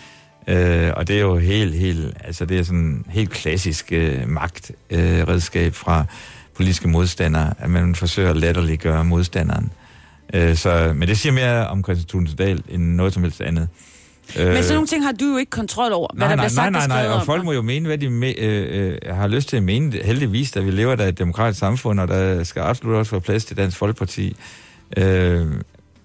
Øh, 0.47 0.93
og 0.95 1.07
det 1.07 1.15
er 1.15 1.19
jo 1.21 1.37
helt, 1.37 1.75
helt, 1.75 2.17
altså 2.23 2.45
det 2.45 2.59
er 2.59 2.63
sådan 2.63 3.05
helt 3.09 3.29
klassisk 3.29 3.91
øh, 3.91 4.29
magtredskab 4.29 4.75
øh, 4.89 5.27
redskab 5.27 5.75
fra 5.75 6.05
politiske 6.55 6.87
modstandere, 6.87 7.53
at 7.59 7.69
man 7.69 7.95
forsøger 7.95 8.29
at 8.29 8.37
latterliggøre 8.37 9.05
modstanderen. 9.05 9.71
Øh, 10.33 10.55
så, 10.55 10.93
men 10.95 11.07
det 11.07 11.17
siger 11.17 11.33
mere 11.33 11.67
om 11.67 11.83
Christian 11.83 12.07
Thulesen 12.07 12.37
Dahl 12.37 12.63
end 12.69 12.83
noget 12.83 13.13
som 13.13 13.23
helst 13.23 13.41
andet. 13.41 13.67
Men 14.37 14.63
sådan 14.63 14.73
nogle 14.73 14.87
ting 14.87 15.03
har 15.05 15.11
du 15.11 15.25
jo 15.25 15.37
ikke 15.37 15.49
kontrol 15.49 15.91
over, 15.91 16.07
hvad 16.13 16.27
Øh. 16.27 16.29
nej, 16.29 16.29
der 16.29 16.35
nej, 16.35 16.45
bliver 16.45 16.49
sagt 16.49 16.71
nej, 16.71 16.87
nej, 16.87 16.97
og 16.97 17.03
nej, 17.03 17.13
og 17.13 17.19
om 17.19 17.25
folk 17.25 17.43
må 17.43 17.51
jo 17.51 17.61
mene, 17.61 17.87
hvad 17.87 17.97
de 17.97 18.09
me, 18.09 18.39
øh, 18.39 18.91
øh, 19.03 19.15
har 19.15 19.27
lyst 19.27 19.49
til 19.49 19.57
at 19.57 19.63
mene. 19.63 19.97
Heldigvis, 20.03 20.51
da 20.51 20.59
vi 20.59 20.71
lever 20.71 20.95
der 20.95 21.05
i 21.05 21.09
et 21.09 21.17
demokratisk 21.17 21.59
samfund, 21.59 21.99
og 21.99 22.07
der 22.07 22.43
skal 22.43 22.61
absolut 22.61 22.95
også 22.95 23.11
være 23.11 23.21
plads 23.21 23.45
til 23.45 23.57
Dansk 23.57 23.77
Folkeparti. 23.77 24.35
Øh, 24.97 25.47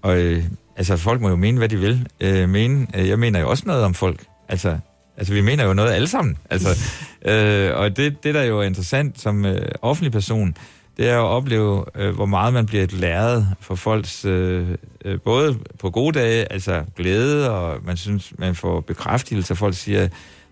og 0.01 0.17
øh, 0.17 0.43
altså, 0.77 0.97
folk 0.97 1.21
må 1.21 1.29
jo 1.29 1.35
mene, 1.35 1.57
hvad 1.57 1.69
de 1.69 1.77
vil 1.77 2.07
øh, 2.19 2.49
mene. 2.49 2.87
Øh, 2.95 3.09
Jeg 3.09 3.19
mener 3.19 3.39
jo 3.39 3.49
også 3.49 3.63
noget 3.65 3.83
om 3.83 3.93
folk. 3.93 4.25
Altså, 4.49 4.79
altså 5.17 5.33
vi 5.33 5.41
mener 5.41 5.65
jo 5.65 5.73
noget 5.73 5.91
alle 5.91 6.07
sammen. 6.07 6.37
Altså, 6.49 6.69
øh, 7.31 7.71
og 7.75 7.97
det, 7.97 8.23
det, 8.23 8.35
der 8.35 8.43
jo 8.43 8.59
er 8.59 8.63
interessant 8.63 9.21
som 9.21 9.45
øh, 9.45 9.67
offentlig 9.81 10.11
person, 10.11 10.55
det 10.97 11.09
er 11.09 11.17
at 11.17 11.25
opleve, 11.25 11.85
øh, 11.95 12.15
hvor 12.15 12.25
meget 12.25 12.53
man 12.53 12.65
bliver 12.65 12.83
et 12.83 12.93
læret 12.93 13.55
for 13.61 13.75
folks, 13.75 14.25
øh, 14.25 14.67
øh, 15.05 15.19
både 15.21 15.57
på 15.79 15.89
gode 15.89 16.19
dage, 16.19 16.51
altså 16.51 16.83
glæde, 16.95 17.51
og 17.51 17.79
man 17.85 17.97
synes, 17.97 18.33
man 18.37 18.55
får 18.55 18.81
bekræftelse, 18.81 19.55
folk 19.55 19.75
siger, 19.75 20.07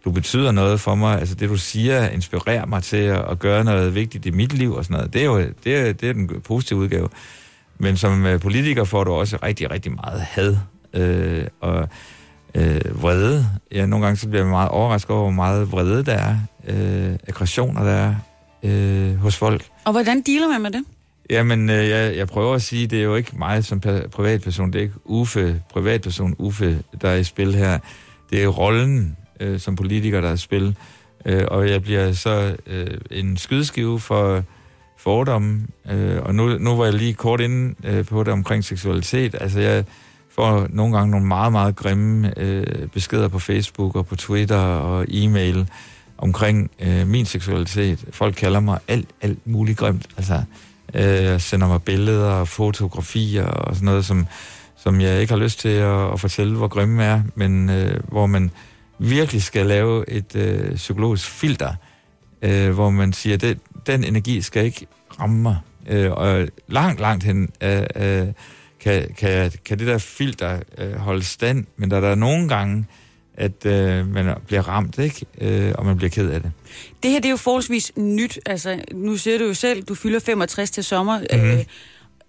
du 0.05 0.11
betyder 0.11 0.51
noget 0.51 0.80
for 0.80 0.95
mig, 0.95 1.19
altså 1.19 1.36
det 1.36 1.49
du 1.49 1.57
siger, 1.57 2.09
inspirerer 2.09 2.65
mig 2.65 2.84
til 2.84 2.97
at, 2.97 3.26
at 3.30 3.39
gøre 3.39 3.63
noget 3.63 3.95
vigtigt 3.95 4.26
i 4.26 4.32
mit 4.32 4.53
liv 4.53 4.73
og 4.73 4.84
sådan 4.84 4.97
noget. 4.97 5.13
Det 5.13 5.21
er 5.21 5.26
jo 5.26 5.39
det 5.63 5.76
er, 5.76 5.93
det 5.93 6.09
er 6.09 6.13
den 6.13 6.41
positive 6.41 6.80
udgave. 6.80 7.09
Men 7.78 7.97
som 7.97 8.26
øh, 8.26 8.39
politiker 8.39 8.84
får 8.84 9.03
du 9.03 9.11
også 9.11 9.38
rigtig, 9.43 9.71
rigtig 9.71 9.91
meget 9.91 10.21
had 10.21 10.57
øh, 10.93 11.47
og 11.61 11.89
øh, 12.55 13.01
vrede. 13.01 13.49
Ja, 13.71 13.86
nogle 13.86 14.05
gange 14.05 14.17
så 14.17 14.28
bliver 14.28 14.43
jeg 14.43 14.49
meget 14.49 14.69
overrasket 14.69 15.11
over, 15.11 15.21
hvor 15.21 15.32
meget 15.32 15.71
vrede 15.71 16.05
der 16.05 16.13
er, 16.13 16.38
øh, 16.67 17.15
aggressioner 17.28 17.84
der 17.84 17.91
er 17.91 18.15
øh, 18.63 19.15
hos 19.15 19.38
folk. 19.38 19.65
Og 19.86 19.91
hvordan 19.91 20.21
dealer 20.21 20.47
man 20.47 20.61
med 20.61 20.71
det? 20.71 20.84
Jamen, 21.30 21.69
øh, 21.69 21.89
jeg, 21.89 22.17
jeg 22.17 22.28
prøver 22.28 22.55
at 22.55 22.61
sige, 22.61 22.88
det 22.88 22.99
er 22.99 23.03
jo 23.03 23.15
ikke 23.15 23.32
mig 23.38 23.63
som 23.63 23.80
privatperson, 24.11 24.73
det 24.73 24.80
er 24.80 24.84
ikke 24.84 24.95
Uffe, 25.05 25.61
privatperson 25.69 26.36
Uffe, 26.38 26.84
der 27.01 27.09
er 27.09 27.15
i 27.15 27.23
spil 27.23 27.55
her. 27.55 27.80
Det 28.30 28.43
er 28.43 28.47
rollen 28.47 29.17
øh, 29.39 29.59
som 29.59 29.76
politiker, 29.76 30.21
der 30.21 30.30
er 30.30 30.34
i 30.34 30.38
spil. 30.38 30.76
Øh, 31.26 31.43
og 31.47 31.69
jeg 31.69 31.84
bliver 31.84 32.11
så 32.13 32.55
øh, 32.67 32.97
en 33.11 33.38
skydeskive 33.38 33.99
for 33.99 34.43
fordomme. 34.97 35.67
Øh, 35.91 36.21
og 36.21 36.35
nu, 36.35 36.57
nu 36.57 36.75
var 36.75 36.85
jeg 36.85 36.93
lige 36.93 37.13
kort 37.13 37.39
inde 37.39 37.75
øh, 37.83 38.05
på 38.05 38.23
det 38.23 38.33
omkring 38.33 38.63
seksualitet. 38.63 39.35
Altså, 39.41 39.59
jeg 39.59 39.83
får 40.35 40.67
nogle 40.69 40.97
gange 40.97 41.11
nogle 41.11 41.25
meget, 41.25 41.51
meget 41.51 41.75
grimme 41.75 42.39
øh, 42.39 42.87
beskeder 42.87 43.27
på 43.27 43.39
Facebook 43.39 43.95
og 43.95 44.05
på 44.05 44.15
Twitter 44.15 44.57
og 44.57 45.05
e-mail 45.07 45.69
omkring 46.17 46.71
øh, 46.79 47.07
min 47.07 47.25
seksualitet. 47.25 48.05
Folk 48.11 48.35
kalder 48.35 48.59
mig 48.59 48.79
alt, 48.87 49.09
alt 49.21 49.47
muligt 49.47 49.77
grimt. 49.77 50.07
Altså, 50.17 50.43
øh, 50.93 51.39
sender 51.39 51.67
mig 51.67 51.83
billeder 51.83 52.31
og 52.31 52.47
fotografier 52.47 53.45
og 53.45 53.75
sådan 53.75 53.85
noget, 53.85 54.05
som, 54.05 54.27
som 54.77 55.01
jeg 55.01 55.21
ikke 55.21 55.33
har 55.33 55.39
lyst 55.39 55.59
til 55.59 55.69
at, 55.69 56.13
at 56.13 56.19
fortælle, 56.19 56.57
hvor 56.57 56.67
grimme 56.67 57.03
er, 57.03 57.21
men 57.35 57.69
øh, 57.69 57.99
hvor 58.07 58.25
man 58.25 58.51
virkelig 58.99 59.43
skal 59.43 59.65
lave 59.65 60.09
et 60.09 60.35
øh, 60.35 60.75
psykologisk 60.75 61.29
filter, 61.29 61.73
øh, 62.41 62.73
hvor 62.73 62.89
man 62.89 63.13
siger, 63.13 63.37
det, 63.37 63.59
den 63.88 64.03
energi 64.03 64.41
skal 64.41 64.65
ikke 64.65 64.88
ramme 65.19 65.41
mig. 65.41 65.57
Øh, 65.88 66.11
og 66.11 66.47
langt, 66.67 67.01
langt 67.01 67.23
hen 67.23 67.49
øh, 67.63 67.83
øh, 67.95 68.27
kan, 68.79 69.13
kan, 69.17 69.51
kan 69.65 69.79
det 69.79 69.88
der 69.88 69.97
filter 69.97 70.59
øh, 70.77 70.93
holde 70.93 71.23
stand, 71.23 71.65
men 71.77 71.91
der 71.91 71.97
er 71.97 72.01
der 72.01 72.15
nogle 72.15 72.49
gange, 72.49 72.86
at 73.38 73.65
øh, 73.65 74.07
man 74.07 74.36
bliver 74.47 74.61
ramt, 74.61 74.99
ikke? 74.99 75.25
Øh, 75.41 75.73
og 75.77 75.86
man 75.86 75.97
bliver 75.97 76.09
ked 76.09 76.29
af 76.29 76.41
det. 76.41 76.51
Det 77.03 77.11
her 77.11 77.19
det 77.19 77.25
er 77.25 77.31
jo 77.31 77.38
forholdsvis 77.38 77.91
nyt. 77.97 78.39
Altså, 78.45 78.79
nu 78.93 79.17
siger 79.17 79.38
du 79.38 79.45
jo 79.45 79.53
selv, 79.53 79.83
du 79.83 79.95
fylder 79.95 80.19
65 80.19 80.71
til 80.71 80.83
sommer. 80.83 81.19
Mhm. 81.19 81.43
Mm. 81.43 81.49
Øh, 81.49 81.63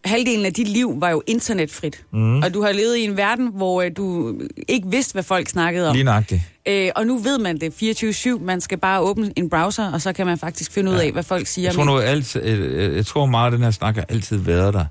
halvdelen 0.06 0.46
af 0.46 0.52
dit 0.52 0.68
liv 0.68 1.00
var 1.00 1.10
jo 1.10 1.22
internetfrit. 1.26 2.04
Mhm. 2.12 2.42
Og 2.42 2.54
du 2.54 2.62
har 2.62 2.72
levet 2.72 2.96
i 2.96 3.04
en 3.04 3.16
verden, 3.16 3.50
hvor 3.54 3.82
øh, 3.82 3.90
du 3.96 4.34
ikke 4.68 4.88
vidste, 4.90 5.12
hvad 5.12 5.22
folk 5.22 5.48
snakkede 5.48 5.88
om. 5.88 5.94
Lige 5.94 6.04
nøjagtigt. 6.04 6.42
Øh, 6.68 6.90
og 6.96 7.06
nu 7.06 7.18
ved 7.18 7.38
man 7.38 7.60
det 7.60 7.72
24-7. 7.82 8.44
Man 8.44 8.60
skal 8.60 8.78
bare 8.78 9.00
åbne 9.00 9.32
en 9.36 9.50
browser, 9.50 9.92
og 9.92 10.00
så 10.00 10.12
kan 10.12 10.26
man 10.26 10.38
faktisk 10.38 10.72
finde 10.72 10.90
ud 10.90 10.96
af, 10.96 11.12
hvad 11.12 11.22
folk 11.22 11.46
siger. 11.46 11.68
Jeg 11.68 11.74
tror, 11.74 11.84
nu, 11.84 11.98
alt, 11.98 12.36
øh, 12.36 12.96
jeg 12.96 13.06
tror 13.06 13.26
meget, 13.26 13.46
at 13.46 13.52
den 13.52 13.62
her 13.62 13.70
snak 13.70 13.94
har 13.94 14.04
altid 14.08 14.36
været 14.36 14.74
der. 14.74 14.84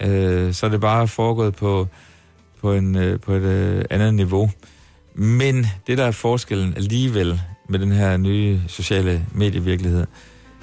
Øh, 0.00 0.54
så 0.54 0.66
er 0.66 0.70
det 0.70 0.80
bare 0.80 1.08
foregået 1.08 1.54
på, 1.54 1.88
på, 2.60 2.72
en, 2.72 2.96
øh, 2.96 3.20
på 3.20 3.32
et 3.32 3.42
øh, 3.42 3.84
andet 3.90 4.14
niveau. 4.14 4.50
Men 5.14 5.66
det, 5.86 5.98
der 5.98 6.04
er 6.04 6.10
forskellen 6.10 6.74
alligevel 6.76 7.40
med 7.68 7.78
den 7.78 7.92
her 7.92 8.16
nye 8.16 8.60
sociale 8.68 9.26
medievirkelighed, 9.34 10.06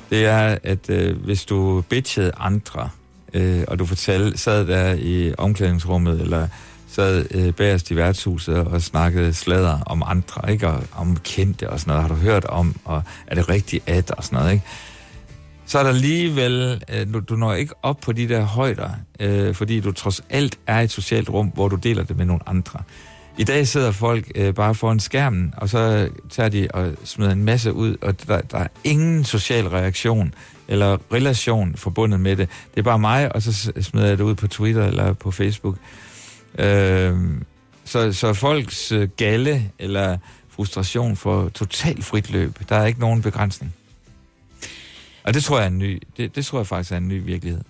det 0.10 0.26
er, 0.26 0.58
at 0.64 0.90
øh, 0.90 1.18
hvis 1.24 1.46
du 1.46 1.84
bitchede 1.90 2.32
andre, 2.38 2.90
øh, 3.36 3.64
og 3.68 3.80
du 3.80 3.86
fortalte, 3.86 4.38
sad 4.38 4.68
der 4.68 4.94
i 4.94 5.34
omklædningsrummet, 5.38 6.22
eller 6.22 6.48
sad 6.88 7.26
øh, 7.32 7.54
bagerst 7.54 7.92
i 7.92 7.96
værtshuset 7.96 8.58
og 8.58 8.82
snakkede 8.82 9.34
sladder 9.34 9.80
om 9.86 10.04
andre, 10.06 10.52
ikke? 10.52 10.68
Og 10.68 10.84
om 10.96 11.18
kendte 11.24 11.70
og 11.70 11.80
sådan 11.80 11.92
noget, 11.92 12.02
har 12.02 12.10
du 12.10 12.16
hørt 12.16 12.46
om, 12.46 12.76
og 12.86 13.04
er 13.28 13.36
det 13.36 13.50
rigtigt 13.50 13.84
at, 13.90 14.12
og 14.12 14.24
sådan 14.24 14.40
noget, 14.40 14.54
ikke? 14.54 14.66
så 15.66 15.80
er 15.80 15.84
der 15.84 15.90
alligevel, 15.90 16.84
øh, 16.94 17.14
du, 17.14 17.20
du 17.20 17.36
når 17.36 17.54
ikke 17.54 17.74
op 17.84 18.00
på 18.00 18.12
de 18.12 18.30
der 18.30 18.42
højder, 18.42 18.90
øh, 19.20 19.56
fordi 19.56 19.80
du 19.80 19.92
trods 19.92 20.22
alt 20.30 20.60
er 20.68 20.80
i 20.80 20.84
et 20.84 20.92
socialt 20.92 21.30
rum, 21.30 21.48
hvor 21.48 21.68
du 21.68 21.76
deler 21.76 22.04
det 22.04 22.18
med 22.18 22.26
nogle 22.26 22.50
andre. 22.50 22.80
I 23.38 23.44
dag 23.44 23.68
sidder 23.68 23.92
folk 23.92 24.32
øh, 24.36 24.54
bare 24.54 24.76
foran 24.76 25.00
skærmen, 25.00 25.54
og 25.58 25.70
så 25.70 26.10
tager 26.30 26.50
de 26.50 26.68
og 26.74 26.94
smider 27.04 27.32
en 27.32 27.44
masse 27.44 27.74
ud, 27.74 27.98
og 28.02 28.28
der, 28.28 28.42
der 28.42 28.58
er 28.58 28.68
ingen 28.84 29.24
social 29.24 29.68
reaktion 29.68 30.34
eller 30.68 30.98
relation 31.14 31.76
forbundet 31.76 32.20
med 32.20 32.36
det. 32.36 32.50
Det 32.72 32.80
er 32.80 32.84
bare 32.84 33.00
mig, 33.00 33.36
og 33.36 33.42
så 33.42 33.72
smider 33.82 34.08
jeg 34.08 34.18
det 34.18 34.24
ud 34.24 34.36
på 34.36 34.48
Twitter 34.48 34.86
eller 34.86 35.14
på 35.14 35.32
Facebook. 35.32 35.76
Øh, 36.60 37.18
så, 37.86 38.14
så 38.14 38.34
folks 38.34 38.92
øh, 38.92 39.10
galle, 39.18 39.72
eller 39.80 40.18
frustration 40.50 41.16
for 41.16 41.50
totalt 41.50 42.06
frit 42.06 42.32
løb. 42.32 42.60
Der 42.70 42.76
er 42.76 42.86
ikke 42.86 43.00
nogen 43.00 43.22
begrænsning. 43.22 43.74
Og 45.24 45.34
det 45.34 45.44
tror 45.44 45.58
jeg 45.58 45.66
er 45.66 45.70
en 45.70 45.78
ny, 45.78 46.02
det, 46.18 46.36
det 46.36 46.46
tror 46.46 46.60
jeg 46.60 46.68
faktisk 46.68 46.92
er 46.92 46.98
en 46.98 47.08
ny 47.08 47.26
virkelighed. 47.26 47.62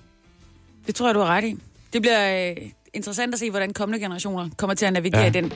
Det 0.88 0.95
tror 0.95 1.07
jeg, 1.07 1.16
du 1.16 1.20
har 1.20 1.28
ret 1.28 1.43
i. 1.43 1.57
Det 1.93 2.01
bliver 2.01 2.49
øh, 2.49 2.57
interessant 2.96 3.34
at 3.34 3.39
se, 3.39 3.50
hvordan 3.50 3.74
kommende 3.74 4.00
generationer 4.04 4.50
kommer 4.58 4.74
til 4.74 4.86
at 4.86 4.93
navigere 4.93 5.20
Ja. 5.20 5.26
ja. 5.26 5.30
den. 5.41 5.52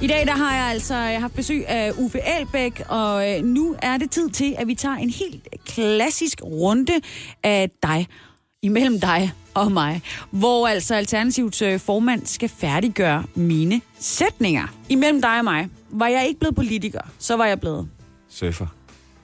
I 0.00 0.06
dag 0.06 0.26
der 0.26 0.32
har 0.36 0.56
jeg 0.56 0.64
altså 0.64 0.94
jeg 0.94 1.20
haft 1.20 1.34
besøg 1.34 1.68
af 1.68 1.92
Uffe 1.98 2.20
Elbæk, 2.40 2.82
og 2.88 3.30
øh, 3.30 3.44
nu 3.44 3.76
er 3.82 3.96
det 3.96 4.10
tid 4.10 4.30
til, 4.30 4.54
at 4.58 4.66
vi 4.68 4.74
tager 4.74 4.94
en 4.94 5.10
helt 5.10 5.48
klassisk 5.66 6.40
runde 6.44 6.92
af 7.42 7.70
dig, 7.82 8.06
imellem 8.62 9.00
dig 9.00 9.32
og 9.54 9.72
mig, 9.72 10.02
hvor 10.30 10.68
altså 10.68 10.94
Alternativets 10.94 11.62
øh, 11.62 11.80
formand 11.80 12.26
skal 12.26 12.48
færdiggøre 12.48 13.24
mine 13.34 13.80
sætninger. 14.00 14.66
Imellem 14.88 15.20
dig 15.22 15.38
og 15.38 15.44
mig 15.44 15.68
var 15.90 16.08
jeg 16.08 16.26
ikke 16.28 16.40
blevet 16.40 16.56
politiker, 16.56 17.00
så 17.18 17.36
var 17.36 17.46
jeg 17.46 17.60
blevet. 17.60 17.88
Surfer. 18.30 18.66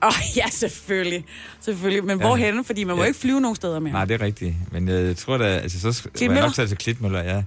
Åh, 0.05 0.07
oh, 0.07 0.13
ja, 0.37 0.49
selvfølgelig. 0.49 1.25
Selvfølgelig. 1.61 2.03
Men 2.05 2.19
Ja. 2.19 2.25
hvorhen? 2.27 2.65
Fordi 2.65 2.83
man 2.83 2.95
må 2.95 3.01
Ja. 3.01 3.07
ikke 3.07 3.19
flyve 3.19 3.41
nogen 3.41 3.55
steder 3.55 3.79
mere. 3.79 3.93
Nej, 3.93 4.05
det 4.05 4.21
er 4.21 4.25
rigtigt. 4.25 4.55
Men 4.71 4.87
jeg 4.87 5.17
tror 5.17 5.37
da, 5.37 5.45
altså 5.45 5.79
så 5.93 6.09
var 6.27 6.33
jeg 6.33 6.41
nok 6.41 6.53
taget 6.53 6.69
til 6.69 6.77
Klitmøller, 6.77 7.23
ja. 7.23 7.43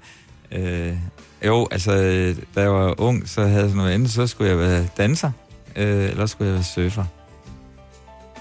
Øh, 0.58 0.96
jo, 1.46 1.68
altså, 1.70 1.92
da 2.54 2.60
jeg 2.60 2.72
var 2.72 3.00
ung, 3.00 3.28
så 3.28 3.40
havde 3.40 3.54
jeg 3.54 3.62
sådan 3.62 3.76
noget 3.76 3.92
andet, 3.92 4.10
så 4.10 4.26
skulle 4.26 4.50
jeg 4.50 4.58
være 4.58 4.88
danser, 4.96 5.30
øh, 5.76 6.04
eller 6.10 6.26
skulle 6.26 6.48
jeg 6.48 6.54
være 6.54 6.64
surfer. 6.64 7.04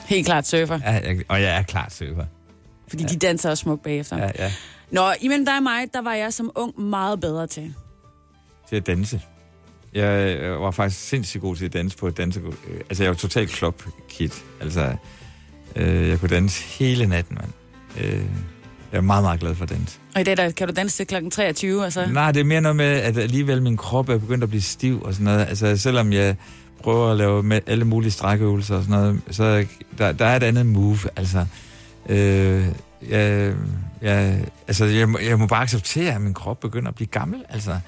Helt 0.05 0.25
klart 0.25 0.47
surfer. 0.47 0.79
Ja, 0.83 0.91
jeg, 0.91 1.19
og 1.27 1.41
jeg 1.41 1.57
er 1.57 1.61
klart 1.63 1.93
surfer. 1.93 2.25
Fordi 2.87 3.03
de 3.03 3.17
danser 3.17 3.49
også 3.49 3.61
smukt 3.61 3.83
bagefter. 3.83 4.17
Ja, 4.17 4.29
ja. 4.39 4.51
Nå, 4.91 5.11
imellem 5.21 5.45
dig 5.45 5.57
og 5.57 5.63
mig, 5.63 5.85
der 5.93 6.01
var 6.01 6.13
jeg 6.13 6.33
som 6.33 6.51
ung 6.55 6.79
meget 6.81 7.19
bedre 7.19 7.47
til. 7.47 7.73
Til 8.69 8.75
at 8.75 8.87
danse. 8.87 9.21
Jeg 9.93 10.37
var 10.59 10.71
faktisk 10.71 11.07
sindssygt 11.07 11.41
god 11.41 11.55
til 11.55 11.65
at 11.65 11.73
danse 11.73 11.97
på 11.97 12.07
et 12.07 12.17
danse... 12.17 12.41
Altså, 12.89 13.03
jeg 13.03 13.09
var 13.09 13.15
totalt 13.15 13.49
klop-kid. 13.49 14.29
Altså, 14.61 14.95
øh, 15.75 16.07
jeg 16.09 16.19
kunne 16.19 16.29
danse 16.29 16.63
hele 16.63 17.05
natten, 17.07 17.37
mand. 17.41 17.51
Øh, 18.05 18.21
jeg 18.91 18.97
er 18.97 19.01
meget, 19.01 19.23
meget 19.23 19.39
glad 19.39 19.55
for 19.55 19.63
at 19.63 19.69
danse. 19.69 19.99
Og 20.15 20.21
i 20.21 20.23
dag 20.23 20.37
der, 20.37 20.51
kan 20.51 20.67
du 20.67 20.73
danse 20.73 20.97
til 20.97 21.07
kl. 21.07 21.29
23, 21.29 21.83
altså. 21.83 22.05
Nej, 22.11 22.31
det 22.31 22.39
er 22.39 22.43
mere 22.43 22.61
noget 22.61 22.75
med, 22.75 22.85
at 22.85 23.17
alligevel 23.17 23.61
min 23.61 23.77
krop 23.77 24.09
er 24.09 24.17
begyndt 24.17 24.43
at 24.43 24.49
blive 24.49 24.61
stiv 24.61 25.01
og 25.01 25.13
sådan 25.13 25.23
noget. 25.23 25.45
Altså, 25.45 25.77
selvom 25.77 26.13
jeg 26.13 26.35
prøver 26.83 27.11
at 27.11 27.17
lave 27.17 27.43
med 27.43 27.61
alle 27.67 27.85
mulige 27.85 28.11
strækøvelser 28.11 28.75
og 28.75 28.83
sådan 28.83 28.99
noget, 28.99 29.21
så 29.31 29.65
der, 29.97 30.11
der 30.11 30.25
er 30.25 30.35
et 30.35 30.43
andet 30.43 30.65
move, 30.65 30.97
altså. 31.15 31.45
Øh, 32.09 32.65
jeg, 33.09 33.53
jeg, 34.01 34.41
altså, 34.67 34.85
jeg, 34.85 35.09
må- 35.09 35.19
jeg 35.19 35.39
må 35.39 35.47
bare 35.47 35.61
acceptere, 35.61 36.13
at 36.15 36.21
min 36.21 36.33
krop 36.33 36.59
begynder 36.59 36.89
at 36.89 36.95
blive 36.95 37.07
gammel, 37.07 37.43
altså. 37.49 37.79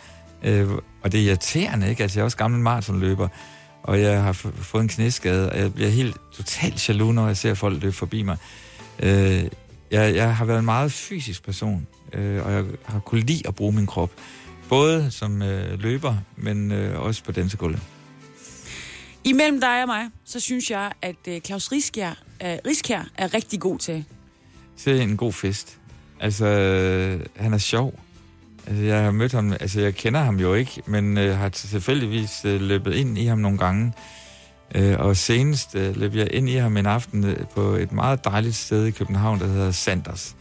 Øh, 0.43 0.69
og 1.03 1.11
det 1.11 1.19
er 1.19 1.25
irriterende, 1.25 1.89
ikke? 1.89 2.03
Altså, 2.03 2.19
jeg 2.19 2.21
er 2.21 2.25
også 2.25 2.37
gammel 2.37 2.59
maratonløber, 2.61 3.27
og 3.83 4.01
jeg 4.01 4.23
har 4.23 4.33
fået 4.33 4.81
en 4.81 4.87
knæskade, 4.87 5.51
og 5.51 5.59
jeg 5.59 5.73
bliver 5.73 5.89
helt 5.89 6.17
totalt 6.33 6.89
jaloux, 6.89 7.15
når 7.15 7.27
jeg 7.27 7.37
ser 7.37 7.53
folk 7.53 7.81
løbe 7.81 7.95
forbi 7.95 8.21
mig. 8.21 8.37
Øh, 8.99 9.43
jeg, 9.91 10.15
jeg 10.15 10.35
har 10.35 10.45
været 10.45 10.59
en 10.59 10.65
meget 10.65 10.91
fysisk 10.91 11.43
person, 11.43 11.87
øh, 12.13 12.45
og 12.45 12.53
jeg 12.53 12.65
har 12.85 12.99
kunnet 12.99 13.25
lide 13.25 13.47
at 13.47 13.55
bruge 13.55 13.71
min 13.73 13.85
krop. 13.87 14.11
Både 14.69 15.11
som 15.11 15.41
øh, 15.41 15.79
løber, 15.79 16.15
men 16.37 16.71
øh, 16.71 16.99
også 16.99 17.23
på 17.23 17.31
dansegulvet. 17.31 17.81
Imellem 19.23 19.61
dig 19.61 19.81
og 19.81 19.87
mig, 19.87 20.09
så 20.25 20.39
synes 20.39 20.71
jeg, 20.71 20.91
at 21.01 21.15
øh, 21.27 21.41
Claus 21.41 21.71
Riskjær, 21.71 22.09
øh, 22.43 22.57
Riskjær 22.67 23.03
er 23.15 23.33
rigtig 23.33 23.59
god 23.59 23.79
til. 23.79 24.05
til 24.77 25.01
en 25.01 25.17
god 25.17 25.33
fest. 25.33 25.77
Altså, 26.19 26.45
øh, 26.45 27.25
han 27.35 27.53
er 27.53 27.57
sjov. 27.57 27.99
Altså, 28.69 28.83
jeg 28.83 29.03
har 29.03 29.11
mødt 29.11 29.31
ham, 29.33 29.51
altså 29.51 29.81
jeg 29.81 29.95
kender 29.95 30.19
ham 30.19 30.39
jo 30.39 30.53
ikke, 30.53 30.81
men 30.85 31.17
øh, 31.17 31.37
har 31.37 31.49
tilfældigvis 31.49 32.45
øh, 32.45 32.61
løbet 32.61 32.93
ind 32.93 33.17
i 33.17 33.25
ham 33.25 33.37
nogle 33.37 33.57
gange. 33.57 33.93
Øh, 34.75 34.99
og 34.99 35.17
senest 35.17 35.75
øh, 35.75 35.97
løb 35.97 36.15
jeg 36.15 36.27
ind 36.33 36.49
i 36.49 36.55
ham 36.55 36.77
en 36.77 36.85
aften 36.85 37.23
øh, 37.25 37.37
på 37.55 37.61
et 37.61 37.91
meget 37.91 38.25
dejligt 38.25 38.55
sted 38.55 38.85
i 38.85 38.91
København, 38.91 39.39
der 39.39 39.47
hedder 39.47 39.71
Sanders. 39.71 40.35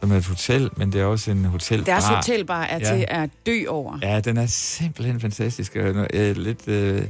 Som 0.00 0.12
er 0.12 0.16
et 0.16 0.26
hotel, 0.26 0.70
men 0.76 0.92
det 0.92 1.00
er 1.00 1.04
også 1.04 1.30
en 1.30 1.44
hotel. 1.44 1.86
Deres 1.86 2.04
hotelbar 2.04 2.62
er 2.62 2.78
Ja. 2.78 2.96
til 2.96 3.04
at 3.08 3.30
dø 3.46 3.64
over. 3.68 3.98
Ja, 4.02 4.20
den 4.20 4.36
er 4.36 4.46
simpelthen 4.46 5.20
fantastisk. 5.20 5.76
Og, 5.76 6.06
øh, 6.14 6.36
lidt, 6.36 6.68
øh, 6.68 7.02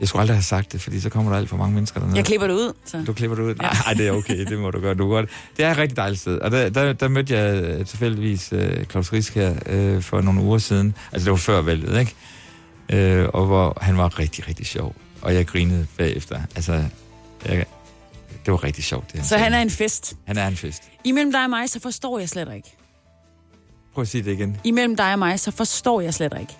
jeg 0.00 0.08
skulle 0.08 0.20
aldrig 0.20 0.36
have 0.36 0.42
sagt 0.42 0.72
det, 0.72 0.80
fordi 0.80 1.00
så 1.00 1.10
kommer 1.10 1.30
der 1.32 1.38
alt 1.38 1.48
for 1.48 1.56
mange 1.56 1.74
mennesker 1.74 2.00
dernede. 2.00 2.16
Jeg 2.16 2.24
klipper 2.24 2.46
det 2.46 2.54
ud. 2.54 2.72
Så. 2.84 3.04
Du 3.06 3.12
klipper 3.12 3.36
det 3.36 3.42
ud? 3.42 3.54
Nej, 3.54 3.76
ja. 3.88 3.94
det 3.94 4.06
er 4.08 4.12
okay, 4.12 4.46
det 4.46 4.58
må 4.58 4.70
du 4.70 4.80
gøre. 4.80 4.94
Du 4.94 5.08
godt. 5.08 5.30
Det 5.56 5.64
er 5.64 5.70
et 5.70 5.78
rigtig 5.78 5.96
dejligt 5.96 6.20
sted. 6.20 6.38
Og 6.38 6.50
der, 6.50 6.68
der, 6.68 6.92
der 6.92 7.08
mødte 7.08 7.34
jeg 7.38 7.64
øh, 7.64 7.86
tilfældigvis 7.86 8.52
øh, 8.52 8.84
Claus 8.84 9.12
Risk 9.12 9.34
her 9.34 9.54
øh, 9.66 10.02
for 10.02 10.20
nogle 10.20 10.40
uger 10.40 10.58
siden. 10.58 10.94
Altså 11.12 11.24
det 11.24 11.30
var 11.30 11.36
før 11.36 11.62
valget, 11.62 12.00
ikke? 12.00 12.14
Øh, 13.22 13.28
og 13.34 13.46
hvor 13.46 13.78
han 13.80 13.96
var 13.98 14.18
rigtig, 14.18 14.48
rigtig 14.48 14.66
sjov. 14.66 14.94
Og 15.22 15.34
jeg 15.34 15.46
grinede 15.46 15.86
bagefter. 15.98 16.40
Altså, 16.56 16.72
jeg, 17.46 17.64
det 18.46 18.52
var 18.52 18.64
rigtig 18.64 18.84
sjovt. 18.84 19.12
Det, 19.12 19.22
Så 19.22 19.28
sagde. 19.28 19.42
han 19.44 19.54
er 19.54 19.62
en 19.62 19.70
fest. 19.70 20.16
han 20.26 20.38
er 20.38 20.46
en 20.46 20.56
fest. 20.56 20.82
Imellem 21.04 21.32
dig 21.32 21.44
og 21.44 21.50
mig, 21.50 21.70
så 21.70 21.80
forstår 21.80 22.18
jeg 22.18 22.28
slet 22.28 22.48
ikke. 22.56 22.76
Prøv 23.94 24.02
at 24.02 24.08
sige 24.08 24.22
det 24.22 24.32
igen. 24.32 24.56
Imellem 24.64 24.96
dig 24.96 25.12
og 25.12 25.18
mig, 25.18 25.40
så 25.40 25.50
forstår 25.50 26.00
jeg 26.00 26.14
slet 26.14 26.32
ikke. 26.40 26.56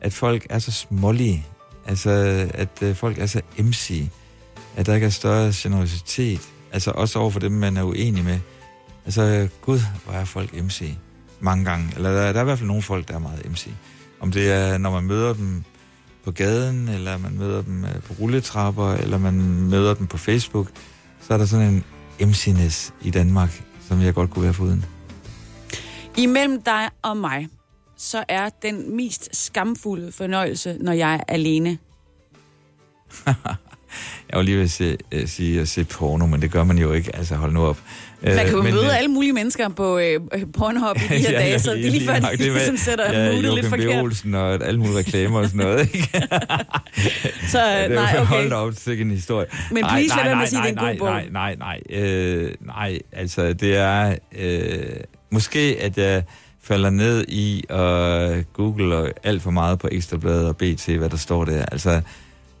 At 0.00 0.12
folk 0.12 0.46
er 0.50 0.58
så 0.58 0.72
smålige. 0.72 1.46
Altså, 1.86 2.10
at 2.54 2.82
øh, 2.82 2.96
folk 2.96 3.18
er 3.18 3.26
så 3.26 3.40
MC. 3.58 4.08
At 4.76 4.86
der 4.86 4.94
ikke 4.94 5.06
er 5.06 5.10
større 5.10 5.52
generositet. 5.54 6.40
Altså 6.72 6.90
også 6.90 7.18
over 7.18 7.30
for 7.30 7.40
dem, 7.40 7.52
man 7.52 7.76
er 7.76 7.82
uenig 7.82 8.24
med. 8.24 8.38
Altså, 9.04 9.48
gud, 9.60 9.80
hvor 10.04 10.14
er 10.14 10.24
folk 10.24 10.62
MC. 10.62 10.94
Mange 11.40 11.64
gange. 11.64 11.88
Eller 11.96 12.10
der, 12.10 12.32
der 12.32 12.38
er 12.38 12.40
i 12.40 12.44
hvert 12.44 12.58
fald 12.58 12.68
nogle 12.68 12.82
folk, 12.82 13.08
der 13.08 13.14
er 13.14 13.18
meget 13.18 13.50
MC. 13.50 13.68
Om 14.20 14.32
det 14.32 14.52
er, 14.52 14.78
når 14.78 14.90
man 14.90 15.04
møder 15.04 15.34
dem 15.34 15.64
på 16.24 16.30
gaden, 16.30 16.88
eller 16.88 17.18
man 17.18 17.38
møder 17.38 17.62
dem 17.62 17.84
øh, 17.84 18.02
på 18.02 18.14
rulletrapper, 18.20 18.92
eller 18.92 19.18
man 19.18 19.34
møder 19.70 19.94
dem 19.94 20.06
på 20.06 20.16
Facebook, 20.16 20.68
så 21.20 21.34
er 21.34 21.38
der 21.38 21.46
sådan 21.46 21.84
en 22.18 22.28
mc 22.28 22.90
i 23.02 23.10
Danmark, 23.10 23.62
som 23.88 24.00
jeg 24.00 24.14
godt 24.14 24.30
kunne 24.30 24.44
være 24.44 24.54
foruden. 24.54 24.84
Imellem 26.16 26.62
dig 26.62 26.88
og 27.02 27.16
mig, 27.16 27.48
så 27.98 28.24
er 28.28 28.48
den 28.62 28.96
mest 28.96 29.28
skamfulde 29.36 30.12
fornøjelse, 30.12 30.76
når 30.80 30.92
jeg 30.92 31.14
er 31.14 31.20
alene. 31.34 31.78
Jeg 34.30 34.36
var 34.36 34.42
lige 34.42 34.56
ved 34.56 34.64
at 34.64 34.70
se, 34.70 34.96
øh, 35.12 35.28
sige 35.28 35.60
at 35.60 35.68
se 35.68 35.84
porno, 35.84 36.26
men 36.26 36.42
det 36.42 36.50
gør 36.50 36.64
man 36.64 36.78
jo 36.78 36.92
ikke. 36.92 37.16
Altså, 37.16 37.34
hold 37.34 37.52
nu 37.52 37.66
op. 37.66 37.78
Man 38.22 38.36
kan 38.36 38.48
jo 38.50 38.58
Øh, 38.58 38.64
men, 38.64 38.74
møde 38.74 38.84
øh, 38.86 38.96
alle 38.98 39.08
mulige 39.08 39.32
mennesker 39.32 39.68
på 39.68 39.98
øh, 39.98 40.20
øh, 40.34 40.42
Pornhub 40.58 40.96
i 40.96 41.00
de 41.00 41.06
her 41.28 41.30
dage, 41.30 41.58
så 41.58 41.72
det 41.72 41.86
er 41.86 41.90
lige 41.90 42.06
før, 42.06 42.14
de 42.14 42.36
Det 42.36 42.46
er 42.46 42.52
ligesom 42.52 42.76
sætter 42.76 43.22
ja, 43.22 43.32
moodet 43.32 43.54
lidt 43.54 43.66
forkert. 43.66 44.02
Olsen 44.04 44.34
og 44.34 44.52
alle 44.66 44.80
mulige 44.80 44.98
reklamer 44.98 45.38
og 45.38 45.44
sådan 45.46 45.58
noget, 45.66 45.80
ikke? 45.94 46.08
Så 47.48 47.58
Ja, 47.66 47.84
øh, 47.84 47.90
det 47.90 47.98
er 47.98 48.02
nej, 48.02 48.12
jo- 48.14 48.20
okay. 48.20 48.26
Hold 48.26 48.50
da 48.50 48.54
op, 48.56 48.72
sikke 48.76 49.02
en 49.02 49.10
historie. 49.10 49.46
Men 49.70 49.82
Nej, 49.84 49.90
please 49.90 50.08
lad 50.08 50.16
nej, 50.16 50.24
være 50.24 50.34
med 50.34 50.36
nej, 50.36 50.42
at 50.42 50.48
sige, 50.48 50.58
det 50.62 50.66
er 50.66 50.68
en 50.68 50.74
nej, 50.74 50.92
god 50.92 50.98
bog. 50.98 51.08
Nej, 51.08 51.28
nej, 51.30 51.54
nej, 51.56 51.80
nej. 51.90 52.02
Øh, 52.04 52.54
nej, 52.60 52.98
altså 53.12 53.52
det 53.52 53.76
er... 53.76 54.14
Øh, 54.38 54.82
måske 55.30 55.76
at 55.80 55.98
jeg 55.98 56.22
falder 56.66 56.90
ned 56.90 57.24
i 57.28 57.64
og 57.68 58.44
googler 58.52 59.10
alt 59.22 59.42
for 59.42 59.50
meget 59.50 59.78
på 59.78 59.88
Ekstrabladet 59.92 60.48
og 60.48 60.56
BT, 60.56 60.88
hvad 60.88 61.10
der 61.10 61.16
står 61.16 61.44
der. 61.44 61.66
Altså, 61.66 62.00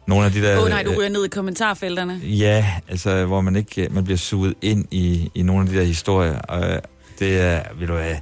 nogle 0.06 0.26
af 0.26 0.32
de 0.32 0.42
der... 0.42 0.56
Åh 0.56 0.64
oh, 0.64 0.68
nej, 0.68 0.82
du 0.82 0.94
ryger 0.98 1.08
ned 1.08 1.24
i 1.24 1.28
kommentarfelterne. 1.28 2.20
Ja, 2.22 2.66
altså 2.88 3.24
hvor 3.24 3.40
man 3.40 3.56
ikke 3.56 3.88
man 3.90 4.04
bliver 4.04 4.18
suget 4.18 4.54
ind 4.62 4.84
i, 4.90 5.30
i 5.34 5.42
nogle 5.42 5.62
af 5.62 5.68
de 5.68 5.78
der 5.78 5.84
historier. 5.84 6.38
Og 6.38 6.80
det 7.18 7.40
er, 7.40 7.62
vil 7.78 7.88
du 7.88 7.96
have, 7.96 8.20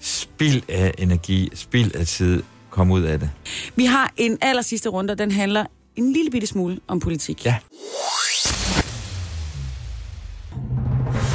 spild 0.00 0.62
af 0.68 0.94
energi, 0.98 1.50
spild 1.54 1.94
af 1.94 2.06
tid, 2.06 2.42
kom 2.70 2.90
ud 2.90 3.02
af 3.02 3.18
det. 3.18 3.30
Vi 3.76 3.84
har 3.84 4.12
en 4.16 4.38
aller 4.40 4.62
sidste 4.62 4.88
runde, 4.88 5.10
og 5.10 5.18
den 5.18 5.30
handler 5.30 5.64
en 5.96 6.12
lille 6.12 6.30
bitte 6.30 6.46
smule 6.46 6.78
om 6.88 7.00
politik. 7.00 7.44
Ja. 7.44 7.56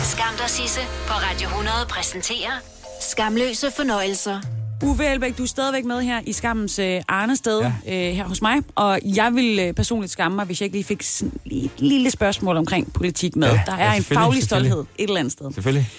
Skam 0.03 0.33
dig, 0.37 0.49
Sisse 0.49 0.81
på 1.07 1.13
Radio 1.13 1.47
100 1.47 1.75
præsenterer 1.89 2.51
Skamløse 3.01 3.71
fornøjelser. 3.75 4.39
Uffe 4.83 5.05
Elbæk, 5.05 5.37
du 5.37 5.43
er 5.43 5.47
stadigvæk 5.47 5.85
med 5.85 6.01
her 6.01 6.21
i 6.25 6.33
Skammens 6.33 6.79
øh, 6.79 7.01
Arnested 7.07 7.59
ja. 7.59 7.67
øh, 7.87 8.15
her 8.15 8.23
hos 8.27 8.41
mig, 8.41 8.55
og 8.75 8.99
jeg 9.15 9.31
vil 9.35 9.59
øh, 9.59 9.73
personligt 9.73 10.11
skamme 10.11 10.35
mig, 10.35 10.45
hvis 10.45 10.61
jeg 10.61 10.65
ikke 10.65 10.75
lige 10.75 10.83
fik 10.83 11.03
sådan 11.03 11.31
et 11.45 11.71
lille 11.77 12.11
spørgsmål 12.11 12.57
omkring 12.57 12.93
politik 12.93 13.35
med. 13.35 13.47
Ja, 13.47 13.61
Der 13.65 13.77
ja, 13.77 13.83
er 13.83 13.87
en 13.91 13.95
selvfølgelig, 13.95 14.23
faglig 14.23 14.43
stolthed 14.43 14.79
et 14.79 15.03
eller 15.03 15.19
andet 15.19 15.33
sted. 15.33 15.53
Selvfølgelig. 15.53 15.89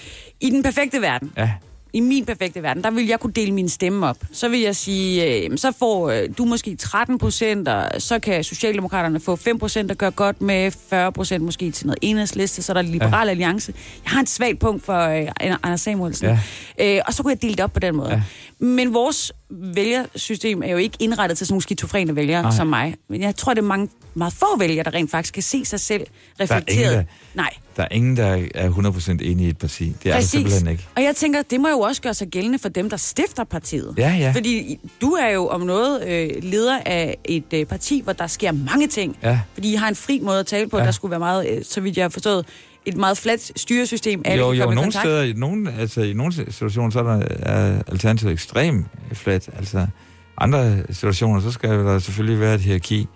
I 0.40 0.50
den 0.50 0.62
perfekte 0.62 1.00
verden, 1.00 1.32
Ja. 1.36 1.50
I 1.93 2.01
min 2.01 2.24
perfekte 2.24 2.62
verden, 2.62 2.84
der 2.84 2.90
vil 2.90 3.07
jeg 3.07 3.20
kunne 3.20 3.32
dele 3.32 3.53
min 3.53 3.68
stemme 3.68 4.07
op. 4.07 4.16
Så 4.32 4.49
vil 4.49 4.61
jeg 4.61 4.76
sige, 4.76 5.24
øh, 5.45 5.59
så 5.59 5.72
får 5.78 6.11
øh, 6.11 6.28
du 6.38 6.45
måske 6.45 6.76
13 6.76 7.18
procent, 7.18 7.68
og 7.68 8.03
så 8.03 8.18
kan 8.18 8.45
Socialdemokraterne 8.45 9.20
få 9.20 9.36
5 9.36 9.59
procent 9.59 9.90
og 9.90 9.97
gøre 9.99 10.11
godt 10.11 10.40
med 10.40 10.70
40 10.90 11.12
procent 11.12 11.45
måske 11.45 11.70
til 11.70 11.86
noget 11.86 11.99
enhedsliste, 12.03 12.62
så 12.62 12.72
er 12.72 12.74
der 12.74 12.82
Liberal 12.82 13.26
ja. 13.26 13.30
Alliance. 13.30 13.72
Jeg 14.05 14.11
har 14.12 14.22
et 14.22 14.28
svagt 14.28 14.59
punkt 14.59 14.84
for 14.84 15.01
øh, 15.01 15.26
Anders 15.62 15.80
Samuelsen. 15.80 16.26
Ja. 16.78 16.97
Øh, 16.97 17.03
og 17.07 17.14
så 17.14 17.22
kunne 17.22 17.32
jeg 17.32 17.43
dele 17.43 17.55
det 17.55 17.61
op 17.64 17.72
på 17.72 17.80
den 17.80 17.97
måde. 17.97 18.11
Ja. 18.11 18.22
Men 18.59 18.95
vores 18.95 19.32
vælgersystem 19.51 20.62
er 20.62 20.66
jo 20.70 20.76
ikke 20.76 20.97
indrettet 21.01 21.38
til 21.38 21.47
sådan 21.47 21.53
nogle 21.55 21.62
skizofrene 21.62 22.16
vælgere 22.16 22.43
Nej. 22.43 22.51
som 22.57 22.66
mig. 22.66 22.95
Men 23.09 23.20
jeg 23.22 23.36
tror, 23.36 23.55
det 23.55 23.62
er 23.62 23.66
mange, 23.66 23.88
meget 24.14 24.32
få 24.32 24.59
vælgere, 24.59 24.84
der 24.84 24.95
rent 24.95 25.11
faktisk 25.11 25.34
kan 25.34 25.43
se 25.43 25.64
sig 25.64 25.80
selv 25.80 26.01
ingen, 26.01 26.40
reflekteret. 26.40 26.93
der- 26.97 27.05
Nej. 27.34 27.51
Der 27.77 27.83
er 27.83 27.89
ingen, 27.91 28.16
der 28.16 28.47
er 28.55 28.70
100% 28.70 29.11
enige 29.11 29.47
i 29.47 29.51
et 29.51 29.59
parti. 29.59 29.97
Det 30.03 30.11
er 30.11 30.14
der 30.14 30.23
simpelthen 30.23 30.68
ikke. 30.68 30.89
Og 30.97 31.03
jeg 31.03 31.16
tænker, 31.16 31.43
det 31.43 31.61
må 31.61 31.68
jo 31.68 31.81
også 31.81 32.03
gøre 32.03 32.14
sig 32.14 32.29
gældende 32.29 32.59
for 32.59 32.68
dem, 32.68 32.91
der 32.91 32.97
stifter 32.97 33.45
partiet. 33.45 33.95
Ja, 33.99 34.14
ja. 34.14 34.33
Fordi 34.35 34.79
du 35.01 35.11
er 35.11 35.29
jo 35.29 35.49
om 35.49 35.61
noget 35.61 36.09
øh, 36.09 36.31
leder 36.43 36.79
af 36.87 37.16
et 37.25 37.53
øh, 37.55 37.66
parti, 37.66 38.01
hvor 38.05 38.12
der 38.12 38.27
sker 38.27 38.53
mange 38.53 38.87
ting. 38.87 39.16
Ja. 39.23 39.41
Fordi 39.55 39.73
I 39.73 39.75
har 39.75 39.89
en 39.89 39.97
fri 39.97 40.20
måde 40.23 40.41
at 40.41 40.47
tale 40.47 40.68
på. 40.68 40.79
Ja. 40.79 40.85
Der 40.85 40.91
skulle 40.91 41.11
være 41.11 41.20
meget, 41.20 41.49
øh, 41.51 41.64
så 41.64 41.81
vidt 41.81 41.97
jeg 41.97 42.05
har 42.05 42.09
forstået, 42.09 42.47
et 42.87 42.97
meget 42.97 43.18
fladt 43.18 43.61
styresystem. 43.61 44.23
Alle 44.25 44.45
jo, 44.45 44.53
jo, 44.53 44.64
nogle 44.64 44.83
kontakt. 44.83 45.03
steder, 45.05 45.23
i 45.23 45.33
nogle, 45.33 45.73
altså, 45.79 46.01
i 46.01 46.12
nogle 46.12 46.33
situationer, 46.33 46.91
så 46.91 46.99
er, 46.99 47.03
der, 47.03 47.27
er 47.39 47.83
alternativet 47.89 48.33
ekstremt 48.33 48.87
flat. 49.12 49.51
Altså, 49.57 49.87
andre 50.39 50.83
situationer, 50.91 51.41
så 51.41 51.51
skal 51.51 51.70
der 51.70 51.99
selvfølgelig 51.99 52.41
være 52.41 52.55
et 52.55 52.61
hierarki. 52.61 53.07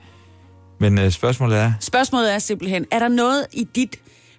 Men 0.81 0.99
øh, 0.99 1.11
spørgsmålet 1.11 1.59
er, 1.59 1.73
Spørgsmålet 1.81 2.35
er 2.35 2.39
simpelthen, 2.39 2.87
er 2.91 2.99
der 2.99 3.09
noget 3.09 3.47
i 3.53 3.69
dit 3.75 3.97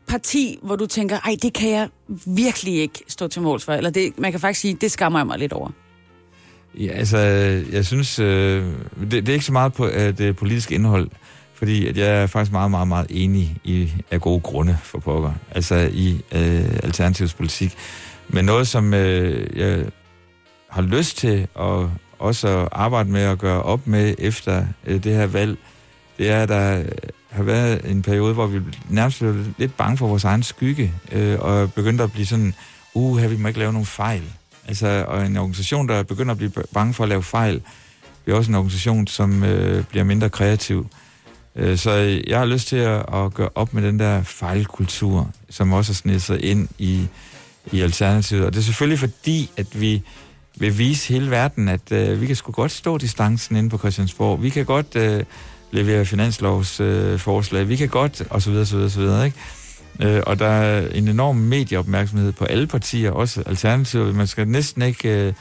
parti, 0.08 0.60
hvor 0.62 0.76
du 0.76 0.86
tænker, 0.86 1.20
ej, 1.20 1.36
det 1.42 1.54
kan 1.54 1.70
jeg 1.70 1.90
virkelig 2.26 2.74
ikke 2.74 3.04
stå 3.08 3.28
til 3.28 3.42
måls 3.42 3.66
for? 3.66 3.74
Eller 3.74 3.90
det, 3.90 4.20
man 4.20 4.32
kan 4.32 4.40
faktisk 4.40 4.62
sige, 4.62 4.78
det 4.82 4.92
skammer 4.92 5.20
jeg 5.20 5.28
mig 5.28 5.40
lidt 5.40 5.54
over. 5.54 5.70
Ja, 6.80 6.92
altså, 6.92 7.18
jeg 7.72 7.86
synes, 7.86 8.20
øh, 8.20 8.66
det, 9.02 9.12
det 9.12 9.30
er 9.30 9.34
ikke 9.34 9.46
så 9.46 9.52
meget 9.52 9.74
på 9.74 9.88
øh, 9.88 10.18
det 10.18 10.36
politiske 10.36 10.76
indhold, 10.76 11.10
fordi 11.54 11.88
at 11.88 11.98
jeg 11.98 12.22
er 12.22 12.28
faktisk 12.28 12.52
meget, 12.52 12.72
meget, 12.72 12.88
meget 12.88 13.08
enig 13.10 13.58
i 13.64 13.94
af 14.12 14.22
gode 14.22 14.40
grunde 14.40 14.78
for 14.84 15.00
pokker, 15.00 15.34
altså 15.52 15.90
i 15.94 16.22
øh, 16.32 16.80
Alternativets 16.84 17.34
politik. 17.34 17.76
Men 18.28 18.46
noget, 18.46 18.68
som 18.68 18.94
øh, 18.94 19.58
jeg 19.58 19.86
har 20.70 20.82
lyst 20.82 21.18
til 21.18 21.48
at 21.60 21.88
også 22.20 22.68
arbejde 22.72 23.10
med 23.10 23.22
at 23.22 23.38
gøre 23.40 23.64
op 23.64 23.88
med 23.88 24.16
efter 24.18 24.66
øh, 24.86 25.04
det 25.04 25.14
her 25.14 25.28
valg, 25.28 25.58
det 26.18 26.30
er, 26.30 26.44
at 26.44 26.50
der 26.50 26.84
har 27.38 27.44
været 27.44 27.92
en 27.92 28.02
periode, 28.02 28.34
hvor 28.34 28.48
vi 28.48 28.60
nærmest 28.90 29.20
blev 29.20 29.36
lidt 29.58 29.78
bange 29.78 29.98
for 29.98 30.08
vores 30.08 30.24
egen 30.24 30.44
skygge, 30.44 30.94
øh, 31.12 31.40
og 31.40 31.74
begyndte 31.74 32.04
at 32.04 32.12
blive 32.12 32.26
sådan, 32.26 32.54
uh, 32.94 33.18
her 33.18 33.28
vi 33.28 33.38
må 33.38 33.48
ikke 33.48 33.60
lave 33.60 33.74
nogen 33.74 33.86
fejl. 33.86 34.24
Altså, 34.68 35.06
og 35.08 35.26
en 35.26 35.38
organisation, 35.38 35.88
der 35.88 36.04
begynder 36.04 36.32
at 36.32 36.38
blive 36.38 36.52
bange 36.74 36.94
for 36.94 37.04
at 37.04 37.10
lave 37.10 37.24
fejl, 37.24 37.62
bliver 38.24 38.38
også 38.38 38.52
en 38.52 38.56
organisation, 38.56 39.08
som 39.08 39.44
øh, 39.44 39.84
bliver 39.84 40.04
mindre 40.04 40.30
kreativ. 40.30 40.88
Øh, 41.56 41.78
så 41.78 41.92
jeg 42.28 42.40
har 42.40 42.46
lyst 42.46 42.68
til 42.68 42.76
at, 42.76 43.06
at 43.14 43.34
gøre 43.34 43.50
op 43.56 43.74
med 43.74 43.84
den 43.84 44.00
der 44.00 44.24
fejlkultur, 44.24 45.32
som 45.50 45.74
også 45.74 45.92
har 45.92 45.96
snedet 45.96 46.22
sig 46.22 46.44
ind 46.44 46.68
i, 46.78 47.08
i 47.72 47.82
Alternativet. 47.82 48.46
Og 48.46 48.54
det 48.54 48.60
er 48.60 48.64
selvfølgelig 48.64 49.00
fordi, 49.00 49.50
at 49.58 49.82
vi 49.82 50.02
vil 50.58 50.78
vise 50.78 51.14
hele 51.14 51.32
verden, 51.32 51.68
at 51.68 51.92
øh, 51.92 52.22
vi 52.22 52.28
kan 52.28 52.36
sgu 52.36 52.52
godt 52.52 52.72
stå 52.72 52.98
distancen 52.98 53.56
inde 53.56 53.70
på 53.70 53.78
Christiansborg. 53.78 54.44
Vi 54.44 54.50
kan 54.50 54.66
godt 54.66 54.96
øh, 54.96 55.24
leverer 55.72 56.04
finanslovsforslag. 56.04 57.14
Øh, 57.14 57.20
forslag. 57.20 57.70
vi 57.70 57.76
kan 57.76 57.90
godt, 57.90 58.24
og 58.30 58.42
så 58.42 58.50
videre, 58.50 58.66
så 58.66 58.76
videre, 58.76 58.90
så 58.90 59.00
videre, 59.00 59.26
ikke? 59.26 59.38
Øh, 60.02 60.24
og 60.26 60.40
der 60.40 60.48
er 60.48 60.88
en 60.88 61.08
enorm 61.08 61.36
medieopmærksomhed 61.36 62.32
på 62.32 62.46
alle 62.46 62.68
partier, 62.68 63.12
også 63.12 63.44
Alternativet. 63.46 64.16
Man 64.16 64.28
skal 64.28 64.48
næsten 64.48 64.82
ikke 64.82 65.10
øh, 65.10 65.34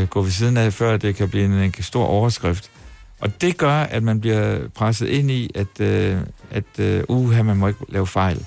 øh, 0.00 0.06
gå 0.06 0.22
ved 0.22 0.30
siden 0.30 0.56
af, 0.56 0.72
før 0.72 0.96
det 0.96 1.16
kan 1.16 1.28
blive 1.28 1.44
en, 1.44 1.52
en 1.52 1.74
stor 1.80 2.04
overskrift. 2.04 2.70
Og 3.20 3.40
det 3.40 3.56
gør, 3.56 3.72
at 3.72 4.02
man 4.02 4.20
bliver 4.20 4.68
presset 4.74 5.06
ind 5.06 5.30
i, 5.30 5.50
at, 5.54 5.80
øh, 5.80 6.16
at 6.50 6.78
øh, 6.78 7.02
uha, 7.08 7.42
man 7.42 7.56
må 7.56 7.68
ikke 7.68 7.80
lave 7.88 8.06
fejl. 8.06 8.46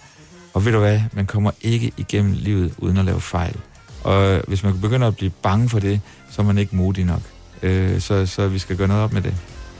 Og 0.53 0.65
ved 0.65 0.71
du 0.71 0.79
hvad, 0.79 1.01
man 1.13 1.25
kommer 1.25 1.51
ikke 1.61 1.91
igennem 1.97 2.33
livet 2.33 2.73
uden 2.77 2.97
at 2.97 3.05
lave 3.05 3.21
fejl. 3.21 3.55
Og 4.03 4.41
hvis 4.47 4.63
man 4.63 4.81
begynder 4.81 5.07
at 5.07 5.15
blive 5.15 5.31
bange 5.41 5.69
for 5.69 5.79
det, 5.79 6.01
så 6.31 6.41
er 6.41 6.45
man 6.45 6.57
ikke 6.57 6.75
modig 6.75 7.05
nok. 7.05 7.21
Øh, 7.61 7.99
så, 7.99 8.25
så 8.25 8.47
vi 8.47 8.59
skal 8.59 8.77
gøre 8.77 8.87
noget 8.87 9.03
op 9.03 9.13
med 9.13 9.21
det. 9.21 9.35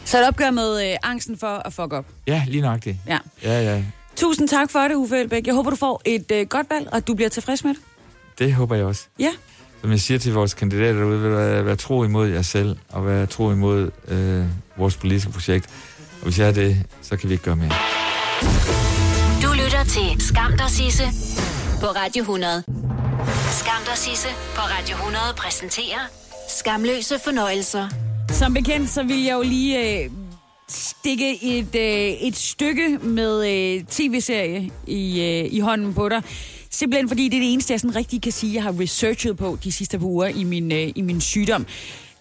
Så 0.05 0.17
et 0.21 0.27
opgør 0.27 0.51
med 0.51 0.91
øh, 0.91 0.97
angsten 1.03 1.37
for 1.37 1.47
at 1.65 1.73
fuck 1.73 1.93
op. 1.93 2.05
Ja, 2.27 2.43
lige 2.47 2.61
nøjagtigt. 2.61 2.97
Ja. 3.07 3.17
Ja, 3.43 3.61
ja. 3.75 3.83
Tusind 4.15 4.47
tak 4.47 4.71
for 4.71 4.79
det, 4.79 4.95
Uffe 4.95 5.17
Elbæk. 5.19 5.47
Jeg 5.47 5.55
håber, 5.55 5.69
du 5.69 5.75
får 5.75 6.01
et 6.05 6.31
øh, 6.31 6.47
godt 6.47 6.69
valg, 6.69 6.87
og 6.91 6.97
at 6.97 7.07
du 7.07 7.13
bliver 7.13 7.29
tilfreds 7.29 7.63
med 7.63 7.73
det. 7.73 7.81
Det 8.39 8.53
håber 8.53 8.75
jeg 8.75 8.85
også. 8.85 9.03
Ja. 9.19 9.31
Som 9.81 9.91
jeg 9.91 9.99
siger 9.99 10.17
til 10.17 10.33
vores 10.33 10.53
kandidater 10.53 10.99
derude, 10.99 11.21
vil 11.21 11.31
være, 11.31 11.65
være 11.65 11.75
tro 11.75 12.03
imod 12.03 12.27
jer 12.29 12.41
selv, 12.41 12.77
og 12.89 13.05
være 13.05 13.25
tro 13.25 13.51
imod 13.51 13.91
øh, 14.07 14.45
vores 14.77 14.97
politiske 14.97 15.31
projekt. 15.31 15.65
Og 16.19 16.23
hvis 16.23 16.39
jeg 16.39 16.47
er 16.47 16.51
det, 16.53 16.85
så 17.01 17.17
kan 17.17 17.29
vi 17.29 17.33
ikke 17.33 17.43
gøre 17.43 17.55
mere. 17.55 17.71
Du 19.43 19.53
lytter 19.63 19.83
til 19.83 20.21
Skam 20.27 20.51
dig 20.57 20.69
Sisse 20.69 21.03
på 21.79 21.85
Radio 21.85 22.21
100. 22.21 22.63
Skam 23.51 23.81
dig 23.85 23.97
Sisse 23.97 24.27
på 24.55 24.61
Radio 24.61 24.95
100 24.95 25.23
præsenterer 25.37 25.99
Skamløse 26.59 27.15
fornøjelser. 27.23 28.10
Som 28.33 28.53
bekendt, 28.53 28.89
så 28.89 29.03
vil 29.03 29.23
jeg 29.23 29.33
jo 29.33 29.41
lige 29.41 30.03
øh, 30.03 30.09
stikke 30.69 31.43
et, 31.43 31.75
øh, 31.75 32.27
et 32.27 32.35
stykke 32.35 32.97
med 33.01 33.47
øh, 33.47 33.83
tv-serie 33.83 34.71
i, 34.87 35.21
øh, 35.21 35.53
i 35.53 35.59
hånden 35.59 35.93
på 35.93 36.09
dig. 36.09 36.23
Simpelthen 36.69 37.07
fordi 37.07 37.29
det 37.29 37.37
er 37.37 37.41
det 37.41 37.53
eneste, 37.53 37.73
jeg 37.73 37.79
sådan 37.79 37.95
rigtig 37.95 38.21
kan 38.21 38.31
sige, 38.31 38.53
jeg 38.53 38.63
har 38.63 38.79
researchet 38.79 39.37
på 39.37 39.57
de 39.63 39.71
sidste 39.71 39.99
par 39.99 40.05
uger 40.05 40.27
i 40.27 40.43
min, 40.43 40.71
øh, 40.71 40.91
i 40.95 41.01
min 41.01 41.21
sygdom. 41.21 41.65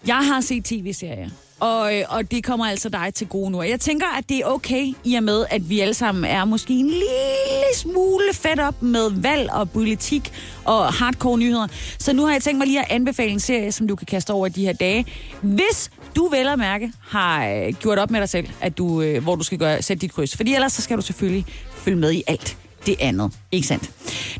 Jeg 0.07 0.27
har 0.27 0.41
set 0.41 0.65
tv-serier, 0.65 1.29
og, 1.61 1.97
øh, 1.97 2.03
og 2.09 2.31
det 2.31 2.43
kommer 2.43 2.65
altså 2.65 2.89
dig 2.89 3.13
til 3.13 3.27
gode 3.27 3.51
nu. 3.51 3.59
Og 3.59 3.69
jeg 3.69 3.79
tænker, 3.79 4.07
at 4.17 4.29
det 4.29 4.37
er 4.37 4.45
okay, 4.45 4.93
i 5.03 5.15
og 5.15 5.23
med, 5.23 5.45
at 5.49 5.69
vi 5.69 5.79
alle 5.79 5.93
sammen 5.93 6.25
er 6.25 6.45
måske 6.45 6.73
en 6.73 6.87
lille 6.87 7.75
smule 7.75 8.33
fedt 8.33 8.59
op 8.59 8.81
med 8.81 9.09
valg 9.09 9.51
og 9.51 9.69
politik 9.69 10.31
og 10.65 10.93
hardcore 10.93 11.37
nyheder. 11.37 11.67
Så 11.99 12.13
nu 12.13 12.25
har 12.25 12.31
jeg 12.31 12.43
tænkt 12.43 12.57
mig 12.57 12.67
lige 12.67 12.79
at 12.79 12.85
anbefale 12.89 13.31
en 13.31 13.39
serie, 13.39 13.71
som 13.71 13.87
du 13.87 13.95
kan 13.95 14.05
kaste 14.05 14.31
over 14.31 14.47
de 14.47 14.65
her 14.65 14.73
dage. 14.73 15.05
Hvis 15.41 15.91
du 16.15 16.27
vel 16.27 16.47
at 16.47 16.59
mærke 16.59 16.91
har 16.99 17.47
øh, 17.47 17.73
gjort 17.73 17.99
op 17.99 18.11
med 18.11 18.19
dig 18.19 18.29
selv, 18.29 18.47
at 18.61 18.77
du, 18.77 19.01
øh, 19.01 19.23
hvor 19.23 19.35
du 19.35 19.43
skal 19.43 19.57
gøre, 19.57 19.81
sætte 19.81 20.01
dit 20.01 20.13
kryds. 20.13 20.37
Fordi 20.37 20.53
ellers 20.53 20.73
så 20.73 20.81
skal 20.81 20.97
du 20.97 21.01
selvfølgelig 21.01 21.45
følge 21.75 21.97
med 21.97 22.11
i 22.11 22.23
alt 22.27 22.57
det 22.85 22.95
andet. 22.99 23.31
Ikke 23.51 23.67
sandt? 23.67 23.91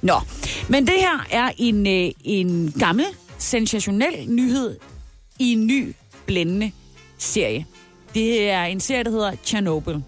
Nå, 0.01 0.15
men 0.69 0.88
det 0.88 0.95
her 0.97 1.26
er 1.32 1.51
en, 1.57 1.88
en 2.24 2.74
gammel, 2.80 3.05
sensationel 3.38 4.26
nyhed 4.28 4.78
i 5.39 5.53
en 5.53 5.67
ny, 5.67 5.95
blændende 6.26 6.72
serie. 7.24 7.65
Det 8.13 8.49
er 8.49 8.63
en 8.63 8.80
serie, 8.80 9.03
der 9.03 9.11
hedder 9.11 9.32
Chernobyl. 9.45 9.99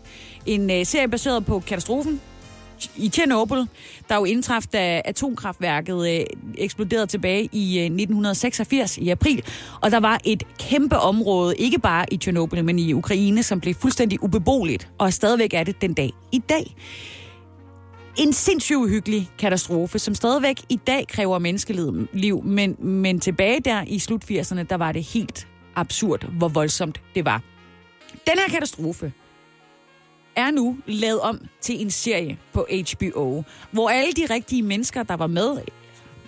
En 0.46 0.72
øh, 0.72 0.86
serie 0.86 1.08
baseret 1.08 1.46
på 1.46 1.60
katastrofen 1.60 2.22
i 2.96 3.10
Tjernobyl, 3.10 3.66
der 4.10 4.16
jo 4.16 4.26
indtraf, 4.26 4.64
da 4.74 5.02
atomkraftværket 5.06 6.10
øh, 6.10 6.26
eksploderede 6.58 7.08
tilbage 7.08 7.50
i 7.52 7.80
øh, 7.80 7.86
1986 7.86 8.98
i 8.98 9.10
april. 9.10 9.44
Og 9.82 9.92
der 9.92 10.00
var 10.00 10.20
et 10.26 10.44
kæmpe 10.60 10.98
område, 10.98 11.56
ikke 11.58 11.80
bare 11.80 12.06
i 12.12 12.18
Tjernobyl, 12.18 12.64
men 12.64 12.80
i 12.80 12.94
Ukraine, 12.94 13.44
som 13.44 13.60
blev 13.60 13.74
fuldstændig 13.74 14.24
ubeboeligt, 14.24 14.90
og 14.98 15.14
stadigvæk 15.14 15.54
er 15.54 15.64
det 15.64 15.82
den 15.82 15.94
dag 15.94 16.12
i 16.32 16.40
dag. 16.50 16.76
En 18.18 18.34
sindssygt 18.34 18.78
uhyggelig 18.78 19.30
katastrofe, 19.40 20.00
som 20.00 20.16
stadigvæk 20.16 20.62
i 20.70 20.76
dag 20.88 21.08
kræver 21.08 21.40
menneskeliv, 21.40 22.44
men, 22.44 22.76
men 22.80 23.20
tilbage 23.20 23.60
der 23.60 23.84
i 23.88 24.00
slut 24.00 24.24
80'erne, 24.32 24.64
der 24.64 24.78
var 24.78 24.92
det 24.92 25.04
helt 25.04 25.48
absurd, 25.76 26.26
hvor 26.32 26.48
voldsomt 26.48 27.02
det 27.16 27.26
var. 27.26 27.42
Den 28.12 28.34
her 28.38 28.50
katastrofe 28.50 29.14
er 30.36 30.52
nu 30.52 30.78
lavet 30.88 31.20
om 31.20 31.40
til 31.62 31.82
en 31.82 31.92
serie 31.92 32.38
på 32.54 32.68
HBO, 32.94 33.44
hvor 33.72 33.90
alle 33.90 34.12
de 34.12 34.34
rigtige 34.34 34.62
mennesker, 34.64 35.04
der 35.04 35.16
var 35.16 35.28
med, 35.28 35.58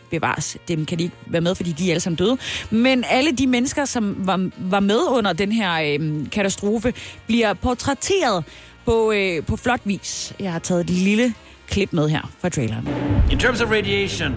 bevares, 0.09 0.57
dem 0.67 0.85
kan 0.85 0.97
de 0.99 1.03
ikke 1.03 1.15
være 1.27 1.41
med, 1.41 1.55
fordi 1.55 1.71
de 1.71 1.85
er 1.87 1.91
alle 1.91 1.99
sammen 1.99 2.17
døde, 2.17 2.37
men 2.69 3.03
alle 3.09 3.31
de 3.31 3.47
mennesker, 3.47 3.85
som 3.85 4.27
var, 4.27 4.49
var 4.57 4.79
med 4.79 4.99
under 5.09 5.33
den 5.33 5.51
her 5.51 5.97
øh, 5.99 6.29
katastrofe, 6.31 6.93
bliver 7.27 7.53
portrætteret 7.53 8.43
på, 8.85 9.11
øh, 9.11 9.43
på 9.45 9.57
flot 9.57 9.81
vis. 9.83 10.33
Jeg 10.39 10.51
har 10.51 10.59
taget 10.59 10.81
et 10.81 10.89
lille 10.89 11.33
klip 11.67 11.93
med 11.93 12.09
her 12.09 12.31
fra 12.41 12.49
traileren. 12.49 12.87
In 13.31 13.39
terms 13.39 13.61
of 13.61 13.69
radiation, 13.71 14.35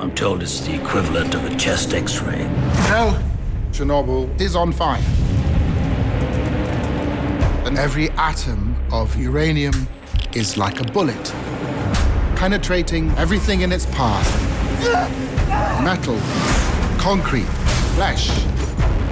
I'm 0.00 0.14
told 0.16 0.42
it's 0.42 0.64
the 0.64 0.74
equivalent 0.82 1.34
of 1.34 1.44
a 1.44 1.58
chest 1.58 1.90
x-ray. 1.90 2.42
Hell, 2.90 3.33
Chernobyl 3.74 4.40
is 4.40 4.54
on 4.54 4.70
fire. 4.72 5.02
And 7.66 7.76
every 7.76 8.10
atom 8.10 8.76
of 8.92 9.16
uranium 9.16 9.88
is 10.32 10.56
like 10.56 10.80
a 10.80 10.84
bullet, 10.84 11.34
penetrating 12.36 13.10
everything 13.18 13.62
in 13.62 13.72
its 13.72 13.86
path 13.86 14.54
metal, 15.82 16.18
concrete, 16.98 17.48
flesh. 17.96 18.28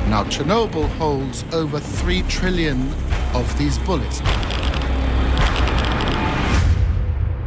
Now, 0.09 0.25
Chernobyl 0.25 0.89
holds 0.97 1.45
over 1.53 1.81
3 1.81 2.23
trillion 2.23 2.89
of 3.35 3.59
these 3.59 3.79
bullets. 3.81 4.19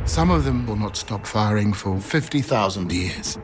Some 0.06 0.32
of 0.32 0.44
them 0.44 0.66
will 0.66 0.76
not 0.76 0.98
stop 0.98 1.26
firing 1.26 1.74
for 1.74 2.00
50,000 2.00 2.92
years. 2.92 3.38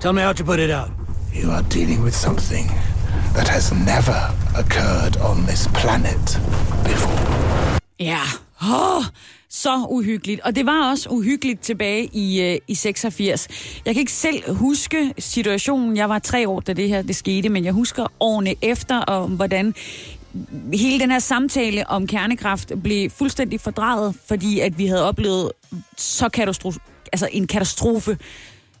Tell 0.00 0.12
me 0.12 0.22
how 0.22 0.32
to 0.32 0.44
put 0.44 0.58
it 0.58 0.70
out. 0.70 0.90
You 1.34 1.50
are 1.52 1.62
dealing 1.62 2.02
with 2.04 2.14
something 2.14 2.70
that 3.34 3.48
has 3.48 3.72
never 3.72 4.20
occurred 4.56 5.16
on 5.20 5.36
this 5.46 5.68
planet 5.74 6.40
before. 6.84 7.78
Ja, 8.00 8.22
oh, 8.62 9.04
så 9.48 9.86
uhyggeligt. 9.90 10.40
Og 10.40 10.56
det 10.56 10.66
var 10.66 10.90
også 10.90 11.08
uhyggeligt 11.08 11.60
tilbage 11.60 12.04
i, 12.12 12.42
øh, 12.42 12.58
i 12.68 12.74
86. 12.74 13.48
Jeg 13.84 13.94
kan 13.94 14.00
ikke 14.00 14.12
selv 14.12 14.54
huske 14.54 15.14
situationen. 15.18 15.96
Jeg 15.96 16.08
var 16.08 16.18
tre 16.18 16.48
år, 16.48 16.60
da 16.60 16.72
det 16.72 16.88
her 16.88 17.02
det 17.02 17.16
skete, 17.16 17.48
men 17.48 17.64
jeg 17.64 17.72
husker 17.72 18.06
årene 18.20 18.54
efter, 18.62 18.98
og 18.98 19.28
hvordan 19.28 19.74
hele 20.72 21.00
den 21.00 21.10
her 21.10 21.18
samtale 21.18 21.90
om 21.90 22.06
kernekraft 22.06 22.72
blev 22.82 23.10
fuldstændig 23.10 23.60
fordrejet, 23.60 24.14
fordi 24.28 24.60
at 24.60 24.78
vi 24.78 24.86
havde 24.86 25.04
oplevet 25.04 25.52
så 25.96 26.28
katastrof 26.28 26.76
altså 27.12 27.28
en 27.32 27.46
katastrofe, 27.46 28.18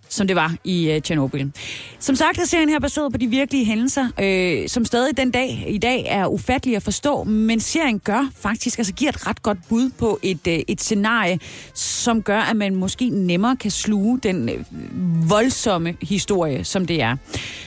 som 0.08 0.26
det 0.26 0.36
var 0.36 0.54
i 0.64 0.94
uh, 0.94 1.02
Tjernobyl. 1.02 1.50
Som 1.98 2.16
sagt 2.16 2.38
er 2.38 2.44
serien 2.44 2.68
her 2.68 2.78
baseret 2.78 3.12
på 3.12 3.18
de 3.18 3.26
virkelige 3.26 3.64
hændelser, 3.64 4.08
øh, 4.20 4.68
som 4.68 4.84
stadig 4.84 5.16
den 5.16 5.30
dag 5.30 5.64
i 5.68 5.78
dag 5.78 6.04
er 6.08 6.26
ufattelige 6.26 6.76
at 6.76 6.82
forstå, 6.82 7.24
men 7.24 7.60
serien 7.60 7.98
gør 7.98 8.28
faktisk, 8.40 8.78
altså 8.78 8.92
giver 8.92 9.12
et 9.12 9.26
ret 9.26 9.42
godt 9.42 9.58
bud 9.68 9.90
på 9.98 10.18
et, 10.22 10.46
øh, 10.48 10.58
et 10.68 10.80
scenarie, 10.80 11.38
som 11.74 12.22
gør, 12.22 12.40
at 12.40 12.56
man 12.56 12.74
måske 12.74 13.08
nemmere 13.08 13.56
kan 13.56 13.70
sluge 13.70 14.18
den 14.22 14.48
øh, 14.48 14.64
voldsomme 15.30 15.96
historie, 16.02 16.64
som 16.64 16.86
det 16.86 17.02
er. 17.02 17.16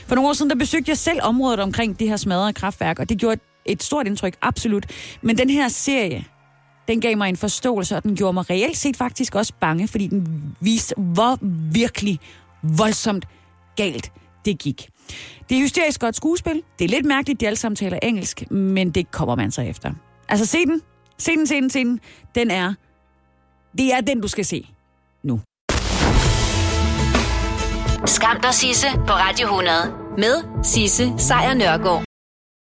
For 0.08 0.16
nogle 0.16 0.30
år 0.30 0.34
siden, 0.34 0.50
der 0.50 0.56
besøgte 0.56 0.90
jeg 0.90 0.98
selv 0.98 1.20
området 1.22 1.60
omkring 1.60 2.00
det 2.00 2.10
her 2.10 2.18
smadrede 2.18 2.54
kraftværk, 2.54 3.00
og 3.00 3.10
det 3.10 3.18
gjorde 3.18 3.42
et 3.66 3.84
stort 3.84 4.08
indtryk, 4.08 4.36
absolut. 4.42 4.86
Men 5.22 5.38
den 5.38 5.50
her 5.50 5.68
serie, 5.68 6.26
den 6.88 7.02
gav 7.02 7.18
mig 7.18 7.30
en 7.30 7.38
forståelse, 7.38 7.96
og 7.96 8.04
den 8.04 8.16
gjorde 8.16 8.34
mig 8.34 8.50
reelt 8.50 8.78
set 8.78 8.98
faktisk 8.98 9.36
også 9.36 9.54
bange, 9.60 9.88
fordi 9.88 10.08
den 10.08 10.56
viste, 10.60 10.96
hvor 10.98 11.38
virkelig 11.74 12.20
voldsomt 12.64 13.26
galt 13.76 14.12
det 14.46 14.60
gik. 14.60 14.90
Det 15.50 15.58
er 15.58 15.62
hysterisk 15.62 16.02
godt 16.02 16.16
skuespil. 16.16 16.64
Det 16.80 16.86
er 16.86 16.90
lidt 16.90 17.06
mærkeligt, 17.06 17.40
de 17.40 17.48
alle 17.48 17.58
sammen 17.58 17.76
taler 17.76 18.00
engelsk, 18.04 18.52
men 18.52 18.92
det 18.92 19.12
kommer 19.12 19.36
man 19.36 19.52
så 19.52 19.62
efter. 19.62 19.94
Altså 20.30 20.46
se 20.46 20.66
den. 20.66 20.82
Se 21.18 21.32
den, 21.32 21.48
se 21.48 21.56
den, 21.56 21.70
se 21.70 21.80
den. 21.80 22.00
Den 22.36 22.52
er... 22.52 22.74
Det 23.78 23.94
er 23.94 24.02
den, 24.02 24.22
du 24.22 24.28
skal 24.28 24.46
se 24.46 24.70
nu. 25.24 25.42
Skam 28.06 28.42
dig, 28.42 28.54
Sisse, 28.54 28.88
på 29.08 29.14
Radio 29.14 29.48
100. 29.48 29.76
Med 30.18 30.64
Sisse 30.64 31.14
Sejr 31.18 31.54
Nørgaard. 31.54 32.11